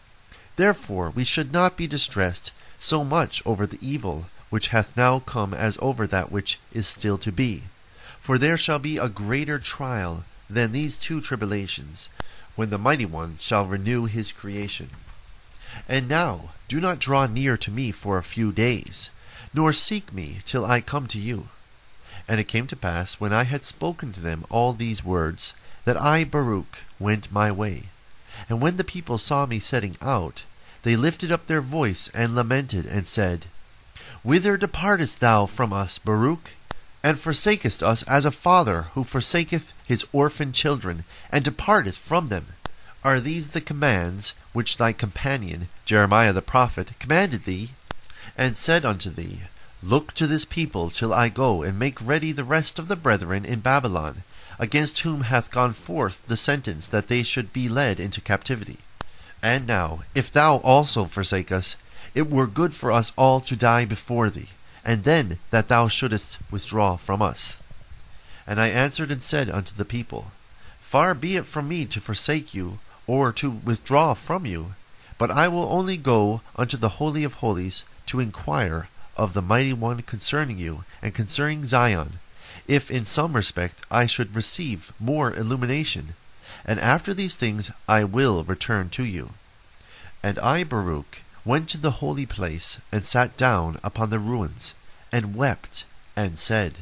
Therefore 0.57 1.09
we 1.09 1.25
should 1.25 1.51
not 1.51 1.79
be 1.79 1.87
distressed 1.87 2.53
so 2.79 3.05
much 3.05 3.43
over 3.47 3.67
the 3.67 3.79
evil 3.81 4.27
which 4.51 4.69
hath 4.69 4.99
now 4.99 5.21
come 5.21 5.55
as 5.55 5.79
over 5.81 6.07
that 6.07 6.31
which 6.31 6.59
is 6.75 6.87
still 6.87 7.17
to 7.17 7.33
be. 7.33 7.63
For 8.27 8.39
there 8.39 8.57
shall 8.59 8.81
be 8.81 8.99
a 8.99 9.09
greater 9.09 9.61
trial 9.61 10.25
than 10.51 10.73
these 10.73 10.99
two 10.99 11.21
tribulations, 11.21 12.09
when 12.57 12.71
the 12.71 12.77
Mighty 12.77 13.07
One 13.07 13.37
shall 13.39 13.65
renew 13.67 14.07
his 14.07 14.33
creation. 14.33 14.91
And 15.89 16.09
now 16.09 16.51
do 16.67 16.81
not 16.81 16.99
draw 16.99 17.29
near 17.29 17.57
to 17.59 17.71
me 17.71 17.93
for 17.93 18.19
a 18.19 18.25
few 18.25 18.51
days, 18.51 19.11
nor 19.55 19.73
seek 19.73 20.13
me 20.13 20.39
till 20.45 20.67
I 20.67 20.81
come 20.81 21.07
to 21.07 21.21
you. 21.21 21.51
And 22.27 22.41
it 22.41 22.49
came 22.49 22.67
to 22.67 22.75
pass, 22.75 23.21
when 23.21 23.33
I 23.33 23.45
had 23.45 23.65
spoken 23.65 24.11
to 24.15 24.21
them 24.21 24.45
all 24.51 24.73
these 24.73 25.05
words, 25.05 25.55
that 25.85 25.97
I, 25.97 26.25
Baruch, 26.25 26.79
went 26.99 27.31
my 27.31 27.53
way. 27.53 27.91
And 28.49 28.61
when 28.61 28.77
the 28.77 28.83
people 28.83 29.19
saw 29.19 29.47
me 29.47 29.61
setting 29.61 29.97
out, 30.03 30.43
they 30.83 30.97
lifted 30.97 31.31
up 31.31 31.47
their 31.47 31.61
voice 31.63 32.11
and 32.13 32.35
lamented, 32.35 32.87
and 32.87 33.07
said, 33.07 33.47
Whither 34.25 34.57
departest 34.57 35.21
thou 35.21 35.47
from 35.47 35.73
us, 35.73 35.99
Baruch? 35.99 36.55
And 37.07 37.21
forsakest 37.21 37.85
us 37.85 38.03
as 38.09 38.25
a 38.25 38.33
father 38.33 38.87
who 38.95 39.05
forsaketh 39.05 39.73
his 39.87 40.05
orphan 40.11 40.51
children, 40.51 41.05
and 41.31 41.45
departeth 41.45 41.97
from 41.97 42.31
them? 42.31 42.47
Are 43.05 43.21
these 43.21 43.51
the 43.51 43.61
commands 43.61 44.35
which 44.53 44.77
thy 44.77 44.93
companion 44.93 45.69
Jeremiah 45.85 46.33
the 46.33 46.43
prophet 46.43 46.99
commanded 46.99 47.45
thee, 47.45 47.71
and 48.37 48.59
said 48.59 48.85
unto 48.85 49.09
thee, 49.09 49.43
Look 49.85 50.15
to 50.15 50.27
this 50.27 50.45
people 50.45 50.91
till 50.91 51.15
I 51.15 51.29
go 51.29 51.63
and 51.63 51.79
make 51.79 52.05
ready 52.05 52.33
the 52.33 52.43
rest 52.43 52.77
of 52.77 52.89
the 52.89 52.97
brethren 52.97 53.45
in 53.45 53.61
Babylon, 53.61 54.25
against 54.59 54.99
whom 54.99 55.21
hath 55.21 55.53
gone 55.53 55.75
forth 55.75 56.27
the 56.27 56.37
sentence 56.37 56.89
that 56.89 57.07
they 57.07 57.23
should 57.23 57.53
be 57.53 57.69
led 57.69 58.01
into 58.01 58.21
captivity. 58.21 58.79
And 59.41 59.65
now, 59.65 60.01
if 60.17 60.33
thou 60.33 60.57
also 60.57 61.05
forsake 61.05 61.53
us, 61.53 61.77
it 62.17 62.29
were 62.29 62.49
good 62.49 62.75
for 62.75 62.91
us 62.91 63.13
all 63.17 63.39
to 63.43 63.55
die 63.55 63.85
before 63.85 64.29
thee, 64.29 64.49
and 64.87 65.03
then 65.03 65.39
that 65.51 65.67
thou 65.67 65.89
shouldest 65.89 66.39
withdraw 66.51 66.97
from 66.97 67.21
us. 67.21 67.59
And 68.47 68.61
I 68.61 68.69
answered 68.69 69.11
and 69.11 69.21
said 69.21 69.51
unto 69.51 69.75
the 69.75 69.85
people, 69.85 70.31
Far 70.81 71.13
be 71.13 71.37
it 71.37 71.45
from 71.45 71.67
me 71.67 71.85
to 71.87 72.01
forsake 72.01 72.55
you, 72.55 72.79
or 73.09 73.33
to 73.33 73.51
withdraw 73.51 74.15
from 74.15 74.47
you, 74.47 74.75
but 75.19 75.31
I 75.31 75.49
will 75.49 75.73
only 75.73 75.97
go 75.97 76.41
unto 76.55 76.77
the 76.77 77.01
Holy 77.01 77.25
of 77.25 77.35
Holies 77.35 77.83
to 78.07 78.21
inquire 78.21 78.89
of 79.17 79.33
the 79.33 79.43
Mighty 79.43 79.73
One 79.73 80.03
concerning 80.03 80.59
you, 80.59 80.85
and 81.03 81.13
concerning 81.13 81.65
Zion, 81.65 82.21
if 82.69 82.89
in 82.89 83.05
some 83.05 83.35
respect 83.35 83.83
I 83.91 84.07
should 84.07 84.37
receive 84.37 84.93
more 85.01 85.35
illumination, 85.35 86.15
and 86.65 86.79
after 86.79 87.13
these 87.13 87.35
things 87.35 87.73
I 87.89 88.05
will 88.05 88.45
return 88.45 88.91
to 88.91 89.05
you. 89.05 89.31
And 90.23 90.39
I, 90.39 90.63
Baruch, 90.63 91.23
went 91.47 91.69
to 91.69 91.79
the 91.79 92.03
holy 92.03 92.27
place, 92.27 92.81
and 92.91 93.07
sat 93.07 93.37
down 93.37 93.79
upon 93.85 94.11
the 94.11 94.19
ruins, 94.19 94.75
and 95.13 95.37
wept, 95.37 95.85
and 96.17 96.39
said, 96.39 96.79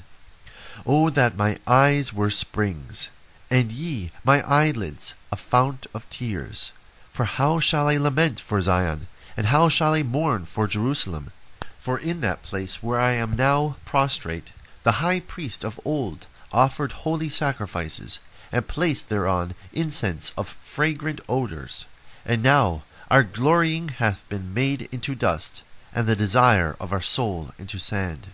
O 0.87 1.11
that 1.11 1.37
my 1.37 1.59
eyes 1.67 2.15
were 2.15 2.31
springs, 2.31 3.11
and 3.51 3.71
ye, 3.71 4.11
my 4.25 4.41
eyelids, 4.43 5.15
a 5.31 5.37
fount 5.37 5.87
of 5.93 6.09
tears! 6.09 6.73
For 7.13 7.25
how 7.25 7.61
shall 7.61 7.89
I 7.89 7.99
lament 7.99 8.41
for 8.41 8.61
Zion, 8.63 9.07
and 9.37 9.49
how 9.49 9.69
shall 9.69 9.93
I 9.93 10.03
mourn 10.03 10.47
for 10.47 10.67
Jerusalem? 10.67 11.31
For 11.79 11.99
in 11.99 12.21
that 12.21 12.43
place 12.43 12.83
where 12.83 12.99
I 12.99 13.13
am 13.13 13.37
now 13.37 13.77
prostrate, 13.85 14.53
the 14.83 14.99
high 15.03 15.21
priest 15.21 15.63
of 15.63 15.79
old 15.85 16.27
offered 16.53 16.93
holy 17.05 17.29
sacrifices, 17.29 18.19
and 18.51 18.67
placed 18.67 19.11
thereon 19.11 19.53
incense 19.75 20.33
of 20.39 20.57
fragrant 20.63 21.21
odors. 21.29 21.85
And 22.25 22.43
now 22.43 22.85
our 23.11 23.23
glorying 23.23 23.89
hath 23.89 24.29
been 24.29 24.55
made 24.55 24.89
into 24.93 25.15
dust, 25.15 25.63
and 25.95 26.07
the 26.07 26.17
desire 26.17 26.77
of 26.81 26.93
our 26.93 27.01
soul 27.01 27.51
into 27.59 27.79
sand. 27.79 28.29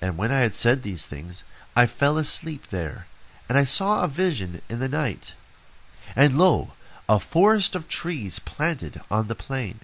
And 0.00 0.16
when 0.16 0.32
I 0.32 0.40
had 0.40 0.54
said 0.54 0.82
these 0.82 1.06
things, 1.06 1.44
I 1.74 1.86
fell 1.86 2.18
asleep 2.18 2.68
there, 2.68 3.06
and 3.48 3.56
I 3.56 3.64
saw 3.64 4.02
a 4.02 4.08
vision 4.08 4.60
in 4.68 4.80
the 4.80 4.88
night. 4.88 5.34
And 6.14 6.36
lo, 6.36 6.72
a 7.08 7.18
forest 7.18 7.74
of 7.74 7.88
trees 7.88 8.38
planted 8.38 9.00
on 9.10 9.28
the 9.28 9.34
plain, 9.34 9.80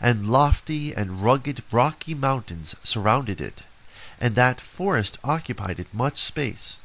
and 0.00 0.30
lofty 0.30 0.94
and 0.94 1.22
rugged 1.22 1.62
rocky 1.72 2.14
mountains 2.14 2.74
surrounded 2.82 3.40
it, 3.40 3.62
and 4.20 4.34
that 4.34 4.60
forest 4.60 5.18
occupied 5.24 5.80
it 5.80 5.92
much 5.92 6.18
space. 6.18 6.80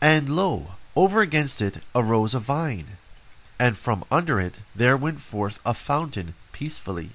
And 0.00 0.28
lo, 0.28 0.72
over 0.96 1.20
against 1.20 1.62
it 1.62 1.78
arose 1.94 2.34
a 2.34 2.40
vine, 2.40 2.98
and 3.60 3.76
from 3.76 4.02
under 4.10 4.40
it 4.40 4.58
there 4.74 4.96
went 4.96 5.20
forth 5.20 5.60
a 5.66 5.74
fountain 5.74 6.32
peacefully. 6.50 7.10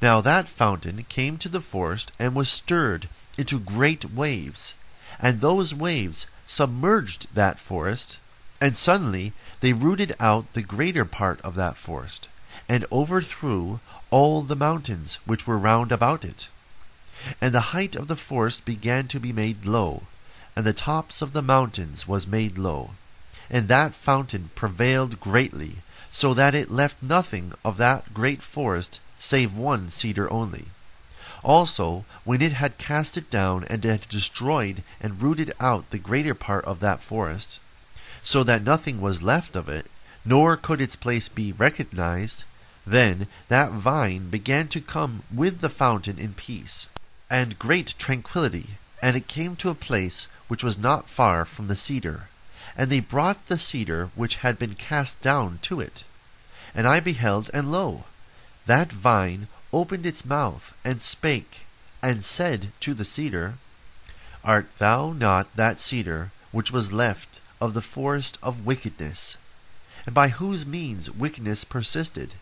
Now 0.00 0.20
that 0.20 0.48
fountain 0.48 1.04
came 1.08 1.38
to 1.38 1.48
the 1.48 1.60
forest 1.60 2.12
and 2.20 2.36
was 2.36 2.48
stirred 2.48 3.08
into 3.36 3.58
great 3.58 4.04
waves, 4.04 4.74
and 5.18 5.40
those 5.40 5.74
waves 5.74 6.28
submerged 6.46 7.26
that 7.34 7.58
forest, 7.58 8.20
and 8.60 8.76
suddenly 8.76 9.32
they 9.58 9.72
rooted 9.72 10.14
out 10.20 10.52
the 10.52 10.62
greater 10.62 11.04
part 11.04 11.40
of 11.40 11.56
that 11.56 11.76
forest, 11.76 12.28
and 12.68 12.86
overthrew 12.92 13.80
all 14.10 14.42
the 14.42 14.54
mountains 14.54 15.18
which 15.26 15.48
were 15.48 15.58
round 15.58 15.90
about 15.90 16.24
it. 16.24 16.48
And 17.40 17.52
the 17.52 17.72
height 17.74 17.96
of 17.96 18.06
the 18.06 18.14
forest 18.14 18.64
began 18.64 19.08
to 19.08 19.18
be 19.18 19.32
made 19.32 19.66
low, 19.66 20.04
and 20.54 20.64
the 20.64 20.72
tops 20.72 21.22
of 21.22 21.32
the 21.32 21.42
mountains 21.42 22.06
was 22.06 22.28
made 22.28 22.56
low. 22.56 22.90
And 23.50 23.68
that 23.68 23.94
fountain 23.94 24.50
prevailed 24.54 25.20
greatly, 25.20 25.76
so 26.10 26.34
that 26.34 26.54
it 26.54 26.70
left 26.70 27.02
nothing 27.02 27.52
of 27.64 27.76
that 27.76 28.14
great 28.14 28.42
forest 28.42 29.00
save 29.18 29.56
one 29.56 29.90
cedar 29.90 30.30
only. 30.32 30.66
Also, 31.44 32.04
when 32.24 32.42
it 32.42 32.52
had 32.52 32.78
cast 32.78 33.16
it 33.16 33.30
down 33.30 33.64
and 33.64 33.84
had 33.84 34.08
destroyed 34.08 34.82
and 35.00 35.22
rooted 35.22 35.52
out 35.60 35.90
the 35.90 35.98
greater 35.98 36.34
part 36.34 36.64
of 36.64 36.80
that 36.80 37.02
forest, 37.02 37.60
so 38.22 38.42
that 38.42 38.64
nothing 38.64 39.00
was 39.00 39.22
left 39.22 39.54
of 39.54 39.68
it, 39.68 39.86
nor 40.24 40.56
could 40.56 40.80
its 40.80 40.96
place 40.96 41.28
be 41.28 41.52
recognized, 41.52 42.44
Then 42.84 43.26
that 43.48 43.72
vine 43.72 44.28
began 44.28 44.68
to 44.68 44.80
come 44.80 45.22
with 45.32 45.60
the 45.60 45.68
fountain 45.68 46.18
in 46.18 46.34
peace, 46.34 46.88
and 47.30 47.58
great 47.58 47.94
tranquillity, 47.98 48.70
and 49.02 49.16
it 49.16 49.28
came 49.28 49.56
to 49.56 49.70
a 49.70 49.74
place 49.74 50.28
which 50.48 50.64
was 50.64 50.78
not 50.78 51.08
far 51.08 51.44
from 51.44 51.68
the 51.68 51.76
cedar. 51.76 52.28
And 52.76 52.90
they 52.90 53.00
brought 53.00 53.46
the 53.46 53.58
cedar 53.58 54.10
which 54.14 54.36
had 54.36 54.58
been 54.58 54.74
cast 54.74 55.20
down 55.20 55.58
to 55.62 55.80
it. 55.80 56.04
And 56.74 56.86
I 56.86 57.00
beheld, 57.00 57.50
and 57.54 57.72
lo, 57.72 58.04
that 58.66 58.92
vine 58.92 59.48
opened 59.72 60.04
its 60.06 60.24
mouth, 60.24 60.76
and 60.84 61.00
spake, 61.00 61.60
and 62.02 62.24
said 62.24 62.72
to 62.80 62.94
the 62.94 63.04
cedar, 63.04 63.54
Art 64.44 64.70
thou 64.78 65.12
not 65.12 65.54
that 65.56 65.80
cedar 65.80 66.32
which 66.52 66.70
was 66.70 66.92
left 66.92 67.40
of 67.60 67.74
the 67.74 67.82
forest 67.82 68.38
of 68.42 68.66
wickedness, 68.66 69.38
and 70.04 70.14
by 70.14 70.28
whose 70.28 70.66
means 70.66 71.10
wickedness 71.10 71.64
persisted? 71.64 72.34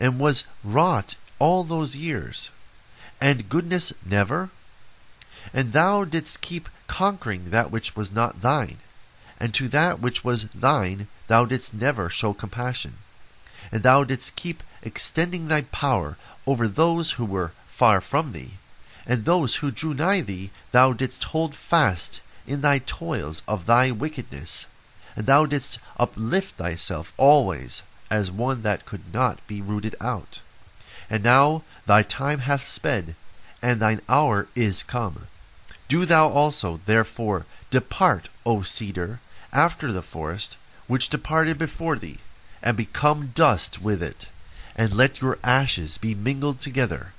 and 0.00 0.18
was 0.18 0.44
wrought 0.64 1.16
all 1.38 1.62
those 1.62 1.94
years, 1.94 2.50
and 3.20 3.48
goodness 3.48 3.92
never? 4.04 4.50
And 5.52 5.72
thou 5.72 6.04
didst 6.04 6.40
keep 6.40 6.68
conquering 6.86 7.50
that 7.50 7.70
which 7.70 7.94
was 7.94 8.10
not 8.10 8.40
thine, 8.40 8.78
and 9.40 9.54
to 9.54 9.68
that 9.68 9.98
which 10.00 10.22
was 10.22 10.44
thine 10.50 11.08
thou 11.26 11.46
didst 11.46 11.72
never 11.74 12.10
show 12.10 12.32
compassion, 12.34 12.94
and 13.72 13.82
thou 13.82 14.04
didst 14.04 14.36
keep 14.36 14.62
extending 14.82 15.48
thy 15.48 15.62
power 15.62 16.16
over 16.46 16.68
those 16.68 17.12
who 17.12 17.24
were 17.24 17.52
far 17.66 18.00
from 18.00 18.32
thee, 18.32 18.52
and 19.06 19.24
those 19.24 19.56
who 19.56 19.70
drew 19.70 19.94
nigh 19.94 20.20
thee 20.20 20.50
thou 20.70 20.92
didst 20.92 21.24
hold 21.24 21.54
fast 21.54 22.20
in 22.46 22.60
thy 22.60 22.78
toils 22.78 23.42
of 23.48 23.66
thy 23.66 23.90
wickedness, 23.90 24.66
and 25.16 25.26
thou 25.26 25.46
didst 25.46 25.78
uplift 25.98 26.56
thyself 26.56 27.12
always 27.16 27.82
as 28.10 28.30
one 28.30 28.62
that 28.62 28.84
could 28.84 29.14
not 29.14 29.44
be 29.46 29.62
rooted 29.62 29.94
out. 30.00 30.42
And 31.08 31.22
now 31.22 31.62
thy 31.86 32.02
time 32.02 32.40
hath 32.40 32.68
sped, 32.68 33.14
and 33.62 33.80
thine 33.80 34.00
hour 34.08 34.48
is 34.54 34.82
come. 34.82 35.26
Do 35.88 36.04
thou 36.06 36.28
also, 36.28 36.80
therefore, 36.84 37.46
depart, 37.70 38.28
O 38.46 38.62
cedar, 38.62 39.20
after 39.52 39.92
the 39.92 40.02
forest, 40.02 40.56
which 40.86 41.08
departed 41.08 41.58
before 41.58 41.96
thee, 41.96 42.18
and 42.62 42.76
become 42.76 43.32
dust 43.34 43.82
with 43.82 44.02
it, 44.02 44.28
and 44.76 44.92
let 44.92 45.20
your 45.20 45.38
ashes 45.42 45.98
be 45.98 46.14
mingled 46.14 46.60
together. 46.60 47.12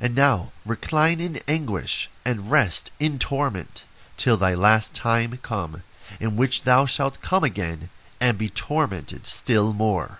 And 0.00 0.14
now 0.14 0.52
recline 0.66 1.20
in 1.20 1.40
anguish, 1.48 2.08
and 2.24 2.50
rest 2.50 2.92
in 3.00 3.18
torment, 3.18 3.84
till 4.16 4.36
thy 4.36 4.54
last 4.54 4.94
time 4.94 5.38
come, 5.42 5.82
in 6.20 6.36
which 6.36 6.62
thou 6.62 6.86
shalt 6.86 7.22
come 7.22 7.44
again 7.44 7.88
and 8.20 8.36
be 8.36 8.48
tormented 8.48 9.26
still 9.26 9.72
more. 9.72 10.18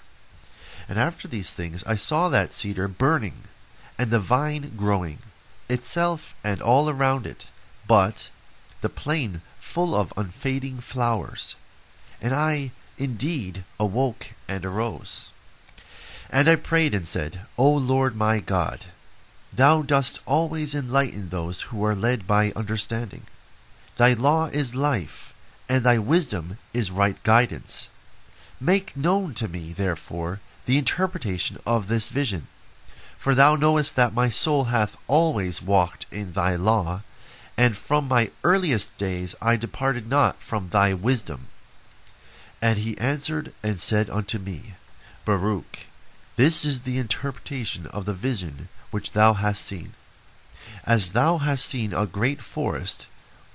And 0.88 0.98
after 0.98 1.28
these 1.28 1.52
things 1.52 1.84
I 1.84 1.96
saw 1.96 2.28
that 2.28 2.52
cedar 2.52 2.88
burning, 2.88 3.44
and 3.98 4.10
the 4.10 4.20
vine 4.20 4.72
growing, 4.76 5.18
itself 5.68 6.34
and 6.42 6.62
all 6.62 6.88
around 6.88 7.26
it, 7.26 7.50
but 7.86 8.30
the 8.80 8.88
plain 8.88 9.42
full 9.78 9.94
of 9.94 10.12
unfading 10.16 10.78
flowers. 10.78 11.54
And 12.20 12.34
I 12.34 12.72
indeed 12.98 13.62
awoke 13.78 14.32
and 14.48 14.64
arose. 14.64 15.30
And 16.30 16.48
I 16.48 16.56
prayed 16.56 16.94
and 16.94 17.06
said, 17.06 17.42
O 17.56 17.70
Lord 17.74 18.16
my 18.16 18.40
God, 18.40 18.86
Thou 19.52 19.82
dost 19.82 20.18
always 20.26 20.74
enlighten 20.74 21.28
those 21.28 21.62
who 21.70 21.84
are 21.84 21.94
led 21.94 22.26
by 22.26 22.50
understanding. 22.56 23.22
Thy 23.96 24.14
law 24.14 24.46
is 24.46 24.74
life, 24.74 25.32
and 25.68 25.84
thy 25.84 25.98
wisdom 25.98 26.58
is 26.74 26.90
right 26.90 27.22
guidance. 27.22 27.88
Make 28.60 28.96
known 28.96 29.32
to 29.34 29.46
me, 29.46 29.72
therefore, 29.72 30.40
the 30.64 30.76
interpretation 30.76 31.58
of 31.64 31.86
this 31.86 32.08
vision. 32.08 32.48
For 33.16 33.32
thou 33.32 33.54
knowest 33.54 33.94
that 33.94 34.12
my 34.12 34.28
soul 34.28 34.64
hath 34.74 34.96
always 35.06 35.62
walked 35.62 36.06
in 36.10 36.32
thy 36.32 36.56
law, 36.56 37.02
and 37.58 37.76
from 37.76 38.06
my 38.06 38.30
earliest 38.44 38.96
days 38.96 39.34
I 39.42 39.56
departed 39.56 40.08
not 40.08 40.40
from 40.40 40.68
thy 40.68 40.94
wisdom. 40.94 41.48
And 42.62 42.78
he 42.78 42.96
answered 42.98 43.52
and 43.64 43.80
said 43.80 44.08
unto 44.08 44.38
me, 44.38 44.74
Baruch, 45.24 45.80
this 46.36 46.64
is 46.64 46.82
the 46.82 46.98
interpretation 46.98 47.86
of 47.88 48.04
the 48.04 48.14
vision 48.14 48.68
which 48.92 49.10
thou 49.10 49.32
hast 49.32 49.66
seen. 49.66 49.94
As 50.84 51.10
thou 51.10 51.38
hast 51.38 51.66
seen 51.66 51.92
a 51.92 52.06
great 52.06 52.40
forest, 52.40 53.08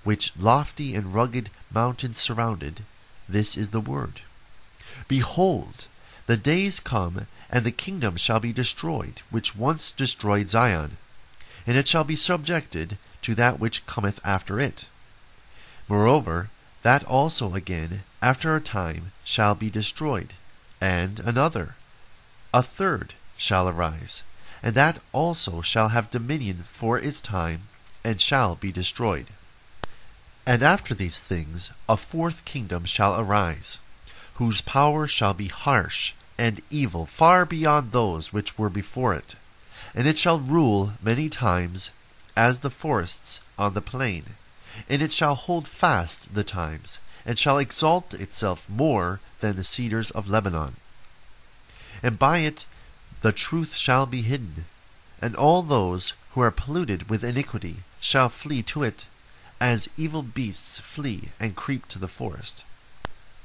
which 0.04 0.34
lofty 0.38 0.94
and 0.96 1.14
rugged 1.14 1.50
mountains 1.72 2.18
surrounded, 2.18 2.84
this 3.30 3.56
is 3.56 3.70
the 3.70 3.80
word. 3.80 4.22
Behold, 5.08 5.88
the 6.26 6.36
days 6.36 6.82
come, 6.82 7.28
and 7.50 7.66
the 7.66 7.72
kingdom 7.72 8.18
shall 8.18 8.42
be 8.42 8.52
destroyed, 8.52 9.22
which 9.30 9.56
once 9.56 9.94
destroyed 9.94 10.50
Zion, 10.50 10.98
and 11.66 11.78
it 11.78 11.88
shall 11.88 12.04
be 12.04 12.18
subjected 12.18 12.98
to 13.24 13.36
that 13.36 13.60
which 13.60 13.86
cometh 13.86 14.20
after 14.24 14.60
it. 14.60 14.86
Moreover, 15.88 16.50
that 16.84 17.04
also 17.06 17.56
again, 17.56 18.04
after 18.22 18.56
a 18.56 18.62
time, 18.62 19.12
shall 19.24 19.56
be 19.56 19.70
destroyed, 19.70 20.34
and 20.80 21.20
another, 21.20 21.76
a 22.54 22.62
third, 22.62 23.14
shall 23.38 23.68
arise, 23.68 24.24
and 24.62 24.76
that 24.76 25.00
also 25.12 25.62
shall 25.62 25.90
have 25.90 26.12
dominion 26.12 26.64
for 26.68 27.00
its 27.00 27.20
time, 27.20 27.64
and 28.04 28.20
shall 28.20 28.56
be 28.56 28.72
destroyed. 28.72 29.28
And 30.46 30.62
after 30.62 30.94
these 30.94 31.22
things 31.22 31.72
a 31.88 31.96
fourth 31.96 32.44
kingdom 32.44 32.84
shall 32.86 33.20
arise, 33.20 33.80
whose 34.36 34.62
power 34.62 35.08
shall 35.08 35.34
be 35.34 35.48
harsh 35.48 36.14
and 36.38 36.62
evil 36.70 37.06
far 37.06 37.46
beyond 37.46 37.92
those 37.92 38.34
which 38.34 38.58
were 38.58 38.70
before 38.70 39.14
it, 39.14 39.36
and 39.96 40.06
it 40.06 40.18
shall 40.18 40.40
rule 40.40 40.94
many 41.02 41.30
times 41.30 41.92
as 42.36 42.60
the 42.60 42.70
forests 42.70 43.42
on 43.58 43.74
the 43.74 43.82
plain, 43.82 44.24
and 44.90 45.02
it 45.02 45.14
shall 45.14 45.36
hold 45.36 45.68
fast 45.68 46.34
the 46.34 46.44
times, 46.44 47.00
and 47.26 47.38
shall 47.38 47.58
exalt 47.58 48.14
itself 48.14 48.68
more 48.70 49.20
than 49.40 49.56
the 49.56 49.64
cedars 49.64 50.12
of 50.12 50.30
Lebanon. 50.30 50.76
And 52.02 52.18
by 52.18 52.40
it 52.40 52.66
the 53.22 53.32
truth 53.32 53.76
shall 53.76 54.06
be 54.06 54.22
hidden, 54.22 54.66
and 55.22 55.36
all 55.36 55.62
those 55.62 56.14
who 56.32 56.42
are 56.42 56.52
polluted 56.52 57.10
with 57.10 57.24
iniquity 57.24 57.78
shall 58.00 58.30
flee 58.30 58.62
to 58.64 58.84
it 58.84 59.06
as 59.62 59.90
evil 59.96 60.24
beasts 60.24 60.80
flee 60.80 61.30
and 61.40 61.56
creep 61.56 61.88
to 61.88 62.00
the 62.00 62.08
forest. 62.08 62.66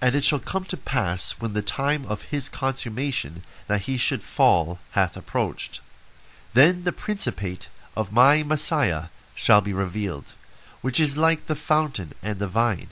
And 0.03 0.16
it 0.16 0.24
shall 0.24 0.41
come 0.41 0.64
to 0.64 0.76
pass 0.76 1.32
when 1.41 1.53
the 1.53 1.62
time 1.62 2.05
of 2.07 2.22
his 2.22 2.49
consummation 2.49 3.45
that 3.68 3.82
he 3.82 3.97
should 3.97 4.22
fall 4.22 4.80
hath 4.93 5.16
approached. 5.16 5.80
Then 6.55 6.82
the 6.82 6.93
principate 6.93 7.68
of 7.99 8.12
my 8.12 8.44
Messiah 8.44 9.07
shall 9.34 9.61
be 9.61 9.72
revealed, 9.72 10.32
which 10.82 11.01
is 11.01 11.16
like 11.16 11.46
the 11.46 11.57
fountain 11.57 12.12
and 12.22 12.38
the 12.38 12.46
vine. 12.46 12.86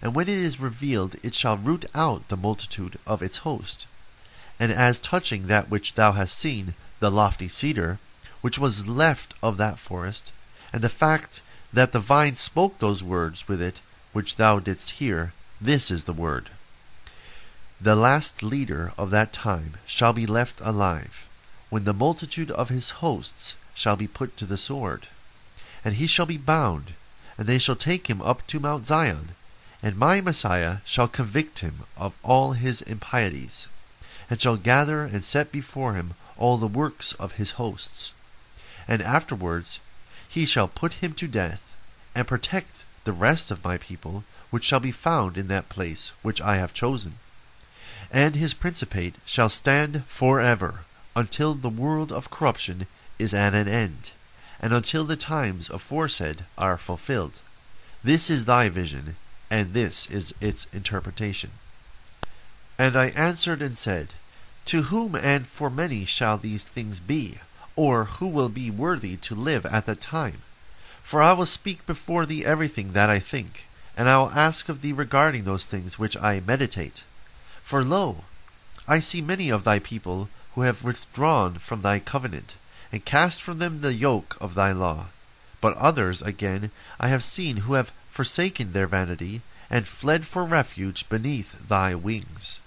And 0.00 0.14
when 0.14 0.28
it 0.28 0.38
is 0.38 0.58
revealed, 0.58 1.16
it 1.22 1.34
shall 1.34 1.58
root 1.58 1.84
out 1.94 2.26
the 2.28 2.36
multitude 2.38 2.98
of 3.06 3.22
its 3.22 3.44
host. 3.48 3.86
And 4.58 4.72
as 4.72 4.98
touching 4.98 5.46
that 5.46 5.68
which 5.68 5.92
thou 5.92 6.12
hast 6.12 6.38
seen, 6.38 6.72
the 7.00 7.10
lofty 7.10 7.48
cedar, 7.48 7.98
which 8.40 8.58
was 8.58 8.88
left 8.88 9.34
of 9.42 9.58
that 9.58 9.78
forest, 9.78 10.32
and 10.72 10.80
the 10.80 10.88
fact 10.88 11.42
that 11.70 11.92
the 11.92 12.00
vine 12.00 12.36
spoke 12.36 12.78
those 12.78 13.02
words 13.02 13.46
with 13.46 13.60
it 13.60 13.82
which 14.14 14.36
thou 14.36 14.58
didst 14.58 15.02
hear, 15.02 15.34
this 15.60 15.90
is 15.90 16.04
the 16.04 16.14
word. 16.14 16.48
The 17.78 17.94
last 17.94 18.42
leader 18.42 18.94
of 18.96 19.10
that 19.10 19.34
time 19.34 19.74
shall 19.84 20.14
be 20.14 20.24
left 20.24 20.62
alive, 20.64 21.28
when 21.68 21.84
the 21.84 21.92
multitude 21.92 22.50
of 22.52 22.70
his 22.70 22.88
hosts 23.04 23.56
shall 23.74 23.96
be 23.96 24.06
put 24.06 24.36
to 24.36 24.46
the 24.46 24.56
sword. 24.56 25.08
And 25.84 25.96
he 25.96 26.06
shall 26.06 26.26
be 26.26 26.38
bound, 26.38 26.94
and 27.36 27.46
they 27.46 27.58
shall 27.58 27.76
take 27.76 28.08
him 28.08 28.22
up 28.22 28.46
to 28.46 28.60
Mount 28.60 28.86
Zion, 28.86 29.30
and 29.82 29.96
my 29.98 30.20
Messiah 30.20 30.78
shall 30.84 31.08
convict 31.08 31.58
him 31.58 31.80
of 31.96 32.14
all 32.22 32.52
his 32.52 32.80
impieties, 32.82 33.68
and 34.30 34.40
shall 34.40 34.56
gather 34.56 35.02
and 35.02 35.22
set 35.24 35.52
before 35.52 35.94
him 35.94 36.14
all 36.38 36.56
the 36.56 36.66
works 36.66 37.12
of 37.14 37.32
his 37.32 37.52
hosts. 37.52 38.14
And 38.88 39.02
afterwards 39.02 39.80
he 40.28 40.46
shall 40.46 40.68
put 40.68 40.94
him 40.94 41.12
to 41.14 41.28
death, 41.28 41.74
and 42.14 42.26
protect 42.26 42.84
the 43.04 43.12
rest 43.12 43.50
of 43.50 43.62
my 43.62 43.76
people, 43.76 44.24
which 44.50 44.64
shall 44.64 44.80
be 44.80 44.92
found 44.92 45.36
in 45.36 45.48
that 45.48 45.68
place 45.68 46.12
which 46.22 46.40
I 46.40 46.56
have 46.56 46.72
chosen. 46.72 47.16
And 48.10 48.36
his 48.36 48.54
principate 48.54 49.16
shall 49.26 49.48
stand 49.48 50.04
for 50.06 50.40
ever, 50.40 50.84
until 51.14 51.54
the 51.54 51.68
world 51.68 52.10
of 52.10 52.30
corruption 52.30 52.86
is 53.18 53.34
at 53.34 53.54
an 53.54 53.68
end, 53.68 54.10
and 54.60 54.72
until 54.72 55.04
the 55.04 55.16
times 55.16 55.70
aforesaid 55.70 56.44
are 56.58 56.78
fulfilled. 56.78 57.40
This 58.02 58.30
is 58.30 58.44
thy 58.44 58.68
vision, 58.68 59.16
and 59.50 59.72
this 59.72 60.10
is 60.10 60.34
its 60.40 60.66
interpretation. 60.72 61.50
And 62.78 62.96
I 62.96 63.06
answered 63.08 63.62
and 63.62 63.78
said, 63.78 64.14
To 64.66 64.82
whom 64.82 65.14
and 65.14 65.46
for 65.46 65.70
many 65.70 66.04
shall 66.04 66.38
these 66.38 66.64
things 66.64 67.00
be? 67.00 67.38
or 67.76 68.04
who 68.04 68.26
will 68.26 68.48
be 68.48 68.70
worthy 68.70 69.16
to 69.16 69.34
live 69.34 69.66
at 69.66 69.86
that 69.86 70.00
time? 70.00 70.42
For 71.02 71.20
I 71.20 71.32
will 71.32 71.46
speak 71.46 71.84
before 71.86 72.24
thee 72.24 72.44
everything 72.44 72.92
that 72.92 73.10
I 73.10 73.18
think, 73.18 73.66
and 73.96 74.08
I 74.08 74.18
will 74.18 74.30
ask 74.30 74.68
of 74.68 74.80
thee 74.80 74.92
regarding 74.92 75.44
those 75.44 75.66
things 75.66 75.98
which 75.98 76.16
I 76.16 76.40
meditate. 76.40 77.04
For 77.62 77.84
lo, 77.84 78.24
I 78.86 79.00
see 79.00 79.20
many 79.20 79.50
of 79.50 79.64
thy 79.64 79.78
people 79.78 80.28
who 80.54 80.62
have 80.62 80.84
withdrawn 80.84 81.54
from 81.54 81.82
thy 81.82 81.98
covenant, 81.98 82.56
and 82.94 83.04
cast 83.04 83.42
from 83.42 83.58
them 83.58 83.80
the 83.80 83.92
yoke 83.92 84.36
of 84.40 84.54
thy 84.54 84.70
law. 84.70 85.06
But 85.60 85.76
others, 85.76 86.22
again, 86.22 86.70
I 87.00 87.08
have 87.08 87.24
seen 87.24 87.56
who 87.56 87.74
have 87.74 87.90
forsaken 88.08 88.70
their 88.70 88.86
vanity, 88.86 89.42
and 89.68 89.88
fled 89.88 90.28
for 90.28 90.44
refuge 90.44 91.08
beneath 91.08 91.66
thy 91.66 91.96
wings. 91.96 92.60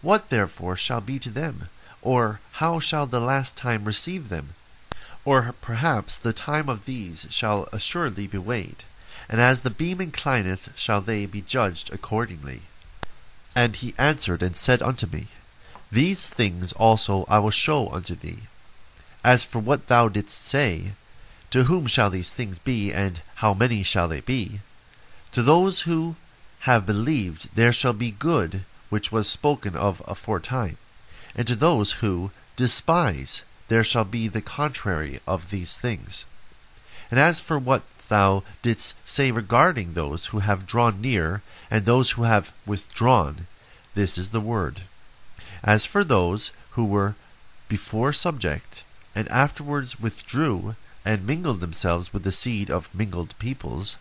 What 0.00 0.30
therefore 0.30 0.76
shall 0.76 1.02
be 1.02 1.18
to 1.18 1.28
them? 1.28 1.68
Or 2.00 2.40
how 2.52 2.80
shall 2.80 3.06
the 3.06 3.20
last 3.20 3.54
time 3.54 3.84
receive 3.84 4.30
them? 4.30 4.54
Or 5.22 5.54
perhaps 5.60 6.16
the 6.16 6.32
time 6.32 6.70
of 6.70 6.86
these 6.86 7.26
shall 7.28 7.68
assuredly 7.74 8.26
be 8.26 8.38
weighed, 8.38 8.84
and 9.28 9.38
as 9.38 9.60
the 9.60 9.76
beam 9.82 10.00
inclineth 10.00 10.72
shall 10.78 11.02
they 11.02 11.26
be 11.26 11.42
judged 11.42 11.92
accordingly. 11.92 12.62
And 13.54 13.76
he 13.76 13.92
answered 13.98 14.42
and 14.42 14.56
said 14.56 14.80
unto 14.80 15.06
me, 15.06 15.26
These 15.90 16.30
things 16.30 16.72
also 16.72 17.26
I 17.28 17.38
will 17.38 17.50
show 17.50 17.90
unto 17.90 18.14
thee. 18.14 18.44
As 19.24 19.44
for 19.44 19.60
what 19.60 19.86
thou 19.86 20.08
didst 20.08 20.44
say, 20.44 20.92
to 21.50 21.64
whom 21.64 21.86
shall 21.86 22.10
these 22.10 22.32
things 22.32 22.58
be, 22.58 22.92
and 22.92 23.20
how 23.36 23.54
many 23.54 23.82
shall 23.82 24.08
they 24.08 24.20
be? 24.20 24.60
To 25.32 25.42
those 25.42 25.82
who 25.82 26.16
have 26.60 26.86
believed 26.86 27.54
there 27.54 27.72
shall 27.72 27.92
be 27.92 28.10
good 28.10 28.64
which 28.88 29.12
was 29.12 29.28
spoken 29.28 29.76
of 29.76 30.02
aforetime, 30.06 30.76
and 31.34 31.46
to 31.46 31.56
those 31.56 31.92
who 32.02 32.30
despise 32.56 33.44
there 33.68 33.84
shall 33.84 34.04
be 34.04 34.28
the 34.28 34.42
contrary 34.42 35.20
of 35.26 35.50
these 35.50 35.78
things. 35.78 36.26
And 37.10 37.20
as 37.20 37.40
for 37.40 37.58
what 37.58 37.82
thou 38.08 38.42
didst 38.62 38.96
say 39.04 39.30
regarding 39.30 39.92
those 39.92 40.26
who 40.26 40.40
have 40.40 40.66
drawn 40.66 41.00
near 41.00 41.42
and 41.70 41.84
those 41.84 42.12
who 42.12 42.22
have 42.22 42.52
withdrawn, 42.66 43.46
this 43.94 44.16
is 44.16 44.30
the 44.30 44.40
word. 44.40 44.82
As 45.62 45.86
for 45.86 46.04
those 46.04 46.52
who 46.70 46.84
were 46.84 47.14
before 47.68 48.12
subject, 48.12 48.84
and 49.14 49.28
afterwards 49.28 50.00
withdrew, 50.00 50.76
and 51.04 51.26
mingled 51.26 51.60
themselves 51.60 52.12
with 52.12 52.22
the 52.22 52.32
seed 52.32 52.70
of 52.70 52.94
mingled 52.94 53.38
peoples, 53.38 53.96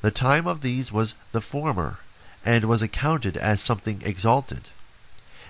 the 0.00 0.10
time 0.10 0.46
of 0.46 0.60
these 0.60 0.90
was 0.90 1.14
the 1.30 1.40
former, 1.40 1.98
and 2.44 2.64
was 2.64 2.82
accounted 2.82 3.36
as 3.36 3.62
something 3.62 4.02
exalted. 4.04 4.68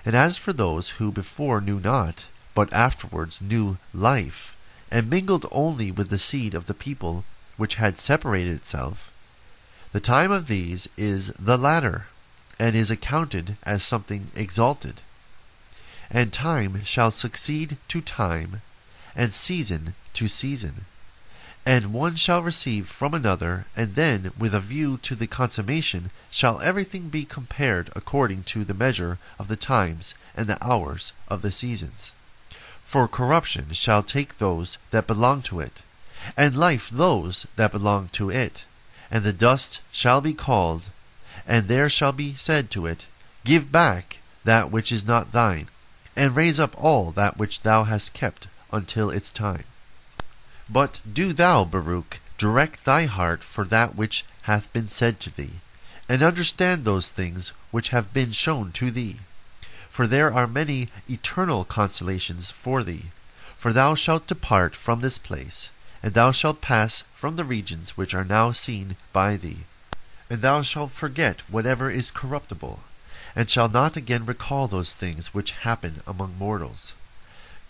And 0.05 0.15
as 0.15 0.37
for 0.37 0.53
those 0.53 0.91
who 0.91 1.11
before 1.11 1.59
knew 1.59 1.79
not, 1.79 2.27
but 2.53 2.71
afterwards 2.71 3.41
knew 3.41 3.77
life, 3.93 4.55
and 4.91 5.09
mingled 5.09 5.45
only 5.51 5.91
with 5.91 6.09
the 6.09 6.17
seed 6.17 6.53
of 6.53 6.67
the 6.67 6.73
people 6.73 7.25
which 7.57 7.75
had 7.75 7.99
separated 7.99 8.55
itself, 8.55 9.11
the 9.91 9.99
time 9.99 10.31
of 10.31 10.47
these 10.47 10.87
is 10.97 11.27
the 11.39 11.57
latter, 11.57 12.07
and 12.59 12.75
is 12.75 12.89
accounted 12.89 13.57
as 13.63 13.83
something 13.83 14.31
exalted. 14.35 15.01
And 16.09 16.33
time 16.33 16.83
shall 16.83 17.11
succeed 17.11 17.77
to 17.89 18.01
time, 18.01 18.61
and 19.15 19.33
season 19.33 19.95
to 20.13 20.27
season. 20.27 20.85
And 21.65 21.93
one 21.93 22.15
shall 22.15 22.43
receive 22.43 22.87
from 22.87 23.13
another, 23.13 23.65
and 23.75 23.95
then, 23.95 24.31
with 24.37 24.53
a 24.53 24.59
view 24.59 24.97
to 25.03 25.15
the 25.15 25.27
consummation, 25.27 26.11
shall 26.29 26.61
everything 26.61 27.07
be 27.07 27.23
compared 27.23 27.89
according 27.95 28.43
to 28.43 28.65
the 28.65 28.73
measure 28.73 29.17
of 29.39 29.47
the 29.47 29.55
times 29.55 30.13
and 30.35 30.47
the 30.47 30.61
hours 30.61 31.13
of 31.29 31.41
the 31.41 31.51
seasons. 31.51 32.11
For 32.83 33.07
corruption 33.07 33.71
shall 33.71 34.03
take 34.03 34.37
those 34.37 34.77
that 34.91 35.07
belong 35.07 35.41
to 35.43 35.61
it, 35.61 35.83
and 36.35 36.55
life 36.55 36.89
those 36.89 37.47
that 37.55 37.71
belong 37.71 38.09
to 38.09 38.29
it. 38.29 38.65
And 39.09 39.23
the 39.23 39.31
dust 39.31 39.81
shall 39.91 40.19
be 40.19 40.33
called, 40.33 40.89
and 41.47 41.67
there 41.67 41.89
shall 41.89 42.11
be 42.11 42.33
said 42.33 42.69
to 42.71 42.85
it, 42.87 43.05
Give 43.45 43.71
back 43.71 44.19
that 44.43 44.69
which 44.69 44.91
is 44.91 45.07
not 45.07 45.31
thine, 45.31 45.69
and 46.13 46.35
raise 46.35 46.59
up 46.59 46.75
all 46.77 47.11
that 47.11 47.37
which 47.37 47.61
thou 47.61 47.85
hast 47.85 48.13
kept 48.13 48.47
until 48.73 49.09
its 49.09 49.29
time. 49.29 49.63
But 50.69 51.01
do 51.11 51.31
thou, 51.31 51.63
Baruch, 51.63 52.19
direct 52.37 52.83
thy 52.83 53.05
heart 53.05 53.43
for 53.43 53.63
that 53.65 53.95
which 53.95 54.25
hath 54.43 54.71
been 54.73 54.89
said 54.89 55.21
to 55.21 55.33
thee, 55.33 55.61
and 56.09 56.21
understand 56.21 56.83
those 56.83 57.11
things 57.11 57.53
which 57.71 57.89
have 57.89 58.11
been 58.11 58.31
shown 58.31 58.73
to 58.73 58.91
thee. 58.91 59.19
For 59.89 60.07
there 60.07 60.33
are 60.33 60.47
many 60.47 60.89
eternal 61.07 61.63
consolations 61.63 62.49
for 62.49 62.83
thee. 62.83 63.11
For 63.57 63.71
thou 63.71 63.95
shalt 63.95 64.27
depart 64.27 64.75
from 64.75 64.99
this 65.01 65.17
place, 65.17 65.71
and 66.01 66.13
thou 66.13 66.31
shalt 66.31 66.59
pass 66.59 67.03
from 67.13 67.37
the 67.37 67.45
regions 67.45 67.95
which 67.95 68.13
are 68.13 68.25
now 68.25 68.51
seen 68.51 68.97
by 69.13 69.37
thee. 69.37 69.65
And 70.29 70.41
thou 70.41 70.63
shalt 70.63 70.91
forget 70.91 71.41
whatever 71.49 71.89
is 71.89 72.11
corruptible, 72.11 72.83
and 73.35 73.49
shalt 73.49 73.71
not 73.71 73.95
again 73.95 74.25
recall 74.25 74.67
those 74.67 74.95
things 74.95 75.33
which 75.33 75.51
happen 75.51 76.01
among 76.05 76.37
mortals. 76.37 76.95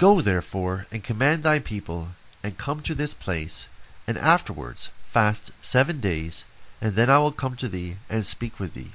Go 0.03 0.19
therefore, 0.19 0.85
and 0.91 1.01
command 1.01 1.43
thy 1.43 1.59
people, 1.59 2.09
and 2.43 2.57
come 2.57 2.81
to 2.81 2.93
this 2.93 3.13
place, 3.13 3.69
and 4.05 4.17
afterwards 4.17 4.89
fast 5.05 5.51
seven 5.61 6.01
days, 6.01 6.43
and 6.81 6.95
then 6.95 7.09
I 7.09 7.19
will 7.19 7.31
come 7.31 7.55
to 7.55 7.69
thee 7.69 7.95
and 8.09 8.27
speak 8.27 8.59
with 8.59 8.73
thee. 8.73 8.91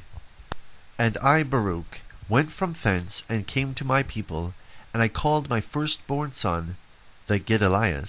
And 0.99 1.17
I, 1.23 1.45
Baruch, 1.45 2.03
went 2.29 2.53
from 2.53 2.75
thence 2.75 3.23
and 3.27 3.47
came 3.47 3.73
to 3.73 3.87
my 3.87 4.03
people, 4.03 4.53
and 4.93 5.03
I 5.03 5.09
called 5.09 5.49
my 5.49 5.63
firstborn 5.63 6.33
son, 6.33 6.77
the 7.25 7.39
Gedaliah, 7.39 8.05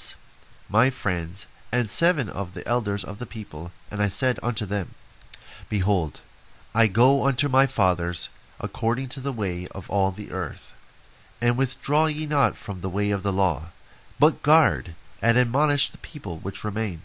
my 0.67 0.89
friends, 0.89 1.47
and 1.71 1.89
seven 1.89 2.27
of 2.27 2.53
the 2.53 2.67
elders 2.67 3.05
of 3.05 3.17
the 3.17 3.25
people, 3.25 3.71
and 3.89 4.01
I 4.01 4.09
said 4.09 4.41
unto 4.43 4.65
them, 4.65 4.95
Behold, 5.69 6.19
I 6.75 6.87
go 6.87 7.25
unto 7.25 7.47
my 7.47 7.65
fathers, 7.65 8.27
according 8.59 9.07
to 9.15 9.21
the 9.21 9.31
way 9.31 9.69
of 9.71 9.89
all 9.89 10.11
the 10.11 10.31
earth. 10.31 10.73
And 11.41 11.57
withdraw 11.57 12.07
ye 12.07 12.25
not 12.25 12.57
from 12.57 12.81
the 12.81 12.89
way 12.89 13.11
of 13.11 13.23
the 13.23 13.31
law, 13.31 13.71
but 14.19 14.41
guard 14.41 14.95
and 15.21 15.37
admonish 15.37 15.89
the 15.89 15.97
people 15.99 16.39
which 16.39 16.63
remain, 16.63 17.01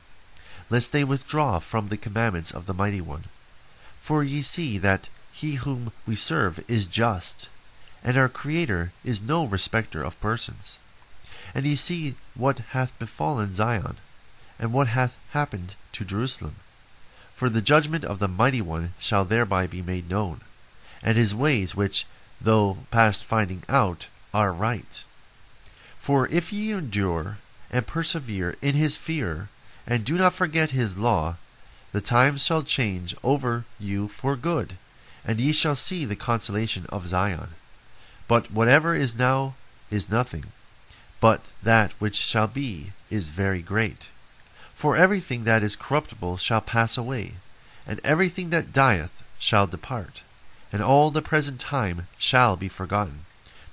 lest 0.68 0.92
they 0.92 1.04
withdraw 1.04 1.58
from 1.58 1.88
the 1.88 1.96
commandments 1.96 2.50
of 2.50 2.66
the 2.66 2.74
Mighty 2.74 3.00
One. 3.00 3.24
For 4.00 4.24
ye 4.24 4.42
see 4.42 4.78
that 4.78 5.08
he 5.32 5.54
whom 5.54 5.92
we 6.06 6.16
serve 6.16 6.64
is 6.68 6.86
just, 6.86 7.48
and 8.02 8.16
our 8.16 8.28
Creator 8.28 8.92
is 9.04 9.22
no 9.22 9.44
respecter 9.44 10.02
of 10.02 10.20
persons. 10.20 10.78
And 11.54 11.64
ye 11.64 11.74
see 11.74 12.16
what 12.34 12.58
hath 12.70 12.98
befallen 12.98 13.54
Zion, 13.54 13.96
and 14.58 14.72
what 14.72 14.88
hath 14.88 15.18
happened 15.30 15.74
to 15.92 16.04
Jerusalem. 16.04 16.56
For 17.34 17.48
the 17.48 17.62
judgment 17.62 18.04
of 18.04 18.18
the 18.18 18.28
Mighty 18.28 18.60
One 18.60 18.94
shall 18.98 19.24
thereby 19.24 19.66
be 19.66 19.82
made 19.82 20.10
known, 20.10 20.40
and 21.02 21.16
his 21.16 21.34
ways, 21.34 21.74
which, 21.74 22.06
though 22.40 22.78
past 22.90 23.24
finding 23.24 23.62
out, 23.68 24.08
are 24.34 24.52
right. 24.52 25.06
For 25.98 26.28
if 26.28 26.52
ye 26.52 26.72
endure 26.72 27.38
and 27.70 27.86
persevere 27.86 28.56
in 28.60 28.74
his 28.74 28.98
fear, 28.98 29.48
and 29.86 30.04
do 30.04 30.18
not 30.18 30.34
forget 30.34 30.70
his 30.70 30.98
law, 30.98 31.36
the 31.92 32.02
times 32.02 32.44
shall 32.44 32.62
change 32.62 33.14
over 33.22 33.64
you 33.80 34.08
for 34.08 34.36
good 34.36 34.76
and 35.24 35.40
ye 35.40 35.52
shall 35.52 35.76
see 35.76 36.04
the 36.04 36.16
consolation 36.16 36.86
of 36.90 37.08
Zion. 37.08 37.50
But 38.28 38.50
whatever 38.50 38.94
is 38.94 39.16
now 39.16 39.54
is 39.90 40.10
nothing, 40.10 40.44
but 41.20 41.52
that 41.62 41.92
which 41.92 42.16
shall 42.16 42.46
be 42.46 42.92
is 43.10 43.30
very 43.30 43.62
great. 43.62 44.08
For 44.74 44.96
everything 44.96 45.44
that 45.44 45.62
is 45.62 45.76
corruptible 45.76 46.36
shall 46.36 46.60
pass 46.60 46.98
away, 46.98 47.34
and 47.86 48.00
everything 48.04 48.50
that 48.50 48.72
dieth 48.72 49.22
shall 49.38 49.66
depart, 49.66 50.22
and 50.72 50.82
all 50.82 51.10
the 51.10 51.22
present 51.22 51.58
time 51.58 52.06
shall 52.18 52.56
be 52.56 52.68
forgotten, 52.68 53.24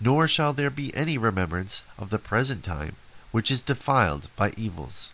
nor 0.02 0.28
shall 0.28 0.52
there 0.52 0.72
be 0.72 0.94
any 0.96 1.18
remembrance 1.18 1.84
of 1.98 2.10
the 2.10 2.18
present 2.18 2.64
time, 2.64 2.96
which 3.32 3.52
is 3.52 3.62
defiled 3.62 4.28
by 4.36 4.52
evils. 4.58 5.14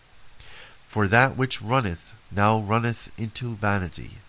For 0.88 1.08
that 1.10 1.36
which 1.36 1.62
runneth 1.62 2.14
now 2.32 2.60
runneth 2.60 3.12
into 3.20 3.56
vanity, 3.56 4.20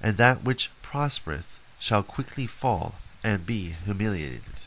and 0.00 0.16
that 0.16 0.42
which 0.42 0.70
prospereth 0.80 1.58
shall 1.78 2.02
quickly 2.02 2.46
fall 2.46 2.94
and 3.22 3.44
be 3.44 3.74
humiliated. 3.84 4.64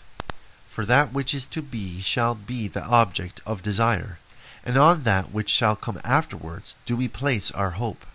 For 0.70 0.86
that 0.86 1.12
which 1.12 1.34
is 1.34 1.48
to 1.48 1.62
be 1.62 2.02
shall 2.02 2.36
be 2.36 2.68
the 2.68 2.84
object 2.86 3.42
of 3.46 3.64
desire, 3.64 4.20
and 4.64 4.78
on 4.78 5.04
that 5.04 5.32
which 5.32 5.50
shall 5.50 5.76
come 5.76 6.00
afterwards 6.04 6.76
do 6.86 6.96
we 6.96 7.08
place 7.08 7.50
our 7.52 7.72
hope. 7.72 8.06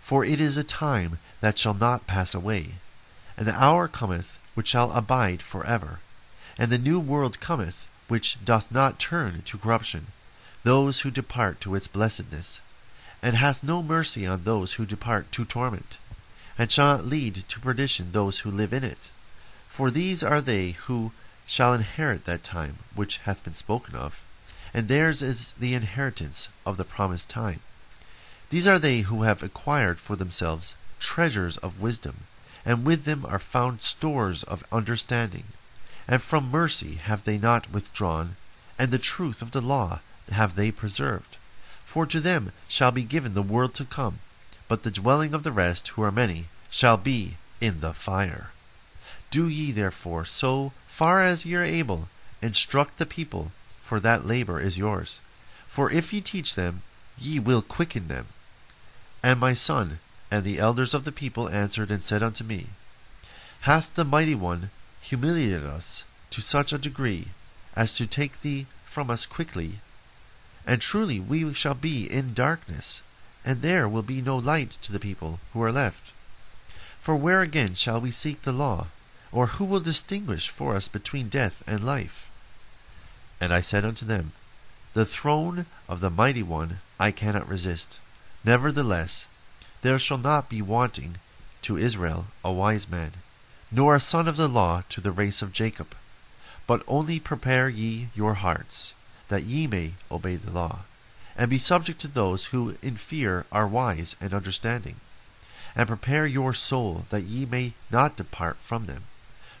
For 0.00 0.24
it 0.24 0.40
is 0.40 0.58
a 0.58 0.64
time 0.64 1.20
that 1.40 1.58
shall 1.58 1.74
not 1.74 2.08
pass 2.08 2.34
away, 2.34 2.74
the 3.36 3.54
hour 3.54 3.88
cometh 3.88 4.38
which 4.54 4.68
shall 4.68 4.92
abide 4.92 5.42
for 5.42 5.64
ever, 5.64 6.00
and 6.62 6.70
the 6.70 6.78
new 6.78 7.00
world 7.00 7.40
cometh 7.40 7.88
which 8.06 8.44
doth 8.44 8.70
not 8.70 9.00
turn 9.00 9.42
to 9.42 9.58
corruption, 9.58 10.06
those 10.62 11.00
who 11.00 11.10
depart 11.10 11.60
to 11.60 11.74
its 11.74 11.88
blessedness, 11.88 12.60
and 13.20 13.34
hath 13.34 13.64
no 13.64 13.82
mercy 13.82 14.24
on 14.24 14.44
those 14.44 14.74
who 14.74 14.86
depart 14.86 15.32
to 15.32 15.44
torment 15.44 15.98
and 16.56 16.70
shall 16.70 16.86
not 16.86 17.04
lead 17.04 17.34
to 17.48 17.58
perdition 17.58 18.12
those 18.12 18.40
who 18.40 18.50
live 18.50 18.72
in 18.72 18.84
it. 18.84 19.10
For 19.68 19.90
these 19.90 20.22
are 20.22 20.40
they 20.40 20.76
who 20.86 21.10
shall 21.48 21.74
inherit 21.74 22.26
that 22.26 22.44
time 22.44 22.78
which 22.94 23.16
hath 23.26 23.42
been 23.42 23.54
spoken 23.54 23.96
of, 23.96 24.22
and 24.72 24.86
theirs 24.86 25.20
is 25.20 25.54
the 25.54 25.74
inheritance 25.74 26.48
of 26.64 26.76
the 26.76 26.84
promised 26.84 27.28
time. 27.28 27.58
These 28.50 28.68
are 28.68 28.78
they 28.78 29.00
who 29.00 29.22
have 29.22 29.42
acquired 29.42 29.98
for 29.98 30.14
themselves 30.14 30.76
treasures 31.00 31.56
of 31.56 31.80
wisdom, 31.80 32.18
and 32.64 32.86
with 32.86 33.02
them 33.02 33.26
are 33.26 33.40
found 33.40 33.82
stores 33.82 34.44
of 34.44 34.62
understanding. 34.70 35.46
And 36.12 36.20
from 36.20 36.50
mercy 36.50 36.96
have 36.96 37.24
they 37.24 37.38
not 37.38 37.72
withdrawn, 37.72 38.36
and 38.78 38.90
the 38.90 38.98
truth 38.98 39.40
of 39.40 39.52
the 39.52 39.62
law 39.62 40.00
have 40.30 40.56
they 40.56 40.70
preserved. 40.70 41.38
For 41.86 42.04
to 42.04 42.20
them 42.20 42.52
shall 42.68 42.92
be 42.92 43.02
given 43.02 43.32
the 43.32 43.40
world 43.40 43.72
to 43.76 43.86
come, 43.86 44.18
but 44.68 44.82
the 44.82 44.90
dwelling 44.90 45.32
of 45.32 45.42
the 45.42 45.50
rest, 45.50 45.88
who 45.88 46.02
are 46.02 46.12
many, 46.12 46.48
shall 46.68 46.98
be 46.98 47.38
in 47.62 47.80
the 47.80 47.94
fire. 47.94 48.50
Do 49.30 49.48
ye 49.48 49.72
therefore, 49.72 50.26
so 50.26 50.72
far 50.86 51.22
as 51.22 51.46
ye 51.46 51.54
are 51.54 51.64
able, 51.64 52.10
instruct 52.42 52.98
the 52.98 53.06
people, 53.06 53.50
for 53.80 53.98
that 53.98 54.26
labor 54.26 54.60
is 54.60 54.76
yours. 54.76 55.18
For 55.66 55.90
if 55.90 56.12
ye 56.12 56.20
teach 56.20 56.56
them, 56.56 56.82
ye 57.16 57.38
will 57.38 57.62
quicken 57.62 58.08
them. 58.08 58.26
And 59.22 59.40
my 59.40 59.54
son, 59.54 59.98
and 60.30 60.44
the 60.44 60.58
elders 60.58 60.92
of 60.92 61.04
the 61.04 61.10
people 61.10 61.48
answered 61.48 61.90
and 61.90 62.04
said 62.04 62.22
unto 62.22 62.44
me, 62.44 62.66
Hath 63.62 63.94
the 63.94 64.04
mighty 64.04 64.34
one 64.34 64.68
humiliated 65.02 65.64
us 65.64 66.04
to 66.30 66.40
such 66.40 66.72
a 66.72 66.78
degree 66.78 67.26
as 67.76 67.92
to 67.92 68.06
take 68.06 68.40
thee 68.40 68.66
from 68.84 69.10
us 69.10 69.26
quickly? 69.26 69.80
And 70.66 70.80
truly 70.80 71.20
we 71.20 71.52
shall 71.52 71.74
be 71.74 72.10
in 72.10 72.32
darkness, 72.34 73.02
and 73.44 73.60
there 73.60 73.88
will 73.88 74.02
be 74.02 74.22
no 74.22 74.36
light 74.36 74.70
to 74.82 74.92
the 74.92 75.00
people 75.00 75.40
who 75.52 75.62
are 75.62 75.72
left. 75.72 76.12
For 77.00 77.16
where 77.16 77.42
again 77.42 77.74
shall 77.74 78.00
we 78.00 78.12
seek 78.12 78.42
the 78.42 78.52
law? 78.52 78.86
Or 79.32 79.46
who 79.46 79.64
will 79.64 79.80
distinguish 79.80 80.48
for 80.48 80.76
us 80.76 80.88
between 80.88 81.28
death 81.28 81.62
and 81.66 81.84
life? 81.84 82.30
And 83.40 83.52
I 83.52 83.60
said 83.60 83.84
unto 83.84 84.06
them, 84.06 84.32
The 84.94 85.04
throne 85.04 85.66
of 85.88 86.00
the 86.00 86.10
mighty 86.10 86.42
one 86.42 86.78
I 87.00 87.10
cannot 87.10 87.48
resist. 87.48 87.98
Nevertheless, 88.44 89.26
there 89.80 89.98
shall 89.98 90.18
not 90.18 90.48
be 90.48 90.62
wanting 90.62 91.16
to 91.62 91.76
Israel 91.76 92.26
a 92.44 92.52
wise 92.52 92.88
man, 92.88 93.12
nor 93.72 93.96
a 93.96 94.00
son 94.00 94.28
of 94.28 94.36
the 94.36 94.48
law 94.48 94.82
to 94.90 95.00
the 95.00 95.10
race 95.10 95.40
of 95.40 95.52
Jacob. 95.52 95.96
But 96.66 96.84
only 96.86 97.18
prepare 97.18 97.68
ye 97.70 98.08
your 98.14 98.34
hearts, 98.34 98.92
that 99.28 99.44
ye 99.44 99.66
may 99.66 99.94
obey 100.10 100.36
the 100.36 100.50
law, 100.50 100.80
and 101.36 101.48
be 101.48 101.58
subject 101.58 101.98
to 102.02 102.08
those 102.08 102.46
who 102.46 102.76
in 102.82 102.96
fear 102.96 103.46
are 103.50 103.66
wise 103.66 104.14
and 104.20 104.34
understanding. 104.34 104.96
And 105.74 105.88
prepare 105.88 106.26
your 106.26 106.52
soul, 106.52 107.06
that 107.08 107.22
ye 107.22 107.46
may 107.46 107.72
not 107.90 108.16
depart 108.16 108.58
from 108.58 108.84
them. 108.84 109.04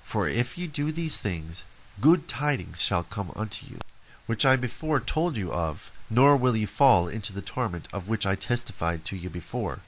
For 0.02 0.28
if 0.28 0.58
ye 0.58 0.66
do 0.66 0.92
these 0.92 1.20
things, 1.20 1.64
good 2.00 2.28
tidings 2.28 2.82
shall 2.82 3.04
come 3.04 3.32
unto 3.34 3.66
you, 3.66 3.78
which 4.26 4.44
I 4.44 4.56
before 4.56 5.00
told 5.00 5.38
you 5.38 5.50
of, 5.50 5.90
nor 6.10 6.36
will 6.36 6.54
ye 6.54 6.66
fall 6.66 7.08
into 7.08 7.32
the 7.32 7.40
torment 7.40 7.88
of 7.94 8.08
which 8.08 8.26
I 8.26 8.34
testified 8.34 9.06
to 9.06 9.16
you 9.16 9.30
before. 9.30 9.80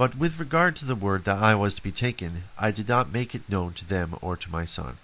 But 0.00 0.16
with 0.16 0.40
regard 0.40 0.76
to 0.76 0.86
the 0.86 0.94
word 0.94 1.24
that 1.24 1.42
I 1.42 1.54
was 1.54 1.74
to 1.74 1.82
be 1.82 1.92
taken, 1.92 2.44
I 2.58 2.70
did 2.70 2.88
not 2.88 3.12
make 3.12 3.34
it 3.34 3.46
known 3.50 3.74
to 3.74 3.84
them 3.86 4.16
or 4.22 4.34
to 4.34 4.50
my 4.50 4.64
son. 4.64 4.96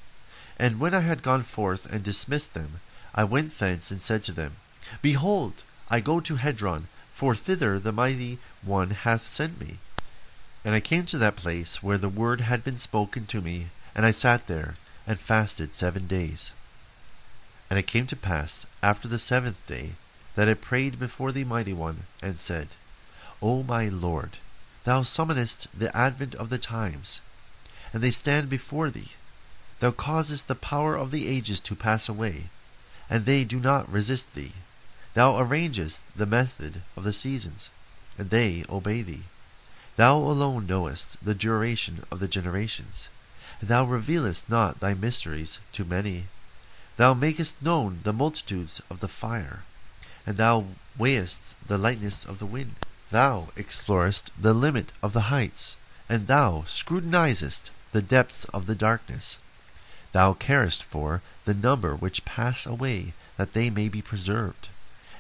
And 0.59 0.81
when 0.81 0.95
I 0.95 1.01
had 1.01 1.23
gone 1.23 1.43
forth 1.43 1.85
and 1.85 2.03
dismissed 2.03 2.55
them, 2.55 2.81
I 3.15 3.25
went 3.25 3.59
thence 3.59 3.91
and 3.91 4.01
said 4.01 4.25
to 4.25 4.33
them, 4.33 4.57
Behold, 5.03 5.65
I 5.91 6.01
go 6.01 6.21
to 6.21 6.37
Hebron, 6.37 6.89
for 7.13 7.35
thither 7.35 7.79
the 7.79 7.93
mighty 7.93 8.39
one 8.63 8.93
hath 8.93 9.29
sent 9.29 9.61
me. 9.61 9.81
And 10.65 10.75
I 10.75 10.81
came 10.81 11.05
to 11.05 11.19
that 11.19 11.37
place 11.37 11.83
where 11.83 11.99
the 11.99 12.09
word 12.09 12.41
had 12.41 12.65
been 12.65 12.79
spoken 12.79 13.27
to 13.27 13.43
me, 13.43 13.67
and 13.95 14.07
I 14.07 14.13
sat 14.13 14.47
there, 14.47 14.77
and 15.07 15.21
fasted 15.21 15.75
seven 15.75 16.07
days. 16.07 16.55
And 17.69 17.79
it 17.79 17.87
came 17.87 18.07
to 18.07 18.17
pass, 18.17 18.65
after 18.83 19.09
the 19.09 19.19
seventh 19.19 19.67
day, 19.67 19.91
that 20.37 20.49
I 20.49 20.55
prayed 20.55 20.99
before 20.99 21.33
the 21.33 21.45
mighty 21.45 21.75
one, 21.75 22.05
and 22.23 22.41
said, 22.41 22.69
O 23.43 23.63
my 23.63 23.89
Lord, 23.89 24.39
thou 24.87 25.03
summonest 25.03 25.67
the 25.77 25.95
advent 25.97 26.33
of 26.37 26.49
the 26.49 26.59
times, 26.59 27.21
and 27.93 28.05
they 28.05 28.11
stand 28.13 28.49
before 28.49 28.89
thee. 28.89 29.11
Thou 29.81 29.91
causest 29.91 30.47
the 30.47 30.55
power 30.55 30.97
of 30.97 31.11
the 31.11 31.27
ages 31.27 31.59
to 31.61 31.75
pass 31.75 32.09
away, 32.09 32.51
and 33.11 33.25
they 33.25 33.43
do 33.43 33.59
not 33.59 33.91
resist 33.91 34.35
thee. 34.35 34.53
Thou 35.15 35.41
arrangest 35.41 36.05
the 36.15 36.25
method 36.25 36.83
of 36.97 37.03
the 37.03 37.13
seasons, 37.13 37.71
and 38.17 38.31
they 38.31 38.65
obey 38.71 39.03
thee. 39.03 39.25
Thou 39.97 40.19
alone 40.19 40.69
knowest 40.69 41.25
the 41.25 41.35
duration 41.35 42.05
of 42.13 42.21
the 42.21 42.29
generations, 42.29 43.09
and 43.59 43.69
thou 43.69 43.87
revealest 43.87 44.49
not 44.49 44.79
thy 44.79 44.95
mysteries 44.95 45.59
to 45.73 45.85
many. 45.85 46.27
Thou 46.95 47.13
makest 47.13 47.61
known 47.61 48.03
the 48.05 48.13
multitudes 48.13 48.81
of 48.89 49.01
the 49.01 49.09
fire, 49.09 49.65
and 50.25 50.37
thou 50.37 50.67
weighest 50.97 51.57
the 51.67 51.77
lightness 51.77 52.25
of 52.25 52.39
the 52.39 52.47
wind. 52.47 52.86
Thou 53.11 53.49
explorest 53.57 54.31
the 54.37 54.53
limit 54.53 54.91
of 55.03 55.13
the 55.13 55.29
heights, 55.33 55.77
and 56.09 56.27
thou 56.27 56.65
scrutinizest 56.67 57.71
the 57.93 58.03
depths 58.03 58.45
of 58.47 58.67
the 58.67 58.75
darkness. 58.75 59.39
Thou 60.13 60.33
carest 60.33 60.83
for 60.83 61.23
the 61.45 61.55
number 61.55 61.95
which 61.95 62.25
pass 62.25 62.67
away, 62.67 63.15
that 63.37 63.53
they 63.53 63.71
may 63.71 63.89
be 63.89 64.03
preserved. 64.03 64.71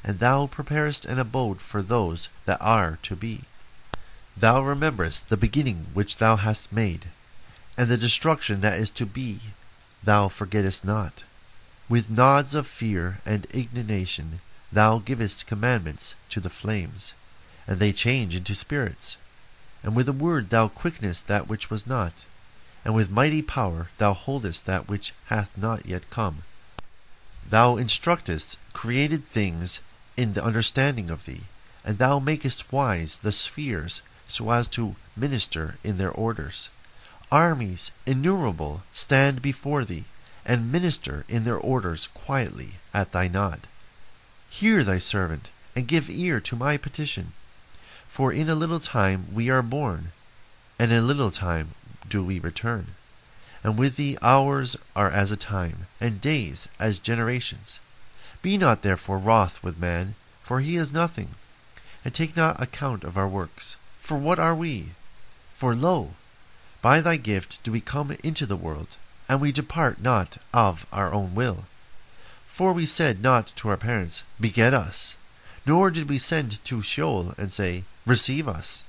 And 0.03 0.19
thou 0.19 0.47
preparest 0.47 1.07
an 1.07 1.19
abode 1.19 1.61
for 1.61 1.83
those 1.83 2.29
that 2.45 2.61
are 2.61 2.99
to 3.03 3.15
be. 3.15 3.43
Thou 4.37 4.63
rememberest 4.63 5.29
the 5.29 5.37
beginning 5.37 5.87
which 5.95 6.19
thou 6.19 6.37
hast 6.37 6.73
made, 6.73 7.07
and 7.79 7.89
the 7.89 7.97
destruction 7.97 8.61
that 8.63 8.79
is 8.79 8.91
to 8.93 9.07
be, 9.07 9.41
thou 10.03 10.29
forgettest 10.29 10.85
not. 10.85 11.25
With 11.89 12.11
nods 12.11 12.55
of 12.55 12.67
fear 12.67 13.19
and 13.25 13.47
indignation 13.47 14.41
thou 14.73 14.99
givest 14.99 15.47
commandments 15.47 16.17
to 16.31 16.41
the 16.41 16.51
flames, 16.51 17.15
and 17.67 17.79
they 17.79 17.93
change 17.93 18.35
into 18.35 18.55
spirits. 18.55 19.17
And 19.83 19.95
with 19.97 20.09
a 20.09 20.13
word 20.13 20.51
thou 20.51 20.69
quickenest 20.69 21.27
that 21.29 21.49
which 21.49 21.71
was 21.71 21.87
not 21.87 22.25
and 22.87 22.95
with 22.95 23.11
mighty 23.11 23.43
power 23.43 23.91
thou 23.99 24.13
holdest 24.13 24.65
that 24.67 24.87
which 24.87 25.13
hath 25.25 25.59
not 25.59 25.85
yet 25.87 26.09
come. 26.09 26.45
Thou 27.51 27.77
instructest 27.77 28.59
created 28.73 29.25
things 29.25 29.81
in 30.17 30.35
the 30.35 30.45
understanding 30.45 31.11
of 31.11 31.25
thee, 31.25 31.47
and 31.85 31.99
thou 31.99 32.21
makest 32.21 32.71
wise 32.71 33.17
the 33.17 33.33
spheres 33.33 34.03
so 34.29 34.53
as 34.53 34.69
to 34.69 34.95
minister 35.17 35.79
in 35.83 35.99
their 35.99 36.13
orders. 36.13 36.69
Armies 37.33 37.91
innumerable 38.07 38.85
stand 38.93 39.43
before 39.43 39.85
thee, 39.85 40.05
and 40.45 40.71
minister 40.71 41.25
in 41.29 41.43
their 41.43 41.59
orders 41.59 42.07
quietly 42.15 42.75
at 42.95 43.11
thy 43.11 43.27
nod. 43.27 43.67
Hear 44.49 44.85
thy 44.85 45.01
servant, 45.01 45.51
and 45.75 45.89
give 45.89 46.09
ear 46.09 46.39
to 46.39 46.55
my 46.55 46.77
petition. 46.77 47.33
For 48.17 48.33
in 48.33 48.49
a 48.49 48.55
little 48.55 48.81
time 48.81 49.27
we 49.31 49.51
are 49.51 49.61
born, 49.61 50.13
and 50.79 50.91
in 50.91 50.97
a 50.97 51.03
little 51.03 51.31
time 51.31 51.73
do 52.09 52.25
we 52.25 52.39
return. 52.39 52.95
And 53.63 53.77
with 53.77 53.97
thee 53.97 54.17
hours 54.23 54.75
are 54.97 55.11
as 55.11 55.31
a 55.31 55.37
time, 55.37 55.87
and 56.01 56.19
days 56.19 56.67
as 56.79 56.99
generations. 56.99 57.79
Be 58.41 58.57
not 58.57 58.81
therefore 58.81 59.19
wroth 59.19 59.63
with 59.63 59.77
man, 59.79 60.15
for 60.41 60.61
he 60.61 60.79
is 60.79 60.95
nothing, 60.95 61.35
and 62.07 62.15
take 62.15 62.35
not 62.35 62.59
account 62.59 63.05
of 63.05 63.19
our 63.19 63.29
works. 63.29 63.77
For 64.01 64.17
what 64.17 64.39
are 64.39 64.55
we? 64.55 64.93
For 65.55 65.75
lo, 65.75 66.15
by 66.81 67.03
thy 67.03 67.19
gift 67.19 67.63
do 67.65 67.71
we 67.71 67.83
come 67.83 68.17
into 68.25 68.47
the 68.47 68.57
world, 68.57 68.97
and 69.29 69.43
we 69.43 69.53
depart 69.53 70.01
not 70.01 70.39
of 70.55 70.87
our 70.91 71.13
own 71.13 71.35
will. 71.35 71.67
For 72.47 72.73
we 72.73 72.87
said 72.87 73.21
not 73.21 73.49
to 73.57 73.69
our 73.69 73.77
parents, 73.77 74.25
Beget 74.41 74.73
us, 74.73 75.19
nor 75.67 75.91
did 75.91 76.09
we 76.09 76.19
send 76.19 76.65
to 76.65 76.83
Sheol 76.83 77.35
and 77.37 77.53
say, 77.53 77.85
Receive 78.07 78.47
us. 78.47 78.87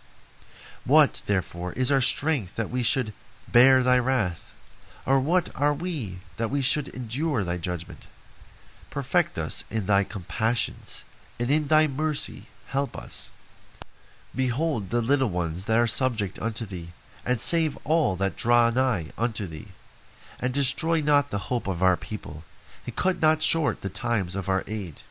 What, 0.86 1.24
therefore, 1.26 1.74
is 1.74 1.92
our 1.92 2.02
strength 2.02 2.56
that 2.56 2.70
we 2.70 2.84
should 2.84 3.14
bear 3.52 3.82
thy 3.82 3.98
wrath? 3.98 4.54
Or 5.06 5.20
what 5.20 5.50
are 5.56 5.74
we 5.74 6.20
that 6.38 6.52
we 6.52 6.62
should 6.62 6.90
endure 6.90 7.44
thy 7.44 7.58
judgment? 7.58 8.08
Perfect 8.90 9.40
us 9.40 9.64
in 9.72 9.86
thy 9.86 10.04
compassions, 10.04 11.04
and 11.40 11.50
in 11.50 11.68
thy 11.68 11.88
mercy 11.88 12.44
help 12.68 12.98
us. 12.98 13.32
Behold 14.36 14.90
the 14.90 15.02
little 15.02 15.30
ones 15.30 15.66
that 15.66 15.78
are 15.78 15.88
subject 15.88 16.40
unto 16.40 16.66
thee, 16.66 16.90
and 17.26 17.42
save 17.42 17.78
all 17.84 18.16
that 18.18 18.38
draw 18.38 18.70
nigh 18.70 19.08
unto 19.18 19.48
thee. 19.48 19.68
And 20.40 20.54
destroy 20.54 21.02
not 21.02 21.32
the 21.32 21.50
hope 21.50 21.68
of 21.68 21.82
our 21.82 21.98
people, 21.98 22.44
and 22.86 22.96
cut 22.96 23.20
not 23.20 23.42
short 23.42 23.82
the 23.82 23.90
times 23.90 24.36
of 24.36 24.48
our 24.48 24.64
aid. 24.68 25.02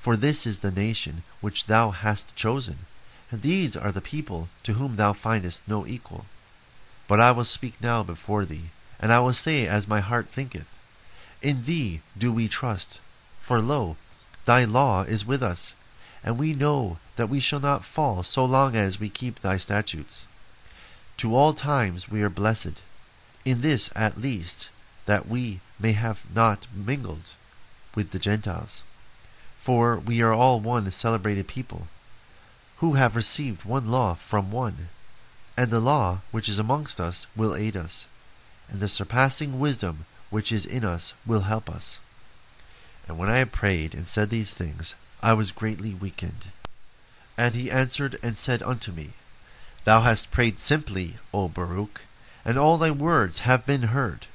For 0.00 0.16
this 0.16 0.46
is 0.46 0.60
the 0.60 0.70
nation 0.70 1.24
which 1.42 1.66
thou 1.66 1.90
hast 1.90 2.34
chosen, 2.34 2.86
and 3.30 3.42
these 3.42 3.76
are 3.76 3.92
the 3.92 4.00
people 4.00 4.48
to 4.62 4.72
whom 4.72 4.96
thou 4.96 5.12
findest 5.12 5.68
no 5.68 5.86
equal. 5.86 6.24
But 7.06 7.20
I 7.20 7.32
will 7.32 7.44
speak 7.44 7.74
now 7.82 8.02
before 8.02 8.46
thee, 8.46 8.70
and 8.98 9.12
I 9.12 9.20
will 9.20 9.34
say 9.34 9.66
as 9.66 9.86
my 9.86 10.00
heart 10.00 10.28
thinketh. 10.30 10.76
In 11.42 11.64
thee 11.64 12.00
do 12.16 12.32
we 12.32 12.48
trust, 12.48 13.00
for 13.42 13.60
lo, 13.60 13.98
thy 14.46 14.64
law 14.64 15.02
is 15.02 15.26
with 15.26 15.42
us, 15.42 15.74
and 16.24 16.38
we 16.38 16.54
know 16.54 16.98
that 17.16 17.28
we 17.28 17.38
shall 17.38 17.60
not 17.60 17.84
fall 17.84 18.22
so 18.22 18.42
long 18.42 18.74
as 18.76 18.98
we 18.98 19.10
keep 19.10 19.40
thy 19.40 19.58
statutes. 19.58 20.26
To 21.18 21.36
all 21.36 21.52
times 21.52 22.10
we 22.10 22.22
are 22.22 22.30
blessed, 22.30 22.80
in 23.44 23.60
this 23.60 23.90
at 23.94 24.18
least, 24.18 24.70
that 25.04 25.28
we 25.28 25.60
may 25.78 25.92
have 25.92 26.24
not 26.34 26.68
mingled 26.74 27.34
with 27.94 28.12
the 28.12 28.18
Gentiles. 28.18 28.82
For 29.60 29.98
we 29.98 30.22
are 30.22 30.32
all 30.32 30.58
one 30.58 30.90
celebrated 30.90 31.46
people 31.46 31.88
who 32.78 32.94
have 32.94 33.14
received 33.14 33.66
one 33.66 33.90
law 33.90 34.14
from 34.14 34.50
one, 34.50 34.88
and 35.54 35.70
the 35.70 35.80
law 35.80 36.22
which 36.30 36.48
is 36.48 36.58
amongst 36.58 36.98
us 36.98 37.26
will 37.36 37.54
aid 37.54 37.76
us. 37.76 38.06
and 38.70 38.80
the 38.80 38.88
surpassing 38.88 39.58
wisdom 39.58 40.06
which 40.30 40.52
is 40.52 40.64
in 40.64 40.84
us 40.84 41.12
will 41.26 41.42
help 41.42 41.68
us. 41.68 42.00
And 43.06 43.18
when 43.18 43.28
I 43.28 43.38
had 43.38 43.52
prayed 43.52 43.94
and 43.94 44.06
said 44.06 44.30
these 44.30 44.54
things, 44.54 44.94
I 45.22 45.34
was 45.34 45.50
greatly 45.50 45.92
weakened. 45.92 46.52
And 47.36 47.54
he 47.54 47.70
answered 47.70 48.18
and 48.22 48.38
said 48.38 48.62
unto 48.62 48.92
me, 48.92 49.10
Thou 49.84 50.02
hast 50.02 50.30
prayed 50.30 50.58
simply, 50.58 51.16
O 51.34 51.48
Baruch, 51.48 52.02
and 52.44 52.56
all 52.56 52.78
thy 52.78 52.92
words 52.92 53.40
have 53.40 53.66
been 53.66 53.82
heard. 53.82 54.26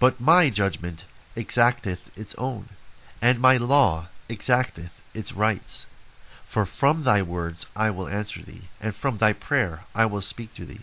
But 0.00 0.20
my 0.20 0.50
judgment 0.50 1.04
exacteth 1.36 2.16
its 2.18 2.34
own, 2.36 2.70
and 3.20 3.38
my 3.38 3.56
law 3.56 4.08
exacteth 4.28 5.00
its 5.12 5.32
rights. 5.32 5.86
For 6.46 6.64
from 6.64 7.02
thy 7.02 7.20
words 7.20 7.66
I 7.74 7.90
will 7.90 8.08
answer 8.08 8.40
thee, 8.40 8.68
and 8.80 8.94
from 8.94 9.18
thy 9.18 9.32
prayer 9.32 9.84
I 9.94 10.06
will 10.06 10.22
speak 10.22 10.54
to 10.54 10.64
thee. 10.64 10.82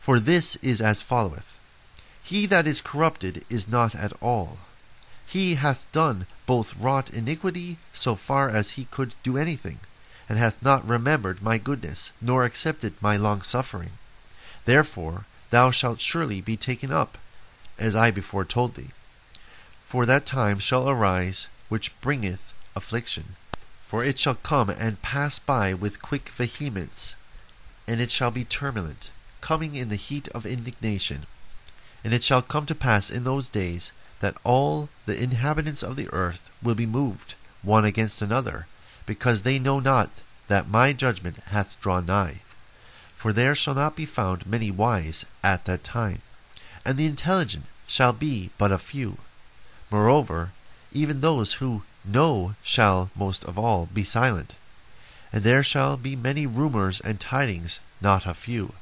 For 0.00 0.18
this 0.18 0.56
is 0.56 0.80
as 0.80 1.02
followeth 1.02 1.58
He 2.22 2.46
that 2.46 2.66
is 2.66 2.80
corrupted 2.80 3.44
is 3.50 3.68
not 3.68 3.94
at 3.94 4.14
all. 4.22 4.58
He 5.26 5.56
hath 5.56 5.84
done 5.92 6.26
both 6.46 6.74
wrought 6.76 7.10
iniquity 7.10 7.76
so 7.92 8.14
far 8.14 8.48
as 8.48 8.72
he 8.72 8.86
could 8.86 9.14
do 9.22 9.36
anything, 9.36 9.80
and 10.26 10.38
hath 10.38 10.62
not 10.62 10.88
remembered 10.88 11.42
my 11.42 11.58
goodness, 11.58 12.12
nor 12.20 12.44
accepted 12.44 12.94
my 13.02 13.18
long 13.18 13.42
suffering. 13.42 13.92
Therefore 14.64 15.26
thou 15.50 15.70
shalt 15.70 16.00
surely 16.00 16.40
be 16.40 16.56
taken 16.56 16.90
up, 16.90 17.18
as 17.78 17.94
I 17.94 18.10
before 18.10 18.46
told 18.46 18.74
thee. 18.74 18.90
For 19.84 20.06
that 20.06 20.24
time 20.24 20.58
shall 20.60 20.88
arise 20.88 21.48
which 21.68 22.00
bringeth 22.00 22.53
affliction. 22.76 23.36
For 23.86 24.02
it 24.02 24.18
shall 24.18 24.34
come 24.34 24.70
and 24.70 25.02
pass 25.02 25.38
by 25.38 25.74
with 25.74 26.02
quick 26.02 26.30
vehemence, 26.30 27.16
and 27.86 28.00
it 28.00 28.10
shall 28.10 28.30
be 28.30 28.44
turbulent, 28.44 29.10
coming 29.40 29.74
in 29.74 29.88
the 29.88 29.96
heat 29.96 30.28
of 30.28 30.46
indignation. 30.46 31.26
And 32.02 32.12
it 32.12 32.24
shall 32.24 32.42
come 32.42 32.66
to 32.66 32.74
pass 32.74 33.10
in 33.10 33.24
those 33.24 33.48
days 33.48 33.92
that 34.20 34.36
all 34.42 34.88
the 35.06 35.22
inhabitants 35.22 35.82
of 35.82 35.96
the 35.96 36.08
earth 36.12 36.50
will 36.62 36.74
be 36.74 36.86
moved 36.86 37.34
one 37.62 37.84
against 37.84 38.22
another, 38.22 38.66
because 39.06 39.42
they 39.42 39.58
know 39.58 39.80
not 39.80 40.22
that 40.48 40.68
my 40.68 40.92
judgment 40.92 41.38
hath 41.48 41.80
drawn 41.80 42.06
nigh. 42.06 42.40
For 43.16 43.32
there 43.32 43.54
shall 43.54 43.74
not 43.74 43.96
be 43.96 44.06
found 44.06 44.46
many 44.46 44.70
wise 44.70 45.24
at 45.42 45.64
that 45.64 45.84
time, 45.84 46.20
and 46.84 46.98
the 46.98 47.06
intelligent 47.06 47.64
shall 47.86 48.12
be 48.12 48.50
but 48.58 48.72
a 48.72 48.78
few. 48.78 49.18
Moreover, 49.90 50.52
even 50.92 51.20
those 51.20 51.54
who 51.54 51.82
know 52.04 52.54
shall 52.62 53.10
most 53.14 53.44
of 53.44 53.58
all 53.58 53.86
be 53.86 54.04
silent, 54.04 54.54
and 55.32 55.42
there 55.42 55.62
shall 55.62 55.96
be 55.96 56.14
many 56.14 56.46
rumors 56.46 57.00
and 57.00 57.18
tidings, 57.18 57.80
not 58.00 58.26
a 58.26 58.34
few. 58.34 58.74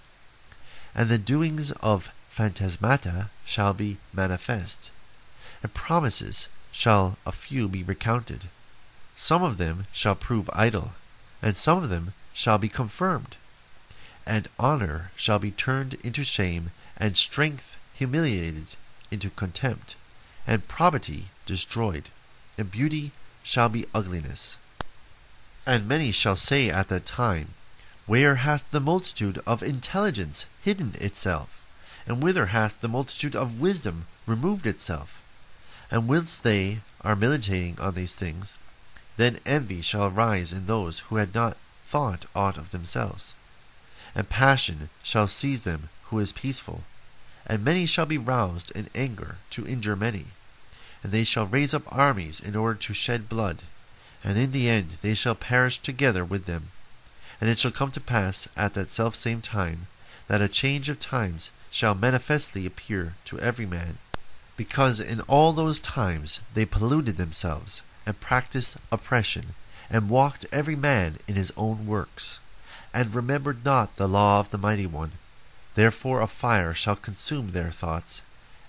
And 0.95 1.09
the 1.09 1.19
doings 1.19 1.71
of 1.73 2.13
phantasmata 2.29 3.31
shall 3.45 3.73
be 3.73 3.99
manifest, 4.13 4.91
and 5.63 5.73
promises 5.73 6.49
shall 6.71 7.17
a 7.25 7.33
few 7.33 7.69
be 7.69 7.83
recounted. 7.83 8.49
Some 9.17 9.43
of 9.43 9.59
them 9.59 9.87
shall 9.93 10.15
prove 10.15 10.51
idle, 10.53 10.95
and 11.41 11.57
some 11.57 11.83
of 11.83 11.89
them 11.89 12.15
shall 12.33 12.59
be 12.59 12.69
confirmed. 12.69 13.37
And 14.27 14.49
honor 14.59 15.11
shall 15.17 15.39
be 15.39 15.51
turned 15.51 15.95
into 15.95 16.25
shame, 16.25 16.71
and 16.97 17.17
strength 17.17 17.77
humiliated 17.95 18.77
into 19.11 19.31
contempt, 19.31 19.97
and 20.47 20.67
probity 20.69 21.29
destroyed, 21.47 22.09
and 22.59 22.71
beauty 22.71 23.13
shall 23.43 23.69
be 23.69 23.87
ugliness. 23.95 24.57
And 25.67 25.87
many 25.87 26.13
shall 26.13 26.37
say 26.37 26.71
at 26.71 26.89
that 26.89 27.07
time, 27.07 27.49
Where 28.07 28.37
hath 28.37 28.71
the 28.71 28.81
multitude 28.81 29.41
of 29.47 29.63
intelligence 29.63 30.47
hidden 30.63 30.95
itself? 31.01 31.65
And 32.07 32.23
whither 32.23 32.47
hath 32.47 32.81
the 32.81 32.89
multitude 32.89 33.37
of 33.37 33.61
wisdom 33.61 34.07
removed 34.27 34.67
itself? 34.67 35.23
And 35.91 36.09
whilst 36.09 36.43
they 36.43 36.81
are 37.03 37.15
meditating 37.15 37.79
on 37.79 37.95
these 37.95 38.17
things, 38.17 38.59
then 39.17 39.39
envy 39.47 39.81
shall 39.81 40.07
arise 40.07 40.53
in 40.53 40.67
those 40.67 41.01
who 41.01 41.17
had 41.17 41.35
not 41.35 41.57
thought 41.87 42.27
aught 42.35 42.59
of 42.59 42.71
themselves. 42.71 43.35
And 44.15 44.29
passion 44.29 44.89
shall 45.03 45.27
seize 45.27 45.63
them 45.63 45.91
who 46.05 46.19
is 46.19 46.33
peaceful, 46.33 46.83
and 47.47 47.65
many 47.65 47.87
shall 47.87 48.07
be 48.07 48.19
roused 48.19 48.71
in 48.73 48.89
anger 48.95 49.37
to 49.51 49.67
injure 49.67 49.97
many 49.97 50.27
and 51.03 51.13
they 51.13 51.25
shall 51.25 51.47
raise 51.47 51.75
up 51.75 51.83
armies 51.87 52.41
in 52.41 52.55
order 52.55 52.79
to 52.79 52.95
shed 52.95 53.29
blood, 53.29 53.63
and 54.23 54.39
in 54.39 54.53
the 54.53 54.69
end 54.69 54.93
they 55.03 55.15
shall 55.15 55.35
perish 55.35 55.79
together 55.79 56.25
with 56.25 56.45
them. 56.47 56.71
And 57.41 57.51
it 57.51 57.59
shall 57.59 57.73
come 57.73 57.91
to 57.93 58.01
pass 58.01 58.49
at 58.57 58.75
that 58.75 58.91
selfsame 58.91 59.41
time 59.43 59.89
that 60.29 60.41
a 60.41 60.49
change 60.49 60.89
of 60.89 61.01
times 61.01 61.51
shall 61.71 61.95
manifestly 61.95 62.67
appear 62.67 63.15
to 63.25 63.41
every 63.41 63.67
man, 63.67 63.99
because 64.57 65.01
in 65.01 65.21
all 65.23 65.53
those 65.53 65.81
times 65.81 66.41
they 66.55 66.65
polluted 66.65 67.17
themselves, 67.17 67.83
and 68.07 68.21
practiced 68.21 68.77
oppression, 68.91 69.55
and 69.91 70.09
walked 70.09 70.47
every 70.53 70.77
man 70.77 71.19
in 71.27 71.35
his 71.35 71.53
own 71.57 71.87
works, 71.87 72.39
and 72.95 73.15
remembered 73.15 73.65
not 73.65 73.97
the 73.97 74.09
law 74.09 74.39
of 74.39 74.51
the 74.51 74.59
Mighty 74.59 74.87
One. 74.87 75.13
Therefore 75.75 76.21
a 76.21 76.27
fire 76.27 76.75
shall 76.75 76.97
consume 76.97 77.51
their 77.51 77.71
thoughts, 77.71 78.23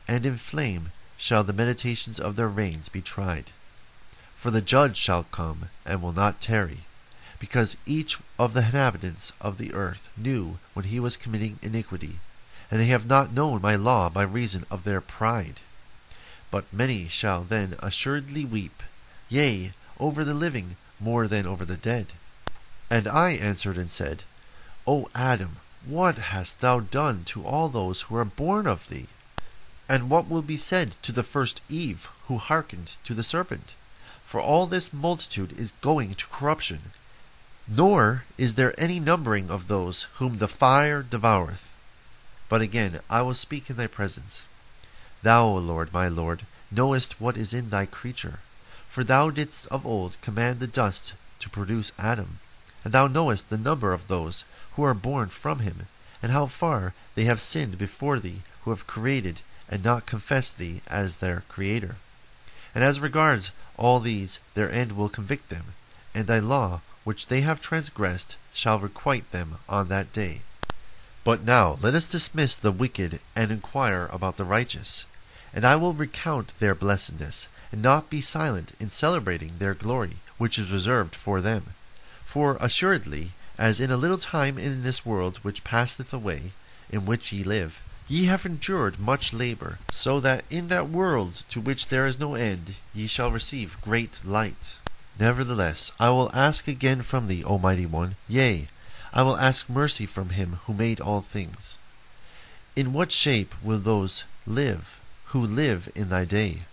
and 0.07 0.25
in 0.25 0.37
flame 0.37 0.91
shall 1.23 1.45
the 1.45 1.53
meditations 1.53 2.19
of 2.19 2.35
their 2.35 2.49
reins 2.49 2.89
be 2.89 2.99
tried. 2.99 3.49
For 4.35 4.51
the 4.51 4.59
judge 4.59 4.97
shall 4.97 5.23
come, 5.23 5.69
and 5.85 6.01
will 6.01 6.11
not 6.11 6.41
tarry, 6.41 6.79
because 7.39 7.77
each 7.85 8.17
of 8.37 8.53
the 8.53 8.59
inhabitants 8.59 9.31
of 9.39 9.57
the 9.57 9.73
earth 9.73 10.09
knew 10.17 10.59
when 10.73 10.83
he 10.83 10.99
was 10.99 11.15
committing 11.15 11.59
iniquity, 11.61 12.19
and 12.69 12.77
they 12.77 12.87
have 12.87 13.05
not 13.05 13.31
known 13.31 13.61
my 13.61 13.77
law 13.77 14.09
by 14.09 14.23
reason 14.23 14.65
of 14.69 14.83
their 14.83 14.99
pride. 14.99 15.61
But 16.51 16.65
many 16.73 17.07
shall 17.07 17.45
then 17.45 17.75
assuredly 17.79 18.43
weep, 18.43 18.83
yea, 19.29 19.71
over 20.01 20.25
the 20.25 20.33
living 20.33 20.75
more 20.99 21.29
than 21.29 21.47
over 21.47 21.63
the 21.63 21.77
dead. 21.77 22.07
And 22.89 23.07
I 23.07 23.29
answered 23.31 23.77
and 23.77 23.89
said, 23.89 24.25
O 24.85 25.07
Adam, 25.15 25.55
what 25.85 26.17
hast 26.17 26.59
thou 26.59 26.81
done 26.81 27.23
to 27.27 27.45
all 27.45 27.69
those 27.69 28.01
who 28.01 28.17
are 28.17 28.25
born 28.25 28.67
of 28.67 28.89
thee? 28.89 29.07
And 29.93 30.09
what 30.09 30.27
will 30.27 30.41
be 30.41 30.57
said 30.57 30.95
to 31.03 31.11
the 31.11 31.21
first 31.21 31.61
Eve, 31.69 32.09
who 32.25 32.39
hearkened 32.39 32.95
to 33.03 33.13
the 33.13 33.21
serpent? 33.21 33.75
For 34.25 34.41
all 34.41 34.65
this 34.65 34.91
multitude 34.91 35.51
is 35.51 35.73
going 35.81 36.15
to 36.15 36.25
corruption. 36.29 36.79
Nor 37.67 38.23
is 38.35 38.55
there 38.55 38.73
any 38.75 38.99
numbering 38.99 39.51
of 39.51 39.67
those 39.67 40.07
whom 40.15 40.39
the 40.39 40.47
fire 40.47 41.03
devoureth. 41.03 41.75
But 42.49 42.61
again 42.61 43.01
I 43.07 43.21
will 43.21 43.35
speak 43.35 43.69
in 43.69 43.75
thy 43.75 43.85
presence. 43.85 44.47
Thou, 45.21 45.45
O 45.45 45.57
Lord, 45.57 45.93
my 45.93 46.07
Lord, 46.07 46.47
knowest 46.71 47.21
what 47.21 47.37
is 47.37 47.53
in 47.53 47.69
thy 47.69 47.85
creature. 47.85 48.39
For 48.89 49.03
thou 49.03 49.29
didst 49.29 49.67
of 49.67 49.85
old 49.85 50.19
command 50.21 50.59
the 50.59 50.65
dust 50.65 51.13
to 51.39 51.51
produce 51.51 51.91
Adam, 51.99 52.39
and 52.83 52.95
thou 52.95 53.05
knowest 53.05 53.51
the 53.51 53.59
number 53.59 53.93
of 53.93 54.07
those 54.07 54.43
who 54.71 54.81
are 54.81 54.95
born 54.95 55.29
from 55.29 55.59
him, 55.59 55.85
and 56.19 56.31
how 56.31 56.47
far 56.47 56.95
they 57.13 57.25
have 57.25 57.39
sinned 57.39 57.77
before 57.77 58.19
thee, 58.19 58.41
who 58.63 58.71
have 58.71 58.87
created 58.87 59.41
and 59.69 59.83
not 59.83 60.05
confess 60.05 60.51
thee 60.51 60.81
as 60.87 61.17
their 61.17 61.43
Creator. 61.47 61.95
And 62.75 62.83
as 62.83 62.99
regards 62.99 63.51
all 63.77 63.99
these, 63.99 64.39
their 64.53 64.71
end 64.71 64.93
will 64.93 65.09
convict 65.09 65.49
them, 65.49 65.73
and 66.13 66.27
thy 66.27 66.39
law, 66.39 66.81
which 67.03 67.27
they 67.27 67.41
have 67.41 67.61
transgressed, 67.61 68.35
shall 68.53 68.79
requite 68.79 69.31
them 69.31 69.57
on 69.67 69.87
that 69.87 70.13
day. 70.13 70.41
But 71.23 71.43
now 71.43 71.77
let 71.81 71.95
us 71.95 72.09
dismiss 72.09 72.55
the 72.55 72.71
wicked 72.71 73.19
and 73.35 73.51
inquire 73.51 74.09
about 74.11 74.37
the 74.37 74.43
righteous. 74.43 75.05
And 75.53 75.65
I 75.65 75.75
will 75.75 75.93
recount 75.93 76.59
their 76.59 76.75
blessedness, 76.75 77.47
and 77.71 77.81
not 77.81 78.09
be 78.09 78.21
silent 78.21 78.73
in 78.79 78.89
celebrating 78.89 79.53
their 79.57 79.73
glory, 79.73 80.17
which 80.37 80.59
is 80.59 80.71
reserved 80.71 81.15
for 81.15 81.41
them. 81.41 81.73
For 82.25 82.57
assuredly, 82.59 83.31
as 83.57 83.79
in 83.79 83.91
a 83.91 83.97
little 83.97 84.17
time 84.17 84.57
in 84.57 84.83
this 84.83 85.05
world 85.05 85.37
which 85.43 85.63
passeth 85.63 86.13
away, 86.13 86.51
in 86.89 87.05
which 87.05 87.31
ye 87.31 87.43
live, 87.43 87.81
Ye 88.09 88.25
have 88.25 88.45
endured 88.45 88.99
much 88.99 89.31
labor, 89.31 89.79
so 89.89 90.19
that 90.19 90.43
in 90.49 90.67
that 90.67 90.89
world 90.89 91.43
to 91.49 91.61
which 91.61 91.87
there 91.87 92.05
is 92.05 92.19
no 92.19 92.35
end 92.35 92.75
ye 92.93 93.07
shall 93.07 93.31
receive 93.31 93.79
great 93.81 94.19
light. 94.25 94.79
Nevertheless, 95.17 95.91
I 95.99 96.09
will 96.09 96.29
ask 96.33 96.67
again 96.67 97.01
from 97.01 97.27
thee, 97.27 97.43
O 97.45 97.57
Mighty 97.57 97.85
One, 97.85 98.15
yea, 98.27 98.67
I 99.13 99.23
will 99.23 99.37
ask 99.37 99.69
mercy 99.69 100.05
from 100.05 100.29
him 100.31 100.59
who 100.65 100.73
made 100.73 100.99
all 100.99 101.21
things. 101.21 101.77
In 102.75 102.91
what 102.91 103.11
shape 103.11 103.55
will 103.63 103.79
those 103.79 104.25
live 104.45 104.99
who 105.27 105.39
live 105.45 105.89
in 105.95 106.09
thy 106.09 106.25
day? 106.25 106.63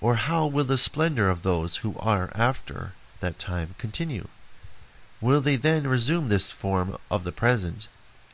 Or 0.00 0.14
how 0.14 0.46
will 0.46 0.64
the 0.64 0.78
splendor 0.78 1.28
of 1.28 1.42
those 1.42 1.78
who 1.78 1.96
are 1.98 2.30
after 2.34 2.92
that 3.20 3.38
time 3.38 3.74
continue? 3.76 4.28
Will 5.20 5.40
they 5.40 5.56
then 5.56 5.86
resume 5.86 6.28
this 6.28 6.50
form 6.52 6.96
of 7.10 7.24
the 7.24 7.32
present, 7.32 7.88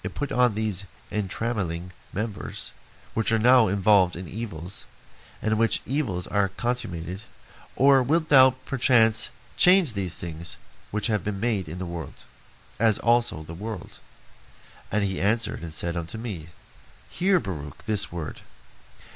and 0.04 0.14
put 0.14 0.30
on 0.30 0.54
these 0.54 0.84
entrammeling 1.10 1.92
members, 2.12 2.72
which 3.14 3.32
are 3.32 3.38
now 3.38 3.68
involved 3.68 4.16
in 4.16 4.28
evils, 4.28 4.86
and 5.42 5.58
which 5.58 5.82
evils 5.86 6.26
are 6.26 6.48
consummated? 6.48 7.22
Or 7.76 8.02
wilt 8.02 8.28
thou 8.28 8.50
perchance 8.66 9.30
change 9.56 9.94
these 9.94 10.14
things 10.16 10.56
which 10.90 11.06
have 11.06 11.24
been 11.24 11.40
made 11.40 11.68
in 11.68 11.78
the 11.78 11.86
world, 11.86 12.24
as 12.78 12.98
also 12.98 13.42
the 13.42 13.54
world? 13.54 13.98
And 14.92 15.04
he 15.04 15.20
answered 15.20 15.62
and 15.62 15.72
said 15.72 15.96
unto 15.96 16.18
me, 16.18 16.48
Hear, 17.08 17.40
Baruch, 17.40 17.84
this 17.86 18.12
word. 18.12 18.42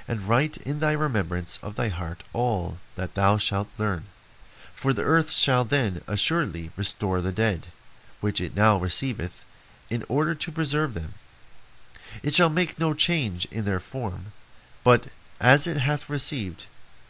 and 0.07 0.23
write 0.23 0.57
in 0.59 0.81
thy 0.81 0.93
remembrance 0.93 1.59
of 1.63 1.77
thy 1.77 1.89
heart 1.89 2.23
all 2.33 2.79
that 2.95 3.15
thou 3.15 3.39
shalt 3.39 3.69
learn. 3.79 4.05
For 4.75 4.93
the 4.93 5.03
earth 5.03 5.31
shall 5.33 5.65
then 5.65 6.03
assuredly 6.07 6.71
restore 6.77 7.21
the 7.21 7.33
dead, 7.33 7.69
which 8.21 8.41
it 8.41 8.55
now 8.55 8.77
receiveth, 8.79 9.45
in 9.89 10.05
order 10.09 10.35
to 10.35 10.53
preserve 10.53 10.95
them. 10.95 11.15
It 12.23 12.35
shall 12.35 12.49
make 12.49 12.79
no 12.79 12.95
change 12.95 13.47
in 13.51 13.65
their 13.65 13.81
form, 13.81 14.33
but 14.83 15.09
as 15.41 15.67
it 15.67 15.79
hath 15.79 16.09
received, 16.09 16.67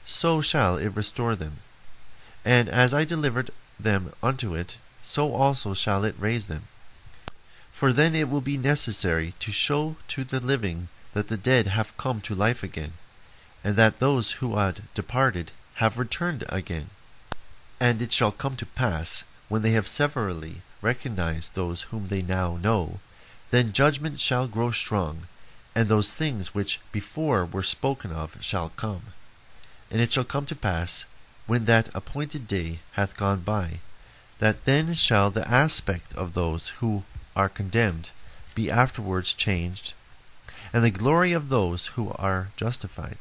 so 0.06 0.40
shall 0.40 0.76
it 0.76 0.96
restore 0.96 1.36
them. 1.36 1.58
And 2.44 2.68
as 2.68 2.94
I 2.94 3.04
delivered 3.04 3.50
them 3.78 4.12
unto 4.22 4.54
it, 4.54 4.76
so 5.02 5.32
also 5.32 5.74
shall 5.74 6.04
it 6.04 6.14
raise 6.18 6.46
them. 6.46 6.64
For 7.72 7.92
then 7.92 8.14
it 8.14 8.28
will 8.28 8.40
be 8.40 8.56
necessary 8.56 9.34
to 9.40 9.52
show 9.52 9.96
to 10.08 10.24
the 10.24 10.40
living 10.40 10.88
that 11.12 11.28
the 11.28 11.36
dead 11.36 11.66
have 11.68 11.96
come 11.96 12.20
to 12.22 12.34
life 12.34 12.62
again, 12.62 12.92
and 13.62 13.76
that 13.76 13.98
those 13.98 14.32
who 14.32 14.56
had 14.56 14.82
departed 14.94 15.52
have 15.74 15.98
returned 15.98 16.44
again. 16.48 16.90
And 17.80 18.00
it 18.00 18.12
shall 18.12 18.32
come 18.32 18.56
to 18.56 18.66
pass, 18.66 19.24
when 19.48 19.62
they 19.62 19.72
have 19.72 19.88
severally 19.88 20.62
recognized 20.80 21.54
those 21.54 21.82
whom 21.82 22.08
they 22.08 22.22
now 22.22 22.56
know, 22.56 23.00
then 23.54 23.72
judgment 23.72 24.18
shall 24.18 24.48
grow 24.48 24.72
strong, 24.72 25.28
and 25.74 25.86
those 25.86 26.14
things 26.14 26.54
which 26.54 26.80
before 26.90 27.46
were 27.46 27.62
spoken 27.62 28.10
of 28.10 28.42
shall 28.42 28.70
come. 28.70 29.12
And 29.90 30.00
it 30.00 30.10
shall 30.10 30.24
come 30.24 30.44
to 30.46 30.56
pass, 30.56 31.04
when 31.46 31.66
that 31.66 31.88
appointed 31.94 32.48
day 32.48 32.80
hath 32.92 33.16
gone 33.16 33.40
by, 33.40 33.78
that 34.38 34.64
then 34.64 34.94
shall 34.94 35.30
the 35.30 35.48
aspect 35.48 36.12
of 36.14 36.32
those 36.32 36.70
who 36.80 37.04
are 37.36 37.48
condemned 37.48 38.10
be 38.54 38.70
afterwards 38.70 39.32
changed, 39.32 39.92
and 40.72 40.82
the 40.82 40.90
glory 40.90 41.32
of 41.32 41.48
those 41.48 41.88
who 41.88 42.10
are 42.16 42.48
justified. 42.56 43.18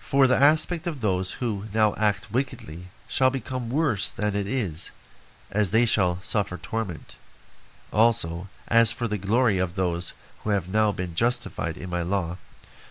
For 0.00 0.26
the 0.26 0.36
aspect 0.36 0.86
of 0.86 1.00
those 1.00 1.32
who 1.32 1.64
now 1.74 1.94
act 1.96 2.32
wickedly 2.32 2.86
shall 3.08 3.30
become 3.30 3.68
worse 3.68 4.10
than 4.10 4.34
it 4.34 4.46
is, 4.46 4.92
as 5.50 5.72
they 5.72 5.84
shall 5.84 6.22
suffer 6.22 6.56
torment. 6.56 7.16
Also, 7.92 8.48
as 8.68 8.92
for 8.92 9.08
the 9.08 9.18
glory 9.18 9.58
of 9.58 9.74
those 9.74 10.12
who 10.42 10.50
have 10.50 10.68
now 10.68 10.92
been 10.92 11.14
justified 11.14 11.76
in 11.76 11.90
my 11.90 12.02
law, 12.02 12.36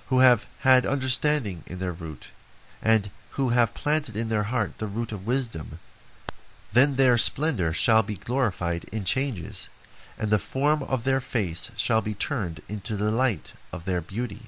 who 0.08 0.20
have 0.20 0.48
had 0.60 0.86
understanding 0.86 1.64
in 1.68 1.80
their 1.80 1.92
root, 1.92 2.30
and 2.82 3.10
who 3.32 3.50
have 3.50 3.74
planted 3.74 4.16
in 4.16 4.30
their 4.30 4.44
heart 4.44 4.78
the 4.78 4.88
root 4.88 5.12
of 5.12 5.28
wisdom, 5.28 5.80
then 6.74 6.96
their 6.96 7.18
splendor 7.18 7.72
shall 7.74 8.04
be 8.04 8.16
glorified 8.16 8.86
in 8.92 9.04
changes, 9.04 9.70
and 10.18 10.30
the 10.30 10.40
form 10.40 10.84
of 10.84 11.04
their 11.04 11.22
face 11.22 11.72
shall 11.78 12.02
be 12.02 12.14
turned 12.14 12.62
into 12.68 12.96
the 12.96 13.12
light 13.12 13.54
of 13.72 13.86
their 13.86 14.02
beauty, 14.02 14.44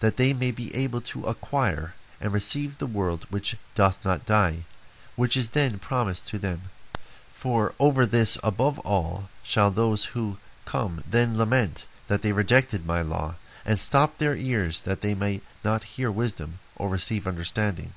that 0.00 0.16
they 0.16 0.32
may 0.32 0.50
be 0.50 0.74
able 0.74 1.00
to 1.00 1.26
acquire 1.26 1.94
and 2.20 2.32
receive 2.32 2.78
the 2.78 2.86
world 2.86 3.26
which 3.30 3.56
doth 3.74 4.04
not 4.04 4.26
die, 4.26 4.64
which 5.16 5.36
is 5.36 5.50
then 5.50 5.78
promised 5.78 6.26
to 6.26 6.38
them. 6.38 6.62
For 7.32 7.74
over 7.80 8.06
this 8.06 8.38
above 8.42 8.78
all 8.80 9.28
shall 9.42 9.70
those 9.70 10.06
who 10.06 10.38
come 10.64 11.02
then 11.08 11.36
lament 11.36 11.86
that 12.08 12.22
they 12.22 12.32
rejected 12.32 12.86
my 12.86 13.02
law, 13.02 13.36
and 13.64 13.80
stopped 13.80 14.18
their 14.18 14.36
ears 14.36 14.82
that 14.82 15.00
they 15.00 15.14
may 15.14 15.40
not 15.64 15.84
hear 15.84 16.10
wisdom 16.10 16.58
or 16.76 16.88
receive 16.88 17.26
understanding. 17.26 17.92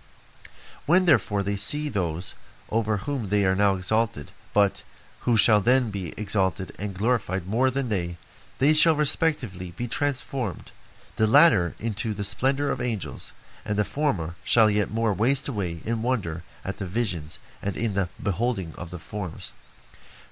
When 0.85 1.05
therefore 1.05 1.43
they 1.43 1.55
see 1.55 1.89
those 1.89 2.35
over 2.69 2.97
whom 2.97 3.29
they 3.29 3.45
are 3.45 3.55
now 3.55 3.75
exalted, 3.75 4.31
but 4.53 4.83
who 5.21 5.37
shall 5.37 5.61
then 5.61 5.89
be 5.89 6.13
exalted 6.17 6.71
and 6.77 6.93
glorified 6.93 7.47
more 7.47 7.71
than 7.71 7.89
they, 7.89 8.17
they 8.59 8.73
shall 8.73 8.95
respectively 8.95 9.71
be 9.71 9.87
transformed, 9.87 10.71
the 11.15 11.27
latter 11.27 11.75
into 11.79 12.13
the 12.13 12.23
splendor 12.23 12.71
of 12.71 12.79
angels, 12.79 13.33
and 13.65 13.77
the 13.77 13.83
former 13.83 14.35
shall 14.43 14.69
yet 14.69 14.89
more 14.89 15.13
waste 15.13 15.47
away 15.47 15.79
in 15.83 16.03
wonder 16.03 16.43
at 16.63 16.77
the 16.77 16.85
visions 16.85 17.39
and 17.61 17.75
in 17.75 17.95
the 17.95 18.09
beholding 18.21 18.73
of 18.75 18.91
the 18.91 18.99
forms. 18.99 19.51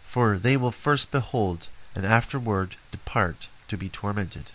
For 0.06 0.38
they 0.38 0.56
will 0.56 0.72
first 0.72 1.10
behold, 1.10 1.68
and 1.96 2.06
afterward 2.06 2.76
depart 2.92 3.48
to 3.68 3.78
be 3.78 3.90
tormented. 3.90 4.52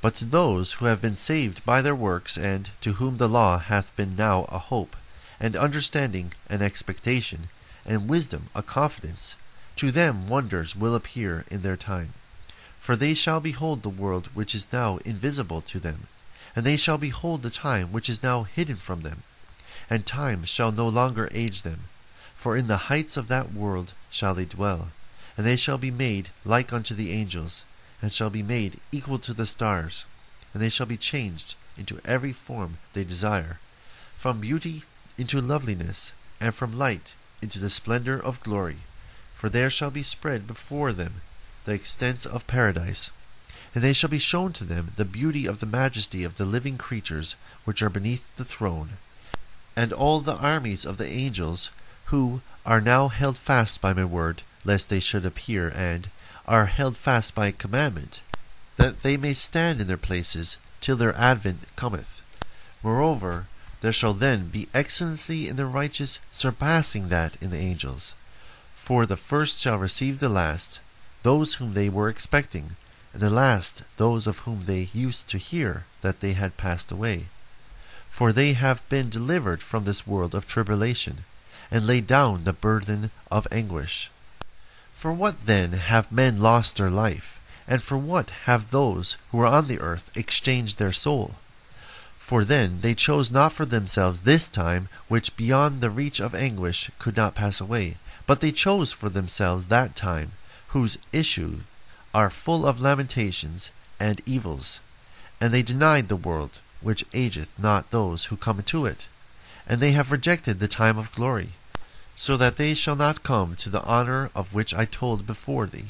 But 0.00 0.16
to 0.16 0.24
those 0.24 0.72
who 0.74 0.86
have 0.86 1.00
been 1.00 1.16
saved 1.16 1.64
by 1.64 1.80
their 1.80 1.94
works, 1.94 2.36
and 2.36 2.70
to 2.80 2.94
whom 2.94 3.18
the 3.18 3.28
law 3.28 3.58
hath 3.58 3.94
been 3.94 4.16
now 4.16 4.44
a 4.48 4.58
hope, 4.58 4.96
and 5.38 5.54
understanding 5.54 6.32
an 6.48 6.62
expectation, 6.62 7.48
and 7.84 8.08
wisdom 8.08 8.50
a 8.54 8.62
confidence. 8.62 9.34
To 9.76 9.90
them 9.90 10.28
wonders 10.28 10.76
will 10.76 10.94
appear 10.94 11.44
in 11.50 11.62
their 11.62 11.76
time. 11.76 12.14
For 12.78 12.96
they 12.96 13.14
shall 13.14 13.40
behold 13.40 13.82
the 13.82 13.88
world 13.88 14.28
which 14.34 14.54
is 14.54 14.72
now 14.72 14.98
invisible 15.04 15.60
to 15.62 15.78
them, 15.78 16.08
and 16.56 16.66
they 16.66 16.76
shall 16.76 16.98
behold 16.98 17.42
the 17.42 17.50
time 17.50 17.92
which 17.92 18.10
is 18.10 18.22
now 18.22 18.42
hidden 18.42 18.76
from 18.76 19.02
them, 19.02 19.22
and 19.88 20.04
time 20.04 20.44
shall 20.44 20.72
no 20.72 20.88
longer 20.88 21.28
age 21.32 21.62
them. 21.62 21.84
For 22.36 22.56
in 22.56 22.66
the 22.66 22.88
heights 22.88 23.16
of 23.16 23.28
that 23.28 23.52
world 23.52 23.92
shall 24.10 24.34
they 24.34 24.44
dwell, 24.44 24.90
and 25.36 25.46
they 25.46 25.56
shall 25.56 25.78
be 25.78 25.90
made 25.90 26.30
like 26.44 26.72
unto 26.72 26.94
the 26.94 27.12
angels, 27.12 27.64
and 28.00 28.12
shall 28.12 28.30
be 28.30 28.42
made 28.42 28.80
equal 28.90 29.18
to 29.18 29.32
the 29.32 29.46
stars, 29.46 30.04
and 30.52 30.62
they 30.62 30.68
shall 30.68 30.86
be 30.86 30.96
changed 30.96 31.54
into 31.76 32.00
every 32.04 32.32
form 32.32 32.78
they 32.92 33.04
desire, 33.04 33.58
from 34.16 34.40
beauty 34.40 34.82
into 35.16 35.40
loveliness, 35.40 36.12
and 36.40 36.54
from 36.54 36.78
light 36.78 37.14
into 37.40 37.58
the 37.58 37.70
splendor 37.70 38.20
of 38.20 38.42
glory, 38.42 38.78
for 39.34 39.48
there 39.48 39.70
shall 39.70 39.90
be 39.90 40.02
spread 40.02 40.46
before 40.46 40.92
them 40.92 41.22
the 41.64 41.72
extents 41.72 42.26
of 42.26 42.46
paradise, 42.46 43.10
and 43.74 43.82
they 43.82 43.92
shall 43.92 44.10
be 44.10 44.18
shown 44.18 44.52
to 44.52 44.64
them 44.64 44.92
the 44.96 45.04
beauty 45.04 45.46
of 45.46 45.60
the 45.60 45.66
majesty 45.66 46.24
of 46.24 46.36
the 46.36 46.44
living 46.44 46.76
creatures 46.76 47.36
which 47.64 47.82
are 47.82 47.90
beneath 47.90 48.26
the 48.36 48.44
throne, 48.44 48.98
and 49.74 49.92
all 49.92 50.20
the 50.20 50.36
armies 50.36 50.84
of 50.84 50.98
the 50.98 51.08
angels 51.08 51.70
who 52.06 52.42
are 52.66 52.80
now 52.80 53.08
held 53.08 53.38
fast 53.38 53.80
by 53.80 53.92
my 53.92 54.04
word, 54.04 54.42
lest 54.64 54.88
they 54.88 55.00
should 55.00 55.24
appear, 55.24 55.68
and 55.68 56.10
are 56.46 56.66
held 56.66 56.96
fast 56.96 57.34
by 57.34 57.50
commandment, 57.50 58.20
that 58.76 59.02
they 59.02 59.16
may 59.16 59.34
stand 59.34 59.80
in 59.80 59.86
their 59.86 59.96
places 59.96 60.56
till 60.80 60.96
their 60.96 61.14
advent 61.16 61.74
cometh. 61.76 62.20
Moreover, 62.82 63.46
there 63.80 63.92
shall 63.92 64.14
then 64.14 64.48
be 64.48 64.68
excellency 64.72 65.48
in 65.48 65.56
the 65.56 65.66
righteous 65.66 66.20
surpassing 66.30 67.08
that 67.08 67.36
in 67.40 67.50
the 67.50 67.58
angels. 67.58 68.14
For 68.74 69.06
the 69.06 69.16
first 69.16 69.60
shall 69.60 69.78
receive 69.78 70.18
the 70.18 70.28
last, 70.28 70.80
those 71.22 71.54
whom 71.54 71.74
they 71.74 71.88
were 71.88 72.08
expecting, 72.08 72.76
and 73.12 73.20
the 73.22 73.30
last 73.30 73.82
those 73.96 74.26
of 74.26 74.40
whom 74.40 74.64
they 74.66 74.88
used 74.92 75.28
to 75.28 75.38
hear 75.38 75.84
that 76.00 76.20
they 76.20 76.32
had 76.32 76.56
passed 76.56 76.90
away. 76.90 77.26
For 78.10 78.32
they 78.32 78.52
have 78.52 78.88
been 78.88 79.10
delivered 79.10 79.62
from 79.62 79.84
this 79.84 80.06
world 80.06 80.34
of 80.34 80.46
tribulation, 80.46 81.24
and 81.70 81.86
laid 81.86 82.06
down 82.06 82.44
the 82.44 82.52
burden 82.52 83.10
of 83.30 83.46
anguish. 83.50 84.10
For 85.02 85.12
what 85.12 85.46
then 85.46 85.72
have 85.72 86.12
men 86.12 86.38
lost 86.38 86.76
their 86.76 86.88
life, 86.88 87.40
and 87.66 87.82
for 87.82 87.98
what 87.98 88.30
have 88.44 88.70
those 88.70 89.16
who 89.32 89.40
are 89.40 89.48
on 89.48 89.66
the 89.66 89.80
earth 89.80 90.12
exchanged 90.14 90.78
their 90.78 90.92
soul? 90.92 91.34
For 92.20 92.44
then 92.44 92.82
they 92.82 92.94
chose 92.94 93.28
not 93.28 93.52
for 93.52 93.66
themselves 93.66 94.20
this 94.20 94.48
time 94.48 94.88
which 95.08 95.36
beyond 95.36 95.80
the 95.80 95.90
reach 95.90 96.20
of 96.20 96.36
anguish 96.36 96.88
could 97.00 97.16
not 97.16 97.34
pass 97.34 97.60
away, 97.60 97.96
but 98.28 98.40
they 98.40 98.52
chose 98.52 98.92
for 98.92 99.08
themselves 99.08 99.66
that 99.66 99.96
time 99.96 100.34
whose 100.68 100.98
issue 101.12 101.62
are 102.14 102.30
full 102.30 102.64
of 102.64 102.80
lamentations 102.80 103.72
and 103.98 104.22
evils. 104.24 104.78
And 105.40 105.52
they 105.52 105.64
denied 105.64 106.06
the 106.06 106.14
world 106.14 106.60
which 106.80 107.04
ageth 107.12 107.50
not 107.58 107.90
those 107.90 108.26
who 108.26 108.36
come 108.36 108.62
to 108.62 108.86
it, 108.86 109.08
and 109.66 109.80
they 109.80 109.90
have 109.90 110.12
rejected 110.12 110.60
the 110.60 110.68
time 110.68 110.96
of 110.96 111.10
glory, 111.10 111.54
so 112.22 112.36
that 112.36 112.54
they 112.54 112.72
shall 112.72 112.94
not 112.94 113.24
come 113.24 113.56
to 113.56 113.68
the 113.68 113.82
honor 113.82 114.30
of 114.32 114.54
which 114.54 114.72
I 114.72 114.84
told 114.84 115.26
before 115.26 115.66
thee. 115.66 115.86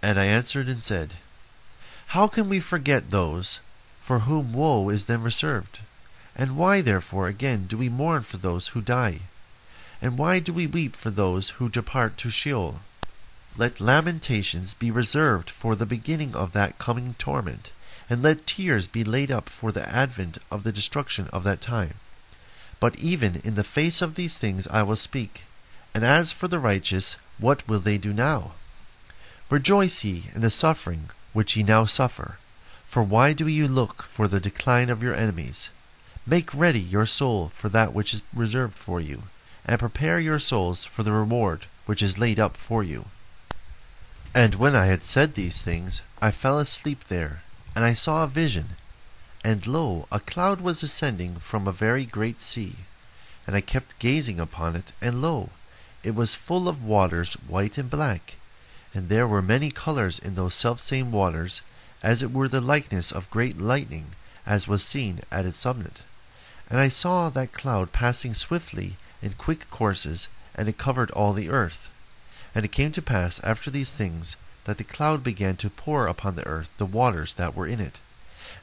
And 0.00 0.16
I 0.16 0.26
answered 0.26 0.68
and 0.68 0.80
said, 0.80 1.14
How 2.14 2.28
can 2.28 2.48
we 2.48 2.60
forget 2.60 3.10
those 3.10 3.58
for 4.00 4.20
whom 4.20 4.52
woe 4.52 4.90
is 4.90 5.06
then 5.06 5.24
reserved? 5.24 5.80
And 6.36 6.56
why, 6.56 6.82
therefore, 6.82 7.26
again 7.26 7.66
do 7.66 7.76
we 7.76 7.88
mourn 7.88 8.22
for 8.22 8.36
those 8.36 8.68
who 8.68 8.80
die? 8.80 9.22
And 10.00 10.16
why 10.16 10.38
do 10.38 10.52
we 10.52 10.68
weep 10.68 10.94
for 10.94 11.10
those 11.10 11.50
who 11.58 11.68
depart 11.68 12.16
to 12.18 12.30
Sheol? 12.30 12.82
Let 13.56 13.80
lamentations 13.80 14.72
be 14.72 14.92
reserved 14.92 15.50
for 15.50 15.74
the 15.74 15.84
beginning 15.84 16.32
of 16.36 16.52
that 16.52 16.78
coming 16.78 17.16
torment, 17.18 17.72
and 18.08 18.22
let 18.22 18.46
tears 18.46 18.86
be 18.86 19.02
laid 19.02 19.32
up 19.32 19.48
for 19.48 19.72
the 19.72 19.88
advent 19.92 20.38
of 20.48 20.62
the 20.62 20.70
destruction 20.70 21.26
of 21.32 21.42
that 21.42 21.60
time. 21.60 21.94
But 22.80 22.98
even 22.98 23.40
in 23.44 23.54
the 23.54 23.64
face 23.64 24.02
of 24.02 24.16
these 24.16 24.36
things 24.38 24.66
I 24.68 24.82
will 24.82 24.96
speak. 24.96 25.44
And 25.94 26.04
as 26.04 26.32
for 26.32 26.48
the 26.48 26.58
righteous, 26.58 27.16
what 27.38 27.66
will 27.68 27.80
they 27.80 27.98
do 27.98 28.12
now? 28.12 28.52
Rejoice 29.48 30.02
ye 30.02 30.30
in 30.34 30.40
the 30.40 30.50
suffering 30.50 31.10
which 31.32 31.56
ye 31.56 31.62
now 31.62 31.84
suffer 31.84 32.38
for 32.90 33.04
why 33.04 33.32
do 33.32 33.46
you 33.46 33.68
look 33.68 34.02
for 34.02 34.26
the 34.26 34.40
decline 34.40 34.90
of 34.90 35.00
your 35.00 35.14
enemies? 35.14 35.70
Make 36.26 36.52
ready 36.52 36.80
your 36.80 37.06
soul 37.06 37.52
for 37.54 37.68
that 37.68 37.94
which 37.94 38.12
is 38.12 38.24
reserved 38.34 38.76
for 38.76 39.00
you, 39.00 39.22
and 39.64 39.78
prepare 39.78 40.18
your 40.18 40.40
souls 40.40 40.84
for 40.84 41.04
the 41.04 41.12
reward 41.12 41.66
which 41.86 42.02
is 42.02 42.18
laid 42.18 42.40
up 42.40 42.56
for 42.56 42.82
you. 42.82 43.04
And 44.34 44.56
when 44.56 44.74
I 44.74 44.86
had 44.86 45.04
said 45.04 45.34
these 45.34 45.62
things, 45.62 46.02
I 46.20 46.32
fell 46.32 46.58
asleep 46.58 47.04
there, 47.04 47.42
and 47.76 47.84
I 47.84 47.94
saw 47.94 48.24
a 48.24 48.26
vision, 48.26 48.70
and 49.42 49.66
lo, 49.66 50.06
a 50.12 50.20
cloud 50.20 50.60
was 50.60 50.82
ascending 50.82 51.36
from 51.36 51.66
a 51.66 51.72
very 51.72 52.04
great 52.04 52.40
sea. 52.40 52.74
And 53.46 53.56
I 53.56 53.62
kept 53.62 53.98
gazing 53.98 54.38
upon 54.38 54.76
it, 54.76 54.92
and 55.00 55.22
lo, 55.22 55.50
it 56.02 56.14
was 56.14 56.34
full 56.34 56.68
of 56.68 56.84
waters 56.84 57.34
white 57.34 57.78
and 57.78 57.88
black, 57.88 58.36
and 58.92 59.08
there 59.08 59.26
were 59.26 59.42
many 59.42 59.70
colors 59.70 60.18
in 60.18 60.34
those 60.34 60.54
selfsame 60.54 61.10
waters, 61.10 61.62
as 62.02 62.22
it 62.22 62.32
were 62.32 62.48
the 62.48 62.60
likeness 62.60 63.12
of 63.12 63.30
great 63.30 63.58
lightning, 63.58 64.06
as 64.46 64.68
was 64.68 64.82
seen 64.82 65.20
at 65.30 65.46
its 65.46 65.58
summit. 65.58 66.02
And 66.68 66.78
I 66.78 66.88
saw 66.88 67.30
that 67.30 67.52
cloud 67.52 67.92
passing 67.92 68.34
swiftly 68.34 68.96
in 69.22 69.32
quick 69.32 69.70
courses, 69.70 70.28
and 70.54 70.68
it 70.68 70.78
covered 70.78 71.10
all 71.12 71.32
the 71.32 71.50
earth. 71.50 71.88
And 72.54 72.64
it 72.64 72.72
came 72.72 72.92
to 72.92 73.02
pass 73.02 73.40
after 73.40 73.70
these 73.70 73.94
things 73.94 74.36
that 74.64 74.78
the 74.78 74.84
cloud 74.84 75.22
began 75.22 75.56
to 75.56 75.70
pour 75.70 76.06
upon 76.06 76.36
the 76.36 76.46
earth 76.46 76.70
the 76.76 76.86
waters 76.86 77.34
that 77.34 77.54
were 77.54 77.66
in 77.66 77.80
it. 77.80 78.00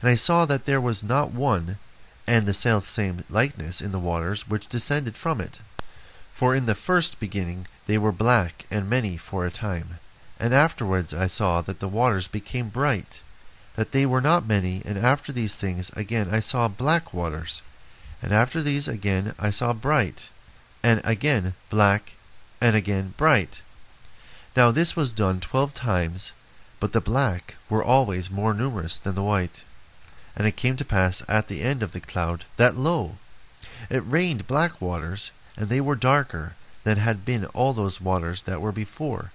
And 0.00 0.10
I 0.10 0.14
saw 0.14 0.44
that 0.44 0.64
there 0.64 0.80
was 0.80 1.02
not 1.02 1.32
one, 1.32 1.78
and 2.26 2.46
the 2.46 2.54
selfsame 2.54 3.24
likeness 3.30 3.80
in 3.80 3.90
the 3.90 3.98
waters 3.98 4.48
which 4.48 4.68
descended 4.68 5.16
from 5.16 5.40
it. 5.40 5.60
For 6.32 6.54
in 6.54 6.66
the 6.66 6.74
first 6.74 7.18
beginning 7.18 7.66
they 7.86 7.98
were 7.98 8.12
black 8.12 8.66
and 8.70 8.88
many 8.88 9.16
for 9.16 9.44
a 9.44 9.50
time. 9.50 9.98
And 10.38 10.54
afterwards 10.54 11.12
I 11.12 11.26
saw 11.26 11.62
that 11.62 11.80
the 11.80 11.88
waters 11.88 12.28
became 12.28 12.68
bright, 12.68 13.22
that 13.74 13.92
they 13.92 14.06
were 14.06 14.20
not 14.20 14.46
many, 14.46 14.82
and 14.84 14.98
after 14.98 15.32
these 15.32 15.56
things 15.56 15.90
again 15.96 16.28
I 16.30 16.40
saw 16.40 16.68
black 16.68 17.12
waters. 17.12 17.62
And 18.22 18.32
after 18.32 18.62
these 18.62 18.86
again 18.86 19.34
I 19.38 19.50
saw 19.50 19.72
bright, 19.72 20.30
and 20.82 21.00
again 21.04 21.54
black, 21.70 22.12
and 22.60 22.76
again 22.76 23.14
bright. 23.16 23.62
Now 24.54 24.70
this 24.70 24.94
was 24.94 25.12
done 25.12 25.40
twelve 25.40 25.74
times, 25.74 26.32
but 26.78 26.92
the 26.92 27.00
black 27.00 27.56
were 27.68 27.82
always 27.82 28.30
more 28.30 28.54
numerous 28.54 28.98
than 28.98 29.14
the 29.14 29.24
white. 29.24 29.64
And 30.38 30.46
it 30.46 30.56
came 30.56 30.76
to 30.76 30.84
pass 30.84 31.22
at 31.28 31.48
the 31.48 31.60
end 31.60 31.82
of 31.82 31.92
the 31.92 32.00
cloud 32.00 32.44
that 32.56 32.76
lo, 32.76 33.18
it 33.90 34.02
rained 34.06 34.46
black 34.46 34.80
waters, 34.80 35.32
and 35.56 35.68
they 35.68 35.80
were 35.80 35.96
darker 35.96 36.54
than 36.84 36.98
had 36.98 37.24
been 37.24 37.44
all 37.46 37.74
those 37.74 38.00
waters 38.00 38.42
that 38.42 38.60
were 38.60 38.72
before, 38.72 39.32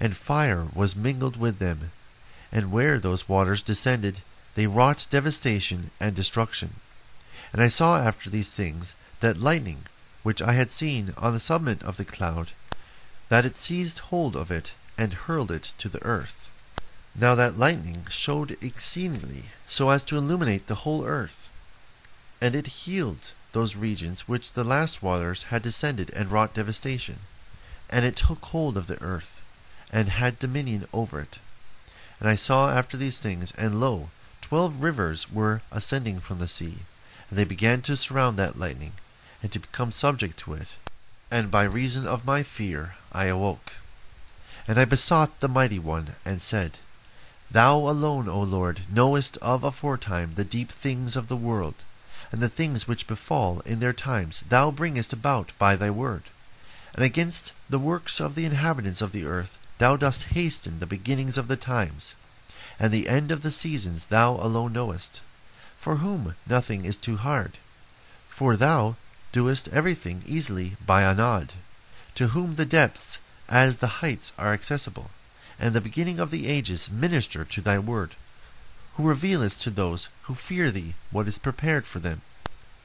and 0.00 0.16
fire 0.16 0.68
was 0.74 0.96
mingled 0.96 1.36
with 1.36 1.58
them. 1.58 1.92
And 2.50 2.72
where 2.72 2.98
those 2.98 3.28
waters 3.28 3.60
descended, 3.60 4.22
they 4.54 4.66
wrought 4.66 5.06
devastation 5.10 5.90
and 6.00 6.16
destruction. 6.16 6.76
And 7.52 7.62
I 7.62 7.68
saw 7.68 7.98
after 7.98 8.30
these 8.30 8.54
things 8.54 8.94
that 9.20 9.36
lightning, 9.36 9.84
which 10.22 10.40
I 10.40 10.54
had 10.54 10.70
seen 10.70 11.12
on 11.18 11.34
the 11.34 11.40
summit 11.40 11.82
of 11.82 11.98
the 11.98 12.04
cloud, 12.04 12.52
that 13.28 13.44
it 13.44 13.58
seized 13.58 13.98
hold 13.98 14.34
of 14.34 14.50
it 14.50 14.72
and 14.96 15.12
hurled 15.12 15.50
it 15.50 15.72
to 15.78 15.88
the 15.90 16.02
earth. 16.02 16.37
Now 17.14 17.34
that 17.34 17.58
lightning 17.58 18.06
showed 18.10 18.56
exceedingly, 18.62 19.44
so 19.68 19.90
as 19.90 20.04
to 20.06 20.16
illuminate 20.16 20.66
the 20.66 20.82
whole 20.86 21.04
earth, 21.04 21.48
and 22.40 22.54
it 22.54 22.66
healed 22.66 23.32
those 23.52 23.76
regions 23.76 24.28
which 24.28 24.52
the 24.52 24.64
last 24.64 25.02
waters 25.02 25.44
had 25.44 25.62
descended 25.62 26.10
and 26.10 26.30
wrought 26.30 26.54
devastation, 26.54 27.18
and 27.90 28.04
it 28.04 28.16
took 28.16 28.44
hold 28.46 28.76
of 28.76 28.86
the 28.86 29.02
earth, 29.02 29.40
and 29.90 30.08
had 30.10 30.38
dominion 30.38 30.86
over 30.92 31.20
it. 31.20 31.38
And 32.20 32.28
I 32.28 32.36
saw 32.36 32.70
after 32.70 32.96
these 32.96 33.20
things, 33.20 33.52
and 33.56 33.80
lo, 33.80 34.10
twelve 34.40 34.82
rivers 34.82 35.30
were 35.30 35.62
ascending 35.72 36.20
from 36.20 36.38
the 36.38 36.48
sea, 36.48 36.78
and 37.30 37.38
they 37.38 37.44
began 37.44 37.82
to 37.82 37.96
surround 37.96 38.36
that 38.36 38.58
lightning, 38.58 38.92
and 39.42 39.50
to 39.52 39.58
become 39.58 39.92
subject 39.92 40.36
to 40.40 40.54
it. 40.54 40.76
And 41.30 41.50
by 41.50 41.64
reason 41.64 42.06
of 42.06 42.24
my 42.24 42.42
fear 42.42 42.94
I 43.12 43.26
awoke. 43.26 43.74
And 44.66 44.78
I 44.78 44.84
besought 44.84 45.40
the 45.40 45.48
Mighty 45.48 45.78
One, 45.78 46.14
and 46.24 46.40
said, 46.42 46.78
Thou 47.50 47.78
alone, 47.88 48.28
O 48.28 48.42
Lord, 48.42 48.82
knowest 48.90 49.38
of 49.38 49.64
aforetime 49.64 50.34
the 50.34 50.44
deep 50.44 50.70
things 50.70 51.16
of 51.16 51.28
the 51.28 51.36
world, 51.36 51.76
and 52.30 52.42
the 52.42 52.48
things 52.48 52.86
which 52.86 53.06
befall 53.06 53.60
in 53.60 53.80
their 53.80 53.94
times 53.94 54.44
thou 54.50 54.70
bringest 54.70 55.14
about 55.14 55.52
by 55.58 55.74
thy 55.74 55.88
word. 55.88 56.24
And 56.94 57.02
against 57.02 57.52
the 57.70 57.78
works 57.78 58.20
of 58.20 58.34
the 58.34 58.44
inhabitants 58.44 59.00
of 59.00 59.12
the 59.12 59.24
earth 59.24 59.56
thou 59.78 59.96
dost 59.96 60.24
hasten 60.34 60.78
the 60.78 60.86
beginnings 60.86 61.38
of 61.38 61.48
the 61.48 61.56
times, 61.56 62.14
and 62.78 62.92
the 62.92 63.08
end 63.08 63.30
of 63.30 63.40
the 63.40 63.50
seasons 63.50 64.06
thou 64.06 64.32
alone 64.32 64.74
knowest, 64.74 65.22
for 65.78 65.96
whom 65.96 66.34
nothing 66.46 66.84
is 66.84 66.98
too 66.98 67.16
hard. 67.16 67.56
For 68.28 68.56
thou 68.56 68.96
doest 69.32 69.68
everything 69.68 70.22
easily 70.26 70.76
by 70.84 71.02
a 71.02 71.14
nod, 71.14 71.54
to 72.14 72.28
whom 72.28 72.56
the 72.56 72.66
depths 72.66 73.20
as 73.48 73.78
the 73.78 74.02
heights 74.02 74.32
are 74.36 74.52
accessible, 74.52 75.10
and 75.58 75.74
the 75.74 75.80
beginning 75.80 76.18
of 76.18 76.30
the 76.30 76.46
ages 76.46 76.90
minister 76.90 77.44
to 77.44 77.60
thy 77.60 77.78
word 77.78 78.16
who 78.98 79.08
revealest 79.08 79.62
to 79.62 79.70
those 79.70 80.08
who 80.22 80.34
fear 80.34 80.72
thee 80.72 80.92
what 81.12 81.28
is 81.28 81.38
prepared 81.38 81.86
for 81.86 82.00
them, 82.00 82.20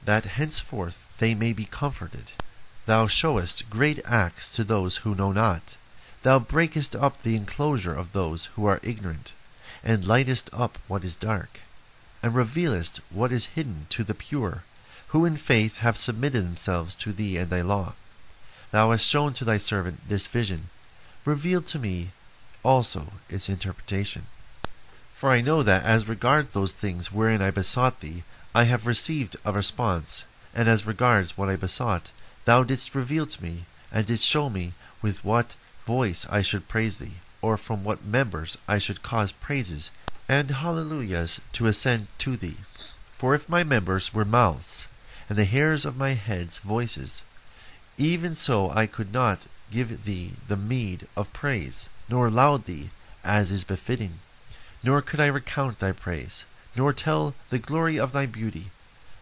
that 0.04 0.24
henceforth 0.24 1.08
they 1.18 1.34
may 1.34 1.52
be 1.52 1.64
comforted. 1.64 2.30
Thou 2.86 3.08
showest 3.08 3.68
great 3.68 3.98
acts 4.04 4.54
to 4.54 4.62
those 4.62 4.98
who 4.98 5.16
know 5.16 5.32
not. 5.32 5.76
Thou 6.22 6.38
breakest 6.38 6.94
up 6.94 7.22
the 7.22 7.34
enclosure 7.34 7.92
of 7.92 8.12
those 8.12 8.46
who 8.54 8.64
are 8.64 8.78
ignorant, 8.84 9.32
and 9.82 10.06
lightest 10.06 10.48
up 10.52 10.78
what 10.86 11.02
is 11.02 11.16
dark, 11.16 11.58
and 12.22 12.32
revealest 12.32 13.00
what 13.10 13.32
is 13.32 13.46
hidden 13.46 13.88
to 13.90 14.04
the 14.04 14.14
pure, 14.14 14.62
who 15.08 15.24
in 15.24 15.36
faith 15.36 15.78
have 15.78 15.98
submitted 15.98 16.44
themselves 16.44 16.94
to 16.94 17.12
thee 17.12 17.36
and 17.36 17.50
thy 17.50 17.60
law. 17.60 17.94
Thou 18.70 18.92
hast 18.92 19.04
shown 19.04 19.32
to 19.34 19.44
thy 19.44 19.58
servant 19.58 20.08
this 20.08 20.28
vision. 20.28 20.70
Reveal 21.24 21.60
to 21.62 21.78
me 21.80 22.12
also 22.64 23.12
its 23.28 23.48
interpretation. 23.48 24.26
For 25.12 25.30
I 25.30 25.40
know 25.40 25.62
that 25.62 25.84
as 25.84 26.08
regards 26.08 26.52
those 26.52 26.72
things 26.72 27.12
wherein 27.12 27.40
I 27.40 27.50
besought 27.50 28.00
thee, 28.00 28.24
I 28.54 28.64
have 28.64 28.86
received 28.86 29.36
a 29.44 29.52
response, 29.52 30.24
and 30.54 30.68
as 30.68 30.86
regards 30.86 31.36
what 31.36 31.48
I 31.48 31.56
besought, 31.56 32.10
thou 32.44 32.64
didst 32.64 32.94
reveal 32.94 33.26
to 33.26 33.42
me, 33.42 33.66
and 33.92 34.06
didst 34.06 34.26
show 34.26 34.50
me 34.50 34.72
with 35.02 35.24
what 35.24 35.54
voice 35.86 36.26
I 36.30 36.42
should 36.42 36.68
praise 36.68 36.98
thee, 36.98 37.20
or 37.42 37.56
from 37.56 37.84
what 37.84 38.04
members 38.04 38.56
I 38.66 38.78
should 38.78 39.02
cause 39.02 39.32
praises 39.32 39.90
and 40.28 40.50
hallelujahs 40.50 41.40
to 41.52 41.66
ascend 41.66 42.08
to 42.18 42.36
thee. 42.36 42.56
For 43.12 43.34
if 43.34 43.48
my 43.48 43.64
members 43.64 44.14
were 44.14 44.24
mouths, 44.24 44.88
and 45.28 45.38
the 45.38 45.44
hairs 45.44 45.84
of 45.84 45.96
my 45.96 46.10
heads 46.10 46.58
voices, 46.58 47.22
even 47.96 48.34
so 48.34 48.70
I 48.70 48.86
could 48.86 49.12
not 49.12 49.46
give 49.70 50.04
thee 50.04 50.32
the 50.48 50.56
meed 50.56 51.06
of 51.16 51.32
praise, 51.32 51.88
nor 52.08 52.30
thee 52.58 52.90
as 53.24 53.50
is 53.50 53.64
befitting 53.64 54.18
nor 54.84 55.00
could 55.00 55.18
I 55.18 55.28
recount 55.28 55.78
thy 55.78 55.92
praise, 55.92 56.44
nor 56.76 56.92
tell 56.92 57.34
the 57.48 57.58
glory 57.58 57.98
of 57.98 58.12
thy 58.12 58.26
beauty. 58.26 58.70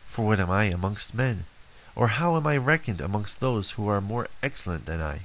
For 0.07 0.27
what 0.27 0.41
am 0.41 0.51
I 0.51 0.65
amongst 0.65 1.15
men? 1.15 1.45
Or 1.95 2.09
how 2.09 2.37
am 2.37 2.49
I 2.49 2.57
reckoned 2.57 3.01
amongst 3.01 3.39
those 3.39 3.73
who 3.73 3.87
are 3.87 4.01
more 4.01 4.27
excellent 4.43 4.87
than 4.87 5.01
I? 5.01 5.21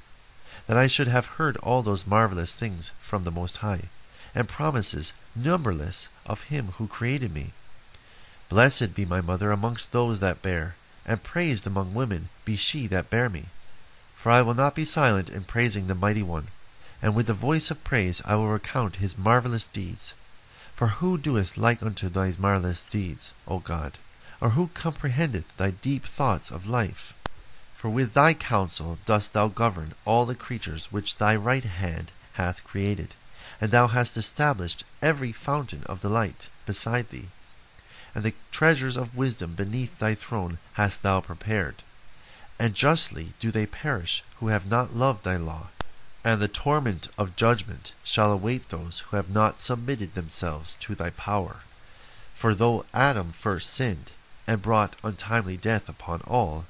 That 0.67 0.77
I 0.77 0.85
should 0.85 1.07
have 1.07 1.37
heard 1.37 1.57
all 1.57 1.81
those 1.81 2.05
marvelous 2.05 2.55
things 2.55 2.91
from 2.99 3.23
the 3.23 3.31
Most 3.31 3.57
High, 3.57 3.89
and 4.35 4.47
promises 4.47 5.13
numberless 5.35 6.09
of 6.25 6.43
him 6.43 6.67
who 6.77 6.87
created 6.87 7.33
me. 7.33 7.53
Blessed 8.47 8.93
be 8.93 9.05
my 9.05 9.21
mother 9.21 9.51
amongst 9.51 9.91
those 9.91 10.19
that 10.19 10.43
bear, 10.43 10.75
and 11.03 11.23
praised 11.23 11.65
among 11.65 11.95
women 11.95 12.29
be 12.45 12.55
she 12.55 12.85
that 12.87 13.09
bare 13.09 13.29
me. 13.29 13.45
For 14.15 14.31
I 14.31 14.43
will 14.43 14.53
not 14.53 14.75
be 14.75 14.85
silent 14.85 15.29
in 15.29 15.45
praising 15.45 15.87
the 15.87 15.95
Mighty 15.95 16.23
One, 16.23 16.49
and 17.01 17.15
with 17.15 17.27
the 17.27 17.33
voice 17.33 17.69
of 17.69 17.83
praise 17.83 18.21
I 18.25 18.35
will 18.35 18.47
recount 18.49 18.97
his 18.97 19.17
marvelous 19.17 19.67
deeds. 19.67 20.13
For 20.73 20.87
who 20.87 21.17
doeth 21.17 21.57
like 21.57 21.81
unto 21.83 22.09
thy 22.09 22.33
marvellous 22.37 22.85
deeds, 22.85 23.33
O 23.47 23.59
God? 23.59 23.97
Or 24.41 24.51
who 24.51 24.67
comprehendeth 24.69 25.55
thy 25.57 25.71
deep 25.71 26.05
thoughts 26.05 26.51
of 26.51 26.67
life? 26.67 27.13
For 27.75 27.89
with 27.89 28.13
thy 28.13 28.33
counsel 28.33 28.97
dost 29.05 29.33
thou 29.33 29.47
govern 29.47 29.93
all 30.05 30.25
the 30.25 30.35
creatures 30.35 30.91
which 30.91 31.17
thy 31.17 31.35
right 31.35 31.63
hand 31.63 32.11
hath 32.33 32.63
created, 32.63 33.15
and 33.61 33.71
thou 33.71 33.87
hast 33.87 34.17
established 34.17 34.83
every 35.01 35.31
fountain 35.31 35.83
of 35.83 36.01
delight 36.01 36.49
beside 36.65 37.09
thee. 37.09 37.29
And 38.15 38.23
the 38.23 38.33
treasures 38.51 38.97
of 38.97 39.15
wisdom 39.15 39.53
beneath 39.53 39.97
thy 39.99 40.15
throne 40.15 40.57
hast 40.73 41.03
thou 41.03 41.21
prepared. 41.21 41.83
And 42.59 42.73
justly 42.73 43.33
do 43.39 43.51
they 43.51 43.67
perish 43.67 44.23
who 44.39 44.47
have 44.47 44.69
not 44.69 44.95
loved 44.95 45.23
thy 45.23 45.37
law 45.37 45.69
and 46.27 46.41
the 46.41 46.47
torment 46.49 47.07
of 47.17 47.37
judgment 47.37 47.93
shall 48.03 48.33
await 48.33 48.67
those 48.67 48.99
who 48.99 49.15
have 49.15 49.33
not 49.33 49.61
submitted 49.61 50.13
themselves 50.13 50.75
to 50.75 50.93
thy 50.93 51.09
power. 51.09 51.61
For 52.33 52.53
though 52.53 52.85
Adam 52.93 53.31
first 53.31 53.69
sinned, 53.69 54.11
and 54.45 54.61
brought 54.61 54.97
untimely 55.05 55.55
death 55.55 55.87
upon 55.87 56.19
all, 56.27 56.65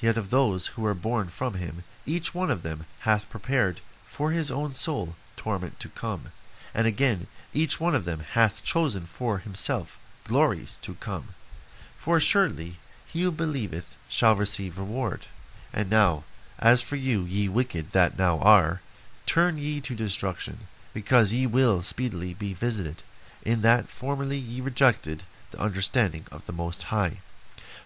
yet 0.00 0.16
of 0.16 0.30
those 0.30 0.68
who 0.68 0.86
are 0.86 0.94
born 0.94 1.28
from 1.28 1.52
him, 1.52 1.84
each 2.06 2.34
one 2.34 2.50
of 2.50 2.62
them 2.62 2.86
hath 3.00 3.28
prepared 3.28 3.82
for 4.06 4.30
his 4.30 4.50
own 4.50 4.72
soul 4.72 5.16
torment 5.36 5.78
to 5.80 5.90
come. 5.90 6.32
And 6.72 6.86
again, 6.86 7.26
each 7.52 7.78
one 7.78 7.94
of 7.94 8.06
them 8.06 8.20
hath 8.20 8.64
chosen 8.64 9.02
for 9.02 9.36
himself 9.36 9.98
glories 10.24 10.78
to 10.78 10.94
come. 10.94 11.34
For 11.98 12.16
assuredly 12.16 12.76
he 13.06 13.20
who 13.20 13.30
believeth 13.30 13.96
shall 14.08 14.34
receive 14.34 14.78
reward. 14.78 15.26
And 15.74 15.90
now, 15.90 16.24
as 16.58 16.80
for 16.80 16.96
you, 16.96 17.24
ye 17.24 17.50
wicked 17.50 17.90
that 17.90 18.16
now 18.18 18.38
are, 18.38 18.80
Turn 19.26 19.58
ye 19.58 19.80
to 19.80 19.94
destruction, 19.94 20.68
because 20.92 21.32
ye 21.32 21.46
will 21.46 21.82
speedily 21.82 22.34
be 22.34 22.54
visited, 22.54 23.02
in 23.44 23.62
that 23.62 23.88
formerly 23.88 24.38
ye 24.38 24.60
rejected 24.60 25.24
the 25.50 25.60
understanding 25.60 26.24
of 26.30 26.46
the 26.46 26.52
Most 26.52 26.84
High. 26.84 27.18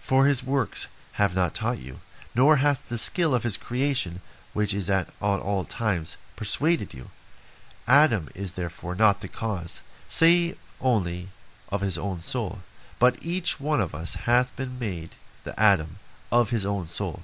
For 0.01 0.27
his 0.27 0.45
works 0.45 0.89
have 1.13 1.35
not 1.35 1.55
taught 1.55 1.79
you, 1.79 2.01
nor 2.35 2.57
hath 2.57 2.89
the 2.89 2.99
skill 2.99 3.35
of 3.35 3.43
his 3.43 3.57
creation, 3.57 4.21
which 4.53 4.73
is 4.75 4.89
at 4.89 5.09
all 5.21 5.65
times, 5.65 6.17
persuaded 6.37 6.95
you. 6.95 7.11
Adam 7.87 8.29
is 8.35 8.53
therefore 8.53 8.95
not 8.95 9.21
the 9.21 9.29
cause, 9.29 9.81
say 10.09 10.55
only 10.81 11.29
of 11.71 11.81
his 11.81 11.99
own 11.99 12.21
soul, 12.21 12.61
but 12.99 13.25
each 13.25 13.59
one 13.59 13.81
of 13.81 13.95
us 13.95 14.15
hath 14.15 14.55
been 14.57 14.79
made 14.79 15.17
the 15.45 15.59
Adam 15.59 15.99
of 16.31 16.51
his 16.51 16.67
own 16.67 16.87
soul. 16.87 17.23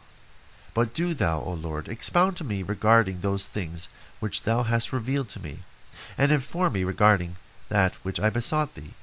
But 0.75 0.93
do 0.93 1.15
thou, 1.15 1.41
O 1.41 1.53
Lord, 1.53 1.89
expound 1.89 2.37
to 2.39 2.45
me 2.45 2.65
regarding 2.65 3.21
those 3.21 3.47
things 3.47 3.89
which 4.19 4.43
thou 4.43 4.65
hast 4.65 4.93
revealed 4.93 5.29
to 5.31 5.41
me, 5.41 5.61
and 6.19 6.33
inform 6.33 6.73
me 6.73 6.83
regarding 6.83 7.37
that 7.69 7.95
which 8.05 8.19
I 8.19 8.29
besought 8.29 8.75
thee. 8.75 8.95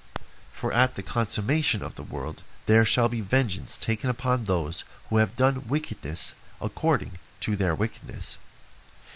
For 0.52 0.74
at 0.74 0.96
the 0.96 1.04
consummation 1.04 1.82
of 1.82 1.96
the 1.96 2.04
world 2.04 2.44
there 2.66 2.86
shall 2.86 3.10
be 3.10 3.22
vengeance 3.22 3.78
taken 3.78 4.10
upon 4.10 4.44
those 4.44 4.84
who 5.10 5.18
have 5.18 5.36
done 5.36 5.68
wickedness 5.68 6.36
according 6.60 7.14
to 7.40 7.56
their 7.56 7.74
wickedness. 7.74 8.38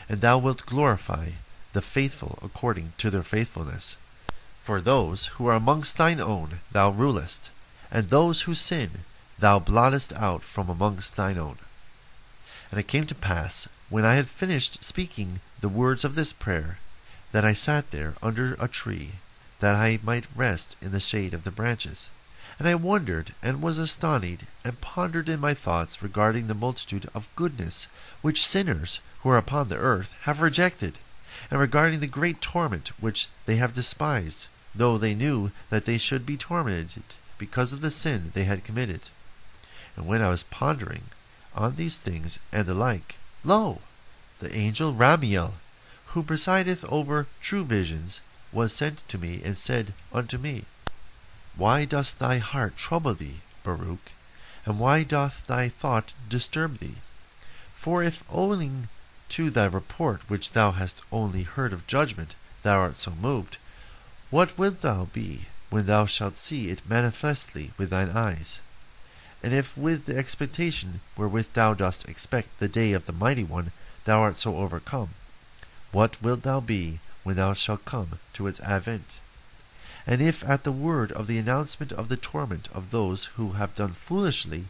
And 0.10 0.22
thou 0.22 0.38
wilt 0.38 0.66
glorify 0.66 1.32
the 1.74 1.82
faithful 1.82 2.40
according 2.42 2.94
to 3.00 3.10
their 3.10 3.24
faithfulness. 3.24 3.98
For 4.64 4.82
those 4.82 5.28
who 5.36 5.46
are 5.48 5.56
amongst 5.56 5.98
thine 5.98 6.22
own 6.22 6.62
thou 6.72 6.90
rulest, 6.90 7.52
and 7.92 8.10
those 8.10 8.42
who 8.44 8.56
sin 8.56 9.04
thou 9.38 9.60
blottest 9.60 10.14
out 10.14 10.42
from 10.42 10.70
amongst 10.70 11.16
thine 11.18 11.38
own. 11.38 11.58
And 12.72 12.80
it 12.80 12.88
came 12.88 13.06
to 13.08 13.16
pass, 13.16 13.68
when 13.90 14.06
I 14.06 14.16
had 14.16 14.28
finished 14.28 14.84
speaking 14.84 15.40
the 15.62 15.70
words 15.70 16.04
of 16.04 16.16
this 16.16 16.34
prayer, 16.34 16.80
that 17.32 17.46
I 17.46 17.54
sat 17.54 17.92
there 17.92 18.16
under 18.22 18.56
a 18.60 18.68
tree, 18.68 19.14
that 19.60 19.76
I 19.76 20.00
might 20.04 20.26
rest 20.36 20.76
in 20.82 20.92
the 20.92 21.00
shade 21.00 21.34
of 21.34 21.44
the 21.44 21.52
branches. 21.52 22.10
And 22.58 22.68
I 22.68 22.76
wondered 22.76 23.34
and 23.44 23.62
was 23.62 23.78
astonished, 23.78 24.44
and 24.64 24.80
pondered 24.82 25.28
in 25.28 25.40
my 25.40 25.54
thoughts 25.54 26.02
regarding 26.02 26.48
the 26.48 26.54
multitude 26.54 27.10
of 27.14 27.28
goodness 27.36 27.88
which 28.22 28.46
sinners 28.46 29.00
who 29.22 29.30
are 29.30 29.38
upon 29.38 29.70
the 29.70 29.78
earth 29.78 30.16
have 30.22 30.42
rejected, 30.42 30.98
and 31.52 31.60
regarding 31.60 32.00
the 32.00 32.08
great 32.08 32.42
torment 32.42 32.90
which 33.00 33.28
they 33.46 33.58
have 33.58 33.74
despised, 33.74 34.48
though 34.74 34.98
they 34.98 35.14
knew 35.14 35.52
that 35.70 35.86
they 35.86 35.98
should 35.98 36.26
be 36.26 36.38
tormented 36.38 37.04
because 37.38 37.74
of 37.74 37.82
the 37.82 37.92
sin 37.92 38.32
they 38.34 38.46
had 38.46 38.64
committed. 38.64 39.10
And 39.96 40.08
when 40.08 40.22
I 40.22 40.30
was 40.30 40.44
pondering 40.44 41.04
on 41.56 41.76
these 41.76 41.98
things 41.98 42.38
and 42.52 42.66
the 42.66 42.74
like, 42.74 43.18
lo, 43.44 43.80
the 44.40 44.54
angel 44.56 44.94
Ramiel, 44.94 45.54
who 46.08 46.22
presideth 46.22 46.86
over 46.86 47.28
true 47.42 47.64
visions, 47.64 48.22
was 48.52 48.74
sent 48.74 49.08
to 49.08 49.18
me 49.18 49.42
and 49.44 49.58
said 49.58 49.94
unto 50.14 50.38
me, 50.38 50.66
Why 51.56 51.86
doth 51.86 52.20
thy 52.20 52.38
heart 52.38 52.78
trouble 52.78 53.14
thee, 53.14 53.42
Baruch? 53.64 54.12
And 54.66 54.80
why 54.80 55.04
doth 55.04 55.46
thy 55.48 55.70
thought 55.70 56.14
disturb 56.28 56.80
thee? 56.80 56.96
For 57.74 58.04
if 58.04 58.24
owing 58.30 58.90
to 59.30 59.50
thy 59.50 59.66
report 59.66 60.22
which 60.30 60.52
thou 60.52 60.72
hast 60.72 61.04
only 61.12 61.44
heard 61.44 61.74
of 61.74 61.88
judgment, 61.88 62.36
thou 62.62 62.80
art 62.80 62.98
so 62.98 63.12
moved, 63.12 63.58
what 64.30 64.58
wilt 64.58 64.82
thou 64.82 65.06
be 65.06 65.46
when 65.70 65.86
thou 65.86 66.06
shalt 66.06 66.38
see 66.38 66.70
it 66.70 66.90
manifestly 66.90 67.72
with 67.78 67.90
thine 67.90 68.10
eyes? 68.10 68.62
And 69.46 69.54
if 69.54 69.78
with 69.78 70.08
the 70.08 70.18
expectation 70.18 71.02
wherewith 71.16 71.54
thou 71.54 71.76
dost 71.76 72.10
expect 72.10 72.58
the 72.58 72.68
day 72.68 72.94
of 72.94 73.06
the 73.06 73.14
mighty 73.14 73.44
one 73.44 73.74
thou 74.06 74.22
art 74.24 74.38
so 74.38 74.58
overcome, 74.58 75.10
what 75.92 76.20
wilt 76.20 76.42
thou 76.42 76.60
be 76.60 77.00
when 77.22 77.36
thou 77.36 77.54
shalt 77.54 77.86
come 77.86 78.18
to 78.34 78.48
its 78.48 78.60
advent? 78.62 79.20
And 80.08 80.20
if 80.20 80.44
at 80.50 80.64
the 80.64 80.72
word 80.72 81.12
of 81.12 81.28
the 81.28 81.38
announcement 81.38 81.92
of 81.92 82.10
the 82.10 82.18
torment 82.18 82.70
of 82.74 82.90
those 82.90 83.26
who 83.36 83.52
have 83.52 83.76
done 83.76 83.92
foolishly 83.92 84.66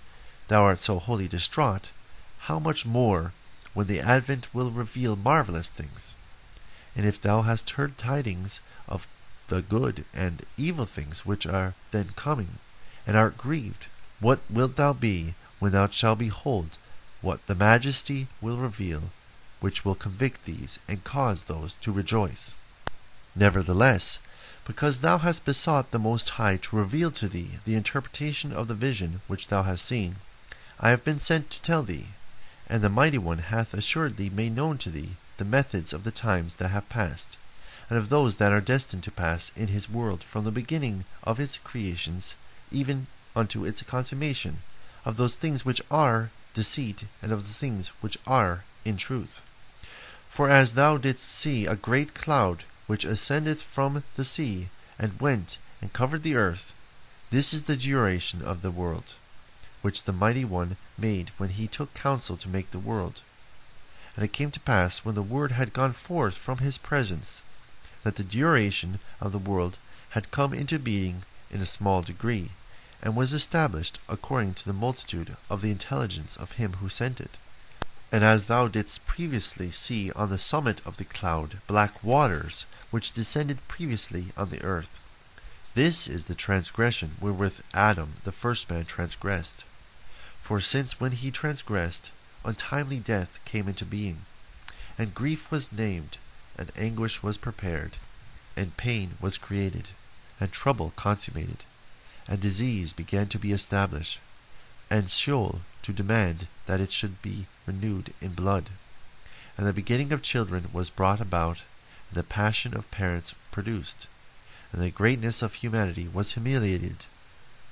thou 0.49 0.63
art 0.63 0.81
so 0.81 0.99
wholly 0.99 1.29
distraught, 1.29 1.91
how 2.39 2.59
much 2.59 2.85
more 2.85 3.31
when 3.73 3.87
the 3.87 4.01
advent 4.01 4.53
will 4.53 4.71
reveal 4.71 5.15
marvelous 5.15 5.71
things? 5.71 6.17
And 6.97 7.05
if 7.05 7.21
thou 7.21 7.43
hast 7.43 7.69
heard 7.69 7.97
tidings 7.97 8.59
of 8.89 9.07
the 9.47 9.61
good 9.61 10.03
and 10.13 10.45
evil 10.57 10.85
things 10.85 11.25
which 11.25 11.47
are 11.47 11.75
then 11.91 12.09
coming, 12.17 12.59
and 13.07 13.15
art 13.15 13.37
grieved, 13.37 13.87
what 14.19 14.39
wilt 14.49 14.75
thou 14.75 14.93
be 14.93 15.33
when 15.59 15.71
thou 15.71 15.87
shalt 15.87 16.19
behold 16.19 16.77
what 17.21 17.45
the 17.47 17.55
Majesty 17.55 18.27
will 18.39 18.57
reveal, 18.57 19.11
which 19.59 19.83
will 19.83 19.95
convict 19.95 20.45
these 20.45 20.79
and 20.87 21.03
cause 21.03 21.43
those 21.43 21.75
to 21.81 21.91
rejoice? 21.91 22.55
Nevertheless, 23.35 24.19
because 24.65 24.99
thou 24.99 25.17
hast 25.17 25.45
besought 25.45 25.91
the 25.91 25.99
Most 25.99 26.29
High 26.31 26.57
to 26.57 26.75
reveal 26.75 27.11
to 27.11 27.27
thee 27.27 27.59
the 27.65 27.75
interpretation 27.75 28.51
of 28.53 28.67
the 28.67 28.73
vision 28.73 29.21
which 29.27 29.47
thou 29.47 29.63
hast 29.63 29.85
seen, 29.85 30.15
I 30.79 30.89
have 30.89 31.03
been 31.03 31.19
sent 31.19 31.49
to 31.51 31.61
tell 31.61 31.83
thee, 31.83 32.07
and 32.67 32.81
the 32.81 32.89
Mighty 32.89 33.17
One 33.17 33.39
hath 33.39 33.73
assuredly 33.73 34.29
made 34.29 34.55
known 34.55 34.77
to 34.79 34.89
thee 34.89 35.15
the 35.37 35.45
methods 35.45 35.93
of 35.93 36.03
the 36.03 36.11
times 36.11 36.55
that 36.55 36.69
have 36.69 36.89
passed, 36.89 37.37
and 37.89 37.99
of 37.99 38.09
those 38.09 38.37
that 38.37 38.51
are 38.51 38.61
destined 38.61 39.03
to 39.03 39.11
pass 39.11 39.51
in 39.55 39.67
his 39.67 39.89
world 39.89 40.23
from 40.23 40.45
the 40.45 40.51
beginning 40.51 41.05
of 41.23 41.39
its 41.39 41.57
creations 41.57 42.35
even 42.71 43.07
unto 43.35 43.65
its 43.65 43.81
consummation, 43.83 44.61
of 45.03 45.17
those 45.17 45.35
things 45.35 45.65
which 45.65 45.81
are 45.91 46.31
deceit, 46.53 47.03
and 47.21 47.31
of 47.31 47.47
the 47.47 47.53
things 47.53 47.89
which 48.01 48.17
are 48.25 48.63
in 48.85 48.97
truth. 48.97 49.41
For 50.29 50.49
as 50.49 50.73
thou 50.73 50.97
didst 50.97 51.27
see 51.27 51.65
a 51.65 51.75
great 51.75 52.13
cloud 52.13 52.63
which 52.87 53.05
ascendeth 53.05 53.61
from 53.61 54.03
the 54.15 54.25
sea, 54.25 54.69
and 54.97 55.19
went 55.19 55.57
and 55.81 55.91
covered 55.91 56.23
the 56.23 56.35
earth, 56.35 56.73
this 57.31 57.53
is 57.53 57.63
the 57.63 57.75
duration 57.75 58.41
of 58.41 58.61
the 58.61 58.71
world, 58.71 59.15
which 59.81 60.03
the 60.03 60.13
Mighty 60.13 60.45
One 60.45 60.77
made 60.97 61.31
when 61.37 61.49
he 61.49 61.67
took 61.67 61.93
counsel 61.93 62.37
to 62.37 62.49
make 62.49 62.71
the 62.71 62.79
world. 62.79 63.21
And 64.15 64.23
it 64.23 64.31
came 64.31 64.51
to 64.51 64.59
pass, 64.59 65.03
when 65.03 65.15
the 65.15 65.21
word 65.21 65.51
had 65.51 65.73
gone 65.73 65.93
forth 65.93 66.37
from 66.37 66.59
his 66.59 66.77
presence, 66.77 67.43
that 68.03 68.15
the 68.15 68.23
duration 68.23 68.99
of 69.19 69.31
the 69.31 69.39
world 69.39 69.77
had 70.11 70.31
come 70.31 70.53
into 70.53 70.79
being 70.79 71.23
in 71.51 71.59
a 71.59 71.65
small 71.65 72.01
degree, 72.01 72.51
and 73.05 73.15
was 73.15 73.33
established 73.33 73.99
according 74.09 74.55
to 74.55 74.65
the 74.65 74.73
multitude 74.73 75.37
of 75.47 75.61
the 75.61 75.69
intelligence 75.69 76.35
of 76.35 76.53
him 76.53 76.73
who 76.73 76.89
sent 76.89 77.21
it. 77.21 77.37
And 78.11 78.23
as 78.23 78.47
thou 78.47 78.67
didst 78.67 79.05
previously 79.05 79.69
see 79.69 80.11
on 80.13 80.31
the 80.31 80.39
summit 80.39 80.81
of 80.85 80.97
the 80.97 81.05
cloud 81.05 81.59
black 81.67 82.03
waters, 82.03 82.65
which 82.89 83.11
descended 83.11 83.65
previously 83.67 84.29
on 84.35 84.49
the 84.49 84.63
earth, 84.63 84.99
this 85.75 86.07
is 86.07 86.25
the 86.25 86.33
transgression 86.33 87.11
wherewith 87.21 87.59
Adam 87.75 88.13
the 88.23 88.31
first 88.31 88.71
man 88.71 88.85
transgressed. 88.85 89.65
For 90.41 90.59
since 90.59 90.99
when 90.99 91.11
he 91.11 91.29
transgressed, 91.29 92.09
untimely 92.43 92.97
death 92.97 93.39
came 93.45 93.67
into 93.67 93.85
being, 93.85 94.21
and 94.97 95.13
grief 95.13 95.51
was 95.51 95.71
named, 95.71 96.17
and 96.57 96.71
anguish 96.75 97.21
was 97.21 97.37
prepared, 97.37 97.97
and 98.57 98.77
pain 98.77 99.11
was 99.21 99.37
created, 99.37 99.89
and 100.39 100.51
trouble 100.51 100.91
consummated 100.95 101.65
and 102.27 102.39
disease 102.39 102.93
began 102.93 103.27
to 103.27 103.39
be 103.39 103.51
established, 103.51 104.19
and 104.89 105.09
Sheol 105.09 105.61
to 105.83 105.93
demand 105.93 106.47
that 106.65 106.79
it 106.79 106.91
should 106.91 107.21
be 107.21 107.45
renewed 107.65 108.13
in 108.21 108.33
blood. 108.33 108.69
And 109.57 109.67
the 109.67 109.73
beginning 109.73 110.11
of 110.11 110.21
children 110.21 110.69
was 110.73 110.89
brought 110.89 111.21
about, 111.21 111.63
and 112.09 112.17
the 112.17 112.23
passion 112.23 112.75
of 112.75 112.89
parents 112.91 113.35
produced, 113.51 114.07
and 114.71 114.81
the 114.81 114.91
greatness 114.91 115.41
of 115.41 115.55
humanity 115.55 116.07
was 116.07 116.33
humiliated, 116.33 117.05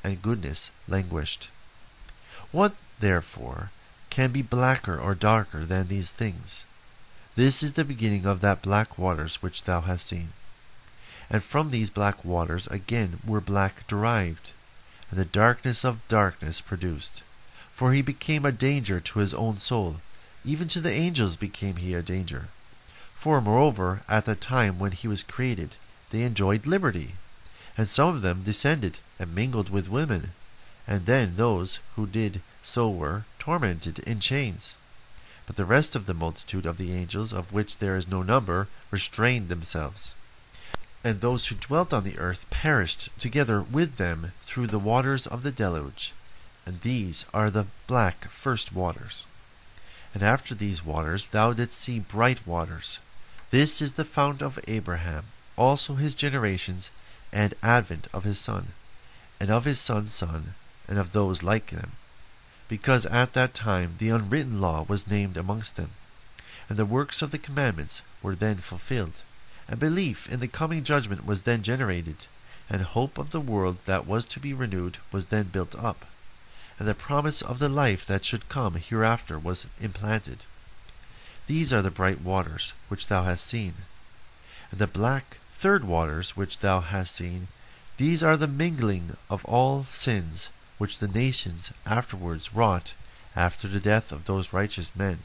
and 0.03 0.21
goodness 0.21 0.71
languished. 0.87 1.49
What, 2.51 2.75
therefore, 2.99 3.71
can 4.09 4.31
be 4.31 4.41
blacker 4.41 4.99
or 4.99 5.15
darker 5.15 5.65
than 5.65 5.87
these 5.87 6.11
things? 6.11 6.65
This 7.35 7.63
is 7.63 7.73
the 7.73 7.83
beginning 7.83 8.25
of 8.25 8.41
that 8.41 8.61
black 8.61 8.97
waters 8.99 9.41
which 9.41 9.63
thou 9.63 9.81
hast 9.81 10.05
seen 10.05 10.29
and 11.33 11.43
from 11.43 11.71
these 11.71 11.89
black 11.89 12.23
waters 12.23 12.67
again 12.67 13.19
were 13.25 13.41
black 13.41 13.87
derived, 13.87 14.51
and 15.09 15.19
the 15.19 15.25
darkness 15.25 15.83
of 15.83 16.07
darkness 16.07 16.61
produced. 16.61 17.23
For 17.73 17.91
he 17.91 18.03
became 18.03 18.45
a 18.45 18.51
danger 18.51 18.99
to 18.99 19.17
his 19.17 19.33
own 19.33 19.57
soul, 19.57 19.99
even 20.45 20.67
to 20.67 20.79
the 20.79 20.91
angels 20.91 21.35
became 21.35 21.77
he 21.77 21.95
a 21.95 22.03
danger. 22.03 22.49
For 23.15 23.41
moreover, 23.41 24.03
at 24.07 24.25
the 24.25 24.35
time 24.35 24.77
when 24.77 24.91
he 24.91 25.07
was 25.07 25.23
created, 25.23 25.75
they 26.11 26.21
enjoyed 26.21 26.67
liberty, 26.67 27.15
and 27.75 27.89
some 27.89 28.09
of 28.09 28.21
them 28.21 28.43
descended 28.43 28.99
and 29.17 29.33
mingled 29.33 29.71
with 29.71 29.89
women, 29.89 30.33
and 30.85 31.07
then 31.07 31.35
those 31.35 31.79
who 31.95 32.05
did 32.05 32.43
so 32.61 32.91
were 32.91 33.25
tormented 33.39 33.97
in 33.99 34.19
chains. 34.19 34.77
But 35.47 35.55
the 35.55 35.65
rest 35.65 35.95
of 35.95 36.05
the 36.05 36.13
multitude 36.13 36.67
of 36.67 36.77
the 36.77 36.93
angels, 36.93 37.33
of 37.33 37.51
which 37.51 37.79
there 37.79 37.97
is 37.97 38.07
no 38.07 38.21
number, 38.21 38.67
restrained 38.91 39.49
themselves 39.49 40.13
and 41.03 41.19
those 41.19 41.47
who 41.47 41.55
dwelt 41.55 41.93
on 41.93 42.03
the 42.03 42.17
earth 42.17 42.49
perished 42.49 43.09
together 43.19 43.61
with 43.61 43.97
them 43.97 44.31
through 44.45 44.67
the 44.67 44.79
waters 44.79 45.27
of 45.27 45.43
the 45.43 45.51
deluge, 45.51 46.13
and 46.65 46.79
these 46.81 47.25
are 47.33 47.49
the 47.49 47.67
black 47.87 48.29
first 48.29 48.73
waters. 48.73 49.25
And 50.13 50.23
after 50.23 50.55
these 50.55 50.85
waters 50.85 51.27
thou 51.27 51.53
didst 51.53 51.79
see 51.79 51.99
bright 51.99 52.45
waters. 52.47 52.99
This 53.49 53.81
is 53.81 53.93
the 53.93 54.05
fount 54.05 54.41
of 54.41 54.59
Abraham, 54.67 55.25
also 55.57 55.95
his 55.95 56.15
generations, 56.15 56.89
and 57.31 57.53
advent 57.61 58.07
of 58.13 58.23
his 58.23 58.39
son. 58.39 58.67
and 59.39 59.51
of 59.51 59.65
his 59.65 59.79
son's 59.79 60.13
son, 60.13 60.55
and 60.87 60.97
of 60.97 61.11
those 61.11 61.43
like 61.43 61.67
them, 61.67 61.91
because 62.69 63.05
at 63.07 63.33
that 63.33 63.53
time 63.53 63.95
the 63.97 64.07
unwritten 64.07 64.61
law 64.61 64.85
was 64.87 65.09
named 65.09 65.35
amongst 65.35 65.75
them, 65.75 65.89
and 66.69 66.77
the 66.77 66.85
works 66.85 67.21
of 67.21 67.31
the 67.31 67.37
commandments 67.37 68.01
were 68.21 68.35
then 68.35 68.55
fulfilled, 68.55 69.21
and 69.67 69.79
belief 69.79 70.31
in 70.31 70.39
the 70.39 70.47
coming 70.47 70.83
judgment 70.83 71.25
was 71.25 71.43
then 71.43 71.63
generated, 71.63 72.27
and 72.69 72.81
hope 72.81 73.17
of 73.17 73.31
the 73.31 73.39
world 73.39 73.79
that 73.85 74.05
was 74.05 74.25
to 74.25 74.39
be 74.39 74.53
renewed 74.53 74.97
was 75.11 75.27
then 75.27 75.45
built 75.45 75.75
up, 75.75 76.05
and 76.79 76.87
the 76.87 76.95
promise 76.95 77.41
of 77.41 77.59
the 77.59 77.69
life 77.69 78.05
that 78.05 78.25
should 78.25 78.49
come 78.49 78.75
hereafter 78.75 79.39
was 79.39 79.67
implanted. 79.79 80.45
These 81.47 81.71
are 81.73 81.81
the 81.81 81.91
bright 81.91 82.21
waters 82.21 82.73
which 82.87 83.07
thou 83.07 83.23
hast 83.23 83.45
seen, 83.45 83.73
and 84.71 84.79
the 84.79 84.87
black 84.87 85.37
third 85.49 85.83
waters 85.83 86.35
which 86.35 86.59
thou 86.59 86.81
hast 86.81 87.15
seen, 87.15 87.47
these 87.97 88.23
are 88.23 88.35
the 88.35 88.47
mingling 88.47 89.15
of 89.29 89.45
all 89.45 89.83
sins 89.85 90.49
which 90.77 90.99
the 90.99 91.07
nations 91.07 91.71
afterwards 91.85 92.53
wrought 92.53 92.93
after 93.35 93.67
the 93.67 93.79
death 93.79 94.11
of 94.11 94.25
those 94.25 94.51
righteous 94.51 94.95
men, 94.95 95.19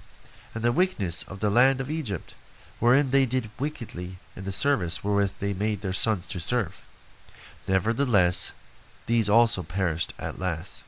and 0.55 0.63
the 0.63 0.73
wickedness 0.73 1.23
of 1.25 1.41
the 1.41 1.51
land 1.51 1.81
of 1.81 1.91
Egypt, 1.91 2.35
wherein 2.81 3.11
they 3.11 3.27
did 3.27 3.51
wickedly 3.59 4.17
in 4.37 4.45
the 4.45 4.53
service 4.53 5.03
wherewith 5.03 5.33
they 5.41 5.53
made 5.53 5.81
their 5.81 5.93
sons 5.93 6.27
to 6.29 6.39
serve. 6.39 6.85
Nevertheless, 7.67 8.53
these 9.07 9.29
also 9.29 9.63
perished 9.63 10.15
at 10.19 10.39
last. 10.39 10.85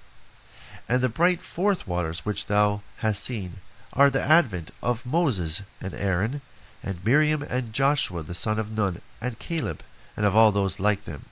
And 0.89 1.03
the 1.03 1.09
bright 1.09 1.41
fourth 1.41 1.87
waters 1.87 2.25
which 2.25 2.47
thou 2.47 2.83
hast 2.99 3.23
seen 3.23 3.55
are 3.93 4.11
the 4.11 4.23
advent 4.23 4.71
of 4.83 5.07
Moses 5.07 5.63
and 5.81 5.95
Aaron, 5.95 6.41
and 6.83 7.05
Miriam 7.05 7.43
and 7.43 7.73
Joshua 7.73 8.23
the 8.23 8.35
son 8.35 8.59
of 8.59 8.71
Nun, 8.71 9.01
and 9.21 9.39
Caleb, 9.39 9.83
and 10.17 10.25
of 10.25 10.37
all 10.37 10.53
those 10.53 10.81
like 10.81 11.05
them. 11.05 11.25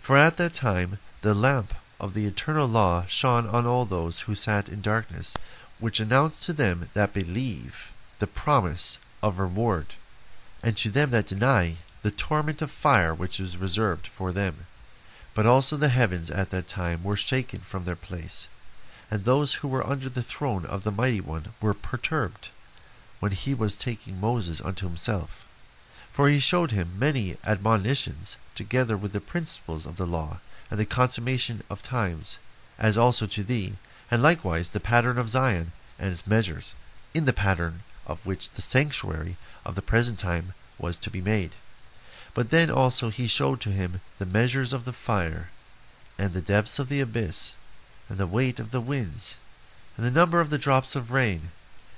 For 0.00 0.16
at 0.16 0.36
that 0.36 0.54
time 0.54 0.98
the 1.22 1.34
lamp 1.34 1.74
of 2.00 2.14
the 2.14 2.26
eternal 2.26 2.66
law 2.66 3.04
shone 3.06 3.46
on 3.46 3.66
all 3.66 3.84
those 3.84 4.20
who 4.20 4.34
sat 4.34 4.68
in 4.68 4.80
darkness, 4.80 5.36
which 5.78 6.00
announced 6.00 6.44
to 6.44 6.52
them 6.52 6.88
that 6.92 7.12
believe 7.12 7.92
the 8.18 8.26
promise 8.26 8.98
of 9.22 9.38
reward, 9.38 9.96
and 10.62 10.76
to 10.76 10.90
them 10.90 11.10
that 11.10 11.26
deny 11.26 11.76
the 12.02 12.10
torment 12.10 12.62
of 12.62 12.70
fire 12.70 13.14
which 13.14 13.40
is 13.40 13.56
reserved 13.56 14.06
for 14.06 14.32
them. 14.32 14.66
But 15.34 15.46
also 15.46 15.76
the 15.76 15.88
heavens 15.88 16.30
at 16.30 16.50
that 16.50 16.68
time 16.68 17.02
were 17.02 17.16
shaken 17.16 17.60
from 17.60 17.84
their 17.84 17.96
place, 17.96 18.48
and 19.10 19.24
those 19.24 19.54
who 19.54 19.68
were 19.68 19.86
under 19.86 20.08
the 20.08 20.22
throne 20.22 20.64
of 20.66 20.82
the 20.82 20.90
Mighty 20.90 21.20
One 21.20 21.54
were 21.60 21.74
perturbed, 21.74 22.50
when 23.20 23.32
he 23.32 23.54
was 23.54 23.76
taking 23.76 24.20
Moses 24.20 24.60
unto 24.60 24.86
himself. 24.86 25.46
For 26.12 26.28
he 26.28 26.38
showed 26.38 26.72
him 26.72 26.98
many 26.98 27.36
admonitions, 27.44 28.36
together 28.54 28.96
with 28.96 29.12
the 29.12 29.20
principles 29.20 29.86
of 29.86 29.96
the 29.96 30.06
law, 30.06 30.40
and 30.70 30.78
the 30.78 30.86
consummation 30.86 31.62
of 31.70 31.82
times, 31.82 32.38
as 32.78 32.98
also 32.98 33.26
to 33.26 33.44
thee, 33.44 33.74
and 34.10 34.22
likewise 34.22 34.70
the 34.70 34.80
pattern 34.80 35.18
of 35.18 35.30
Zion 35.30 35.72
and 35.98 36.12
its 36.12 36.26
measures, 36.26 36.74
in 37.14 37.24
the 37.24 37.32
pattern 37.32 37.82
of 38.08 38.24
which 38.26 38.50
the 38.50 38.62
sanctuary 38.62 39.36
of 39.64 39.74
the 39.74 39.82
present 39.82 40.18
time 40.18 40.54
was 40.78 40.98
to 40.98 41.10
be 41.10 41.20
made. 41.20 41.54
But 42.34 42.50
then 42.50 42.70
also 42.70 43.10
he 43.10 43.26
showed 43.26 43.60
to 43.60 43.70
him 43.70 44.00
the 44.16 44.26
measures 44.26 44.72
of 44.72 44.84
the 44.84 44.92
fire, 44.92 45.50
and 46.18 46.32
the 46.32 46.40
depths 46.40 46.78
of 46.78 46.88
the 46.88 47.00
abyss, 47.00 47.54
and 48.08 48.18
the 48.18 48.26
weight 48.26 48.58
of 48.58 48.70
the 48.70 48.80
winds, 48.80 49.38
and 49.96 50.06
the 50.06 50.10
number 50.10 50.40
of 50.40 50.50
the 50.50 50.58
drops 50.58 50.96
of 50.96 51.10
rain, 51.10 51.50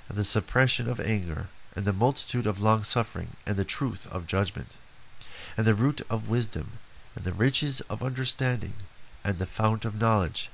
and 0.09 0.17
the 0.17 0.23
suppression 0.23 0.89
of 0.89 0.99
anger, 0.99 1.47
and 1.75 1.85
the 1.85 1.93
multitude 1.93 2.45
of 2.45 2.59
long 2.59 2.83
suffering, 2.83 3.29
and 3.45 3.55
the 3.55 3.63
truth 3.63 4.07
of 4.07 4.27
judgment, 4.27 4.75
and 5.55 5.65
the 5.65 5.75
root 5.75 6.01
of 6.09 6.29
wisdom, 6.29 6.79
and 7.15 7.23
the 7.23 7.33
riches 7.33 7.81
of 7.81 8.03
understanding, 8.03 8.73
and 9.23 9.37
the 9.37 9.45
fount 9.45 9.85
of 9.85 9.99
knowledge, 9.99 10.49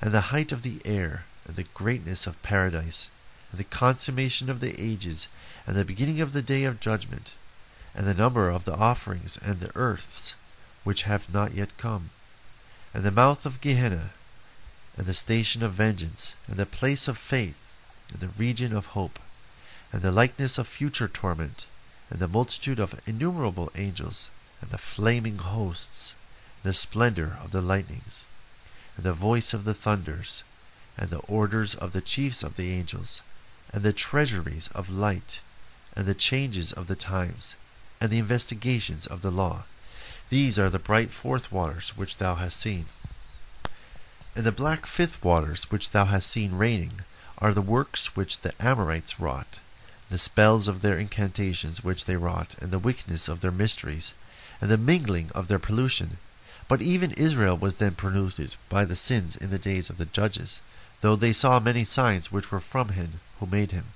and 0.00 0.12
the 0.12 0.32
height 0.32 0.52
of 0.52 0.62
the 0.62 0.80
air, 0.84 1.24
and 1.46 1.56
the 1.56 1.64
greatness 1.74 2.26
of 2.26 2.42
paradise, 2.42 3.10
the 3.52 3.64
consummation 3.64 4.48
of 4.48 4.60
the 4.60 4.80
ages, 4.80 5.28
and 5.66 5.76
the 5.76 5.84
beginning 5.84 6.20
of 6.20 6.32
the 6.32 6.42
day 6.42 6.64
of 6.64 6.80
judgment, 6.80 7.34
and 7.94 8.06
the 8.06 8.14
number 8.14 8.48
of 8.48 8.64
the 8.64 8.74
offerings 8.74 9.38
and 9.42 9.60
the 9.60 9.70
earths 9.76 10.34
which 10.84 11.02
have 11.02 11.32
not 11.32 11.54
yet 11.54 11.76
come, 11.76 12.10
and 12.94 13.04
the 13.04 13.10
mouth 13.10 13.44
of 13.44 13.60
Gehenna, 13.60 14.10
and 14.96 15.06
the 15.06 15.14
station 15.14 15.62
of 15.62 15.72
vengeance, 15.72 16.36
and 16.46 16.56
the 16.56 16.66
place 16.66 17.08
of 17.08 17.18
faith, 17.18 17.72
and 18.10 18.20
the 18.20 18.28
region 18.28 18.74
of 18.74 18.86
hope, 18.86 19.18
and 19.92 20.02
the 20.02 20.12
likeness 20.12 20.58
of 20.58 20.66
future 20.66 21.08
torment, 21.08 21.66
and 22.10 22.18
the 22.18 22.28
multitude 22.28 22.78
of 22.78 23.00
innumerable 23.06 23.70
angels, 23.74 24.30
and 24.60 24.70
the 24.70 24.78
flaming 24.78 25.38
hosts, 25.38 26.14
and 26.62 26.70
the 26.70 26.74
splendor 26.74 27.38
of 27.42 27.50
the 27.50 27.62
lightnings, 27.62 28.26
and 28.96 29.04
the 29.04 29.12
voice 29.12 29.54
of 29.54 29.64
the 29.64 29.74
thunders, 29.74 30.44
and 30.96 31.10
the 31.10 31.20
orders 31.20 31.74
of 31.74 31.92
the 31.92 32.00
chiefs 32.00 32.42
of 32.42 32.56
the 32.56 32.72
angels, 32.72 33.22
and 33.72 33.82
the 33.82 33.92
treasuries 33.92 34.68
of 34.74 34.90
light, 34.90 35.40
and 35.96 36.06
the 36.06 36.14
changes 36.14 36.72
of 36.72 36.86
the 36.86 36.96
times, 36.96 37.56
and 38.00 38.10
the 38.10 38.18
investigations 38.18 39.06
of 39.06 39.22
the 39.22 39.30
law. 39.30 39.64
These 40.28 40.58
are 40.58 40.70
the 40.70 40.78
bright 40.78 41.10
fourth 41.10 41.50
waters 41.50 41.96
which 41.96 42.16
thou 42.16 42.34
hast 42.34 42.60
seen. 42.60 42.86
And 44.34 44.44
the 44.44 44.52
black 44.52 44.86
fifth 44.86 45.22
waters 45.22 45.64
which 45.70 45.90
thou 45.90 46.06
hast 46.06 46.30
seen 46.30 46.54
raining 46.54 47.02
are 47.38 47.52
the 47.52 47.62
works 47.62 48.16
which 48.16 48.40
the 48.40 48.52
Amorites 48.60 49.18
wrought, 49.18 49.60
the 50.10 50.18
spells 50.18 50.68
of 50.68 50.80
their 50.80 50.98
incantations 50.98 51.82
which 51.82 52.04
they 52.04 52.16
wrought, 52.16 52.54
and 52.60 52.70
the 52.70 52.78
wickedness 52.78 53.28
of 53.28 53.40
their 53.40 53.50
mysteries, 53.50 54.14
and 54.60 54.70
the 54.70 54.78
mingling 54.78 55.30
of 55.34 55.48
their 55.48 55.58
pollution. 55.58 56.18
But 56.68 56.82
even 56.82 57.12
Israel 57.12 57.56
was 57.56 57.76
then 57.76 57.94
polluted 57.94 58.56
by 58.68 58.84
the 58.84 58.96
sins 58.96 59.36
in 59.36 59.50
the 59.50 59.58
days 59.58 59.90
of 59.90 59.98
the 59.98 60.04
judges, 60.06 60.60
though 61.00 61.16
they 61.16 61.32
saw 61.32 61.58
many 61.58 61.84
signs 61.84 62.30
which 62.30 62.50
were 62.50 62.60
from 62.60 62.90
him 62.90 63.20
who 63.42 63.56
made 63.56 63.72
him. 63.72 63.86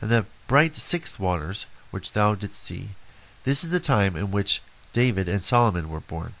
And 0.00 0.10
the 0.10 0.26
bright 0.46 0.76
sixth 0.76 1.18
waters, 1.18 1.66
which 1.90 2.12
thou 2.12 2.34
didst 2.34 2.64
see, 2.64 2.90
this 3.44 3.64
is 3.64 3.70
the 3.70 3.80
time 3.80 4.16
in 4.16 4.30
which 4.30 4.62
David 4.92 5.28
and 5.28 5.42
Solomon 5.42 5.88
were 5.88 6.00
born. 6.00 6.34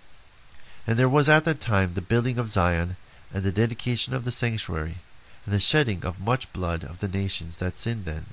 And 0.86 0.98
there 0.98 1.08
was 1.08 1.28
at 1.28 1.44
that 1.44 1.60
time 1.60 1.94
the 1.94 2.02
building 2.02 2.38
of 2.38 2.50
Zion, 2.50 2.96
and 3.32 3.42
the 3.42 3.52
dedication 3.52 4.14
of 4.14 4.24
the 4.24 4.32
sanctuary, 4.32 4.96
and 5.44 5.54
the 5.54 5.60
shedding 5.60 6.04
of 6.04 6.20
much 6.20 6.52
blood 6.52 6.84
of 6.84 6.98
the 6.98 7.08
nations 7.08 7.56
that 7.56 7.78
sinned 7.78 8.04
then 8.04 8.26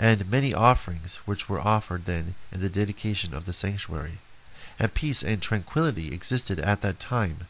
and 0.00 0.30
many 0.30 0.54
offerings 0.54 1.16
which 1.26 1.46
were 1.46 1.60
offered 1.60 2.06
then 2.06 2.34
in 2.50 2.60
the 2.62 2.70
dedication 2.70 3.34
of 3.34 3.44
the 3.44 3.52
sanctuary. 3.52 4.18
And 4.78 4.94
peace 4.94 5.22
and 5.22 5.42
tranquillity 5.42 6.08
existed 6.08 6.58
at 6.58 6.80
that 6.80 6.98
time, 6.98 7.48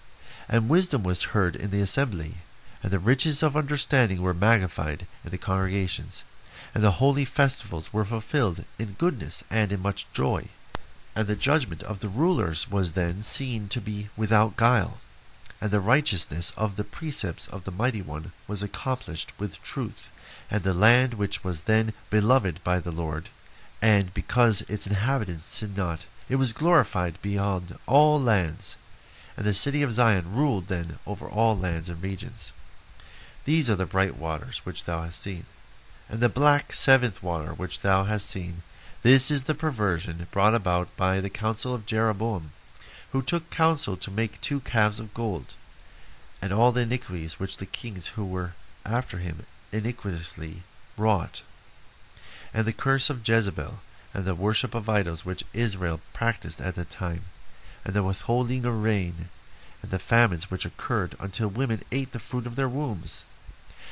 and 0.49 0.69
wisdom 0.69 1.05
was 1.05 1.31
heard 1.31 1.55
in 1.55 1.71
the 1.71 1.81
assembly, 1.81 2.39
and 2.83 2.91
the 2.91 2.99
riches 2.99 3.43
of 3.43 3.57
understanding 3.57 4.23
were 4.23 4.35
magnified 4.35 5.07
in 5.25 5.31
the 5.31 5.39
congregations, 5.39 6.25
and 6.75 6.83
the 6.83 6.93
holy 6.93 7.25
festivals 7.25 7.93
were 7.93 8.05
fulfilled 8.05 8.65
in 8.79 8.93
goodness 8.93 9.45
and 9.51 9.73
in 9.73 9.81
much 9.81 10.07
joy. 10.13 10.47
And 11.15 11.27
the 11.27 11.37
judgment 11.37 11.83
of 11.83 12.01
the 12.01 12.09
rulers 12.09 12.71
was 12.71 12.93
then 12.93 13.23
seen 13.23 13.69
to 13.69 13.81
be 13.81 14.09
without 14.17 14.57
guile, 14.57 14.99
and 15.61 15.71
the 15.71 15.81
righteousness 15.81 16.53
of 16.57 16.77
the 16.77 16.85
precepts 16.85 17.47
of 17.49 17.65
the 17.65 17.71
Mighty 17.71 18.01
One 18.01 18.33
was 18.49 18.63
accomplished 18.63 19.33
with 19.39 19.63
truth 19.63 20.11
and 20.51 20.63
the 20.63 20.75
land 20.75 21.15
which 21.15 21.45
was 21.45 21.63
then 21.63 21.93
beloved 22.11 22.63
by 22.65 22.81
the 22.81 22.91
Lord, 22.91 23.29
and 23.81 24.13
because 24.13 24.63
its 24.63 24.87
inhabitants 24.87 25.53
sinned 25.53 25.77
not, 25.77 26.07
it 26.29 26.37
was 26.37 26.53
glorified 26.53 27.21
beyond 27.23 27.77
all 27.87 28.21
lands, 28.21 28.77
and 29.37 29.47
the 29.47 29.55
city 29.55 29.83
of 29.83 29.93
Zion 29.93 30.35
ruled 30.35 30.67
then 30.67 30.99
over 31.07 31.29
all 31.29 31.57
lands 31.57 31.89
and 31.89 32.03
regions. 32.03 32.53
These 33.47 33.71
are 33.71 33.77
the 33.77 33.87
bright 33.87 34.17
waters 34.17 34.59
which 34.67 34.85
thou 34.85 35.03
hast 35.03 35.19
seen, 35.19 35.47
and 36.11 36.21
the 36.21 36.29
black 36.29 36.75
seventh 36.75 37.23
water 37.23 37.55
which 37.55 37.81
thou 37.81 38.05
hast 38.05 38.29
seen. 38.29 38.63
This 39.03 39.31
is 39.31 39.45
the 39.45 39.55
perversion 39.55 40.27
brought 40.31 40.55
about 40.55 40.95
by 40.95 41.21
the 41.21 41.31
counsel 41.31 41.75
of 41.75 41.87
Jeroboam, 41.87 42.53
who 43.13 43.23
took 43.23 43.49
counsel 43.49 43.97
to 43.97 44.11
make 44.11 44.41
two 44.43 44.61
calves 44.61 45.01
of 45.01 45.15
gold, 45.15 45.55
and 46.43 46.53
all 46.53 46.71
the 46.71 46.83
iniquities 46.83 47.41
which 47.41 47.57
the 47.57 47.67
kings 47.67 48.09
who 48.09 48.27
were 48.27 48.53
after 48.85 49.19
him 49.19 49.47
iniquitously 49.73 50.63
wrought, 50.99 51.43
and 52.53 52.67
the 52.67 52.75
curse 52.75 53.09
of 53.09 53.27
Jezebel, 53.27 53.81
and 54.13 54.27
the 54.27 54.35
worship 54.35 54.75
of 54.75 54.89
idols 54.89 55.25
which 55.25 55.45
Israel 55.55 56.03
practiced 56.13 56.61
at 56.61 56.75
that 56.75 56.91
time, 56.91 57.25
and 57.87 57.95
the 57.95 58.03
withholding 58.03 58.67
of 58.67 58.83
rain, 58.83 59.31
and 59.81 59.91
the 59.91 59.99
famines 59.99 60.51
which 60.51 60.67
occurred 60.67 61.17
until 61.19 61.49
women 61.49 61.83
ate 61.91 62.13
the 62.13 62.19
fruit 62.19 62.47
of 62.47 62.57
their 62.57 62.69
wombs, 62.69 63.25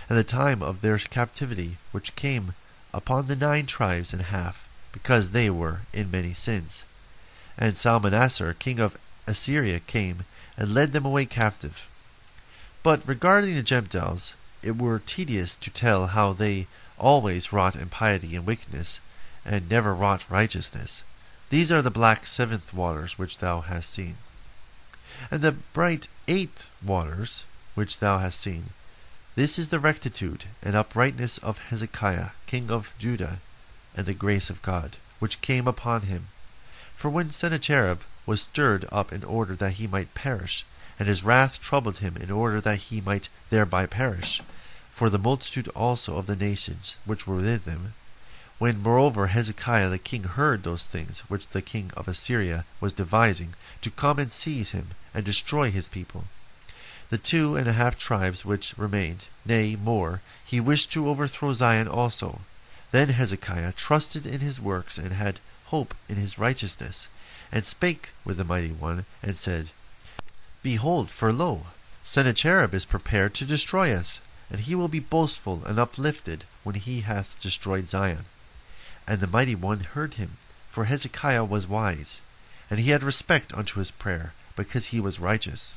and 0.09 0.17
the 0.17 0.25
time 0.25 0.63
of 0.63 0.81
their 0.81 0.99
captivity 0.99 1.77
which 1.93 2.17
came 2.17 2.55
upon 2.95 3.27
the 3.27 3.37
nine 3.37 3.67
tribes 3.67 4.13
and 4.13 4.23
a 4.23 4.27
half, 4.27 4.69
because 4.93 5.31
they 5.31 5.51
were 5.51 5.83
in 5.93 6.11
many 6.11 6.33
sins. 6.33 6.85
And 7.59 7.75
Salmanasar, 7.75 8.59
king 8.59 8.81
of 8.81 8.97
Assyria, 9.27 9.81
came 9.81 10.25
and 10.57 10.73
led 10.73 10.93
them 10.93 11.05
away 11.05 11.27
captive. 11.27 11.89
But 12.83 13.07
regarding 13.07 13.55
the 13.55 13.63
Gentiles, 13.63 14.35
it 14.63 14.79
were 14.79 15.03
tedious 15.05 15.55
to 15.57 15.71
tell 15.71 16.09
how 16.09 16.33
they 16.33 16.67
always 16.99 17.53
wrought 17.53 17.77
impiety 17.77 18.35
and 18.35 18.47
wickedness, 18.47 19.01
and 19.45 19.69
never 19.69 19.95
wrought 19.95 20.31
righteousness. 20.31 21.03
These 21.51 21.71
are 21.73 21.83
the 21.83 21.91
black 21.91 22.27
seventh 22.27 22.75
waters 22.75 23.19
which 23.19 23.39
thou 23.39 23.61
hast 23.61 23.91
seen. 23.91 24.17
And 25.31 25.41
the 25.41 25.53
bright 25.53 26.09
eighth 26.27 26.69
waters, 26.85 27.45
which 27.75 27.99
thou 27.99 28.19
hast 28.19 28.41
seen, 28.41 28.71
this 29.39 29.57
is 29.57 29.69
the 29.69 29.79
rectitude 29.79 30.47
and 30.65 30.75
uprightness 30.75 31.39
of 31.39 31.61
Hezekiah, 31.71 32.31
king 32.49 32.73
of 32.73 32.93
Judah, 32.99 33.39
and 33.95 34.05
the 34.05 34.13
grace 34.13 34.51
of 34.51 34.61
God, 34.63 34.97
which 35.21 35.41
came 35.41 35.69
upon 35.69 36.03
him. 36.03 36.27
For 36.97 37.09
when 37.09 37.31
Sennacherib 37.31 38.01
was 38.27 38.43
stirred 38.43 38.85
up 38.91 39.13
in 39.13 39.23
order 39.23 39.55
that 39.55 39.75
he 39.75 39.87
might 39.87 40.13
perish, 40.13 40.65
and 40.99 41.07
his 41.07 41.23
wrath 41.23 41.61
troubled 41.61 41.99
him 41.99 42.17
in 42.17 42.33
order 42.33 42.61
that 42.61 42.91
he 42.91 43.01
might 43.01 43.29
thereby 43.49 43.87
perish, 43.87 44.43
for 44.91 45.09
the 45.09 45.21
multitude 45.21 45.69
also 45.69 46.17
of 46.17 46.27
the 46.27 46.35
nations 46.35 46.99
which 47.05 47.25
were 47.25 47.37
with 47.37 47.65
him, 47.65 47.95
when 48.59 48.83
moreover 48.83 49.29
Hezekiah 49.29 49.89
the 49.89 50.01
king 50.01 50.25
heard 50.25 50.65
those 50.65 50.89
things 50.89 51.21
which 51.31 51.51
the 51.51 51.63
king 51.63 51.93
of 51.97 52.09
Assyria 52.09 52.65
was 52.81 52.93
devising 52.93 53.55
to 53.83 53.91
come 53.93 54.19
and 54.19 54.33
seize 54.33 54.73
him 54.73 54.89
and 55.15 55.25
destroy 55.25 55.71
his 55.71 55.89
people, 55.89 56.25
the 57.11 57.19
two 57.19 57.57
and 57.57 57.67
a 57.67 57.73
half 57.73 57.99
tribes 57.99 58.45
which 58.45 58.77
remained, 58.77 59.27
nay, 59.47 59.77
more, 59.77 60.21
he 60.45 60.61
wished 60.61 60.93
to 60.93 61.09
overthrow 61.09 61.53
Zion 61.53 61.89
also. 61.89 62.41
Then 62.91 63.09
Hezekiah 63.09 63.73
trusted 63.73 64.27
in 64.27 64.41
his 64.41 64.61
works 64.61 64.99
and 64.99 65.13
had 65.13 65.41
hope 65.67 65.95
in 66.09 66.17
his 66.17 66.39
righteousness, 66.39 67.09
and 67.53 67.65
spake 67.65 68.11
with 68.25 68.37
the 68.37 68.45
mighty 68.45 68.73
one, 68.73 69.05
and 69.23 69.37
said, 69.37 69.71
Behold, 70.63 71.11
for 71.11 71.33
lo, 71.33 71.67
Sennacherib 72.03 72.75
is 72.75 72.85
prepared 72.85 73.35
to 73.35 73.45
destroy 73.45 73.93
us, 73.95 74.21
and 74.51 74.61
he 74.61 74.75
will 74.75 74.89
be 74.89 75.01
boastful 75.01 75.63
and 75.67 75.79
uplifted 75.79 76.45
when 76.65 76.75
he 76.75 77.01
hath 77.01 77.41
destroyed 77.41 77.89
Zion. 77.89 78.25
And 79.07 79.21
the 79.21 79.27
mighty 79.27 79.55
one 79.55 79.81
heard 79.81 80.15
him, 80.15 80.37
for 80.71 80.85
Hezekiah 80.85 81.45
was 81.45 81.67
wise, 81.67 82.23
and 82.71 82.81
he 82.81 82.91
had 82.91 83.03
respect 83.03 83.53
unto 83.53 83.79
his 83.79 83.91
prayer, 83.91 84.33
because 84.57 84.87
he 84.87 85.01
was 85.01 85.21
righteous. 85.21 85.77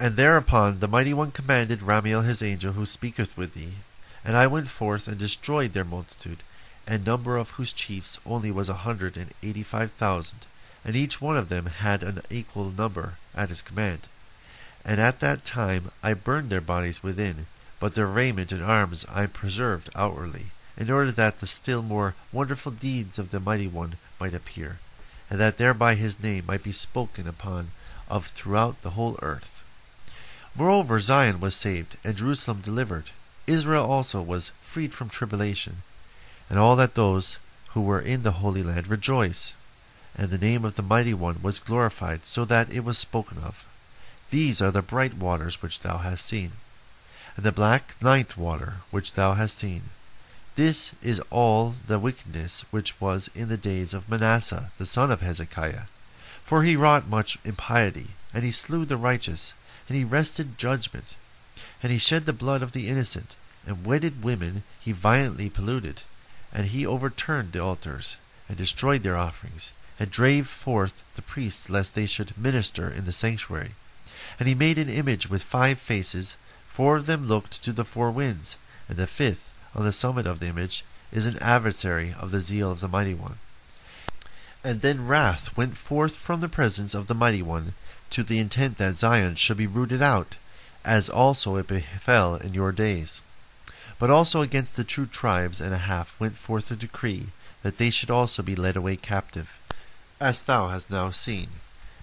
And 0.00 0.14
thereupon 0.14 0.78
the 0.78 0.86
mighty 0.86 1.12
one 1.12 1.32
commanded 1.32 1.80
Ramiel 1.80 2.24
his 2.24 2.40
angel, 2.40 2.74
who 2.74 2.86
speaketh 2.86 3.36
with 3.36 3.54
thee. 3.54 3.78
And 4.24 4.36
I 4.36 4.46
went 4.46 4.68
forth 4.68 5.08
and 5.08 5.18
destroyed 5.18 5.72
their 5.72 5.84
multitude, 5.84 6.44
and 6.86 7.04
number 7.04 7.36
of 7.36 7.50
whose 7.50 7.72
chiefs 7.72 8.18
only 8.24 8.50
was 8.50 8.68
a 8.68 8.84
hundred 8.86 9.16
and 9.16 9.34
eighty 9.42 9.62
five 9.62 9.92
thousand, 9.92 10.46
and 10.84 10.94
each 10.94 11.20
one 11.20 11.36
of 11.36 11.48
them 11.48 11.66
had 11.66 12.02
an 12.02 12.22
equal 12.30 12.70
number 12.70 13.18
at 13.34 13.48
his 13.48 13.60
command. 13.60 14.00
And 14.84 15.00
at 15.00 15.20
that 15.20 15.44
time 15.44 15.90
I 16.02 16.14
burned 16.14 16.50
their 16.50 16.60
bodies 16.60 17.02
within, 17.02 17.46
but 17.80 17.94
their 17.94 18.06
raiment 18.06 18.52
and 18.52 18.62
arms 18.62 19.04
I 19.12 19.26
preserved 19.26 19.90
outwardly 19.96 20.46
in 20.76 20.90
order 20.90 21.10
that 21.10 21.40
the 21.40 21.46
still 21.46 21.82
more 21.82 22.14
wonderful 22.32 22.70
deeds 22.70 23.18
of 23.18 23.30
the 23.32 23.40
Mighty 23.40 23.66
One 23.66 23.96
might 24.20 24.32
appear, 24.32 24.78
and 25.28 25.40
that 25.40 25.56
thereby 25.56 25.96
his 25.96 26.22
name 26.22 26.44
might 26.46 26.62
be 26.62 26.72
spoken 26.72 27.26
upon 27.26 27.72
of 28.08 28.28
throughout 28.28 28.82
the 28.82 28.90
whole 28.90 29.18
earth. 29.22 29.57
Moreover, 30.58 30.98
Zion 30.98 31.38
was 31.38 31.54
saved, 31.54 31.96
and 32.02 32.16
Jerusalem 32.16 32.62
delivered. 32.62 33.12
Israel 33.46 33.84
also 33.84 34.20
was 34.20 34.50
freed 34.60 34.92
from 34.92 35.08
tribulation, 35.08 35.84
and 36.50 36.58
all 36.58 36.74
that 36.74 36.96
those 36.96 37.38
who 37.68 37.80
were 37.80 38.00
in 38.00 38.24
the 38.24 38.42
Holy 38.42 38.64
Land 38.64 38.88
rejoice. 38.88 39.54
And 40.16 40.30
the 40.30 40.36
name 40.36 40.64
of 40.64 40.74
the 40.74 40.82
Mighty 40.82 41.14
One 41.14 41.40
was 41.42 41.60
glorified, 41.60 42.26
so 42.26 42.44
that 42.46 42.72
it 42.72 42.82
was 42.82 42.98
spoken 42.98 43.38
of. 43.38 43.64
These 44.30 44.60
are 44.60 44.72
the 44.72 44.82
bright 44.82 45.14
waters 45.14 45.62
which 45.62 45.78
thou 45.78 45.98
hast 45.98 46.26
seen, 46.26 46.50
and 47.36 47.46
the 47.46 47.52
black 47.52 47.94
ninth 48.02 48.36
water 48.36 48.78
which 48.90 49.12
thou 49.12 49.34
hast 49.34 49.58
seen. 49.58 49.90
This 50.56 50.92
is 51.00 51.22
all 51.30 51.76
the 51.86 52.00
wickedness 52.00 52.64
which 52.72 53.00
was 53.00 53.30
in 53.32 53.48
the 53.48 53.56
days 53.56 53.94
of 53.94 54.08
Manasseh 54.08 54.72
the 54.76 54.86
son 54.86 55.12
of 55.12 55.20
Hezekiah. 55.20 55.84
For 56.44 56.64
he 56.64 56.74
wrought 56.74 57.06
much 57.06 57.38
impiety, 57.44 58.08
and 58.34 58.42
he 58.42 58.50
slew 58.50 58.84
the 58.84 58.96
righteous, 58.96 59.54
and 59.88 59.96
he 59.96 60.04
wrested 60.04 60.58
judgment, 60.58 61.14
and 61.82 61.90
he 61.90 61.98
shed 61.98 62.26
the 62.26 62.32
blood 62.32 62.62
of 62.62 62.72
the 62.72 62.88
innocent, 62.88 63.34
and 63.66 63.84
wedded 63.84 64.22
women 64.22 64.62
he 64.80 64.92
violently 64.92 65.48
polluted, 65.48 66.02
and 66.52 66.66
he 66.66 66.86
overturned 66.86 67.52
the 67.52 67.62
altars, 67.62 68.16
and 68.48 68.56
destroyed 68.56 69.02
their 69.02 69.16
offerings, 69.16 69.72
and 69.98 70.10
drave 70.10 70.46
forth 70.46 71.02
the 71.16 71.22
priests 71.22 71.68
lest 71.68 71.94
they 71.94 72.06
should 72.06 72.38
minister 72.38 72.88
in 72.88 73.04
the 73.04 73.12
sanctuary. 73.12 73.72
And 74.38 74.48
he 74.48 74.54
made 74.54 74.78
an 74.78 74.88
image 74.88 75.28
with 75.28 75.42
five 75.42 75.78
faces, 75.78 76.36
four 76.68 76.96
of 76.96 77.06
them 77.06 77.26
looked 77.26 77.62
to 77.64 77.72
the 77.72 77.84
four 77.84 78.10
winds, 78.10 78.56
and 78.88 78.96
the 78.96 79.06
fifth 79.06 79.52
on 79.74 79.84
the 79.84 79.92
summit 79.92 80.26
of 80.26 80.38
the 80.40 80.46
image 80.46 80.84
is 81.12 81.26
an 81.26 81.38
adversary 81.38 82.14
of 82.18 82.30
the 82.30 82.40
zeal 82.40 82.70
of 82.70 82.80
the 82.80 82.88
Mighty 82.88 83.14
One. 83.14 83.38
And 84.62 84.80
then 84.80 85.06
wrath 85.06 85.56
went 85.56 85.76
forth 85.76 86.16
from 86.16 86.40
the 86.40 86.48
presence 86.48 86.94
of 86.94 87.06
the 87.06 87.14
Mighty 87.14 87.42
One, 87.42 87.74
to 88.10 88.22
the 88.22 88.38
intent 88.38 88.78
that 88.78 88.96
Zion 88.96 89.34
should 89.34 89.56
be 89.56 89.66
rooted 89.66 90.02
out, 90.02 90.36
as 90.84 91.08
also 91.08 91.56
it 91.56 91.66
befell 91.66 92.36
in 92.36 92.54
your 92.54 92.72
days. 92.72 93.22
But 93.98 94.10
also 94.10 94.42
against 94.42 94.76
the 94.76 94.84
two 94.84 95.06
tribes 95.06 95.60
and 95.60 95.74
a 95.74 95.78
half 95.78 96.18
went 96.20 96.36
forth 96.36 96.70
a 96.70 96.76
decree, 96.76 97.28
that 97.62 97.78
they 97.78 97.90
should 97.90 98.10
also 98.10 98.42
be 98.42 98.54
led 98.54 98.76
away 98.76 98.96
captive, 98.96 99.58
as 100.20 100.42
thou 100.42 100.68
hast 100.68 100.90
now 100.90 101.10
seen. 101.10 101.48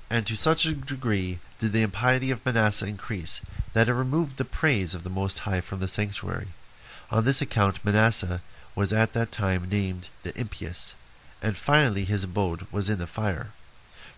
And 0.09 0.27
to 0.27 0.35
such 0.35 0.65
a 0.65 0.73
degree 0.73 1.39
did 1.59 1.71
the 1.71 1.81
impiety 1.81 2.31
of 2.31 2.45
Manasseh 2.45 2.85
increase, 2.85 3.41
that 3.73 3.89
it 3.89 3.93
removed 3.93 4.37
the 4.37 4.45
praise 4.45 4.93
of 4.93 5.03
the 5.03 5.09
Most 5.09 5.39
High 5.39 5.61
from 5.61 5.79
the 5.79 5.87
sanctuary. 5.87 6.47
On 7.11 7.23
this 7.23 7.41
account 7.41 7.83
Manasseh 7.83 8.41
was 8.75 8.91
at 8.91 9.13
that 9.13 9.31
time 9.31 9.69
named 9.69 10.09
the 10.23 10.37
impious, 10.39 10.95
and 11.41 11.55
finally 11.55 12.03
his 12.03 12.23
abode 12.25 12.67
was 12.71 12.89
in 12.89 12.99
the 12.99 13.07
fire. 13.07 13.51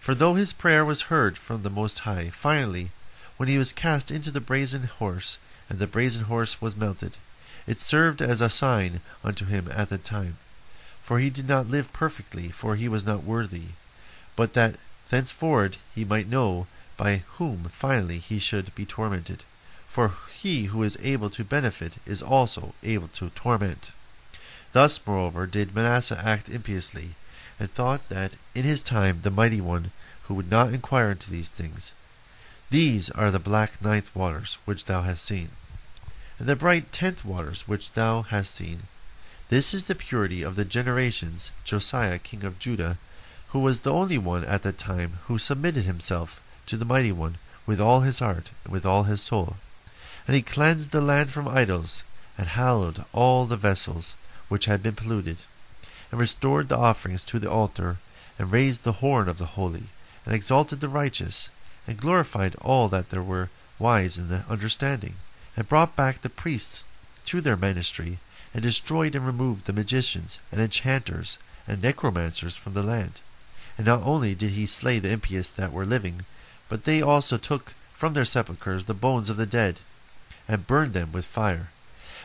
For 0.07 0.15
though 0.15 0.35
his 0.35 0.53
prayer 0.53 0.85
was 0.85 1.11
heard 1.11 1.37
from 1.37 1.63
the 1.63 1.69
Most 1.69 1.99
High, 2.07 2.29
finally, 2.29 2.91
when 3.35 3.49
he 3.49 3.57
was 3.57 3.73
cast 3.73 4.09
into 4.09 4.31
the 4.31 4.39
brazen 4.39 4.83
horse, 4.83 5.37
and 5.69 5.79
the 5.79 5.85
brazen 5.85 6.23
horse 6.23 6.61
was 6.61 6.77
melted, 6.77 7.17
it 7.67 7.81
served 7.81 8.21
as 8.21 8.39
a 8.39 8.49
sign 8.49 9.01
unto 9.21 9.43
him 9.43 9.69
at 9.69 9.89
that 9.89 10.05
time. 10.05 10.37
For 11.03 11.19
he 11.19 11.29
did 11.29 11.45
not 11.45 11.67
live 11.67 11.91
perfectly, 11.91 12.51
for 12.51 12.77
he 12.77 12.87
was 12.87 13.05
not 13.05 13.25
worthy, 13.25 13.73
but 14.37 14.53
that 14.53 14.77
thenceforward 15.09 15.75
he 15.93 16.05
might 16.05 16.29
know 16.29 16.67
by 16.95 17.23
whom 17.33 17.65
finally 17.65 18.19
he 18.19 18.39
should 18.39 18.73
be 18.75 18.85
tormented 18.85 19.43
for 19.89 20.13
he 20.31 20.65
who 20.65 20.83
is 20.83 20.97
able 21.01 21.29
to 21.31 21.43
benefit 21.43 21.95
is 22.05 22.21
also 22.21 22.73
able 22.81 23.09
to 23.09 23.29
torment. 23.31 23.91
Thus, 24.71 24.99
moreover, 25.05 25.47
did 25.47 25.75
Manasseh 25.75 26.21
act 26.23 26.47
impiously, 26.47 27.15
and 27.59 27.69
thought 27.69 28.09
that 28.09 28.33
in 28.53 28.63
his 28.63 28.83
time 28.83 29.21
the 29.23 29.31
mighty 29.31 29.59
one 29.59 29.91
who 30.27 30.33
would 30.33 30.51
not 30.51 30.73
inquire 30.73 31.11
into 31.11 31.31
these 31.31 31.49
things. 31.49 31.93
These 32.69 33.09
are 33.11 33.31
the 33.31 33.39
black 33.39 33.81
ninth 33.81 34.13
waters 34.13 34.57
which 34.65 34.85
thou 34.85 35.01
hast 35.01 35.23
seen, 35.23 35.49
and 36.37 36.47
the 36.47 36.55
bright 36.55 36.91
tenth 36.91 37.23
waters 37.23 37.67
which 37.67 37.93
thou 37.93 38.23
hast 38.23 38.53
seen. 38.53 38.83
This 39.49 39.73
is 39.73 39.85
the 39.85 39.95
purity 39.95 40.43
of 40.43 40.57
the 40.57 40.65
generations 40.65 41.51
Josiah 41.63 42.19
king 42.19 42.43
of 42.43 42.59
Judah, 42.59 42.97
who 43.49 43.59
was 43.59 43.81
the 43.81 43.93
only 43.93 44.17
one 44.17 44.43
at 44.43 44.63
that 44.63 44.77
time 44.77 45.19
who 45.27 45.37
submitted 45.37 45.85
himself 45.85 46.41
to 46.65 46.75
the 46.75 46.83
mighty 46.83 47.13
one 47.13 47.37
with 47.65 47.79
all 47.79 48.01
his 48.01 48.19
heart 48.19 48.51
and 48.65 48.73
with 48.73 48.85
all 48.85 49.03
his 49.03 49.21
soul. 49.21 49.55
And 50.27 50.35
he 50.35 50.41
cleansed 50.41 50.91
the 50.91 50.99
land 50.99 51.29
from 51.29 51.47
idols, 51.47 52.03
and 52.37 52.47
hallowed 52.47 53.05
all 53.13 53.45
the 53.45 53.55
vessels 53.55 54.15
which 54.49 54.65
had 54.65 54.83
been 54.83 54.95
polluted, 54.95 55.37
and 56.11 56.19
restored 56.19 56.67
the 56.67 56.77
offerings 56.77 57.23
to 57.23 57.39
the 57.39 57.49
altar, 57.49 57.97
and 58.37 58.51
raised 58.51 58.83
the 58.83 58.99
horn 59.03 59.29
of 59.29 59.37
the 59.37 59.55
holy, 59.57 59.83
and 60.27 60.35
exalted 60.35 60.81
the 60.81 60.89
righteous, 60.89 61.49
and 61.87 61.97
glorified 61.97 62.53
all 62.55 62.89
that 62.89 63.11
there 63.11 63.23
were 63.23 63.49
wise 63.79 64.17
in 64.17 64.27
the 64.27 64.43
understanding, 64.49 65.15
and 65.55 65.69
brought 65.69 65.95
back 65.95 66.21
the 66.21 66.29
priests 66.29 66.83
to 67.23 67.39
their 67.39 67.55
ministry, 67.55 68.19
and 68.53 68.61
destroyed 68.61 69.15
and 69.15 69.25
removed 69.25 69.65
the 69.65 69.71
magicians, 69.71 70.39
and 70.51 70.59
enchanters, 70.59 71.39
and 71.65 71.81
necromancers 71.81 72.57
from 72.57 72.73
the 72.73 72.83
land. 72.83 73.21
And 73.77 73.87
not 73.87 74.03
only 74.03 74.35
did 74.35 74.51
he 74.51 74.65
slay 74.65 74.99
the 74.99 75.11
impious 75.11 75.53
that 75.53 75.71
were 75.71 75.85
living, 75.85 76.25
but 76.67 76.83
they 76.83 77.01
also 77.01 77.37
took 77.37 77.73
from 77.93 78.13
their 78.13 78.25
sepulchres 78.25 78.83
the 78.83 78.93
bones 78.93 79.29
of 79.29 79.37
the 79.37 79.45
dead, 79.45 79.79
and 80.45 80.67
burned 80.67 80.91
them 80.91 81.13
with 81.13 81.23
fire. 81.23 81.69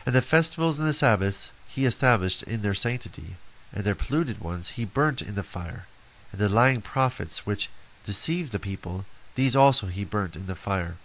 And 0.05 0.13
the 0.13 0.21
festivals 0.21 0.77
and 0.77 0.89
the 0.89 0.93
Sabbaths 0.93 1.53
he 1.69 1.85
established 1.85 2.43
in 2.43 2.63
their 2.63 2.73
sanctity, 2.73 3.37
and 3.71 3.85
their 3.85 3.95
polluted 3.95 4.41
ones 4.41 4.71
he 4.71 4.83
burnt 4.83 5.21
in 5.21 5.35
the 5.35 5.41
fire. 5.41 5.85
And 6.33 6.41
the 6.41 6.49
lying 6.49 6.81
prophets 6.81 7.45
which 7.45 7.69
deceived 8.05 8.51
the 8.51 8.59
people, 8.59 9.05
these 9.35 9.55
also 9.55 9.87
he 9.87 10.03
burnt 10.03 10.35
in 10.35 10.45
the 10.45 10.55
fire. 10.55 10.97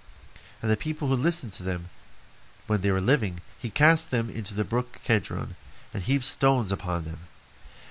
And 0.61 0.71
the 0.71 0.77
people 0.77 1.09
who 1.09 1.17
listened 1.17 1.53
to 1.55 1.63
them 1.63 1.89
when 2.67 2.81
they 2.81 2.91
were 2.91 3.01
living, 3.01 3.41
he 3.59 3.71
cast 3.71 4.11
them 4.11 4.29
into 4.29 4.55
the 4.55 4.65
brook 4.65 5.01
Kedron, 5.05 5.55
and 5.95 6.03
heaped 6.03 6.25
stones 6.25 6.71
upon 6.71 7.05
them. 7.05 7.21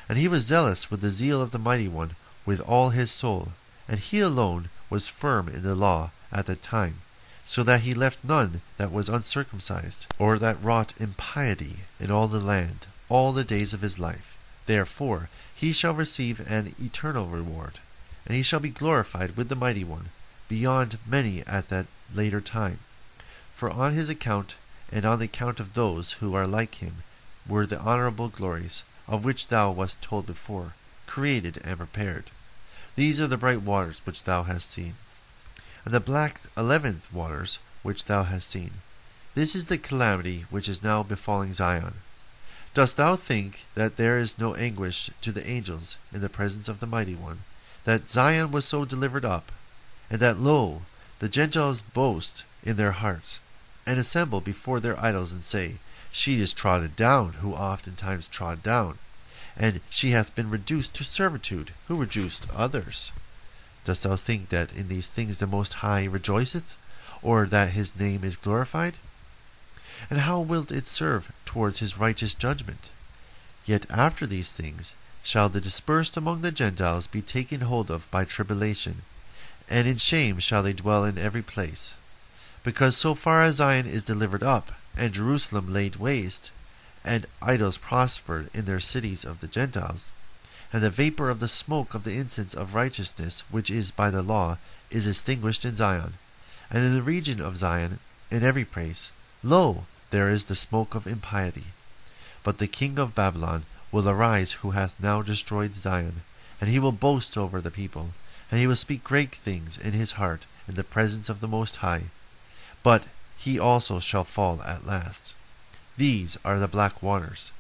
And 0.08 0.18
he 0.18 0.28
was 0.28 0.46
zealous 0.46 0.92
with 0.92 1.02
the 1.02 1.10
zeal 1.10 1.42
of 1.42 1.52
the 1.52 1.60
Mighty 1.60 1.88
One 1.88 2.16
with 2.46 2.62
all 2.62 2.90
his 2.90 3.12
soul, 3.12 3.54
and 3.88 4.00
he 4.00 4.20
alone 4.20 4.70
was 4.90 5.08
firm 5.08 5.48
in 5.48 5.64
the 5.64 5.76
law 5.76 6.12
at 6.32 6.46
that 6.46 6.62
time 6.62 7.02
so 7.48 7.64
that 7.64 7.82
he 7.82 7.94
left 7.94 8.20
none 8.26 8.60
that 8.76 8.92
was 8.92 9.08
uncircumcised, 9.08 10.06
or 10.20 10.38
that 10.38 10.62
wrought 10.62 10.94
impiety 11.00 11.78
in 11.98 12.12
all 12.12 12.28
the 12.28 12.42
land, 12.42 12.86
all 13.08 13.32
the 13.32 13.46
days 13.46 13.74
of 13.74 13.80
his 13.80 13.98
life. 13.98 14.38
Therefore 14.66 15.30
he 15.56 15.72
shall 15.72 15.94
receive 15.94 16.42
an 16.52 16.76
eternal 16.78 17.28
reward, 17.28 17.80
and 18.28 18.36
he 18.36 18.44
shall 18.44 18.60
be 18.60 18.70
glorified 18.70 19.36
with 19.38 19.48
the 19.48 19.56
Mighty 19.56 19.86
One, 19.86 20.10
beyond 20.50 21.00
many 21.08 21.42
at 21.48 21.70
that 21.70 21.88
later 22.14 22.42
time. 22.42 22.80
For 23.56 23.72
on 23.72 23.94
his 23.94 24.10
account, 24.10 24.58
and 24.92 25.06
on 25.06 25.20
the 25.20 25.26
account 25.26 25.62
of 25.62 25.74
those 25.74 26.14
who 26.14 26.36
are 26.36 26.46
like 26.46 26.76
him, 26.76 27.04
were 27.48 27.66
the 27.66 27.80
honorable 27.80 28.28
glories, 28.28 28.84
of 29.08 29.24
which 29.24 29.48
thou 29.48 29.72
wast 29.72 30.02
told 30.02 30.26
before, 30.26 30.74
created 31.06 31.62
and 31.64 31.78
prepared. 31.78 32.26
These 32.96 33.22
are 33.22 33.28
the 33.28 33.38
bright 33.38 33.62
waters 33.62 34.02
which 34.06 34.26
thou 34.26 34.44
hast 34.44 34.72
seen, 34.72 34.96
and 35.86 35.94
the 35.94 36.02
black 36.02 36.42
eleventh 36.58 37.14
waters 37.14 37.60
which 37.82 38.06
thou 38.06 38.24
hast 38.24 38.50
seen. 38.50 38.72
This 39.36 39.56
is 39.56 39.68
the 39.68 39.78
calamity 39.78 40.46
which 40.50 40.68
is 40.68 40.84
now 40.84 41.02
befalling 41.04 41.54
Zion. 41.54 41.94
Dost 42.74 42.98
thou 42.98 43.16
think 43.16 43.66
that 43.76 43.96
there 43.96 44.20
is 44.20 44.38
no 44.38 44.54
anguish 44.56 45.10
to 45.22 45.32
the 45.32 45.48
angels 45.48 45.98
in 46.12 46.20
the 46.20 46.28
presence 46.28 46.68
of 46.68 46.80
the 46.80 46.88
Mighty 46.88 47.16
One, 47.16 47.40
that 47.88 48.10
Zion 48.10 48.52
was 48.52 48.66
so 48.66 48.84
delivered 48.84 49.24
up, 49.24 49.50
and 50.10 50.20
that, 50.20 50.38
lo, 50.38 50.82
the 51.20 51.30
Gentiles 51.30 51.82
boast 51.82 52.44
in 52.62 52.76
their 52.76 52.92
hearts, 52.92 53.40
and 53.86 53.98
assemble 53.98 54.42
before 54.42 54.82
their 54.82 55.00
idols, 55.00 55.32
and 55.32 55.42
say, 55.42 55.78
She 56.12 56.42
is 56.42 56.52
trodden 56.52 56.92
down, 56.98 57.36
who 57.40 57.54
oftentimes 57.54 58.28
trod 58.28 58.62
down, 58.62 58.98
and 59.56 59.80
she 59.90 60.12
hath 60.12 60.36
been 60.36 60.50
reduced 60.50 60.96
to 60.96 61.06
servitude, 61.06 61.72
who 61.88 61.96
reduced 61.96 62.50
others. 62.54 63.14
Dost 63.86 64.04
thou 64.04 64.18
think 64.18 64.50
that 64.50 64.74
in 64.74 64.90
these 64.90 65.08
things 65.08 65.38
the 65.38 65.48
Most 65.48 65.76
High 65.76 66.04
rejoiceth, 66.04 66.76
or 67.22 67.46
that 67.46 67.70
his 67.70 67.98
name 67.98 68.26
is 68.26 68.36
glorified? 68.36 69.00
And 70.10 70.20
how 70.20 70.42
wilt 70.42 70.74
it 70.74 70.88
serve 70.88 71.32
towards 71.46 71.80
his 71.80 71.98
righteous 71.98 72.34
judgment? 72.34 72.90
Yet 73.66 73.86
after 73.90 74.28
these 74.28 74.52
things 74.52 74.94
shall 75.28 75.50
the 75.50 75.60
dispersed 75.60 76.16
among 76.16 76.40
the 76.40 76.54
Gentiles 76.54 77.06
be 77.06 77.22
taken 77.22 77.60
hold 77.60 77.92
of 77.92 78.10
by 78.10 78.24
tribulation, 78.24 79.02
and 79.68 79.86
in 79.86 79.98
shame 79.98 80.40
shall 80.40 80.64
they 80.64 80.72
dwell 80.72 81.04
in 81.04 81.18
every 81.18 81.42
place. 81.42 81.96
Because 82.64 82.96
so 82.96 83.14
far 83.14 83.44
as 83.44 83.58
Zion 83.58 83.86
is 83.86 84.06
delivered 84.06 84.42
up, 84.42 84.72
and 84.96 85.14
Jerusalem 85.14 85.74
laid 85.74 85.98
waste, 85.98 86.52
and 87.04 87.26
idols 87.42 87.78
prospered 87.78 88.50
in 88.54 88.64
their 88.64 88.80
cities 88.80 89.26
of 89.26 89.42
the 89.42 89.50
Gentiles, 89.50 90.14
and 90.72 90.82
the 90.82 90.90
vapor 90.90 91.30
of 91.30 91.42
the 91.42 91.50
smoke 91.50 91.94
of 91.94 92.06
the 92.06 92.16
incense 92.16 92.54
of 92.54 92.74
righteousness, 92.74 93.44
which 93.52 93.70
is 93.70 93.92
by 93.92 94.10
the 94.10 94.24
law, 94.24 94.58
is 94.92 95.06
extinguished 95.06 95.66
in 95.66 95.76
Zion, 95.76 96.14
and 96.72 96.86
in 96.86 96.94
the 96.94 97.02
region 97.02 97.42
of 97.42 97.58
Zion, 97.58 98.00
in 98.32 98.44
every 98.44 98.64
place, 98.64 99.12
lo, 99.44 99.88
there 100.10 100.30
is 100.30 100.46
the 100.46 100.56
smoke 100.56 100.96
of 100.96 101.06
impiety. 101.06 101.66
But 102.46 102.60
the 102.60 102.68
king 102.68 102.98
of 102.98 103.14
Babylon 103.14 103.66
will 103.92 104.10
arise 104.10 104.54
who 104.54 104.72
hath 104.72 105.02
now 105.02 105.22
destroyed 105.22 105.76
Zion, 105.76 106.22
and 106.60 106.70
he 106.70 106.80
will 106.80 106.92
boast 106.92 107.38
over 107.38 107.62
the 107.62 107.72
people, 107.72 108.10
and 108.50 108.60
he 108.60 108.68
will 108.68 108.76
speak 108.76 109.04
great 109.04 109.34
things 109.34 109.78
in 109.78 109.94
his 109.94 110.12
heart 110.12 110.46
in 110.68 110.76
the 110.76 110.84
presence 110.84 111.30
of 111.30 111.40
the 111.40 111.48
Most 111.48 111.78
High. 111.78 112.04
But 112.84 113.06
he 113.38 113.60
also 113.60 114.00
shall 114.00 114.24
fall 114.24 114.62
at 114.64 114.86
last. 114.86 115.36
These 115.96 116.38
are 116.44 116.60
the 116.60 116.68
black 116.68 117.02
waters. 117.02 117.52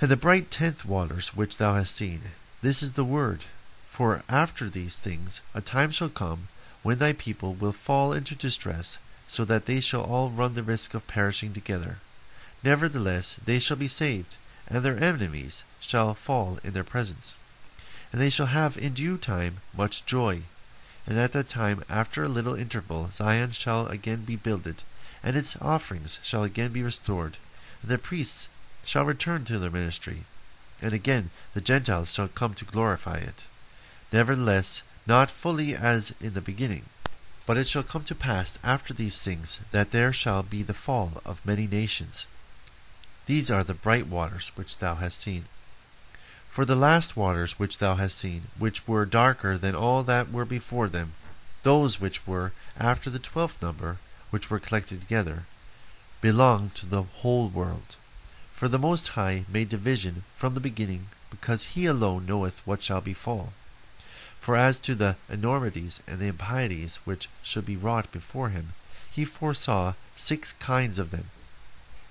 And 0.00 0.10
the 0.10 0.16
bright 0.16 0.50
tenth 0.50 0.84
waters 0.84 1.34
which 1.34 1.56
thou 1.56 1.74
hast 1.74 1.94
seen, 1.94 2.20
this 2.62 2.82
is 2.82 2.94
the 2.94 3.04
word. 3.04 3.44
For 3.86 4.22
after 4.28 4.68
these 4.68 5.00
things 5.00 5.40
a 5.54 5.60
time 5.60 5.90
shall 5.90 6.08
come 6.08 6.48
when 6.82 6.98
thy 6.98 7.12
people 7.12 7.54
will 7.54 7.72
fall 7.72 8.12
into 8.12 8.34
distress, 8.34 8.98
so 9.26 9.44
that 9.44 9.66
they 9.66 9.80
shall 9.80 10.02
all 10.02 10.30
run 10.30 10.54
the 10.54 10.62
risk 10.62 10.94
of 10.94 11.06
perishing 11.06 11.52
together. 11.52 11.98
Nevertheless 12.62 13.38
they 13.44 13.58
shall 13.58 13.76
be 13.76 13.88
saved, 13.88 14.36
and 14.68 14.84
their 14.84 15.02
enemies 15.02 15.64
shall 15.80 16.14
fall 16.14 16.58
in 16.64 16.72
their 16.72 16.84
presence. 16.84 17.36
And 18.12 18.20
they 18.20 18.30
shall 18.30 18.46
have 18.46 18.78
in 18.78 18.94
due 18.94 19.18
time 19.18 19.60
much 19.76 20.06
joy. 20.06 20.42
And 21.06 21.18
at 21.18 21.32
that 21.32 21.48
time, 21.48 21.84
after 21.88 22.24
a 22.24 22.28
little 22.28 22.54
interval, 22.54 23.08
Zion 23.10 23.50
shall 23.50 23.86
again 23.88 24.24
be 24.24 24.36
builded, 24.36 24.82
and 25.22 25.36
its 25.36 25.56
offerings 25.60 26.18
shall 26.22 26.44
again 26.44 26.72
be 26.72 26.82
restored, 26.82 27.36
and 27.82 27.90
the 27.90 27.98
priests 27.98 28.48
shall 28.84 29.04
return 29.04 29.44
to 29.44 29.58
their 29.58 29.70
ministry, 29.70 30.24
and 30.80 30.92
again 30.92 31.30
the 31.52 31.60
Gentiles 31.60 32.12
shall 32.14 32.28
come 32.28 32.54
to 32.54 32.64
glorify 32.64 33.18
it. 33.18 33.44
Nevertheless, 34.12 34.82
not 35.06 35.30
fully 35.30 35.74
as 35.74 36.14
in 36.20 36.34
the 36.34 36.40
beginning. 36.40 36.84
But 37.46 37.58
it 37.58 37.68
shall 37.68 37.82
come 37.82 38.04
to 38.04 38.14
pass 38.14 38.58
after 38.64 38.94
these 38.94 39.22
things 39.22 39.60
that 39.70 39.90
there 39.90 40.12
shall 40.12 40.42
be 40.42 40.62
the 40.62 40.72
fall 40.72 41.20
of 41.26 41.44
many 41.44 41.66
nations. 41.66 42.26
These 43.26 43.50
are 43.50 43.64
the 43.64 43.74
bright 43.74 44.06
waters 44.06 44.52
which 44.54 44.78
thou 44.78 44.96
hast 44.96 45.18
seen. 45.18 45.46
For 46.48 46.64
the 46.64 46.76
last 46.76 47.16
waters 47.16 47.58
which 47.58 47.78
thou 47.78 47.94
hast 47.94 48.18
seen, 48.18 48.48
which 48.58 48.86
were 48.86 49.06
darker 49.06 49.56
than 49.56 49.74
all 49.74 50.02
that 50.02 50.30
were 50.30 50.44
before 50.44 50.88
them, 50.88 51.14
those 51.62 51.98
which 51.98 52.26
were 52.26 52.52
after 52.78 53.08
the 53.08 53.18
twelfth 53.18 53.62
number, 53.62 53.98
which 54.30 54.50
were 54.50 54.58
collected 54.58 55.00
together, 55.00 55.46
belong 56.20 56.68
to 56.70 56.86
the 56.86 57.02
whole 57.02 57.48
world. 57.48 57.96
For 58.54 58.68
the 58.68 58.78
Most 58.78 59.08
High 59.08 59.46
made 59.48 59.68
division 59.68 60.24
from 60.36 60.54
the 60.54 60.60
beginning, 60.60 61.08
because 61.30 61.74
he 61.74 61.86
alone 61.86 62.26
knoweth 62.26 62.64
what 62.66 62.82
shall 62.82 63.00
befall. 63.00 63.52
For 64.38 64.54
as 64.54 64.78
to 64.80 64.94
the 64.94 65.16
enormities 65.28 66.00
and 66.06 66.18
the 66.18 66.28
impieties 66.28 66.96
which 67.04 67.28
should 67.42 67.64
be 67.64 67.76
wrought 67.76 68.12
before 68.12 68.50
him, 68.50 68.74
he 69.10 69.24
foresaw 69.24 69.94
six 70.14 70.52
kinds 70.52 70.98
of 70.98 71.10
them. 71.10 71.30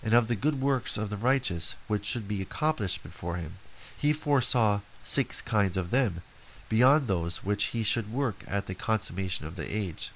And 0.04 0.14
of 0.14 0.28
the 0.28 0.36
good 0.36 0.62
works 0.62 0.98
of 0.98 1.10
the 1.10 1.18
righteous 1.18 1.76
which 1.88 2.06
should 2.06 2.28
be 2.28 2.42
accomplished 2.42 3.04
before 3.04 3.38
him, 3.38 3.54
he 3.98 4.12
foresaw 4.12 4.82
six 5.04 5.42
kinds 5.42 5.78
of 5.78 5.92
them, 5.92 6.22
beyond 6.68 7.08
those 7.08 7.44
which 7.44 7.66
he 7.66 7.84
should 7.84 8.12
work 8.12 8.44
at 8.48 8.66
the 8.66 8.76
consummation 8.76 9.46
of 9.46 9.56
the 9.56 9.74
age. 9.74 10.12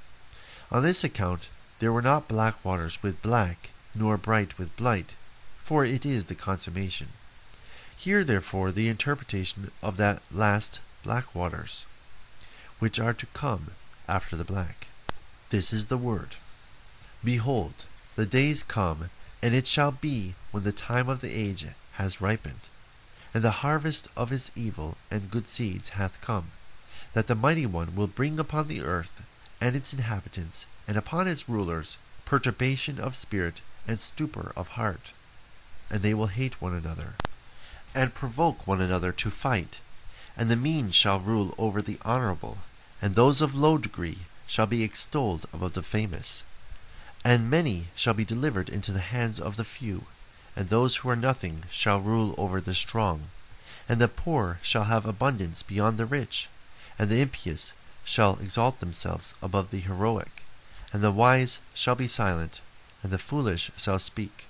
On 0.72 0.84
this 0.84 1.04
account 1.04 1.50
there 1.80 1.94
were 1.94 2.02
not 2.02 2.28
black 2.28 2.66
waters 2.66 3.02
with 3.02 3.22
black, 3.22 3.70
nor 3.96 4.18
bright 4.18 4.58
with 4.58 4.76
blight, 4.76 5.14
for 5.58 5.86
it 5.86 6.06
is 6.06 6.28
the 6.28 6.36
consummation. 6.36 7.10
Hear 7.96 8.24
therefore 8.24 8.72
the 8.72 8.90
interpretation 8.90 9.72
of 9.82 9.98
that 9.98 10.22
last 10.32 10.82
black 11.04 11.34
waters 11.34 11.86
which 12.80 13.00
are 13.00 13.14
to 13.14 13.26
come 13.28 13.72
after 14.08 14.36
the 14.36 14.44
black. 14.44 14.88
This 15.50 15.74
is 15.74 15.86
the 15.86 15.98
word. 15.98 16.36
Behold, 17.24 17.86
the 18.16 18.26
days 18.26 18.64
come, 18.64 19.10
and 19.42 19.54
it 19.54 19.68
shall 19.68 19.92
be 19.92 20.36
when 20.52 20.64
the 20.64 20.72
time 20.72 21.08
of 21.08 21.22
the 21.22 21.32
age 21.32 21.66
has 21.94 22.22
ripened, 22.22 22.70
and 23.34 23.44
the 23.44 23.62
harvest 23.62 24.08
of 24.16 24.30
his 24.30 24.52
evil 24.56 24.98
and 25.12 25.32
good 25.32 25.48
seeds 25.48 25.90
hath 25.90 26.22
come, 26.22 26.52
that 27.14 27.28
the 27.28 27.36
mighty 27.36 27.66
one 27.66 27.96
will 27.96 28.08
bring 28.08 28.40
upon 28.40 28.68
the 28.68 28.82
earth 28.82 29.22
and 29.60 29.76
its 29.76 29.94
inhabitants, 29.94 30.66
and 30.88 30.98
upon 30.98 31.28
its 31.28 31.50
rulers, 31.50 31.98
perturbation 32.26 33.00
of 33.00 33.16
spirit 33.16 33.62
and 33.88 34.00
stupor 34.00 34.52
of 34.56 34.70
heart. 34.70 35.14
And 35.90 36.02
they 36.02 36.14
will 36.14 36.28
hate 36.28 36.62
one 36.62 36.74
another, 36.74 37.16
and 37.96 38.14
provoke 38.14 38.68
one 38.68 38.82
another 38.82 39.12
to 39.12 39.30
fight, 39.32 39.80
and 40.36 40.50
the 40.50 40.56
mean 40.56 40.92
shall 40.92 41.20
rule 41.20 41.56
over 41.58 41.82
the 41.82 41.98
honorable, 42.04 42.60
and 43.02 43.16
those 43.16 43.42
of 43.42 43.56
low 43.56 43.78
degree 43.78 44.20
shall 44.46 44.68
be 44.68 44.84
extolled 44.84 45.46
above 45.52 45.74
the 45.74 45.84
famous. 45.84 46.44
And 47.24 47.50
many 47.50 47.88
shall 47.96 48.14
be 48.14 48.26
delivered 48.26 48.70
into 48.70 48.92
the 48.92 49.00
hands 49.00 49.40
of 49.40 49.58
the 49.58 49.64
few, 49.64 50.06
and 50.56 50.70
those 50.70 50.98
who 50.98 51.10
are 51.10 51.16
nothing 51.16 51.64
shall 51.70 52.00
rule 52.00 52.34
over 52.38 52.62
the 52.62 52.74
strong. 52.74 53.30
And 53.90 54.00
the 54.00 54.08
poor 54.08 54.60
shall 54.62 54.86
have 54.86 55.06
abundance 55.06 55.64
beyond 55.64 55.98
the 55.98 56.06
rich, 56.06 56.50
and 56.98 57.10
the 57.10 57.22
impious 57.22 57.74
shall 58.04 58.40
exalt 58.40 58.80
themselves 58.80 59.36
above 59.42 59.72
the 59.72 59.80
heroic. 59.80 60.44
And 60.94 61.02
the 61.02 61.12
wise 61.12 61.60
shall 61.74 61.96
be 61.96 62.08
silent, 62.08 62.62
and 63.04 63.12
the 63.12 63.18
foolish 63.18 63.72
shall 63.78 64.00
speak. 64.00 64.46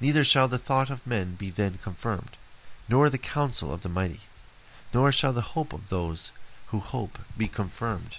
Neither 0.00 0.24
shall 0.24 0.48
the 0.48 0.58
thought 0.58 0.90
of 0.90 1.06
men 1.06 1.34
be 1.34 1.50
then 1.50 1.78
confirmed, 1.82 2.36
nor 2.88 3.08
the 3.08 3.18
counsel 3.18 3.72
of 3.72 3.82
the 3.82 3.88
mighty, 3.88 4.20
nor 4.92 5.12
shall 5.12 5.32
the 5.32 5.52
hope 5.52 5.72
of 5.72 5.88
those 5.88 6.32
who 6.68 6.78
hope 6.80 7.18
be 7.36 7.48
confirmed. 7.48 8.18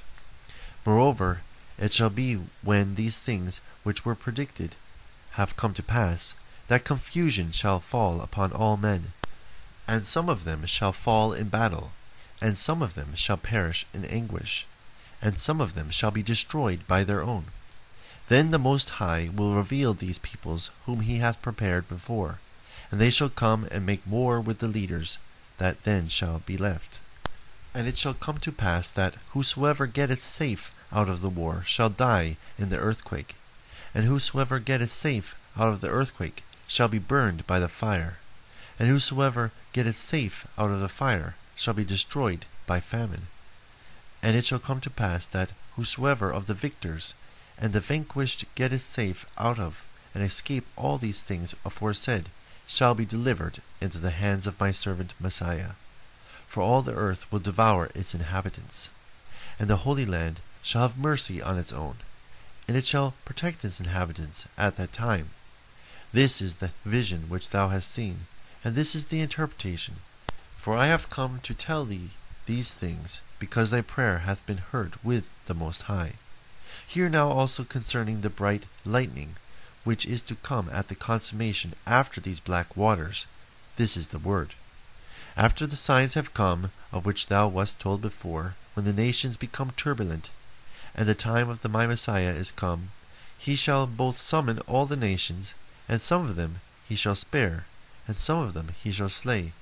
Moreover, 0.85 1.41
it 1.77 1.93
shall 1.93 2.09
be 2.09 2.39
when 2.61 2.95
these 2.95 3.19
things 3.19 3.61
which 3.83 4.03
were 4.03 4.15
predicted 4.15 4.75
have 5.31 5.55
come 5.55 5.73
to 5.73 5.83
pass, 5.83 6.35
that 6.67 6.83
confusion 6.83 7.51
shall 7.51 7.79
fall 7.79 8.21
upon 8.21 8.51
all 8.51 8.77
men, 8.77 9.13
and 9.87 10.05
some 10.05 10.27
of 10.29 10.43
them 10.43 10.65
shall 10.65 10.91
fall 10.91 11.31
in 11.33 11.49
battle, 11.49 11.91
and 12.41 12.57
some 12.57 12.81
of 12.81 12.95
them 12.95 13.15
shall 13.15 13.37
perish 13.37 13.85
in 13.93 14.03
anguish, 14.05 14.65
and 15.21 15.39
some 15.39 15.61
of 15.61 15.73
them 15.73 15.89
shall 15.89 16.11
be 16.11 16.23
destroyed 16.23 16.85
by 16.87 17.03
their 17.03 17.21
own. 17.21 17.45
Then 18.27 18.49
the 18.49 18.59
Most 18.59 18.91
High 18.91 19.29
will 19.33 19.55
reveal 19.55 19.93
these 19.93 20.19
peoples 20.19 20.71
whom 20.85 21.01
he 21.01 21.19
hath 21.19 21.41
prepared 21.41 21.87
before, 21.87 22.39
and 22.91 22.99
they 22.99 23.09
shall 23.09 23.29
come 23.29 23.67
and 23.71 23.85
make 23.85 24.01
war 24.05 24.41
with 24.41 24.59
the 24.59 24.67
leaders 24.67 25.17
that 25.57 25.83
then 25.83 26.07
shall 26.07 26.39
be 26.39 26.57
left. 26.57 26.99
And 27.73 27.87
it 27.87 27.97
shall 27.97 28.13
come 28.13 28.39
to 28.39 28.51
pass 28.51 28.91
that 28.91 29.15
whosoever 29.29 29.87
getteth 29.87 30.23
safe 30.23 30.71
out 30.91 31.09
of 31.09 31.21
the 31.21 31.29
war 31.29 31.63
shall 31.65 31.89
die 31.89 32.37
in 32.57 32.69
the 32.69 32.77
earthquake, 32.77 33.35
and 33.93 34.05
whosoever 34.05 34.59
getteth 34.59 34.91
safe 34.91 35.35
out 35.57 35.73
of 35.73 35.81
the 35.81 35.89
earthquake 35.89 36.43
shall 36.67 36.87
be 36.87 36.99
burned 36.99 37.45
by 37.47 37.59
the 37.59 37.67
fire, 37.67 38.17
and 38.79 38.87
whosoever 38.87 39.51
getteth 39.73 39.97
safe 39.97 40.45
out 40.57 40.71
of 40.71 40.79
the 40.79 40.89
fire 40.89 41.35
shall 41.55 41.73
be 41.73 41.83
destroyed 41.83 42.45
by 42.65 42.79
famine. 42.79 43.27
And 44.21 44.35
it 44.35 44.45
shall 44.45 44.59
come 44.59 44.81
to 44.81 44.89
pass 44.89 45.27
that 45.27 45.53
whosoever 45.75 46.31
of 46.31 46.45
the 46.45 46.53
victors 46.53 47.13
and 47.57 47.73
the 47.73 47.79
vanquished 47.79 48.45
getteth 48.55 48.83
safe 48.83 49.25
out 49.37 49.59
of 49.59 49.85
and 50.13 50.23
escape 50.23 50.65
all 50.75 50.97
these 50.97 51.21
things 51.21 51.55
aforesaid 51.65 52.29
shall 52.65 52.95
be 52.95 53.05
delivered 53.05 53.61
into 53.79 53.97
the 53.97 54.11
hands 54.11 54.45
of 54.47 54.59
my 54.59 54.71
servant 54.71 55.13
Messiah. 55.19 55.71
For 56.47 56.61
all 56.61 56.81
the 56.81 56.95
earth 56.95 57.31
will 57.31 57.39
devour 57.39 57.89
its 57.95 58.13
inhabitants, 58.13 58.89
and 59.59 59.69
the 59.69 59.77
Holy 59.77 60.05
Land 60.05 60.39
shall 60.67 60.81
have 60.81 60.97
mercy 60.97 61.41
on 61.41 61.57
its 61.57 61.71
own, 61.71 61.95
and 62.67 62.75
it 62.75 62.85
shall 62.85 63.13
protect 63.23 63.63
its 63.63 63.79
inhabitants 63.79 64.49
at 64.57 64.75
that 64.75 64.91
time. 64.91 65.29
This 66.11 66.41
is 66.41 66.57
the 66.57 66.71
vision 66.83 67.29
which 67.29 67.51
thou 67.51 67.69
hast 67.69 67.89
seen, 67.89 68.27
and 68.65 68.75
this 68.75 68.93
is 68.93 69.05
the 69.05 69.21
interpretation. 69.21 69.95
For 70.57 70.75
I 70.75 70.87
have 70.87 71.09
come 71.09 71.39
to 71.43 71.53
tell 71.53 71.85
thee 71.85 72.09
these 72.47 72.73
things, 72.73 73.21
because 73.39 73.69
thy 73.69 73.79
prayer 73.79 74.19
hath 74.19 74.45
been 74.45 74.57
heard 74.57 74.95
with 75.05 75.29
the 75.45 75.53
Most 75.53 75.83
High. 75.83 76.15
Hear 76.85 77.07
now 77.07 77.29
also 77.29 77.63
concerning 77.63 78.19
the 78.19 78.29
bright 78.29 78.65
lightning, 78.83 79.35
which 79.85 80.05
is 80.05 80.21
to 80.23 80.35
come 80.35 80.69
at 80.73 80.89
the 80.89 80.95
consummation 80.95 81.75
after 81.85 82.19
these 82.19 82.41
black 82.41 82.75
waters. 82.75 83.25
This 83.77 83.95
is 83.95 84.07
the 84.07 84.19
word. 84.19 84.53
After 85.37 85.65
the 85.65 85.77
signs 85.77 86.15
have 86.15 86.33
come, 86.33 86.71
of 86.91 87.05
which 87.05 87.27
thou 87.27 87.47
wast 87.47 87.79
told 87.79 88.01
before, 88.01 88.55
when 88.73 88.85
the 88.85 88.91
nations 88.91 89.37
become 89.37 89.71
turbulent, 89.77 90.29
and 90.97 91.07
the 91.07 91.15
time 91.15 91.47
of 91.47 91.61
the 91.61 91.69
my 91.69 91.85
Messiah 91.85 92.31
is 92.31 92.51
come, 92.51 92.89
he 93.37 93.55
shall 93.55 93.85
both 93.85 94.17
summon 94.17 94.59
all 94.61 94.87
the 94.87 94.97
nations, 94.97 95.53
and 95.87 96.01
some 96.01 96.25
of 96.27 96.35
them 96.35 96.59
he 96.89 96.95
shall 96.95 97.13
spare, 97.13 97.65
and 98.07 98.17
some 98.17 98.39
of 98.39 98.53
them 98.53 98.69
he 98.83 98.91
shall 98.91 99.09
slay. 99.09 99.53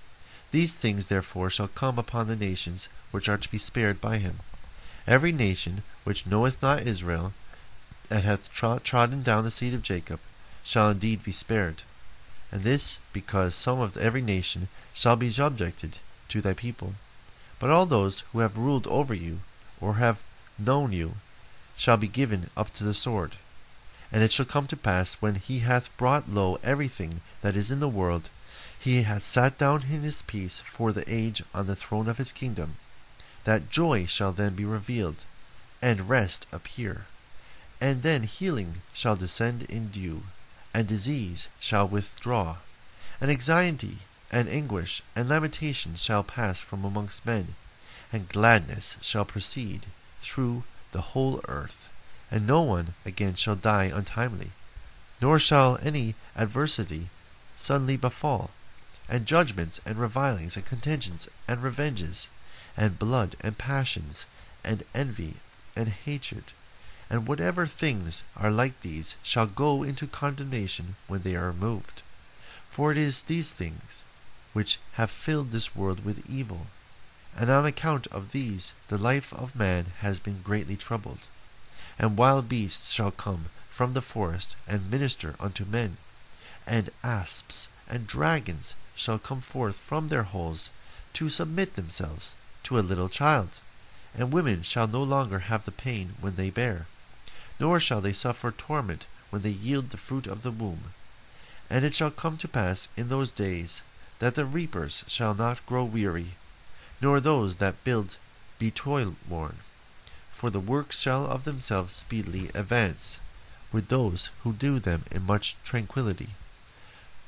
These 0.52 0.76
things 0.76 1.08
therefore 1.08 1.50
shall 1.50 1.68
come 1.68 2.00
upon 2.00 2.28
the 2.28 2.36
nations 2.38 2.88
which 3.12 3.28
are 3.28 3.38
to 3.38 3.52
be 3.52 3.58
spared 3.58 4.00
by 4.00 4.18
him. 4.18 4.40
Every 5.06 5.34
nation 5.34 5.84
which 6.06 6.26
knoweth 6.26 6.62
not 6.62 6.88
Israel, 6.88 7.34
and 8.10 8.24
hath 8.24 8.52
trodden 8.54 9.22
down 9.22 9.44
the 9.44 9.52
seed 9.52 9.74
of 9.74 9.84
Jacob, 9.84 10.22
shall 10.64 10.90
indeed 10.90 11.22
be 11.24 11.34
spared. 11.34 11.84
And 12.52 12.64
this 12.64 13.00
because 13.12 13.56
some 13.56 13.82
of 13.82 13.98
every 13.98 14.22
nation 14.22 14.70
shall 14.94 15.18
be 15.18 15.30
subjected 15.30 16.00
to 16.30 16.40
thy 16.40 16.54
people. 16.54 16.94
But 17.60 17.70
all 17.70 17.86
those 17.86 18.22
who 18.32 18.40
have 18.40 18.58
ruled 18.58 18.88
over 18.88 19.14
you, 19.14 19.40
or 19.82 19.96
have 19.96 20.24
known 20.58 20.94
you, 20.94 21.16
shall 21.76 21.98
be 21.98 22.08
given 22.08 22.50
up 22.56 22.72
to 22.74 22.84
the 22.84 22.94
sword. 22.94 23.34
And 24.12 24.24
it 24.24 24.32
shall 24.32 24.46
come 24.46 24.68
to 24.68 24.78
pass, 24.78 25.16
when 25.16 25.36
he 25.36 25.60
hath 25.60 25.96
brought 25.98 26.30
low 26.30 26.58
everything 26.64 27.22
that 27.42 27.56
is 27.56 27.72
in 27.72 27.80
the 27.80 27.90
world, 27.90 28.30
he 28.80 29.02
hath 29.02 29.26
sat 29.26 29.58
down 29.58 29.84
in 29.90 30.04
his 30.04 30.22
peace 30.22 30.60
for 30.60 30.94
the 30.94 31.04
age 31.12 31.42
on 31.54 31.68
the 31.68 31.76
throne 31.76 32.08
of 32.08 32.18
his 32.18 32.32
kingdom, 32.32 32.76
that 33.44 33.70
joy 33.70 34.06
shall 34.06 34.32
then 34.32 34.56
be 34.56 34.66
revealed, 34.66 35.26
and 35.82 36.10
rest 36.10 36.48
appear. 36.52 37.06
And 37.82 38.04
then 38.04 38.24
healing 38.24 38.82
shall 38.94 39.16
descend 39.16 39.64
in 39.64 39.90
dew, 39.90 40.24
and 40.74 40.88
disease 40.88 41.50
shall 41.60 41.88
withdraw, 41.88 42.58
and 43.20 43.32
anxiety 43.32 43.98
and 44.32 44.50
anguish 44.50 45.02
and 45.16 45.30
lamentation 45.30 45.96
shall 45.96 46.24
pass 46.24 46.60
from 46.60 46.84
amongst 46.86 47.26
men, 47.26 47.56
and 48.14 48.30
gladness 48.30 48.98
shall 49.02 49.26
proceed 49.26 49.86
through 50.20 50.64
the 50.96 51.14
whole 51.14 51.42
earth, 51.48 51.90
and 52.32 52.48
no 52.48 52.62
one 52.62 52.96
again 53.06 53.36
shall 53.36 53.56
die 53.56 53.92
untimely, 53.94 54.52
nor 55.22 55.40
shall 55.40 55.78
any 55.84 56.16
adversity 56.36 57.10
suddenly 57.56 57.98
befall, 57.98 58.50
and 59.08 59.28
judgments 59.28 59.80
and 59.86 59.98
revilings 59.98 60.56
and 60.56 60.66
contentions 60.66 61.28
and 61.48 61.62
revenges, 61.62 62.30
and 62.76 62.98
blood 62.98 63.36
and 63.42 63.58
passions, 63.58 64.26
and 64.64 64.84
envy 64.94 65.36
and 65.76 65.90
hatred 65.90 66.46
and 67.10 67.28
whatever 67.28 67.66
things 67.66 68.24
are 68.36 68.52
like 68.52 68.80
these 68.82 69.16
shall 69.22 69.48
go 69.48 69.84
into 69.84 70.08
condemnation 70.08 70.96
when 71.08 71.22
they 71.22 71.36
are 71.36 71.48
removed. 71.48 72.02
For 72.70 72.92
it 72.92 72.98
is 72.98 73.24
these 73.24 73.52
things 73.54 74.04
which 74.54 74.80
have 74.94 75.12
filled 75.12 75.52
this 75.52 75.76
world 75.76 76.04
with 76.04 76.28
evil, 76.30 76.68
and 77.36 77.50
on 77.50 77.66
account 77.66 78.08
of 78.08 78.32
these 78.32 78.74
the 78.88 78.98
life 78.98 79.34
of 79.34 79.56
man 79.56 79.88
has 80.00 80.20
been 80.20 80.42
greatly 80.42 80.76
troubled. 80.76 81.20
And 82.00 82.18
wild 82.18 82.48
beasts 82.50 82.94
shall 82.94 83.12
come 83.12 83.46
from 83.70 83.94
the 83.94 84.02
forest 84.02 84.56
and 84.68 84.90
minister 84.90 85.36
unto 85.40 85.66
men, 85.66 85.98
and 86.66 86.90
asps 87.04 87.68
and 87.90 88.08
dragons 88.08 88.76
shall 88.96 89.20
come 89.20 89.42
forth 89.42 89.80
from 89.80 90.08
their 90.08 90.24
holes 90.24 90.70
to 91.14 91.30
submit 91.30 91.76
themselves 91.76 92.36
to 92.64 92.80
a 92.80 92.82
little 92.82 93.10
child, 93.10 93.60
and 94.14 94.32
women 94.32 94.64
shall 94.64 94.88
no 94.88 95.04
longer 95.04 95.40
have 95.40 95.66
the 95.66 95.72
pain 95.72 96.16
when 96.20 96.36
they 96.36 96.50
bear 96.50 96.88
nor 97.60 97.80
shall 97.80 98.02
they 98.02 98.14
suffer 98.14 98.52
torment 98.52 99.08
when 99.30 99.42
they 99.42 99.50
yield 99.50 99.90
the 99.90 99.98
fruit 99.98 100.28
of 100.28 100.42
the 100.42 100.52
womb. 100.52 100.94
And 101.70 101.86
it 101.86 101.96
shall 101.96 102.12
come 102.12 102.38
to 102.38 102.48
pass 102.48 102.90
in 102.98 103.08
those 103.08 103.32
days 103.32 103.82
that 104.20 104.36
the 104.36 104.46
reapers 104.46 105.04
shall 105.08 105.34
not 105.34 105.66
grow 105.66 105.84
weary, 105.84 106.36
nor 107.02 107.20
those 107.20 107.58
that 107.58 107.84
build 107.84 108.18
be 108.58 108.72
toil 108.72 109.16
worn. 109.28 109.58
For 110.32 110.50
the 110.50 110.60
work 110.60 110.92
shall 110.92 111.26
of 111.26 111.44
themselves 111.44 111.94
speedily 111.94 112.50
advance, 112.54 113.20
with 113.72 113.88
those 113.88 114.30
who 114.44 114.54
do 114.54 114.80
them 114.80 115.04
in 115.12 115.26
much 115.26 115.56
tranquillity. 115.64 116.30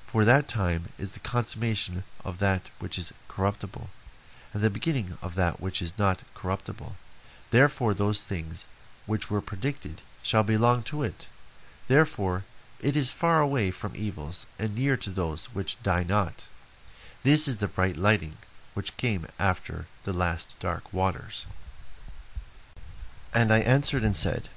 For 0.05 0.23
that 0.23 0.47
time 0.47 0.89
is 0.97 1.11
the 1.11 1.19
consummation 1.19 2.03
of 2.23 2.39
that 2.39 2.69
which 2.79 2.97
is 2.97 3.13
corruptible, 3.27 3.89
and 4.53 4.63
the 4.63 4.69
beginning 4.69 5.17
of 5.21 5.35
that 5.35 5.59
which 5.59 5.81
is 5.81 5.97
not 5.97 6.23
corruptible. 6.33 6.95
Therefore 7.51 7.93
those 7.93 8.23
things 8.23 8.65
which 9.05 9.29
were 9.29 9.41
predicted 9.41 10.01
shall 10.23 10.43
belong 10.43 10.83
to 10.83 11.03
it. 11.03 11.27
Therefore 11.87 12.45
it 12.79 12.95
is 12.95 13.11
far 13.11 13.41
away 13.41 13.71
from 13.71 13.95
evils, 13.95 14.45
and 14.59 14.75
near 14.75 14.95
to 14.97 15.09
those 15.09 15.47
which 15.47 15.81
die 15.81 16.03
not. 16.03 16.47
This 17.23 17.47
is 17.47 17.57
the 17.57 17.67
bright 17.67 17.97
lighting 17.97 18.37
which 18.77 18.95
came 18.95 19.25
after 19.39 19.87
the 20.03 20.13
last 20.13 20.55
dark 20.59 20.93
waters. 20.93 21.47
And 23.33 23.51
I 23.51 23.57
answered 23.57 24.03
and 24.03 24.15
said, 24.15 24.49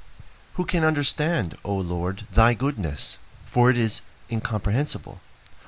Who 0.57 0.67
can 0.67 0.85
understand, 0.85 1.57
O 1.65 1.75
Lord, 1.75 2.27
thy 2.31 2.53
goodness? 2.53 3.17
For 3.47 3.71
it 3.71 3.79
is 3.79 4.03
incomprehensible. 4.31 5.21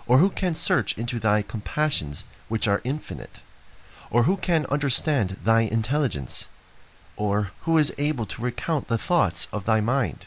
Or 0.07 0.19
who 0.19 0.29
can 0.29 0.53
search 0.53 0.99
into 0.99 1.19
thy 1.19 1.41
compassions, 1.41 2.27
which 2.49 2.69
are 2.69 2.83
infinite? 2.85 3.41
Or 4.11 4.25
who 4.25 4.37
can 4.37 4.67
understand 4.67 5.39
thy 5.45 5.63
intelligence? 5.63 6.47
Or 7.17 7.53
who 7.63 7.79
is 7.79 7.95
able 7.97 8.27
to 8.27 8.43
recount 8.43 8.89
the 8.89 8.99
thoughts 8.99 9.49
of 9.51 9.65
thy 9.65 9.81
mind? 9.81 10.27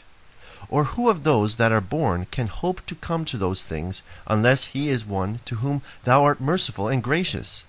Or 0.68 0.82
who 0.82 1.08
of 1.08 1.22
those 1.22 1.58
that 1.58 1.70
are 1.70 1.80
born 1.80 2.26
can 2.32 2.48
hope 2.48 2.84
to 2.86 2.96
come 2.96 3.24
to 3.26 3.38
those 3.38 3.62
things, 3.62 4.02
unless 4.26 4.74
he 4.74 4.88
is 4.88 5.04
one 5.04 5.38
to 5.44 5.56
whom 5.62 5.80
thou 6.02 6.24
art 6.24 6.40
merciful 6.40 6.88
and 6.88 7.04
gracious? 7.04 7.62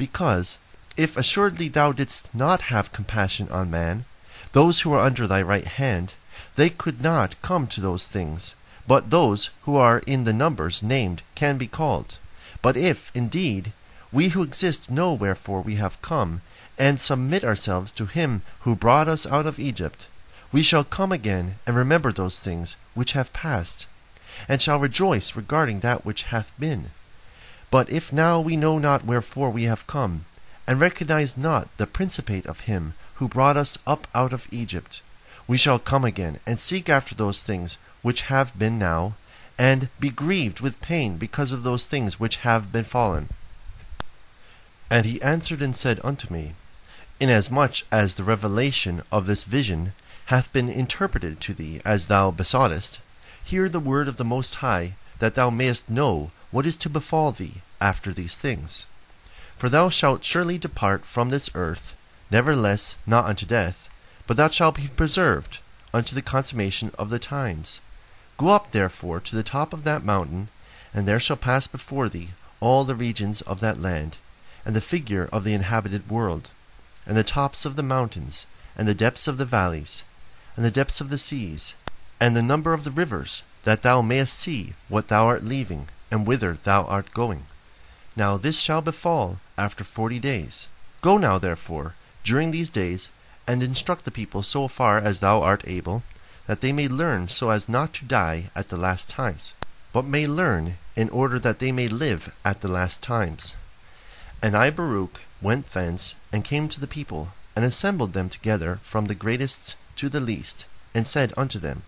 Because, 0.00 0.56
if 0.96 1.14
assuredly 1.14 1.68
thou 1.68 1.92
didst 1.92 2.34
not 2.34 2.72
have 2.72 2.90
compassion 2.90 3.50
on 3.50 3.70
man, 3.70 4.06
those 4.52 4.80
who 4.80 4.94
are 4.94 5.04
under 5.04 5.26
thy 5.26 5.42
right 5.42 5.66
hand, 5.66 6.14
they 6.56 6.70
could 6.70 7.02
not 7.02 7.36
come 7.42 7.66
to 7.66 7.82
those 7.82 8.06
things, 8.06 8.54
but 8.86 9.10
those 9.10 9.50
who 9.64 9.76
are 9.76 9.98
in 10.06 10.24
the 10.24 10.32
numbers 10.32 10.82
named 10.82 11.20
can 11.34 11.58
be 11.58 11.66
called. 11.66 12.16
But 12.62 12.78
if, 12.78 13.10
indeed, 13.14 13.74
we 14.10 14.28
who 14.28 14.42
exist 14.42 14.90
know 14.90 15.12
wherefore 15.12 15.60
we 15.60 15.74
have 15.74 16.00
come, 16.00 16.40
and 16.78 16.98
submit 16.98 17.44
ourselves 17.44 17.92
to 17.92 18.06
him 18.06 18.40
who 18.60 18.74
brought 18.74 19.06
us 19.06 19.26
out 19.26 19.44
of 19.44 19.58
Egypt, 19.58 20.06
we 20.50 20.62
shall 20.62 20.82
come 20.82 21.12
again 21.12 21.56
and 21.66 21.76
remember 21.76 22.10
those 22.10 22.40
things 22.40 22.76
which 22.94 23.12
have 23.12 23.34
passed, 23.34 23.86
and 24.48 24.62
shall 24.62 24.80
rejoice 24.80 25.36
regarding 25.36 25.80
that 25.80 26.06
which 26.06 26.32
hath 26.32 26.58
been. 26.58 26.88
But 27.70 27.88
if 27.90 28.12
now 28.12 28.40
we 28.40 28.56
know 28.56 28.78
not 28.78 29.04
wherefore 29.04 29.50
we 29.50 29.64
have 29.64 29.86
come, 29.86 30.24
and 30.66 30.80
recognize 30.80 31.36
not 31.36 31.68
the 31.76 31.86
principate 31.86 32.46
of 32.46 32.60
him 32.60 32.94
who 33.14 33.28
brought 33.28 33.56
us 33.56 33.78
up 33.86 34.08
out 34.14 34.32
of 34.32 34.48
Egypt, 34.50 35.02
we 35.46 35.56
shall 35.56 35.78
come 35.78 36.04
again 36.04 36.40
and 36.46 36.58
seek 36.58 36.88
after 36.88 37.14
those 37.14 37.42
things 37.42 37.78
which 38.02 38.22
have 38.22 38.58
been 38.58 38.78
now, 38.78 39.14
and 39.58 39.88
be 40.00 40.10
grieved 40.10 40.60
with 40.60 40.80
pain 40.80 41.16
because 41.16 41.52
of 41.52 41.62
those 41.62 41.86
things 41.86 42.18
which 42.18 42.36
have 42.36 42.72
been 42.72 42.84
fallen. 42.84 43.28
And 44.88 45.06
he 45.06 45.22
answered 45.22 45.62
and 45.62 45.76
said 45.76 46.00
unto 46.02 46.32
me, 46.32 46.54
inasmuch 47.20 47.82
as 47.92 48.14
the 48.14 48.24
revelation 48.24 49.02
of 49.12 49.26
this 49.26 49.44
vision 49.44 49.92
hath 50.26 50.52
been 50.52 50.68
interpreted 50.68 51.40
to 51.40 51.54
thee 51.54 51.80
as 51.84 52.06
thou 52.06 52.30
besoughtest, 52.30 53.00
hear 53.44 53.68
the 53.68 53.78
word 53.78 54.08
of 54.08 54.16
the 54.16 54.24
Most 54.24 54.56
High, 54.56 54.94
that 55.18 55.34
thou 55.34 55.50
mayest 55.50 55.90
know 55.90 56.30
what 56.50 56.66
is 56.66 56.76
to 56.76 56.90
befall 56.90 57.32
thee 57.32 57.62
after 57.80 58.12
these 58.12 58.36
things. 58.36 58.86
For 59.56 59.68
thou 59.68 59.88
shalt 59.88 60.24
surely 60.24 60.58
depart 60.58 61.04
from 61.04 61.30
this 61.30 61.50
earth, 61.54 61.94
nevertheless 62.30 62.96
not 63.06 63.26
unto 63.26 63.46
death, 63.46 63.88
but 64.26 64.36
thou 64.36 64.48
shalt 64.48 64.76
be 64.76 64.88
preserved 64.88 65.58
unto 65.92 66.14
the 66.14 66.22
consummation 66.22 66.92
of 66.98 67.10
the 67.10 67.18
times. 67.18 67.80
Go 68.36 68.48
up 68.48 68.70
therefore 68.70 69.20
to 69.20 69.36
the 69.36 69.42
top 69.42 69.72
of 69.72 69.84
that 69.84 70.04
mountain, 70.04 70.48
and 70.94 71.06
there 71.06 71.20
shall 71.20 71.36
pass 71.36 71.66
before 71.66 72.08
thee 72.08 72.30
all 72.60 72.84
the 72.84 72.94
regions 72.94 73.40
of 73.42 73.60
that 73.60 73.80
land, 73.80 74.16
and 74.64 74.74
the 74.74 74.80
figure 74.80 75.28
of 75.32 75.44
the 75.44 75.54
inhabited 75.54 76.08
world 76.10 76.50
and 77.06 77.16
the 77.16 77.24
tops 77.24 77.64
of 77.64 77.76
the 77.76 77.82
mountains, 77.82 78.46
and 78.76 78.86
the 78.86 78.94
depths 78.94 79.26
of 79.26 79.36
the 79.36 79.44
valleys, 79.44 80.04
and 80.54 80.64
the 80.64 80.70
depths 80.70 81.00
of 81.00 81.10
the 81.10 81.18
seas, 81.18 81.74
and 82.20 82.36
the 82.36 82.42
number 82.42 82.72
of 82.72 82.84
the 82.84 82.90
rivers, 82.90 83.42
that 83.64 83.82
thou 83.82 84.00
mayest 84.00 84.38
see 84.38 84.74
what 84.88 85.08
thou 85.08 85.26
art 85.26 85.42
leaving, 85.42 85.88
and 86.10 86.26
whither 86.26 86.58
thou 86.62 86.84
art 86.84 87.12
going. 87.14 87.44
Now 88.16 88.36
this 88.36 88.60
shall 88.60 88.82
befall 88.82 89.40
after 89.56 89.84
forty 89.84 90.18
days. 90.18 90.68
Go 91.00 91.16
now, 91.16 91.38
therefore, 91.38 91.94
during 92.24 92.50
these 92.50 92.70
days, 92.70 93.10
and 93.46 93.62
instruct 93.62 94.04
the 94.04 94.10
people 94.10 94.42
so 94.42 94.68
far 94.68 94.98
as 94.98 95.20
thou 95.20 95.42
art 95.42 95.62
able, 95.66 96.02
that 96.46 96.60
they 96.60 96.72
may 96.72 96.88
learn 96.88 97.28
so 97.28 97.50
as 97.50 97.68
not 97.68 97.94
to 97.94 98.04
die 98.04 98.50
at 98.54 98.68
the 98.68 98.76
last 98.76 99.08
times, 99.08 99.54
but 99.92 100.04
may 100.04 100.26
learn 100.26 100.76
in 100.96 101.08
order 101.10 101.38
that 101.38 101.58
they 101.58 101.72
may 101.72 101.88
live 101.88 102.34
at 102.44 102.60
the 102.60 102.68
last 102.68 103.02
times. 103.02 103.54
And 104.42 104.56
I, 104.56 104.70
Baruch, 104.70 105.20
went 105.40 105.72
thence, 105.72 106.14
and 106.32 106.44
came 106.44 106.68
to 106.68 106.80
the 106.80 106.86
people, 106.86 107.28
and 107.56 107.64
assembled 107.64 108.12
them 108.12 108.28
together 108.28 108.80
from 108.82 109.06
the 109.06 109.14
greatest 109.14 109.76
to 109.96 110.08
the 110.08 110.20
least, 110.20 110.66
and 110.94 111.06
said 111.06 111.32
unto 111.36 111.58
them, 111.58 111.82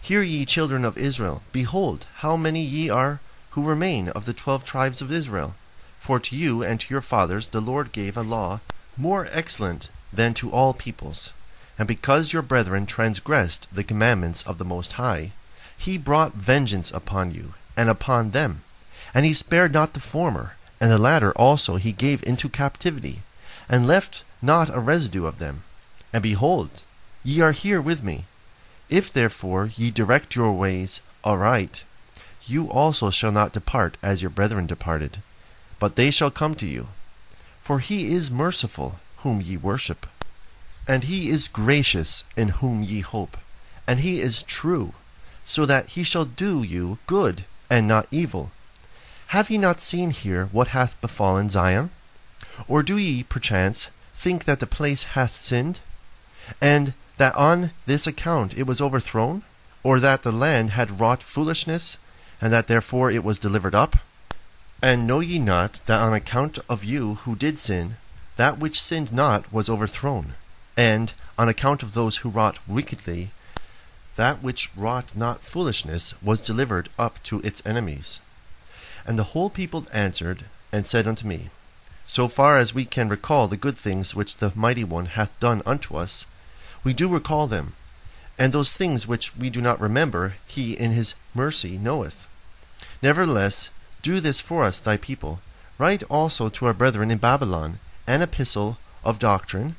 Hear 0.00 0.22
ye, 0.22 0.44
children 0.44 0.84
of 0.84 0.98
Israel, 0.98 1.42
behold, 1.52 2.06
how 2.16 2.36
many 2.36 2.62
ye 2.62 2.88
are 2.88 3.20
who 3.56 3.64
remain 3.64 4.10
of 4.10 4.26
the 4.26 4.34
twelve 4.34 4.66
tribes 4.66 5.00
of 5.00 5.10
Israel. 5.10 5.54
For 5.98 6.20
to 6.20 6.36
you 6.36 6.62
and 6.62 6.78
to 6.78 6.92
your 6.92 7.00
fathers 7.00 7.48
the 7.48 7.60
Lord 7.60 7.90
gave 7.90 8.14
a 8.14 8.22
law 8.22 8.60
more 8.98 9.26
excellent 9.32 9.88
than 10.12 10.34
to 10.34 10.50
all 10.50 10.74
peoples. 10.74 11.32
And 11.78 11.88
because 11.88 12.34
your 12.34 12.42
brethren 12.42 12.84
transgressed 12.84 13.74
the 13.74 13.82
commandments 13.82 14.42
of 14.42 14.58
the 14.58 14.64
Most 14.66 14.92
High, 14.92 15.32
he 15.76 15.96
brought 15.96 16.34
vengeance 16.34 16.90
upon 16.90 17.30
you 17.30 17.54
and 17.78 17.88
upon 17.88 18.32
them. 18.32 18.60
And 19.14 19.24
he 19.24 19.32
spared 19.32 19.72
not 19.72 19.94
the 19.94 20.00
former, 20.00 20.56
and 20.78 20.90
the 20.90 20.98
latter 20.98 21.32
also 21.32 21.76
he 21.76 21.92
gave 21.92 22.22
into 22.24 22.50
captivity, 22.50 23.22
and 23.70 23.86
left 23.86 24.22
not 24.42 24.68
a 24.68 24.80
residue 24.80 25.24
of 25.24 25.38
them. 25.38 25.62
And 26.12 26.22
behold, 26.22 26.82
ye 27.24 27.40
are 27.40 27.52
here 27.52 27.80
with 27.80 28.04
me. 28.04 28.26
If 28.90 29.10
therefore 29.10 29.70
ye 29.76 29.90
direct 29.90 30.36
your 30.36 30.52
ways 30.52 31.00
aright, 31.24 31.84
you 32.46 32.70
also 32.70 33.10
shall 33.10 33.32
not 33.32 33.52
depart 33.52 33.96
as 34.02 34.22
your 34.22 34.30
brethren 34.30 34.66
departed, 34.66 35.18
but 35.78 35.96
they 35.96 36.10
shall 36.10 36.30
come 36.30 36.54
to 36.54 36.66
you. 36.66 36.88
For 37.62 37.80
he 37.80 38.12
is 38.12 38.30
merciful 38.30 39.00
whom 39.18 39.40
ye 39.40 39.56
worship, 39.56 40.06
and 40.86 41.04
he 41.04 41.28
is 41.28 41.48
gracious 41.48 42.24
in 42.36 42.48
whom 42.60 42.82
ye 42.82 43.00
hope, 43.00 43.36
and 43.86 44.00
he 44.00 44.20
is 44.20 44.42
true, 44.42 44.94
so 45.44 45.66
that 45.66 45.86
he 45.90 46.04
shall 46.04 46.24
do 46.24 46.62
you 46.62 46.98
good 47.06 47.44
and 47.68 47.88
not 47.88 48.06
evil. 48.10 48.52
Have 49.28 49.50
ye 49.50 49.58
not 49.58 49.80
seen 49.80 50.10
here 50.10 50.46
what 50.52 50.68
hath 50.68 51.00
befallen 51.00 51.50
Zion? 51.50 51.90
Or 52.68 52.82
do 52.82 52.96
ye, 52.96 53.24
perchance, 53.24 53.90
think 54.14 54.44
that 54.44 54.60
the 54.60 54.66
place 54.66 55.02
hath 55.14 55.36
sinned? 55.36 55.80
And 56.60 56.94
that 57.16 57.34
on 57.34 57.72
this 57.86 58.06
account 58.06 58.56
it 58.56 58.66
was 58.66 58.80
overthrown? 58.80 59.42
Or 59.82 59.98
that 59.98 60.22
the 60.22 60.32
land 60.32 60.70
had 60.70 61.00
wrought 61.00 61.22
foolishness, 61.22 61.98
and 62.40 62.52
that 62.52 62.66
therefore 62.66 63.10
it 63.10 63.24
was 63.24 63.38
delivered 63.38 63.74
up? 63.74 63.96
And 64.82 65.06
know 65.06 65.20
ye 65.20 65.38
not 65.38 65.80
that 65.86 66.02
on 66.02 66.12
account 66.12 66.58
of 66.68 66.84
you 66.84 67.14
who 67.14 67.34
did 67.34 67.58
sin, 67.58 67.96
that 68.36 68.58
which 68.58 68.80
sinned 68.80 69.12
not 69.12 69.52
was 69.52 69.68
overthrown? 69.68 70.34
And 70.76 71.12
on 71.38 71.48
account 71.48 71.82
of 71.82 71.94
those 71.94 72.18
who 72.18 72.28
wrought 72.28 72.58
wickedly, 72.68 73.30
that 74.16 74.42
which 74.42 74.70
wrought 74.76 75.16
not 75.16 75.42
foolishness 75.42 76.14
was 76.22 76.42
delivered 76.42 76.88
up 76.98 77.22
to 77.24 77.40
its 77.40 77.62
enemies. 77.64 78.20
And 79.06 79.18
the 79.18 79.30
whole 79.34 79.50
people 79.50 79.86
answered 79.92 80.44
and 80.72 80.86
said 80.86 81.06
unto 81.06 81.26
me, 81.26 81.50
So 82.06 82.28
far 82.28 82.56
as 82.56 82.74
we 82.74 82.84
can 82.84 83.08
recall 83.08 83.48
the 83.48 83.56
good 83.56 83.78
things 83.78 84.14
which 84.14 84.36
the 84.36 84.52
Mighty 84.54 84.84
One 84.84 85.06
hath 85.06 85.38
done 85.38 85.62
unto 85.64 85.96
us, 85.96 86.26
we 86.82 86.92
do 86.92 87.08
recall 87.08 87.46
them, 87.46 87.74
and 88.38 88.52
those 88.52 88.76
things 88.76 89.06
which 89.06 89.36
we 89.36 89.50
do 89.50 89.60
not 89.60 89.80
remember 89.80 90.34
he 90.46 90.72
in 90.74 90.90
his 90.92 91.14
mercy 91.34 91.78
knoweth. 91.78 92.28
Nevertheless, 93.02 93.70
do 94.02 94.20
this 94.20 94.40
for 94.40 94.64
us, 94.64 94.80
thy 94.80 94.96
people. 94.96 95.40
Write 95.78 96.02
also 96.04 96.48
to 96.48 96.66
our 96.66 96.74
brethren 96.74 97.10
in 97.10 97.18
Babylon 97.18 97.78
an 98.06 98.22
epistle 98.22 98.78
of 99.04 99.18
doctrine, 99.18 99.76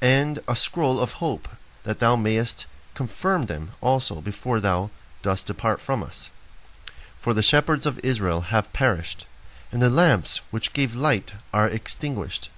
and 0.00 0.38
a 0.46 0.56
scroll 0.56 1.00
of 1.00 1.14
hope, 1.14 1.48
that 1.84 1.98
thou 1.98 2.16
mayest 2.16 2.66
confirm 2.94 3.46
them 3.46 3.70
also 3.80 4.20
before 4.20 4.60
thou 4.60 4.90
dost 5.22 5.46
depart 5.46 5.80
from 5.80 6.02
us. 6.02 6.30
For 7.18 7.34
the 7.34 7.42
shepherds 7.42 7.86
of 7.86 8.00
Israel 8.04 8.42
have 8.52 8.72
perished, 8.72 9.26
and 9.70 9.82
the 9.82 9.90
lamps 9.90 10.40
which 10.50 10.72
gave 10.72 10.94
light 10.94 11.32
are 11.52 11.68
extinguished, 11.68 12.50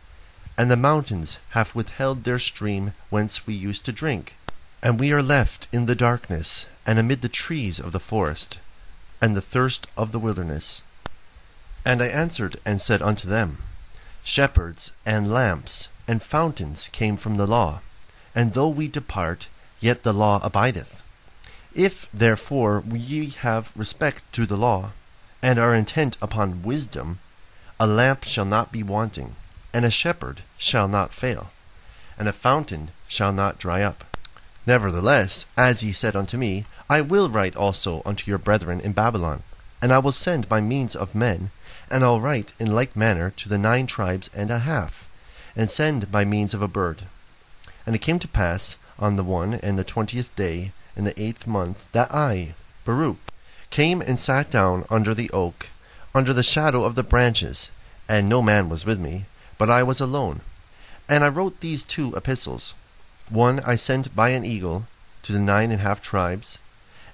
and 0.57 0.71
the 0.71 0.77
mountains 0.77 1.39
have 1.51 1.75
withheld 1.75 2.25
their 2.25 2.39
stream 2.39 2.93
whence 3.09 3.47
we 3.47 3.55
used 3.55 3.85
to 3.87 3.93
drink, 3.93 4.35
and 4.83 4.99
we 4.99 5.13
are 5.13 5.23
left 5.23 5.69
in 5.73 5.87
the 5.87 5.95
darkness, 5.95 6.67
and 6.87 6.99
amid 6.99 7.21
the 7.21 7.29
trees 7.29 7.79
of 7.79 7.93
the 7.93 8.01
forest, 8.01 8.59
and 9.21 9.37
the 9.37 9.41
thirst 9.41 9.87
of 9.97 10.13
the 10.13 10.19
wilderness. 10.19 10.83
And 11.85 12.03
I 12.03 12.07
answered 12.07 12.59
and 12.65 12.81
said 12.81 13.03
unto 13.03 13.29
them, 13.29 13.59
Shepherds 14.23 14.93
and 15.05 15.31
lamps 15.31 15.89
and 16.09 16.23
fountains 16.23 16.89
came 16.93 17.17
from 17.17 17.37
the 17.37 17.47
law, 17.47 17.81
and 18.35 18.55
though 18.55 18.69
we 18.69 18.89
depart, 18.89 19.49
yet 19.81 20.03
the 20.03 20.13
law 20.13 20.41
abideth. 20.43 21.03
If, 21.75 22.09
therefore, 22.13 22.83
ye 22.91 23.31
have 23.31 23.73
respect 23.77 24.23
to 24.33 24.47
the 24.47 24.57
law, 24.57 24.93
and 25.43 25.59
are 25.59 25.75
intent 25.75 26.17
upon 26.21 26.63
wisdom, 26.63 27.21
a 27.79 27.87
lamp 27.87 28.25
shall 28.25 28.45
not 28.45 28.73
be 28.73 28.83
wanting, 28.83 29.37
and 29.73 29.85
a 29.85 29.91
shepherd 29.91 30.43
shall 30.59 30.89
not 30.89 31.15
fail, 31.15 31.51
and 32.19 32.29
a 32.29 32.33
fountain 32.33 32.91
shall 33.09 33.33
not 33.33 33.59
dry 33.59 33.83
up. 33.83 34.10
Nevertheless, 34.67 35.47
as 35.57 35.83
ye 35.83 35.93
said 35.93 36.15
unto 36.15 36.37
me, 36.37 36.67
I 36.89 37.01
will 37.01 37.29
write 37.29 37.57
also 37.57 38.03
unto 38.05 38.31
your 38.31 38.39
brethren 38.39 38.81
in 38.81 38.93
Babylon, 38.93 39.43
and 39.81 39.93
I 39.93 39.99
will 39.99 40.13
send 40.13 40.49
by 40.49 40.61
means 40.61 40.95
of 40.95 41.15
men, 41.15 41.51
and 41.91 42.05
I'll 42.05 42.21
write 42.21 42.53
in 42.59 42.75
like 42.75 42.95
manner 42.95 43.31
to 43.31 43.49
the 43.49 43.59
nine 43.59 43.87
tribes 43.87 44.29
and 44.35 44.51
a 44.51 44.61
half, 44.61 45.09
and 45.57 45.71
send 45.71 46.13
by 46.13 46.25
means 46.25 46.53
of 46.55 46.63
a 46.63 46.69
bird. 46.69 47.05
And 47.87 47.95
it 47.95 48.03
came 48.03 48.19
to 48.19 48.29
pass 48.29 48.77
on 48.99 49.17
the 49.17 49.25
one 49.25 49.55
and 49.55 49.79
the 49.79 49.85
twentieth 49.85 50.35
day 50.37 50.73
in 50.95 51.05
the 51.05 51.21
eighth 51.21 51.47
month 51.47 51.91
that 51.93 52.15
I, 52.15 52.55
Baruch, 52.85 53.19
came 53.71 54.03
and 54.03 54.21
sat 54.21 54.51
down 54.51 54.85
under 54.91 55.15
the 55.15 55.31
oak, 55.31 55.69
under 56.15 56.33
the 56.33 56.43
shadow 56.43 56.85
of 56.85 56.97
the 56.97 57.03
branches, 57.03 57.71
and 58.09 58.29
no 58.29 58.43
man 58.43 58.69
was 58.69 58.85
with 58.85 58.99
me, 59.01 59.25
but 59.57 59.71
I 59.71 59.83
was 59.83 60.01
alone. 60.01 60.43
And 61.09 61.25
I 61.25 61.29
wrote 61.29 61.61
these 61.61 61.85
two 61.85 62.15
epistles. 62.15 62.75
One 63.31 63.61
I 63.61 63.77
sent 63.77 64.17
by 64.17 64.31
an 64.31 64.45
eagle 64.45 64.89
to 65.23 65.33
the 65.33 65.39
nine 65.39 65.71
and 65.71 65.81
a 65.81 65.85
half 65.85 66.03
tribes, 66.03 66.59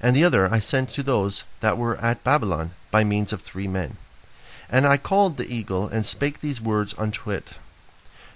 and 0.00 0.16
the 0.16 0.24
other 0.24 0.50
I 0.50 0.60
sent 0.60 0.88
to 0.94 1.02
those 1.02 1.44
that 1.60 1.76
were 1.76 1.98
at 1.98 2.24
Babylon 2.24 2.70
by 2.90 3.04
means 3.04 3.34
of 3.34 3.42
three 3.42 3.68
men. 3.68 3.98
And 4.70 4.86
I 4.86 4.96
called 4.96 5.36
the 5.36 5.54
eagle, 5.54 5.88
and 5.88 6.06
spake 6.06 6.40
these 6.40 6.58
words 6.58 6.94
unto 6.96 7.30
it 7.30 7.58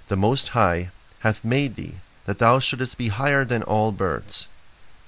The 0.08 0.16
Most 0.16 0.48
High 0.48 0.90
hath 1.20 1.42
made 1.42 1.76
thee, 1.76 1.94
that 2.26 2.38
thou 2.38 2.58
shouldest 2.58 2.98
be 2.98 3.08
higher 3.08 3.46
than 3.46 3.62
all 3.62 3.92
birds. 3.92 4.46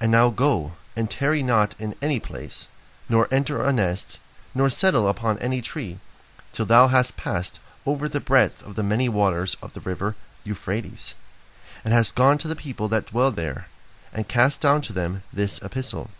And 0.00 0.10
now 0.10 0.30
go, 0.30 0.72
and 0.96 1.10
tarry 1.10 1.42
not 1.42 1.74
in 1.78 1.94
any 2.00 2.20
place, 2.20 2.68
nor 3.06 3.28
enter 3.30 3.62
a 3.62 3.70
nest, 3.70 4.18
nor 4.54 4.70
settle 4.70 5.08
upon 5.08 5.38
any 5.40 5.60
tree, 5.60 5.98
till 6.54 6.64
thou 6.64 6.88
hast 6.88 7.18
passed 7.18 7.60
over 7.84 8.08
the 8.08 8.18
breadth 8.18 8.64
of 8.64 8.76
the 8.76 8.82
many 8.82 9.10
waters 9.10 9.58
of 9.60 9.74
the 9.74 9.80
river 9.80 10.16
Euphrates, 10.42 11.14
and 11.84 11.92
hast 11.92 12.14
gone 12.14 12.38
to 12.38 12.48
the 12.48 12.56
people 12.56 12.88
that 12.88 13.06
dwell 13.06 13.30
there, 13.30 13.66
and 14.12 14.28
cast 14.28 14.60
down 14.60 14.80
to 14.82 14.92
them 14.92 15.22
this 15.32 15.60
epistle. 15.62 16.10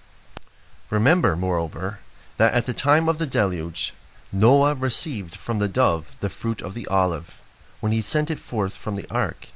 Remember, 0.91 1.37
moreover, 1.37 2.01
that 2.37 2.53
at 2.55 2.67
the 2.67 2.75
time 2.75 3.09
of 3.09 3.19
the 3.19 3.27
deluge 3.27 3.95
Noah 4.33 4.75
received 4.75 5.37
from 5.37 5.59
the 5.59 5.69
dove 5.69 6.17
the 6.21 6.31
fruit 6.31 6.63
of 6.63 6.75
the 6.75 6.87
olive, 6.87 7.39
when 7.81 7.93
he 7.93 8.01
sent 8.01 8.31
it 8.31 8.39
forth 8.39 8.77
from 8.77 8.95
the 8.95 9.07
ark. 9.11 9.49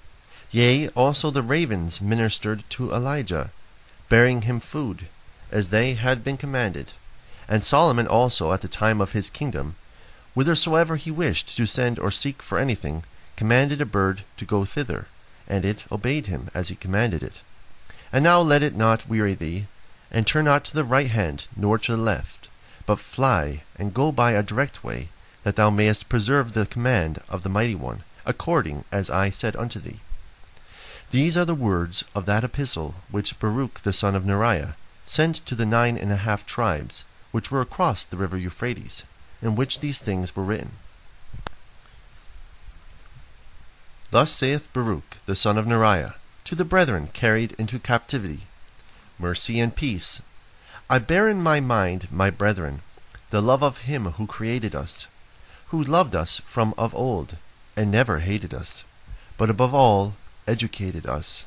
Yea, 0.51 0.89
also 0.91 1.31
the 1.31 1.43
ravens 1.43 2.01
ministered 2.01 2.63
to 2.71 2.93
Elijah, 2.93 3.51
bearing 4.09 4.43
him 4.43 4.61
food, 4.61 5.09
as 5.51 5.71
they 5.71 5.95
had 5.95 6.23
been 6.23 6.37
commanded. 6.37 6.93
And 7.49 7.65
Solomon 7.65 8.07
also, 8.07 8.53
at 8.53 8.61
the 8.61 8.69
time 8.69 9.01
of 9.01 9.13
his 9.13 9.31
kingdom, 9.31 9.77
whithersoever 10.35 10.97
he 10.97 11.11
wished 11.11 11.57
to 11.57 11.67
send 11.67 11.99
or 11.99 12.11
seek 12.11 12.43
for 12.43 12.59
anything, 12.59 13.03
commanded 13.37 13.81
a 13.81 13.87
bird 13.87 14.23
to 14.37 14.45
go 14.45 14.65
thither, 14.65 15.07
and 15.49 15.65
it 15.65 15.85
obeyed 15.91 16.27
him 16.27 16.49
as 16.55 16.69
he 16.69 16.75
commanded 16.75 17.23
it. 17.23 17.43
And 18.13 18.25
now 18.25 18.41
let 18.41 18.63
it 18.63 18.75
not 18.75 19.09
weary 19.09 19.35
thee, 19.35 19.67
and 20.11 20.27
turn 20.27 20.45
not 20.45 20.65
to 20.67 20.75
the 20.75 20.85
right 20.85 21.11
hand 21.11 21.49
nor 21.57 21.79
to 21.79 21.93
the 21.93 22.03
left, 22.03 22.49
but 22.87 23.01
fly 23.01 23.63
and 23.77 23.95
go 23.95 24.13
by 24.13 24.33
a 24.33 24.43
direct 24.43 24.85
way, 24.85 25.09
that 25.43 25.57
thou 25.57 25.71
mayest 25.71 26.09
preserve 26.09 26.53
the 26.53 26.67
command 26.67 27.21
of 27.29 27.43
the 27.43 27.49
Mighty 27.49 27.75
One, 27.75 28.03
according 28.25 28.85
as 28.91 29.11
I 29.11 29.31
said 29.31 29.57
unto 29.57 29.79
thee. 29.79 30.01
These 31.11 31.37
are 31.37 31.45
the 31.45 31.55
words 31.55 32.05
of 32.15 32.27
that 32.27 32.45
epistle 32.45 32.97
which 33.11 33.39
Baruch 33.39 33.83
the 33.83 33.93
son 33.93 34.17
of 34.17 34.25
Neriah 34.25 34.75
sent 35.05 35.37
to 35.47 35.55
the 35.55 35.67
nine 35.67 35.97
and 35.97 36.11
a 36.11 36.17
half 36.17 36.45
tribes 36.47 37.05
which 37.31 37.51
were 37.51 37.61
across 37.61 38.05
the 38.05 38.17
river 38.17 38.37
Euphrates, 38.37 39.05
in 39.41 39.55
which 39.55 39.81
these 39.81 40.01
things 40.01 40.35
were 40.35 40.43
written. 40.43 40.73
Thus 44.17 44.33
saith 44.33 44.73
Baruch 44.73 45.19
the 45.27 45.37
son 45.37 45.59
of 45.59 45.67
Neriah 45.67 46.15
to 46.45 46.55
the 46.55 46.65
brethren 46.65 47.11
carried 47.13 47.53
into 47.59 47.79
captivity 47.79 48.47
Mercy 49.19 49.61
and 49.61 49.77
peace. 49.77 50.23
I 50.89 50.99
bear 51.01 51.29
in 51.29 51.43
my 51.43 51.61
mind, 51.61 52.11
my 52.11 52.31
brethren, 52.31 52.81
the 53.29 53.43
love 53.43 53.63
of 53.63 53.85
him 53.85 54.13
who 54.13 54.27
created 54.27 54.75
us, 54.75 55.07
who 55.67 55.85
loved 55.85 56.17
us 56.17 56.39
from 56.39 56.73
of 56.79 56.95
old, 56.95 57.37
and 57.77 57.91
never 57.91 58.21
hated 58.21 58.55
us, 58.55 58.85
but 59.37 59.51
above 59.51 59.75
all 59.75 60.15
educated 60.47 61.05
us. 61.05 61.45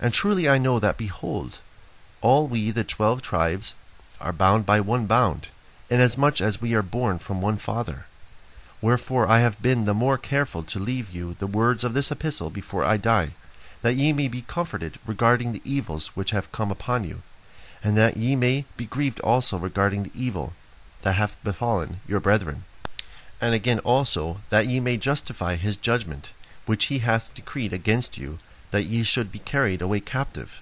And 0.00 0.12
truly 0.12 0.48
I 0.48 0.58
know 0.58 0.80
that, 0.80 0.98
behold, 0.98 1.60
all 2.20 2.48
we 2.48 2.72
the 2.72 2.82
twelve 2.82 3.22
tribes 3.22 3.76
are 4.20 4.32
bound 4.32 4.66
by 4.66 4.80
one 4.80 5.06
bound, 5.06 5.50
inasmuch 5.88 6.40
as 6.40 6.60
we 6.60 6.74
are 6.74 6.82
born 6.82 7.20
from 7.20 7.40
one 7.40 7.58
Father. 7.58 8.06
Wherefore 8.82 9.28
I 9.28 9.38
have 9.38 9.62
been 9.62 9.84
the 9.84 9.94
more 9.94 10.18
careful 10.18 10.64
to 10.64 10.80
leave 10.80 11.12
you 11.12 11.36
the 11.38 11.46
words 11.46 11.84
of 11.84 11.94
this 11.94 12.10
epistle 12.10 12.50
before 12.50 12.84
I 12.84 12.96
die, 12.96 13.30
that 13.80 13.94
ye 13.94 14.12
may 14.12 14.26
be 14.26 14.42
comforted 14.42 14.98
regarding 15.06 15.52
the 15.52 15.62
evils 15.64 16.08
which 16.08 16.32
have 16.32 16.50
come 16.50 16.72
upon 16.72 17.04
you, 17.04 17.22
and 17.84 17.96
that 17.96 18.16
ye 18.16 18.34
may 18.34 18.64
be 18.76 18.84
grieved 18.84 19.20
also 19.20 19.56
regarding 19.56 20.02
the 20.02 20.12
evil 20.16 20.52
that 21.02 21.14
hath 21.14 21.42
befallen 21.44 22.00
your 22.08 22.18
brethren. 22.18 22.64
And 23.40 23.54
again 23.54 23.78
also 23.80 24.40
that 24.50 24.66
ye 24.66 24.80
may 24.80 24.96
justify 24.96 25.54
his 25.54 25.76
judgment, 25.76 26.32
which 26.66 26.86
he 26.86 26.98
hath 26.98 27.32
decreed 27.34 27.72
against 27.72 28.18
you, 28.18 28.40
that 28.72 28.84
ye 28.84 29.04
should 29.04 29.30
be 29.30 29.38
carried 29.38 29.80
away 29.80 30.00
captive. 30.00 30.60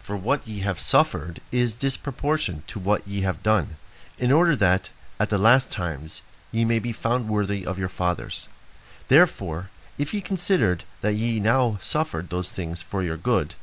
For 0.00 0.16
what 0.16 0.48
ye 0.48 0.60
have 0.60 0.80
suffered 0.80 1.40
is 1.50 1.76
disproportioned 1.76 2.66
to 2.68 2.78
what 2.78 3.06
ye 3.06 3.20
have 3.20 3.42
done, 3.42 3.76
in 4.18 4.32
order 4.32 4.56
that, 4.56 4.88
at 5.20 5.28
the 5.28 5.38
last 5.38 5.70
times, 5.70 6.22
ye 6.52 6.64
may 6.64 6.78
be 6.78 6.92
found 6.92 7.28
worthy 7.28 7.66
of 7.66 7.78
your 7.78 7.88
fathers. 7.88 8.48
Therefore, 9.08 9.70
if 9.98 10.14
ye 10.14 10.20
considered 10.20 10.84
that 11.00 11.14
ye 11.14 11.40
now 11.40 11.78
suffered 11.80 12.30
those 12.30 12.52
things 12.52 12.82
for 12.82 13.02
your 13.02 13.16
good, 13.16 13.54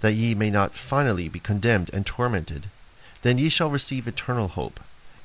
that 0.00 0.12
ye 0.12 0.34
may 0.34 0.50
not 0.50 0.74
finally 0.74 1.28
be 1.28 1.40
condemned 1.40 1.90
and 1.92 2.06
tormented, 2.06 2.68
then 3.22 3.38
ye 3.38 3.48
shall 3.48 3.70
receive 3.70 4.06
eternal 4.06 4.48
hope, 4.48 4.80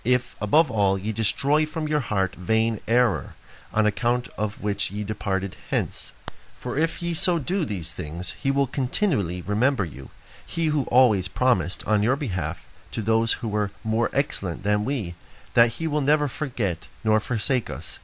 if, 0.06 0.36
above 0.42 0.72
all, 0.72 0.98
ye 0.98 1.12
destroy 1.12 1.66
from 1.66 1.88
your 1.88 2.00
heart 2.00 2.36
vain 2.36 2.80
error, 2.88 3.36
on 3.74 3.86
account 3.86 4.30
of 4.38 4.64
which 4.64 4.90
ye 4.90 5.04
departed 5.04 5.56
hence. 5.70 6.14
For 6.56 6.78
if 6.78 7.02
ye 7.02 7.14
so 7.14 7.40
do 7.40 7.66
these 7.66 7.92
things, 7.92 8.32
he 8.32 8.52
will 8.52 8.68
continually 8.68 9.42
remember 9.42 9.86
you, 9.86 10.10
he 10.46 10.68
who 10.68 10.84
always 10.84 11.28
promised 11.28 11.86
on 11.88 12.04
your 12.04 12.16
behalf 12.16 12.68
to 12.92 13.02
those 13.02 13.34
who 13.34 13.48
were 13.48 13.72
more 13.84 14.10
excellent 14.14 14.64
than 14.64 14.86
we, 14.86 15.16
that 15.54 15.74
he 15.74 15.88
will 15.88 16.02
never 16.02 16.28
forget 16.28 16.88
nor 17.04 17.20
forsake 17.20 17.70
us, 17.70 18.00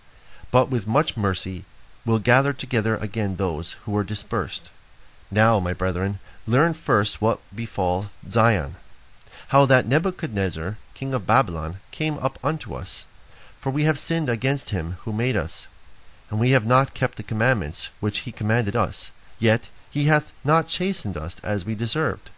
but 0.52 0.70
with 0.70 0.88
much 0.88 1.18
mercy 1.18 1.66
will 2.06 2.20
gather 2.20 2.54
together 2.54 2.96
again 2.96 3.36
those 3.36 3.74
who 3.84 3.92
were 3.92 4.04
dispersed. 4.04 4.70
Now, 5.32 5.60
my 5.60 5.74
brethren, 5.74 6.20
learn 6.48 6.74
first 6.74 7.22
what 7.22 7.40
befall 7.54 8.12
Zion, 8.30 8.76
how 9.50 9.66
that 9.66 9.88
Nebuchadnezzar, 9.88 10.78
king 10.94 11.14
of 11.14 11.28
Babylon, 11.28 11.78
came 11.92 12.18
up 12.20 12.38
unto 12.44 12.74
us. 12.74 13.06
For 13.60 13.72
we 13.72 13.86
have 13.86 13.98
sinned 13.98 14.30
against 14.30 14.70
him 14.70 14.98
who 15.02 15.12
made 15.12 15.36
us, 15.36 15.68
and 16.30 16.40
we 16.40 16.52
have 16.52 16.68
not 16.68 16.94
kept 16.94 17.18
the 17.18 17.24
commandments 17.24 17.90
which 18.00 18.20
he 18.20 18.32
commanded 18.32 18.76
us, 18.76 19.12
yet 19.40 19.70
he 19.90 20.04
hath 20.04 20.32
not 20.44 20.68
chastened 20.68 21.18
us 21.18 21.40
as 21.40 21.66
we 21.66 21.74
deserved. 21.74 22.30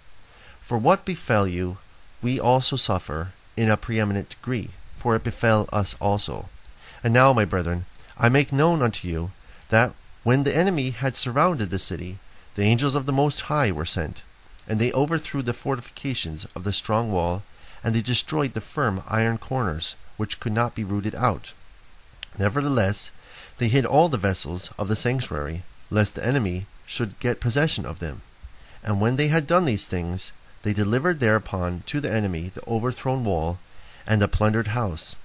For 0.61 0.77
what 0.77 1.03
befell 1.03 1.45
you, 1.45 1.79
we 2.21 2.39
also 2.39 2.77
suffer 2.77 3.33
in 3.57 3.69
a 3.69 3.75
preeminent 3.75 4.29
degree, 4.29 4.69
for 4.97 5.15
it 5.15 5.23
befell 5.23 5.69
us 5.71 5.95
also. 6.01 6.49
And 7.03 7.13
now, 7.13 7.31
my 7.31 7.45
brethren, 7.45 7.85
I 8.17 8.29
make 8.29 8.51
known 8.51 8.81
unto 8.81 9.07
you 9.07 9.31
that 9.69 9.93
when 10.23 10.43
the 10.43 10.55
enemy 10.55 10.89
had 10.89 11.15
surrounded 11.15 11.69
the 11.69 11.79
city, 11.79 12.17
the 12.55 12.63
angels 12.63 12.95
of 12.95 13.05
the 13.05 13.13
Most 13.13 13.41
High 13.41 13.71
were 13.71 13.85
sent, 13.85 14.23
and 14.67 14.79
they 14.79 14.91
overthrew 14.91 15.41
the 15.41 15.53
fortifications 15.53 16.45
of 16.55 16.63
the 16.63 16.73
strong 16.73 17.11
wall, 17.11 17.43
and 17.83 17.93
they 17.93 18.01
destroyed 18.01 18.53
the 18.53 18.61
firm 18.61 19.03
iron 19.07 19.37
corners, 19.37 19.95
which 20.17 20.39
could 20.39 20.51
not 20.51 20.75
be 20.75 20.83
rooted 20.83 21.15
out. 21.15 21.53
Nevertheless, 22.37 23.11
they 23.57 23.67
hid 23.67 23.85
all 23.85 24.09
the 24.09 24.17
vessels 24.17 24.71
of 24.77 24.87
the 24.87 24.95
sanctuary, 24.95 25.63
lest 25.89 26.15
the 26.15 26.25
enemy 26.25 26.65
should 26.85 27.19
get 27.19 27.39
possession 27.39 27.85
of 27.85 27.99
them. 27.99 28.21
And 28.83 28.99
when 28.99 29.15
they 29.15 29.27
had 29.27 29.47
done 29.47 29.65
these 29.65 29.87
things, 29.87 30.31
they 30.63 30.73
delivered 30.73 31.19
thereupon 31.19 31.83
to 31.85 31.99
the 31.99 32.11
enemy 32.11 32.51
the 32.53 32.67
overthrown 32.67 33.23
wall, 33.23 33.59
and 34.07 34.21
the 34.21 34.27
plundered 34.27 34.67
house, 34.67 35.15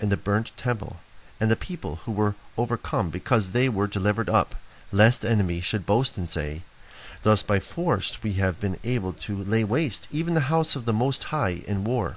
and 0.00 0.10
the 0.10 0.16
burnt 0.16 0.50
temple, 0.56 0.96
and 1.38 1.50
the 1.50 1.56
people 1.56 1.96
who 2.04 2.12
were 2.12 2.34
overcome 2.56 3.10
because 3.10 3.50
they 3.50 3.68
were 3.68 3.86
delivered 3.86 4.30
up, 4.30 4.54
lest 4.90 5.20
the 5.20 5.30
enemy 5.30 5.60
should 5.60 5.86
boast 5.86 6.16
and 6.16 6.28
say, 6.28 6.62
Thus 7.22 7.42
by 7.42 7.60
force 7.60 8.22
we 8.22 8.32
have 8.34 8.58
been 8.60 8.78
able 8.82 9.12
to 9.12 9.36
lay 9.36 9.62
waste 9.62 10.08
even 10.10 10.34
the 10.34 10.50
house 10.52 10.74
of 10.74 10.86
the 10.86 10.92
Most 10.92 11.24
High 11.24 11.62
in 11.68 11.84
war. 11.84 12.16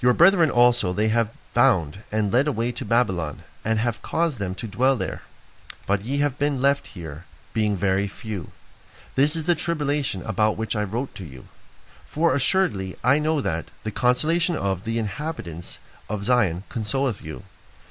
Your 0.00 0.14
brethren 0.14 0.50
also 0.50 0.92
they 0.92 1.08
have 1.08 1.30
bound 1.54 1.98
and 2.10 2.32
led 2.32 2.48
away 2.48 2.72
to 2.72 2.84
Babylon, 2.84 3.42
and 3.64 3.78
have 3.78 4.02
caused 4.02 4.38
them 4.38 4.54
to 4.56 4.66
dwell 4.66 4.96
there. 4.96 5.22
But 5.86 6.02
ye 6.02 6.18
have 6.18 6.38
been 6.38 6.62
left 6.62 6.88
here, 6.88 7.24
being 7.52 7.76
very 7.76 8.08
few. 8.08 8.50
This 9.14 9.36
is 9.36 9.44
the 9.44 9.54
tribulation 9.54 10.22
about 10.22 10.56
which 10.56 10.74
I 10.74 10.84
wrote 10.84 11.14
to 11.16 11.24
you. 11.24 11.44
For 12.12 12.34
assuredly 12.34 12.94
I 13.02 13.18
know 13.18 13.40
that 13.40 13.70
the 13.84 13.90
consolation 13.90 14.54
of 14.54 14.84
the 14.84 14.98
inhabitants 14.98 15.78
of 16.10 16.26
Zion 16.26 16.64
consoleth 16.68 17.22
you 17.22 17.44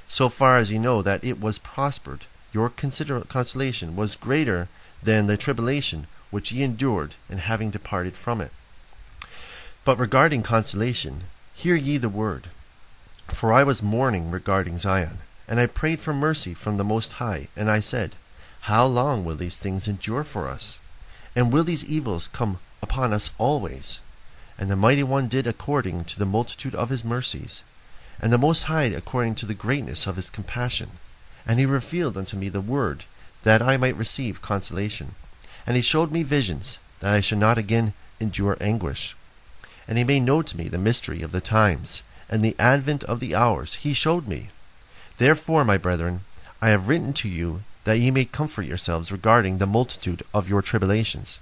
so 0.07 0.30
far 0.30 0.60
as 0.60 0.69
you 0.69 0.77
know 0.77 1.02
that 1.02 1.23
it 1.23 1.41
was 1.41 1.57
prospered, 1.57 2.27
your 2.53 2.69
consider- 2.69 3.22
consolation 3.22 3.95
was 3.95 4.15
greater 4.15 4.68
than 5.02 5.26
the 5.26 5.38
tribulation 5.38 6.06
which 6.30 6.52
ye 6.52 6.61
endured 6.61 7.15
in 7.31 7.39
having 7.39 7.72
departed 7.72 8.15
from 8.15 8.41
it. 8.41 8.52
But 9.85 9.98
regarding 9.98 10.43
consolation, 10.43 11.23
hear 11.56 11.76
ye 11.76 11.98
the 11.98 12.07
word. 12.07 12.49
For 13.30 13.52
I 13.52 13.64
was 13.64 13.81
mourning 13.81 14.30
regarding 14.30 14.77
Zion, 14.77 15.22
and 15.48 15.60
I 15.60 15.65
prayed 15.65 15.99
for 15.99 16.14
mercy 16.14 16.53
from 16.53 16.77
the 16.77 16.84
Most 16.84 17.14
High, 17.14 17.48
and 17.56 17.72
I 17.72 17.80
said, 17.80 18.15
How 18.69 18.85
long 18.85 19.26
will 19.26 19.38
these 19.38 19.56
things 19.56 19.88
endure 19.88 20.23
for 20.23 20.48
us? 20.48 20.80
And 21.35 21.52
will 21.52 21.64
these 21.64 21.84
evils 21.85 22.27
come 22.27 22.60
upon 22.84 23.14
us 23.14 23.31
always? 23.39 24.02
And 24.61 24.69
the 24.69 24.75
Mighty 24.75 25.01
One 25.01 25.27
did 25.27 25.47
according 25.47 26.03
to 26.03 26.19
the 26.19 26.25
multitude 26.25 26.75
of 26.75 26.89
his 26.89 27.03
mercies 27.03 27.63
and 28.19 28.31
the 28.31 28.38
Most 28.38 28.65
High 28.65 28.83
according 28.83 29.33
to 29.35 29.47
the 29.47 29.55
greatness 29.55 30.05
of 30.05 30.17
his 30.17 30.29
compassion. 30.29 30.91
And 31.47 31.59
he 31.59 31.65
revealed 31.65 32.15
unto 32.15 32.38
me 32.38 32.47
the 32.47 32.61
word, 32.61 33.05
that 33.41 33.63
I 33.63 33.75
might 33.77 33.97
receive 33.97 34.43
consolation. 34.43 35.15
And 35.65 35.75
he 35.75 35.81
showed 35.81 36.11
me 36.11 36.21
visions, 36.21 36.77
that 36.99 37.11
I 37.11 37.21
should 37.21 37.39
not 37.39 37.57
again 37.57 37.93
endure 38.19 38.55
anguish. 38.61 39.15
And 39.88 39.97
he 39.97 40.03
made 40.03 40.19
known 40.19 40.43
to 40.43 40.57
me 40.57 40.67
the 40.67 40.77
mystery 40.77 41.23
of 41.23 41.31
the 41.31 41.41
times, 41.41 42.03
and 42.29 42.45
the 42.45 42.55
advent 42.59 43.03
of 43.05 43.19
the 43.19 43.33
hours 43.33 43.73
he 43.81 43.93
showed 43.93 44.27
me. 44.27 44.49
Therefore, 45.17 45.65
my 45.65 45.79
brethren, 45.79 46.21
I 46.61 46.69
have 46.69 46.88
written 46.88 47.13
to 47.13 47.27
you, 47.27 47.63
that 47.85 47.97
ye 47.97 48.11
may 48.11 48.25
comfort 48.25 48.67
yourselves 48.67 49.11
regarding 49.11 49.57
the 49.57 49.65
multitude 49.65 50.21
of 50.35 50.47
your 50.47 50.61
tribulations. 50.61 51.39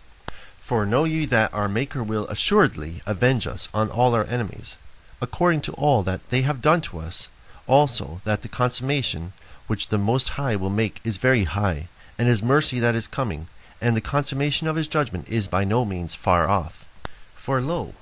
For 0.69 0.85
know 0.85 1.03
ye 1.03 1.25
that 1.25 1.51
our 1.51 1.67
Maker 1.67 2.03
will 2.03 2.27
assuredly 2.27 3.01
avenge 3.07 3.47
us 3.47 3.69
on 3.73 3.89
all 3.89 4.13
our 4.13 4.25
enemies 4.25 4.77
according 5.19 5.61
to 5.61 5.71
all 5.71 6.03
that 6.03 6.29
they 6.29 6.43
have 6.43 6.61
done 6.61 6.79
to 6.81 6.99
us, 6.99 7.31
also 7.65 8.21
that 8.23 8.43
the 8.43 8.49
consummation 8.49 9.33
which 9.65 9.87
the 9.87 9.97
Most 9.97 10.29
High 10.37 10.55
will 10.55 10.69
make 10.69 11.01
is 11.03 11.17
very 11.17 11.45
high, 11.45 11.87
and 12.19 12.27
his 12.27 12.43
mercy 12.43 12.77
that 12.81 12.93
is 12.93 13.07
coming, 13.07 13.47
and 13.81 13.95
the 13.95 13.99
consummation 14.15 14.67
of 14.67 14.75
his 14.75 14.87
judgment 14.87 15.27
is 15.27 15.47
by 15.47 15.63
no 15.63 15.85
means 15.85 16.13
far 16.13 16.47
off. 16.47 16.87
For 17.33 17.59
lo, 17.61 17.95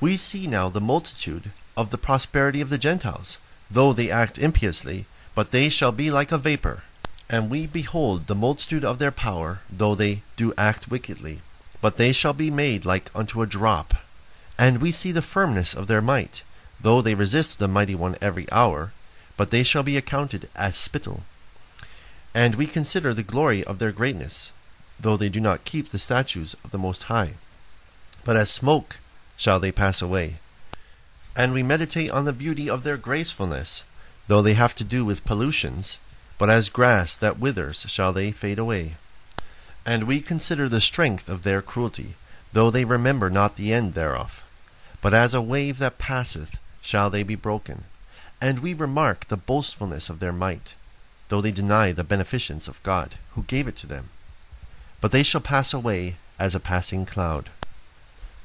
we 0.00 0.16
see 0.16 0.46
now 0.46 0.68
the 0.68 0.80
multitude 0.80 1.50
of 1.76 1.90
the 1.90 1.98
prosperity 1.98 2.60
of 2.60 2.70
the 2.70 2.78
Gentiles, 2.78 3.38
though 3.68 3.92
they 3.92 4.12
act 4.12 4.38
impiously, 4.38 5.06
but 5.34 5.50
they 5.50 5.68
shall 5.68 5.90
be 5.90 6.08
like 6.08 6.30
a 6.30 6.38
vapor. 6.38 6.84
And 7.28 7.50
we 7.50 7.66
behold 7.66 8.28
the 8.28 8.36
multitude 8.36 8.84
of 8.84 9.00
their 9.00 9.10
power, 9.10 9.62
though 9.68 9.96
they 9.96 10.22
do 10.36 10.54
act 10.56 10.88
wickedly, 10.88 11.40
but 11.82 11.98
they 11.98 12.12
shall 12.12 12.32
be 12.32 12.50
made 12.50 12.86
like 12.86 13.10
unto 13.14 13.42
a 13.42 13.46
drop. 13.46 13.92
And 14.56 14.80
we 14.80 14.92
see 14.92 15.12
the 15.12 15.20
firmness 15.20 15.74
of 15.74 15.88
their 15.88 16.00
might, 16.00 16.44
though 16.80 17.02
they 17.02 17.14
resist 17.14 17.58
the 17.58 17.68
mighty 17.68 17.94
one 17.94 18.16
every 18.22 18.50
hour, 18.50 18.92
but 19.36 19.50
they 19.50 19.64
shall 19.64 19.82
be 19.82 19.96
accounted 19.98 20.48
as 20.54 20.76
spittle. 20.78 21.24
And 22.34 22.54
we 22.54 22.66
consider 22.66 23.12
the 23.12 23.22
glory 23.22 23.64
of 23.64 23.78
their 23.78 23.92
greatness, 23.92 24.52
though 24.98 25.16
they 25.16 25.28
do 25.28 25.40
not 25.40 25.64
keep 25.64 25.88
the 25.88 25.98
statutes 25.98 26.54
of 26.64 26.70
the 26.70 26.78
Most 26.78 27.04
High. 27.04 27.34
But 28.24 28.36
as 28.36 28.50
smoke 28.50 29.00
shall 29.36 29.58
they 29.58 29.72
pass 29.72 30.00
away. 30.00 30.36
And 31.34 31.52
we 31.52 31.62
meditate 31.62 32.10
on 32.12 32.24
the 32.24 32.32
beauty 32.32 32.70
of 32.70 32.84
their 32.84 32.96
gracefulness, 32.96 33.84
though 34.28 34.42
they 34.42 34.54
have 34.54 34.76
to 34.76 34.84
do 34.84 35.04
with 35.04 35.24
pollutions, 35.24 35.98
but 36.38 36.48
as 36.48 36.68
grass 36.68 37.16
that 37.16 37.40
withers 37.40 37.86
shall 37.88 38.12
they 38.12 38.30
fade 38.30 38.58
away. 38.58 38.94
And 39.84 40.04
we 40.04 40.20
consider 40.20 40.68
the 40.68 40.80
strength 40.80 41.28
of 41.28 41.42
their 41.42 41.60
cruelty, 41.62 42.14
though 42.52 42.70
they 42.70 42.84
remember 42.84 43.28
not 43.30 43.56
the 43.56 43.72
end 43.72 43.94
thereof. 43.94 44.44
But 45.00 45.12
as 45.14 45.34
a 45.34 45.42
wave 45.42 45.78
that 45.78 45.98
passeth, 45.98 46.58
shall 46.80 47.10
they 47.10 47.22
be 47.22 47.34
broken. 47.34 47.84
And 48.40 48.60
we 48.60 48.74
remark 48.74 49.26
the 49.28 49.36
boastfulness 49.36 50.08
of 50.08 50.20
their 50.20 50.32
might, 50.32 50.74
though 51.28 51.40
they 51.40 51.50
deny 51.50 51.92
the 51.92 52.04
beneficence 52.04 52.68
of 52.68 52.82
God, 52.82 53.16
who 53.34 53.42
gave 53.44 53.66
it 53.66 53.76
to 53.76 53.86
them. 53.86 54.10
but 55.02 55.10
they 55.10 55.24
shall 55.24 55.40
pass 55.40 55.74
away 55.74 56.16
as 56.38 56.54
a 56.54 56.60
passing 56.60 57.04
cloud. 57.04 57.50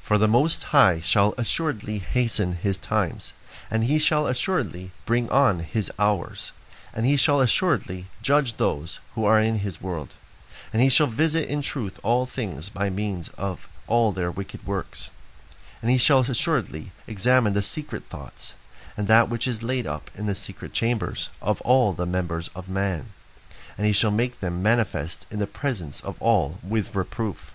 For 0.02 0.18
the 0.18 0.26
Most 0.26 0.64
High 0.74 1.00
shall 1.00 1.32
assuredly 1.38 1.98
hasten 1.98 2.54
his 2.54 2.78
times, 2.78 3.32
and 3.70 3.84
he 3.84 3.98
shall 3.98 4.26
assuredly 4.26 4.90
bring 5.06 5.30
on 5.30 5.60
his 5.60 5.92
hours, 6.00 6.50
and 6.92 7.06
he 7.06 7.16
shall 7.16 7.40
assuredly 7.40 8.06
judge 8.22 8.56
those 8.56 8.98
who 9.14 9.24
are 9.24 9.40
in 9.40 9.60
his 9.60 9.80
world, 9.80 10.14
and 10.72 10.82
he 10.82 10.88
shall 10.88 11.06
visit 11.06 11.48
in 11.48 11.62
truth 11.62 11.98
all 12.02 12.26
things 12.26 12.68
by 12.68 12.90
means 12.90 13.28
of 13.30 13.68
all 13.86 14.12
their 14.12 14.30
wicked 14.30 14.66
works. 14.66 15.10
And 15.80 15.90
he 15.90 15.98
shall 15.98 16.20
assuredly 16.20 16.90
examine 17.06 17.52
the 17.52 17.62
secret 17.62 18.04
thoughts, 18.04 18.54
and 18.96 19.06
that 19.06 19.30
which 19.30 19.46
is 19.46 19.62
laid 19.62 19.86
up 19.86 20.10
in 20.14 20.26
the 20.26 20.34
secret 20.34 20.72
chambers 20.72 21.30
of 21.40 21.60
all 21.62 21.92
the 21.92 22.06
members 22.06 22.48
of 22.54 22.68
man, 22.68 23.06
and 23.76 23.86
he 23.86 23.92
shall 23.92 24.10
make 24.10 24.40
them 24.40 24.62
manifest 24.62 25.24
in 25.30 25.38
the 25.38 25.46
presence 25.46 26.00
of 26.00 26.20
all 26.20 26.56
with 26.68 26.96
reproof. 26.96 27.54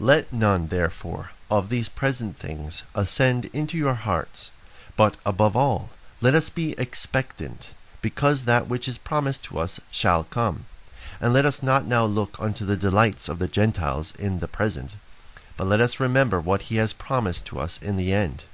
Let 0.00 0.32
none, 0.32 0.68
therefore, 0.68 1.32
of 1.50 1.68
these 1.68 1.88
present 1.88 2.36
things 2.36 2.84
ascend 2.94 3.50
into 3.52 3.76
your 3.76 3.94
hearts, 3.94 4.50
but 4.96 5.16
above 5.26 5.56
all, 5.56 5.90
let 6.20 6.34
us 6.34 6.48
be 6.48 6.74
expectant, 6.78 7.72
because 8.00 8.44
that 8.44 8.68
which 8.68 8.88
is 8.88 8.96
promised 8.96 9.44
to 9.44 9.58
us 9.58 9.78
shall 9.90 10.24
come. 10.24 10.64
And 11.20 11.32
let 11.32 11.44
us 11.44 11.62
not 11.62 11.86
now 11.86 12.04
look 12.04 12.40
unto 12.40 12.64
the 12.64 12.76
delights 12.76 13.28
of 13.28 13.38
the 13.38 13.48
Gentiles 13.48 14.14
in 14.18 14.38
the 14.38 14.48
present, 14.48 14.96
but 15.56 15.66
let 15.66 15.80
us 15.80 15.98
remember 15.98 16.40
what 16.40 16.62
he 16.62 16.76
has 16.76 16.92
promised 16.92 17.44
to 17.46 17.58
us 17.58 17.82
in 17.82 17.96
the 17.96 18.12
end. 18.12 18.44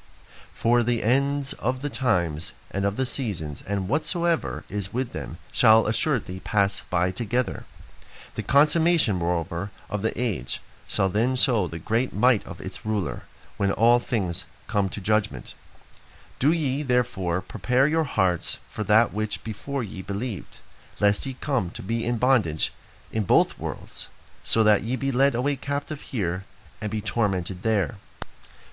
For 0.55 0.82
the 0.82 1.03
ends 1.03 1.53
of 1.55 1.82
the 1.82 1.91
times 1.91 2.53
and 2.70 2.85
of 2.85 2.97
the 2.97 3.05
seasons, 3.05 3.62
and 3.66 3.89
whatsoever 3.89 4.65
is 4.70 4.95
with 4.95 5.12
them, 5.12 5.36
shall 5.53 5.86
assuredly 5.86 6.41
pass 6.41 6.82
by 6.82 7.11
together. 7.11 7.65
The 8.35 8.43
consummation, 8.43 9.16
moreover, 9.16 9.70
of 9.91 10.03
the 10.03 10.19
age 10.20 10.61
shall 10.89 11.09
then 11.09 11.36
show 11.36 11.69
the 11.69 11.78
great 11.78 12.12
might 12.12 12.47
of 12.47 12.61
its 12.61 12.86
ruler, 12.86 13.24
when 13.59 13.73
all 13.73 13.99
things 13.99 14.47
come 14.66 14.89
to 14.89 15.01
judgment. 15.01 15.55
Do 16.39 16.51
ye 16.51 16.82
therefore 16.82 17.41
prepare 17.41 17.86
your 17.86 18.05
hearts 18.05 18.59
for 18.69 18.85
that 18.85 19.12
which 19.12 19.45
before 19.45 19.82
ye 19.82 20.03
believed, 20.03 20.59
lest 21.05 21.27
ye 21.27 21.37
come 21.41 21.67
to 21.71 21.83
be 21.83 21.99
in 22.05 22.17
bondage 22.17 22.73
in 23.13 23.25
both 23.25 23.59
worlds, 23.59 24.09
so 24.43 24.63
that 24.63 24.83
ye 24.83 24.97
be 24.97 25.13
led 25.13 25.35
away 25.35 25.57
captive 25.57 26.01
here, 26.13 26.45
and 26.81 26.91
be 26.91 27.01
tormented 27.01 27.63
there. 27.63 27.97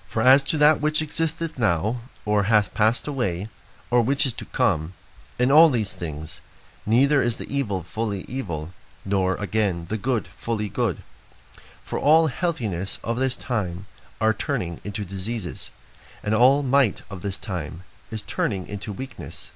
For 0.06 0.22
as 0.22 0.42
to 0.44 0.56
that 0.58 0.80
which 0.80 1.02
existeth 1.02 1.58
now, 1.58 1.82
or 2.24 2.44
hath 2.44 2.74
passed 2.74 3.06
away, 3.06 3.48
or 3.90 4.02
which 4.02 4.26
is 4.26 4.32
to 4.40 4.44
come, 4.60 4.94
in 5.38 5.50
all 5.50 5.70
these 5.70 5.94
things, 5.94 6.40
neither 6.86 7.22
is 7.22 7.36
the 7.36 7.52
evil 7.58 7.82
fully 7.82 8.22
evil, 8.28 8.70
nor 9.04 9.36
again 9.36 9.86
the 9.88 9.98
good 10.08 10.26
fully 10.28 10.68
good 10.68 10.98
for 11.92 11.98
all 11.98 12.28
healthiness 12.28 12.98
of 13.04 13.18
this 13.18 13.36
time 13.36 13.84
are 14.18 14.32
turning 14.32 14.80
into 14.82 15.04
diseases, 15.04 15.70
and 16.22 16.34
all 16.34 16.62
might 16.62 17.02
of 17.10 17.20
this 17.20 17.36
time 17.36 17.84
is 18.10 18.22
turning 18.22 18.66
into 18.66 18.90
weakness, 18.90 19.50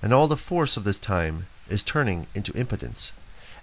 and 0.00 0.10
all 0.10 0.26
the 0.26 0.38
force 0.38 0.78
of 0.78 0.84
this 0.84 0.98
time 0.98 1.46
is 1.72 1.82
turning 1.82 2.26
into 2.34 2.52
impotence, 2.52 3.12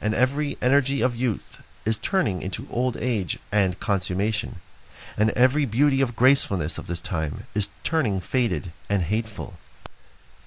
and 0.02 0.16
every 0.16 0.58
energy 0.62 1.02
of 1.02 1.16
youth 1.16 1.64
is 1.86 2.00
turning 2.00 2.42
into 2.42 2.68
old 2.72 2.98
age 2.98 3.38
and 3.52 3.80
consummation, 3.80 4.56
and 5.18 5.30
every 5.32 5.66
beauty 5.66 6.02
of 6.02 6.16
gracefulness 6.16 6.78
of 6.78 6.88
this 6.88 7.02
time 7.02 7.44
is 7.54 7.70
turning 7.84 8.20
faded 8.20 8.72
and 8.90 9.04
hateful, 9.04 9.54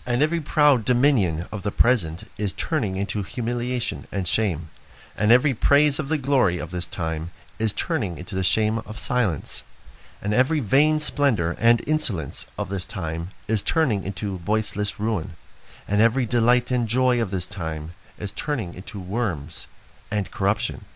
and 0.05 0.23
every 0.23 0.41
proud 0.41 0.85
dominion 0.85 1.47
of 1.53 1.63
the 1.63 1.71
present 1.71 2.25
is 2.37 2.53
turning 2.53 2.97
into 2.97 3.23
humiliation 3.23 4.07
and 4.11 4.27
shame, 4.27 4.69
and 5.17 5.31
every 5.31 5.55
praise 5.55 5.99
of 5.99 6.09
the 6.09 6.19
glory 6.19 6.59
of 6.59 6.73
this 6.73 6.89
time 6.89 7.31
is 7.59 7.73
turning 7.73 8.19
into 8.19 8.35
the 8.35 8.43
shame 8.43 8.79
of 8.79 8.99
silence, 8.99 9.63
and 10.21 10.35
every 10.35 10.61
vain 10.61 10.99
splendor 10.99 11.55
and 11.59 11.87
insolence 11.87 12.47
of 12.59 12.69
this 12.69 12.87
time 12.87 13.31
is 13.47 13.63
turning 13.63 14.05
into 14.05 14.39
voiceless 14.39 14.99
ruin, 14.99 15.31
and 15.93 16.01
every 16.01 16.25
delight 16.25 16.71
and 16.71 16.89
joy 16.89 17.21
of 17.21 17.31
this 17.31 17.47
time 17.47 17.93
is 18.19 18.33
turning 18.33 18.75
into 18.75 18.99
worms 18.99 19.67
and 20.11 20.31
corruption. 20.31 20.87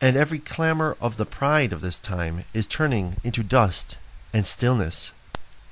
And 0.00 0.16
every 0.16 0.38
clamor 0.38 0.96
of 1.00 1.16
the 1.16 1.26
pride 1.26 1.72
of 1.72 1.80
this 1.80 1.98
time 1.98 2.44
is 2.54 2.68
turning 2.68 3.16
into 3.24 3.42
dust 3.42 3.98
and 4.32 4.46
stillness, 4.46 5.10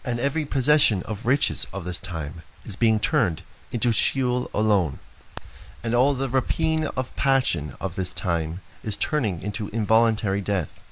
and 0.04 0.18
every 0.18 0.44
possession 0.44 1.04
of 1.04 1.24
riches 1.24 1.68
of 1.72 1.84
this 1.84 2.00
time 2.00 2.42
is 2.64 2.74
being 2.74 2.98
turned 2.98 3.42
into 3.70 3.92
Sheol 3.92 4.50
alone, 4.52 4.98
and 5.84 5.94
all 5.94 6.12
the 6.12 6.28
rapine 6.28 6.86
of 6.96 7.14
passion 7.14 7.74
of 7.80 7.94
this 7.94 8.10
time 8.10 8.60
is 8.82 8.96
turning 8.96 9.40
into 9.40 9.68
involuntary 9.68 10.40
death, 10.40 10.82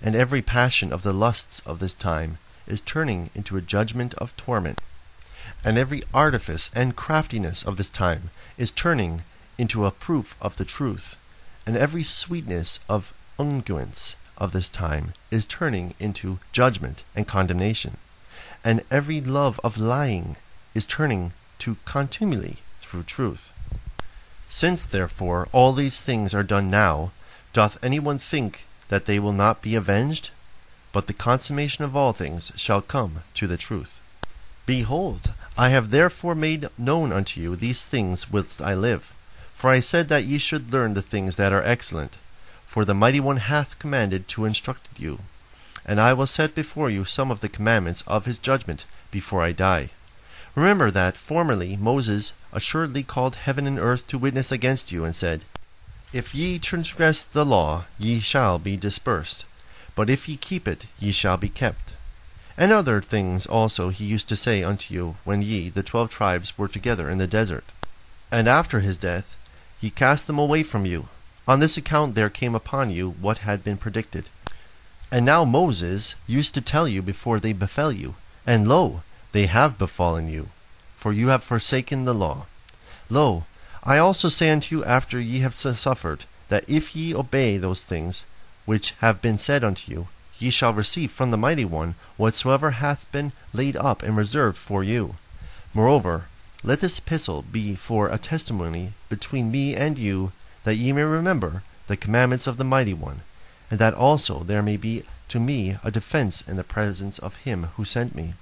and 0.00 0.14
every 0.14 0.40
passion 0.40 0.90
of 0.90 1.02
the 1.02 1.12
lusts 1.12 1.60
of 1.66 1.80
this 1.80 1.92
time 1.92 2.38
is 2.66 2.80
turning 2.80 3.28
into 3.34 3.58
a 3.58 3.60
judgment 3.60 4.14
of 4.14 4.34
torment, 4.38 4.80
and 5.64 5.78
every 5.78 6.02
artifice 6.12 6.70
and 6.74 6.96
craftiness 6.96 7.62
of 7.62 7.76
this 7.76 7.90
time 7.90 8.30
is 8.58 8.70
turning 8.70 9.22
into 9.58 9.86
a 9.86 9.90
proof 9.90 10.36
of 10.40 10.56
the 10.56 10.64
truth, 10.64 11.18
and 11.66 11.76
every 11.76 12.02
sweetness 12.02 12.80
of 12.88 13.12
unguents 13.38 14.16
of 14.38 14.52
this 14.52 14.68
time 14.68 15.12
is 15.30 15.46
turning 15.46 15.94
into 16.00 16.38
judgment 16.52 17.04
and 17.14 17.28
condemnation, 17.28 17.96
and 18.64 18.82
every 18.90 19.20
love 19.20 19.60
of 19.62 19.78
lying 19.78 20.36
is 20.74 20.86
turning 20.86 21.32
to 21.58 21.76
contumely 21.84 22.56
through 22.80 23.02
truth. 23.02 23.52
Since, 24.48 24.84
therefore, 24.84 25.48
all 25.52 25.72
these 25.72 26.00
things 26.00 26.34
are 26.34 26.42
done 26.42 26.70
now, 26.70 27.12
Doth 27.52 27.82
any 27.84 27.98
one 27.98 28.18
think 28.18 28.64
that 28.88 29.04
they 29.04 29.18
will 29.18 29.32
not 29.32 29.60
be 29.60 29.74
avenged? 29.74 30.30
But 30.92 31.06
the 31.06 31.12
consummation 31.12 31.84
of 31.84 31.94
all 31.94 32.12
things 32.12 32.52
shall 32.56 32.80
come 32.80 33.22
to 33.34 33.46
the 33.46 33.56
truth. 33.56 34.00
Behold, 34.64 35.34
I 35.56 35.68
have 35.68 35.90
therefore 35.90 36.34
made 36.34 36.68
known 36.78 37.12
unto 37.12 37.40
you 37.40 37.56
these 37.56 37.84
things 37.84 38.30
whilst 38.30 38.62
I 38.62 38.74
live. 38.74 39.14
For 39.54 39.70
I 39.70 39.80
said 39.80 40.08
that 40.08 40.24
ye 40.24 40.38
should 40.38 40.72
learn 40.72 40.94
the 40.94 41.02
things 41.02 41.36
that 41.36 41.52
are 41.52 41.62
excellent. 41.62 42.18
For 42.66 42.84
the 42.84 42.94
Mighty 42.94 43.20
One 43.20 43.36
hath 43.36 43.78
commanded 43.78 44.28
to 44.28 44.44
instruct 44.44 44.88
you. 44.98 45.20
And 45.84 46.00
I 46.00 46.12
will 46.14 46.26
set 46.26 46.54
before 46.54 46.90
you 46.90 47.04
some 47.04 47.30
of 47.30 47.40
the 47.40 47.48
commandments 47.48 48.02
of 48.06 48.24
his 48.24 48.38
judgment 48.38 48.84
before 49.10 49.42
I 49.42 49.52
die. 49.52 49.90
Remember 50.54 50.90
that 50.90 51.16
formerly 51.16 51.76
Moses 51.76 52.32
assuredly 52.52 53.02
called 53.02 53.36
heaven 53.36 53.66
and 53.66 53.78
earth 53.78 54.06
to 54.08 54.18
witness 54.18 54.52
against 54.52 54.92
you, 54.92 55.04
and 55.04 55.14
said, 55.14 55.44
if 56.12 56.34
ye 56.34 56.58
transgress 56.58 57.22
the 57.22 57.44
law, 57.44 57.86
ye 57.98 58.20
shall 58.20 58.58
be 58.58 58.76
dispersed. 58.76 59.46
But 59.94 60.10
if 60.10 60.28
ye 60.28 60.36
keep 60.36 60.68
it, 60.68 60.84
ye 60.98 61.10
shall 61.10 61.38
be 61.38 61.48
kept. 61.48 61.94
And 62.56 62.70
other 62.70 63.00
things 63.00 63.46
also 63.46 63.88
he 63.88 64.04
used 64.04 64.28
to 64.28 64.36
say 64.36 64.62
unto 64.62 64.92
you, 64.92 65.16
when 65.24 65.42
ye, 65.42 65.68
the 65.68 65.82
twelve 65.82 66.10
tribes, 66.10 66.58
were 66.58 66.68
together 66.68 67.08
in 67.08 67.18
the 67.18 67.26
desert. 67.26 67.64
And 68.30 68.48
after 68.48 68.80
his 68.80 68.98
death, 68.98 69.36
ye 69.80 69.90
cast 69.90 70.26
them 70.26 70.38
away 70.38 70.62
from 70.62 70.86
you. 70.86 71.08
On 71.48 71.60
this 71.60 71.76
account 71.76 72.14
there 72.14 72.30
came 72.30 72.54
upon 72.54 72.90
you 72.90 73.10
what 73.20 73.38
had 73.38 73.64
been 73.64 73.76
predicted. 73.76 74.28
And 75.10 75.24
now 75.24 75.44
Moses 75.44 76.14
used 76.26 76.54
to 76.54 76.60
tell 76.60 76.86
you 76.86 77.02
before 77.02 77.40
they 77.40 77.52
befell 77.52 77.92
you, 77.92 78.14
and 78.46 78.68
lo, 78.68 79.02
they 79.32 79.46
have 79.46 79.78
befallen 79.78 80.28
you, 80.28 80.48
for 80.96 81.12
you 81.12 81.28
have 81.28 81.42
forsaken 81.42 82.04
the 82.04 82.14
law. 82.14 82.46
Lo, 83.10 83.44
I 83.84 83.98
also 83.98 84.28
say 84.28 84.50
unto 84.50 84.76
you 84.76 84.84
after 84.84 85.18
ye 85.20 85.40
have 85.40 85.54
suffered, 85.54 86.24
that 86.48 86.68
if 86.68 86.94
ye 86.94 87.14
obey 87.14 87.56
those 87.56 87.84
things 87.84 88.24
which 88.64 88.92
have 89.00 89.20
been 89.20 89.38
said 89.38 89.64
unto 89.64 89.90
you, 89.90 90.08
ye 90.42 90.50
shall 90.50 90.74
receive 90.74 91.12
from 91.12 91.30
the 91.30 91.36
Mighty 91.36 91.64
One 91.64 91.94
whatsoever 92.16 92.72
hath 92.72 93.10
been 93.12 93.30
laid 93.52 93.76
up 93.76 94.02
and 94.02 94.16
reserved 94.16 94.58
for 94.58 94.82
you. 94.82 95.14
Moreover, 95.72 96.24
let 96.64 96.80
this 96.80 96.98
epistle 96.98 97.42
be 97.42 97.76
for 97.76 98.08
a 98.08 98.18
testimony 98.18 98.92
between 99.08 99.52
me 99.52 99.76
and 99.76 99.98
you, 99.98 100.32
that 100.64 100.74
ye 100.74 100.92
may 100.92 101.02
remember 101.02 101.62
the 101.86 101.96
commandments 101.96 102.48
of 102.48 102.56
the 102.56 102.64
Mighty 102.64 102.92
One, 102.92 103.20
and 103.70 103.78
that 103.78 103.94
also 103.94 104.42
there 104.42 104.62
may 104.62 104.76
be 104.76 105.04
to 105.28 105.38
me 105.38 105.76
a 105.84 105.90
defense 105.90 106.42
in 106.42 106.56
the 106.56 106.64
presence 106.64 107.18
of 107.20 107.36
him 107.36 107.68
who 107.76 107.84
sent 107.84 108.14
me. 108.14 108.34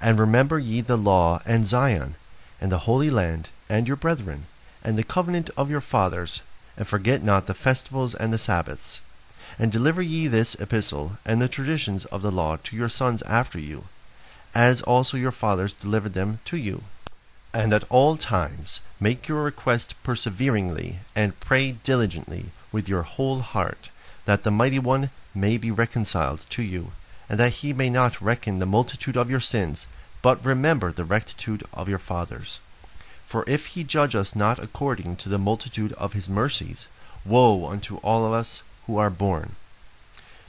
And 0.00 0.18
remember 0.18 0.58
ye 0.58 0.80
the 0.80 0.96
law 0.96 1.42
and 1.44 1.66
Zion, 1.66 2.14
and 2.60 2.72
the 2.72 2.86
Holy 2.88 3.10
Land, 3.10 3.50
and 3.68 3.86
your 3.86 3.96
brethren, 3.96 4.46
and 4.82 4.96
the 4.96 5.04
covenant 5.04 5.50
of 5.56 5.70
your 5.70 5.80
fathers, 5.82 6.40
and 6.76 6.88
forget 6.88 7.22
not 7.22 7.46
the 7.46 7.54
festivals 7.54 8.14
and 8.14 8.32
the 8.32 8.38
Sabbaths. 8.38 9.02
And 9.58 9.72
deliver 9.72 10.02
ye 10.02 10.28
this 10.28 10.54
epistle 10.54 11.18
and 11.24 11.42
the 11.42 11.48
traditions 11.48 12.04
of 12.06 12.22
the 12.22 12.30
law 12.30 12.56
to 12.62 12.76
your 12.76 12.88
sons 12.88 13.22
after 13.22 13.58
you, 13.58 13.84
as 14.54 14.82
also 14.82 15.16
your 15.16 15.32
fathers 15.32 15.72
delivered 15.72 16.14
them 16.14 16.38
to 16.44 16.56
you. 16.56 16.84
And 17.52 17.72
at 17.72 17.84
all 17.88 18.16
times 18.16 18.80
make 19.00 19.26
your 19.26 19.42
request 19.42 20.00
perseveringly, 20.02 21.00
and 21.16 21.40
pray 21.40 21.72
diligently 21.72 22.46
with 22.70 22.88
your 22.88 23.02
whole 23.02 23.40
heart, 23.40 23.90
that 24.26 24.44
the 24.44 24.50
Mighty 24.50 24.78
One 24.78 25.10
may 25.34 25.56
be 25.56 25.70
reconciled 25.70 26.46
to 26.50 26.62
you, 26.62 26.92
and 27.28 27.40
that 27.40 27.54
he 27.54 27.72
may 27.72 27.90
not 27.90 28.20
reckon 28.20 28.58
the 28.58 28.66
multitude 28.66 29.16
of 29.16 29.30
your 29.30 29.40
sins, 29.40 29.86
but 30.22 30.44
remember 30.44 30.92
the 30.92 31.04
rectitude 31.04 31.64
of 31.72 31.88
your 31.88 31.98
fathers. 31.98 32.60
For 33.26 33.44
if 33.46 33.66
he 33.66 33.84
judge 33.84 34.14
us 34.14 34.36
not 34.36 34.58
according 34.58 35.16
to 35.16 35.28
the 35.28 35.38
multitude 35.38 35.92
of 35.94 36.12
his 36.12 36.28
mercies, 36.28 36.88
woe 37.24 37.66
unto 37.66 37.96
all 37.98 38.24
of 38.24 38.32
us 38.32 38.62
who 38.88 38.96
are 38.96 39.10
born. 39.10 39.54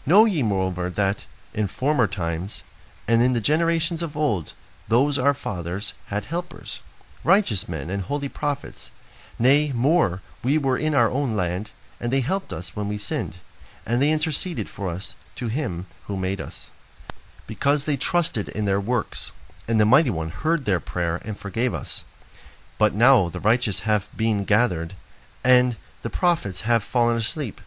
Know 0.07 0.25
ye 0.25 0.41
moreover 0.41 0.89
that 0.89 1.27
in 1.53 1.67
former 1.67 2.07
times, 2.07 2.63
and 3.07 3.21
in 3.21 3.33
the 3.33 3.41
generations 3.41 4.01
of 4.01 4.17
old, 4.17 4.53
those 4.87 5.19
our 5.19 5.35
fathers 5.35 5.93
had 6.07 6.25
helpers, 6.25 6.81
righteous 7.23 7.69
men 7.69 7.91
and 7.91 8.03
holy 8.03 8.29
prophets. 8.29 8.89
Nay, 9.37 9.71
more, 9.75 10.21
we 10.43 10.57
were 10.57 10.77
in 10.77 10.95
our 10.95 11.11
own 11.11 11.35
land, 11.35 11.69
and 11.99 12.11
they 12.11 12.21
helped 12.21 12.53
us 12.53 12.75
when 12.75 12.87
we 12.87 12.97
sinned, 12.97 13.37
and 13.85 14.01
they 14.01 14.11
interceded 14.11 14.69
for 14.69 14.89
us 14.89 15.15
to 15.35 15.47
him 15.47 15.85
who 16.05 16.15
made 16.15 16.39
us. 16.39 16.71
Because 17.45 17.85
they 17.85 17.97
trusted 17.97 18.49
in 18.49 18.65
their 18.65 18.79
works, 18.79 19.31
and 19.67 19.79
the 19.79 19.85
Mighty 19.85 20.09
One 20.09 20.29
heard 20.29 20.65
their 20.65 20.79
prayer 20.79 21.19
and 21.25 21.37
forgave 21.37 21.73
us. 21.73 22.05
But 22.77 22.93
now 22.93 23.27
the 23.27 23.39
righteous 23.39 23.81
have 23.81 24.07
been 24.15 24.45
gathered, 24.45 24.93
and 25.43 25.75
the 26.03 26.09
prophets 26.09 26.61
have 26.61 26.83
fallen 26.83 27.17
asleep, 27.17 27.59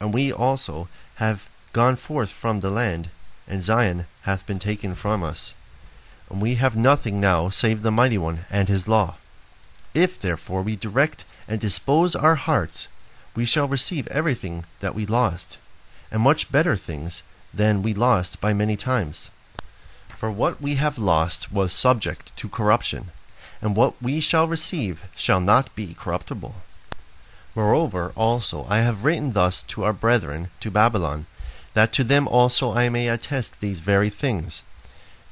and 0.00 0.14
we 0.14 0.32
also 0.32 0.88
have 1.16 1.48
gone 1.72 1.96
forth 1.96 2.30
from 2.30 2.60
the 2.60 2.70
land, 2.70 3.10
and 3.46 3.62
Zion 3.62 4.06
hath 4.22 4.46
been 4.46 4.58
taken 4.58 4.94
from 4.94 5.22
us. 5.22 5.54
And 6.30 6.40
we 6.40 6.56
have 6.56 6.76
nothing 6.76 7.20
now 7.20 7.48
save 7.48 7.82
the 7.82 7.90
Mighty 7.90 8.18
One 8.18 8.40
and 8.50 8.68
his 8.68 8.86
law. 8.86 9.16
If 9.94 10.18
therefore 10.18 10.62
we 10.62 10.76
direct 10.76 11.24
and 11.48 11.60
dispose 11.60 12.14
our 12.14 12.34
hearts, 12.34 12.88
we 13.34 13.44
shall 13.44 13.68
receive 13.68 14.06
everything 14.08 14.64
that 14.80 14.94
we 14.94 15.06
lost, 15.06 15.58
and 16.10 16.22
much 16.22 16.52
better 16.52 16.76
things 16.76 17.22
than 17.52 17.82
we 17.82 17.94
lost 17.94 18.40
by 18.40 18.52
many 18.52 18.76
times. 18.76 19.30
For 20.08 20.30
what 20.30 20.60
we 20.60 20.74
have 20.74 20.98
lost 20.98 21.52
was 21.52 21.72
subject 21.72 22.36
to 22.36 22.48
corruption, 22.48 23.12
and 23.62 23.74
what 23.74 23.94
we 24.02 24.20
shall 24.20 24.48
receive 24.48 25.04
shall 25.16 25.40
not 25.40 25.74
be 25.74 25.94
corruptible. 25.94 26.56
Moreover, 27.58 28.12
also, 28.14 28.64
I 28.68 28.82
have 28.82 29.02
written 29.02 29.32
thus 29.32 29.64
to 29.64 29.82
our 29.82 29.92
brethren 29.92 30.50
to 30.60 30.70
Babylon, 30.70 31.26
that 31.74 31.92
to 31.94 32.04
them 32.04 32.28
also 32.28 32.72
I 32.72 32.88
may 32.88 33.08
attest 33.08 33.58
these 33.58 33.80
very 33.80 34.10
things. 34.10 34.62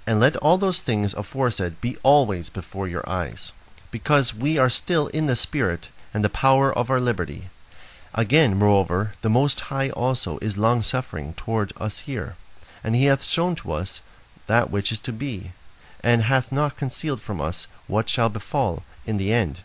And 0.09 0.19
let 0.19 0.35
all 0.39 0.59
those 0.59 0.81
things 0.81 1.15
aforesaid 1.15 1.81
be 1.81 1.97
always 2.03 2.51
before 2.51 2.89
your 2.89 3.09
eyes, 3.09 3.53
because 3.93 4.35
we 4.35 4.59
are 4.59 4.69
still 4.69 5.07
in 5.07 5.27
the 5.27 5.36
Spirit 5.36 5.89
and 6.12 6.24
the 6.24 6.28
power 6.28 6.77
of 6.77 6.90
our 6.90 6.98
liberty. 6.98 7.44
Again, 8.12 8.57
moreover, 8.57 9.12
the 9.23 9.31
Most 9.31 9.61
High 9.70 9.90
also 9.90 10.39
is 10.39 10.59
longsuffering 10.59 11.35
toward 11.35 11.73
us 11.77 12.11
here, 12.11 12.35
and 12.82 12.97
he 12.97 13.05
hath 13.05 13.23
shown 13.23 13.55
to 13.55 13.70
us 13.70 14.01
that 14.48 14.69
which 14.69 14.90
is 14.90 14.98
to 14.98 15.12
be, 15.12 15.53
and 16.03 16.23
hath 16.23 16.51
not 16.51 16.77
concealed 16.77 17.20
from 17.20 17.40
us 17.40 17.69
what 17.86 18.09
shall 18.09 18.28
befall 18.28 18.82
in 19.07 19.16
the 19.16 19.32
end. 19.32 19.61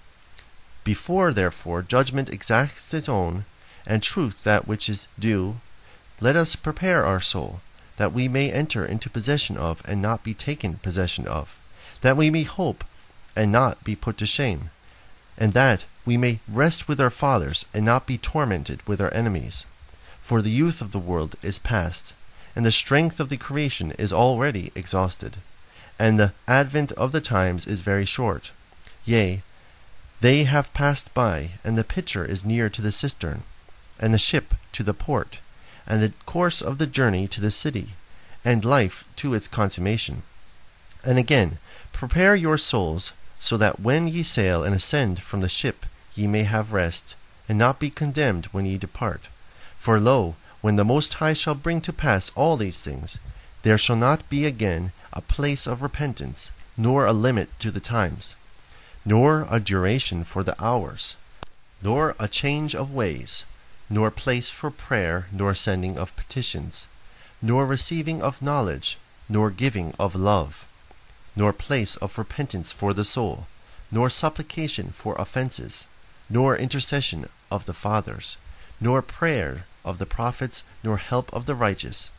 Before, 0.84 1.32
therefore, 1.32 1.82
judgment 1.84 2.30
exacts 2.30 2.94
its 2.94 3.08
own, 3.08 3.45
and 3.86 4.02
truth 4.02 4.44
that 4.44 4.68
which 4.68 4.90
is 4.90 5.08
due, 5.20 5.60
let 6.20 6.36
us 6.36 6.56
prepare 6.56 7.06
our 7.06 7.22
soul, 7.22 7.62
that 7.98 8.14
we 8.14 8.28
may 8.28 8.52
enter 8.52 8.86
into 8.86 9.10
possession 9.10 9.58
of 9.58 9.82
and 9.86 10.02
not 10.02 10.24
be 10.24 10.34
taken 10.34 10.78
possession 10.78 11.28
of, 11.28 11.60
that 12.02 12.18
we 12.18 12.30
may 12.30 12.44
hope 12.44 12.84
and 13.36 13.52
not 13.52 13.84
be 13.84 13.95
put 13.95 14.18
to 14.18 14.26
shame, 14.26 14.70
and 15.38 15.53
that 15.53 15.86
we 16.06 16.18
may 16.18 16.40
rest 16.48 16.88
with 16.88 16.99
our 16.99 17.10
fathers 17.10 17.66
and 17.74 17.86
not 17.86 18.08
be 18.08 18.18
tormented 18.18 18.86
with 18.88 18.99
our 18.99 19.14
enemies. 19.14 19.68
For 20.22 20.41
the 20.41 20.49
youth 20.49 20.82
of 20.82 20.91
the 20.91 20.99
world 20.99 21.36
is 21.44 21.60
past, 21.60 22.14
and 22.56 22.66
the 22.66 22.72
strength 22.72 23.20
of 23.20 23.30
the 23.30 23.38
creation 23.38 23.91
is 23.99 24.12
already 24.12 24.72
exhausted, 24.76 25.38
and 25.99 26.20
the 26.20 26.34
advent 26.48 26.91
of 26.94 27.12
the 27.12 27.22
times 27.22 27.68
is 27.68 27.82
very 27.82 28.06
short. 28.06 28.52
Yea, 29.06 29.44
they 30.22 30.45
have 30.45 30.73
passed 30.73 31.14
by, 31.14 31.52
and 31.64 31.77
the 31.77 31.84
pitcher 31.84 32.26
is 32.26 32.45
near 32.45 32.69
to 32.69 32.81
the 32.81 32.91
cistern, 32.91 33.43
and 33.99 34.14
the 34.14 34.18
ship 34.18 34.53
to 34.72 34.84
the 34.84 34.93
port 34.93 35.39
and 35.88 36.02
the 36.02 36.14
course 36.26 36.61
of 36.61 36.77
the 36.77 36.88
journey 36.88 37.27
to 37.27 37.41
the 37.41 37.52
city, 37.52 37.89
and 38.45 38.64
life 38.64 39.03
to 39.18 39.34
its 39.34 39.48
consummation. 39.48 40.23
And 41.03 41.18
again, 41.18 41.57
prepare 41.91 42.35
your 42.35 42.57
souls, 42.57 43.14
so 43.39 43.57
that 43.57 43.80
when 43.80 44.07
ye 44.07 44.23
sail 44.23 44.64
and 44.64 44.76
ascend 44.76 45.22
from 45.22 45.41
the 45.41 45.49
ship, 45.49 45.85
ye 46.15 46.27
may 46.27 46.43
have 46.43 46.73
rest, 46.73 47.15
and 47.49 47.57
not 47.57 47.80
be 47.80 47.89
condemned 47.89 48.45
when 48.48 48.65
ye 48.65 48.77
depart. 48.77 49.27
For 49.77 49.99
lo, 49.99 50.35
when 50.61 50.76
the 50.76 50.85
Most 50.85 51.15
High 51.15 51.34
shall 51.34 51.56
bring 51.56 51.81
to 51.81 51.91
pass 51.91 52.31
all 52.35 52.56
these 52.56 52.77
things, 52.77 53.18
there 53.64 53.77
shall 53.77 53.95
not 53.95 54.30
be 54.30 54.45
again 54.45 54.91
a 55.11 55.22
place 55.22 55.68
of 55.68 55.81
repentance, 55.81 56.52
nor 56.77 57.06
a 57.06 57.14
limit 57.14 57.49
to 57.60 57.72
the 57.72 57.80
times, 57.80 58.35
nor 59.03 59.48
a 59.49 59.60
duration 59.60 60.23
for 60.23 60.44
the 60.44 60.64
hours, 60.64 61.15
nor 61.82 62.15
a 62.19 62.28
change 62.28 62.76
of 62.76 62.94
ways, 62.94 63.45
nor 63.90 64.11
place 64.11 64.49
for 64.49 64.69
prayer, 64.69 65.28
nor 65.32 65.56
sending 65.56 65.98
of 65.98 66.15
petitions, 66.15 66.88
nor 67.41 67.65
receiving 67.65 68.22
of 68.22 68.41
knowledge, 68.41 68.98
nor 69.28 69.49
giving 69.49 69.94
of 69.99 70.14
love, 70.15 70.68
nor 71.36 71.52
place 71.52 71.95
of 71.98 72.18
repentance 72.18 72.72
for 72.72 72.94
the 72.94 73.03
soul, 73.03 73.48
nor 73.91 74.10
supplication 74.10 74.91
for 74.91 75.15
offenses, 75.15 75.88
nor 76.30 76.56
intercession 76.56 77.28
of 77.49 77.65
the 77.65 77.73
fathers, 77.73 78.38
nor 78.80 79.02
prayer 79.02 79.65
of 79.84 79.98
the 79.98 80.06
prophets, 80.06 80.64
nor 80.84 80.98
help 80.98 81.34
of 81.34 81.45
the 81.45 81.56
righteous. 81.56 82.11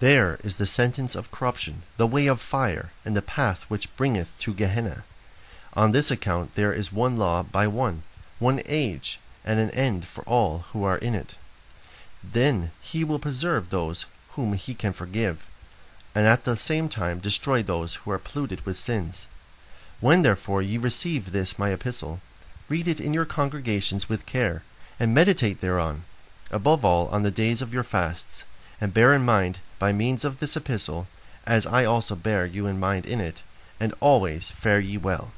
There 0.00 0.38
is 0.42 0.56
the 0.56 0.66
sentence 0.66 1.14
of 1.14 1.30
corruption, 1.30 1.82
the 1.96 2.08
way 2.08 2.26
of 2.26 2.40
fire, 2.40 2.90
and 3.04 3.16
the 3.16 3.22
path 3.22 3.64
which 3.70 3.94
bringeth 3.96 4.36
to 4.40 4.52
Gehenna. 4.52 5.04
On 5.74 5.92
this 5.92 6.10
account 6.10 6.54
there 6.54 6.72
is 6.72 6.92
one 6.92 7.16
law 7.16 7.42
by 7.42 7.66
one, 7.66 8.02
one 8.38 8.60
age, 8.66 9.18
and 9.44 9.58
an 9.58 9.70
end 9.70 10.04
for 10.04 10.22
all 10.24 10.66
who 10.72 10.84
are 10.84 10.98
in 10.98 11.14
it. 11.14 11.34
Then 12.22 12.70
he 12.80 13.04
will 13.04 13.18
preserve 13.18 13.70
those 13.70 14.04
whom 14.30 14.52
he 14.52 14.74
can 14.74 14.92
forgive, 14.92 15.46
and 16.14 16.26
at 16.26 16.44
the 16.44 16.56
same 16.56 16.88
time 16.88 17.20
destroy 17.20 17.62
those 17.62 17.96
who 17.96 18.10
are 18.10 18.18
polluted 18.18 18.66
with 18.66 18.76
sins. 18.76 19.28
When 20.00 20.22
therefore 20.22 20.62
ye 20.62 20.76
receive 20.78 21.32
this 21.32 21.58
my 21.58 21.70
epistle, 21.70 22.20
read 22.68 22.86
it 22.86 23.00
in 23.00 23.14
your 23.14 23.24
congregations 23.24 24.08
with 24.08 24.26
care, 24.26 24.62
and 25.00 25.14
meditate 25.14 25.60
thereon, 25.60 26.04
above 26.50 26.84
all 26.84 27.08
on 27.08 27.22
the 27.22 27.30
days 27.30 27.62
of 27.62 27.72
your 27.72 27.84
fasts, 27.84 28.44
and 28.80 28.92
bear 28.92 29.14
in 29.14 29.24
mind 29.24 29.60
by 29.78 29.92
means 29.92 30.24
of 30.24 30.38
this 30.38 30.56
epistle, 30.56 31.06
as 31.46 31.66
I 31.66 31.84
also 31.84 32.14
bear 32.14 32.44
you 32.44 32.66
in 32.66 32.78
mind 32.78 33.06
in 33.06 33.20
it, 33.20 33.42
and 33.80 33.94
always 34.00 34.50
fare 34.50 34.80
ye 34.80 34.98
well. 34.98 35.32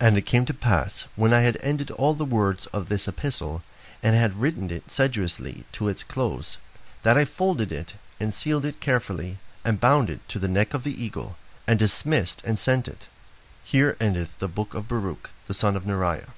And 0.00 0.16
it 0.16 0.26
came 0.26 0.44
to 0.44 0.54
pass, 0.54 1.08
when 1.16 1.32
I 1.32 1.40
had 1.40 1.58
ended 1.60 1.90
all 1.90 2.14
the 2.14 2.24
words 2.24 2.66
of 2.66 2.88
this 2.88 3.08
epistle, 3.08 3.62
and 4.02 4.14
had 4.14 4.40
written 4.40 4.70
it 4.70 4.90
sedulously 4.90 5.64
to 5.72 5.88
its 5.88 6.04
close, 6.04 6.58
that 7.02 7.16
I 7.16 7.24
folded 7.24 7.72
it, 7.72 7.94
and 8.20 8.32
sealed 8.32 8.64
it 8.64 8.80
carefully, 8.80 9.38
and 9.64 9.80
bound 9.80 10.08
it 10.08 10.20
to 10.28 10.38
the 10.38 10.46
neck 10.46 10.72
of 10.72 10.84
the 10.84 11.04
eagle, 11.04 11.36
and 11.66 11.78
dismissed 11.78 12.42
and 12.44 12.58
sent 12.58 12.86
it. 12.86 13.08
Here 13.64 13.96
endeth 14.00 14.38
the 14.38 14.48
book 14.48 14.72
of 14.74 14.86
Baruch, 14.88 15.30
the 15.46 15.54
son 15.54 15.76
of 15.76 15.84
Neriah. 15.84 16.30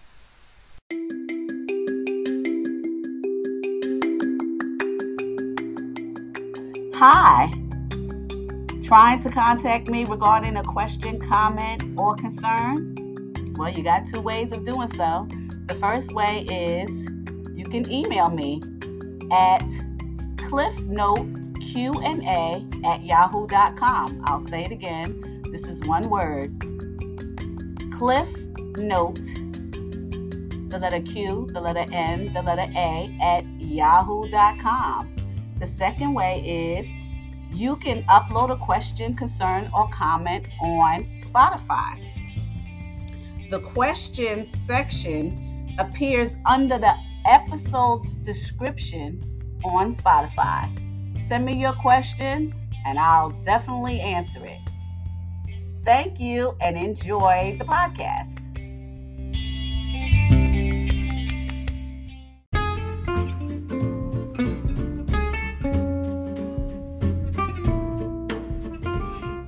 Hi. 6.97 7.51
Trying 8.83 9.23
to 9.23 9.31
contact 9.31 9.89
me 9.89 10.05
regarding 10.05 10.57
a 10.57 10.65
question, 10.65 11.21
comment, 11.21 11.85
or 11.97 12.17
concern? 12.17 13.00
Well, 13.57 13.71
you 13.71 13.83
got 13.83 14.07
two 14.07 14.21
ways 14.21 14.53
of 14.53 14.65
doing 14.65 14.87
so. 14.95 15.27
The 15.67 15.75
first 15.75 16.13
way 16.13 16.43
is 16.43 16.89
you 17.55 17.65
can 17.65 17.91
email 17.91 18.31
me 18.31 18.63
at 19.31 19.63
cliffnoteqna 20.37 22.85
at 22.85 23.05
yahoo.com. 23.05 24.23
I'll 24.25 24.47
say 24.47 24.65
it 24.65 24.73
again. 24.73 25.43
This 25.53 25.65
is 25.65 25.81
one 25.81 26.09
word. 26.09 26.59
Cliff 27.93 28.29
Note, 28.77 29.21
the 30.71 30.79
letter 30.81 31.01
Q, 31.01 31.49
the 31.53 31.61
letter 31.61 31.85
N, 31.93 32.33
the 32.33 32.43
letter 32.43 32.67
A 32.75 33.15
at 33.21 33.45
yahoo.com. 33.61 35.15
The 35.59 35.67
second 35.67 36.15
way 36.15 36.81
is 36.81 36.87
you 37.57 37.77
can 37.77 38.03
upload 38.05 38.51
a 38.51 38.57
question, 38.57 39.15
concern, 39.15 39.69
or 39.75 39.91
comment 39.93 40.47
on 40.63 41.05
Spotify 41.21 42.10
the 43.51 43.59
question 43.61 44.49
section 44.65 45.75
appears 45.81 46.37
under 46.47 46.79
the 46.79 46.95
episode's 47.27 48.15
description 48.23 49.21
on 49.65 49.93
Spotify. 49.93 50.71
Send 51.27 51.45
me 51.45 51.57
your 51.57 51.73
question 51.73 52.55
and 52.87 52.97
I'll 52.97 53.31
definitely 53.43 54.01
answer 54.01 54.45
it. 54.45 54.61
Thank 55.85 56.21
you 56.21 56.57
and 56.61 56.77
enjoy 56.79 57.57
the 57.59 57.65
podcast. 57.65 58.37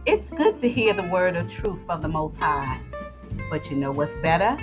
It's 0.04 0.28
good 0.30 0.58
to 0.58 0.68
hear 0.68 0.92
the 0.92 1.04
word 1.04 1.36
of 1.36 1.48
truth 1.48 1.78
from 1.86 2.02
the 2.02 2.08
Most 2.08 2.36
High. 2.36 2.80
But 3.52 3.70
you 3.70 3.76
know 3.76 3.92
what's 3.92 4.16
better? 4.16 4.56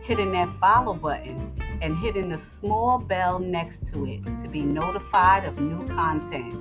Hitting 0.00 0.30
that 0.30 0.48
follow 0.60 0.94
button 0.94 1.52
and 1.82 1.98
hitting 1.98 2.28
the 2.28 2.38
small 2.38 3.00
bell 3.00 3.40
next 3.40 3.84
to 3.88 4.06
it 4.06 4.22
to 4.42 4.48
be 4.48 4.62
notified 4.62 5.44
of 5.44 5.58
new 5.58 5.84
content. 5.88 6.54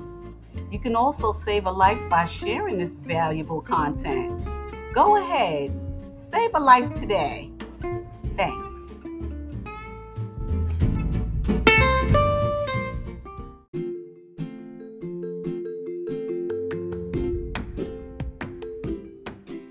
You 0.71 0.79
can 0.79 0.95
also 0.95 1.31
save 1.31 1.67
a 1.67 1.71
life 1.71 1.99
by 2.09 2.25
sharing 2.25 2.79
this 2.79 2.93
valuable 2.93 3.61
content. 3.61 4.43
Go 4.91 5.17
ahead, 5.17 5.71
save 6.15 6.55
a 6.55 6.59
life 6.59 6.91
today. 6.95 7.51
Thanks. 8.35 8.67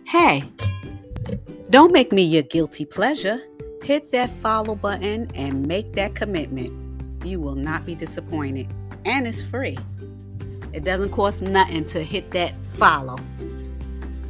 Hey, 0.05 0.45
don't 1.71 1.93
make 1.93 2.13
me 2.13 2.23
your 2.23 2.43
guilty 2.43 2.85
pleasure. 2.85 3.41
Hit 3.83 4.11
that 4.13 4.31
follow 4.31 4.75
button 4.75 5.31
and 5.35 5.67
make 5.67 5.93
that 5.95 6.15
commitment. 6.15 6.73
You 7.25 7.41
will 7.41 7.55
not 7.55 7.85
be 7.85 7.95
disappointed, 7.95 8.69
and 9.05 9.27
it's 9.27 9.43
free. 9.43 9.79
It 10.73 10.85
doesn't 10.85 11.11
cost 11.11 11.43
nothing 11.43 11.85
to 11.87 12.03
hit 12.03 12.31
that 12.33 12.55
follow. 12.69 13.19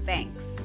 Thanks. 0.05 0.56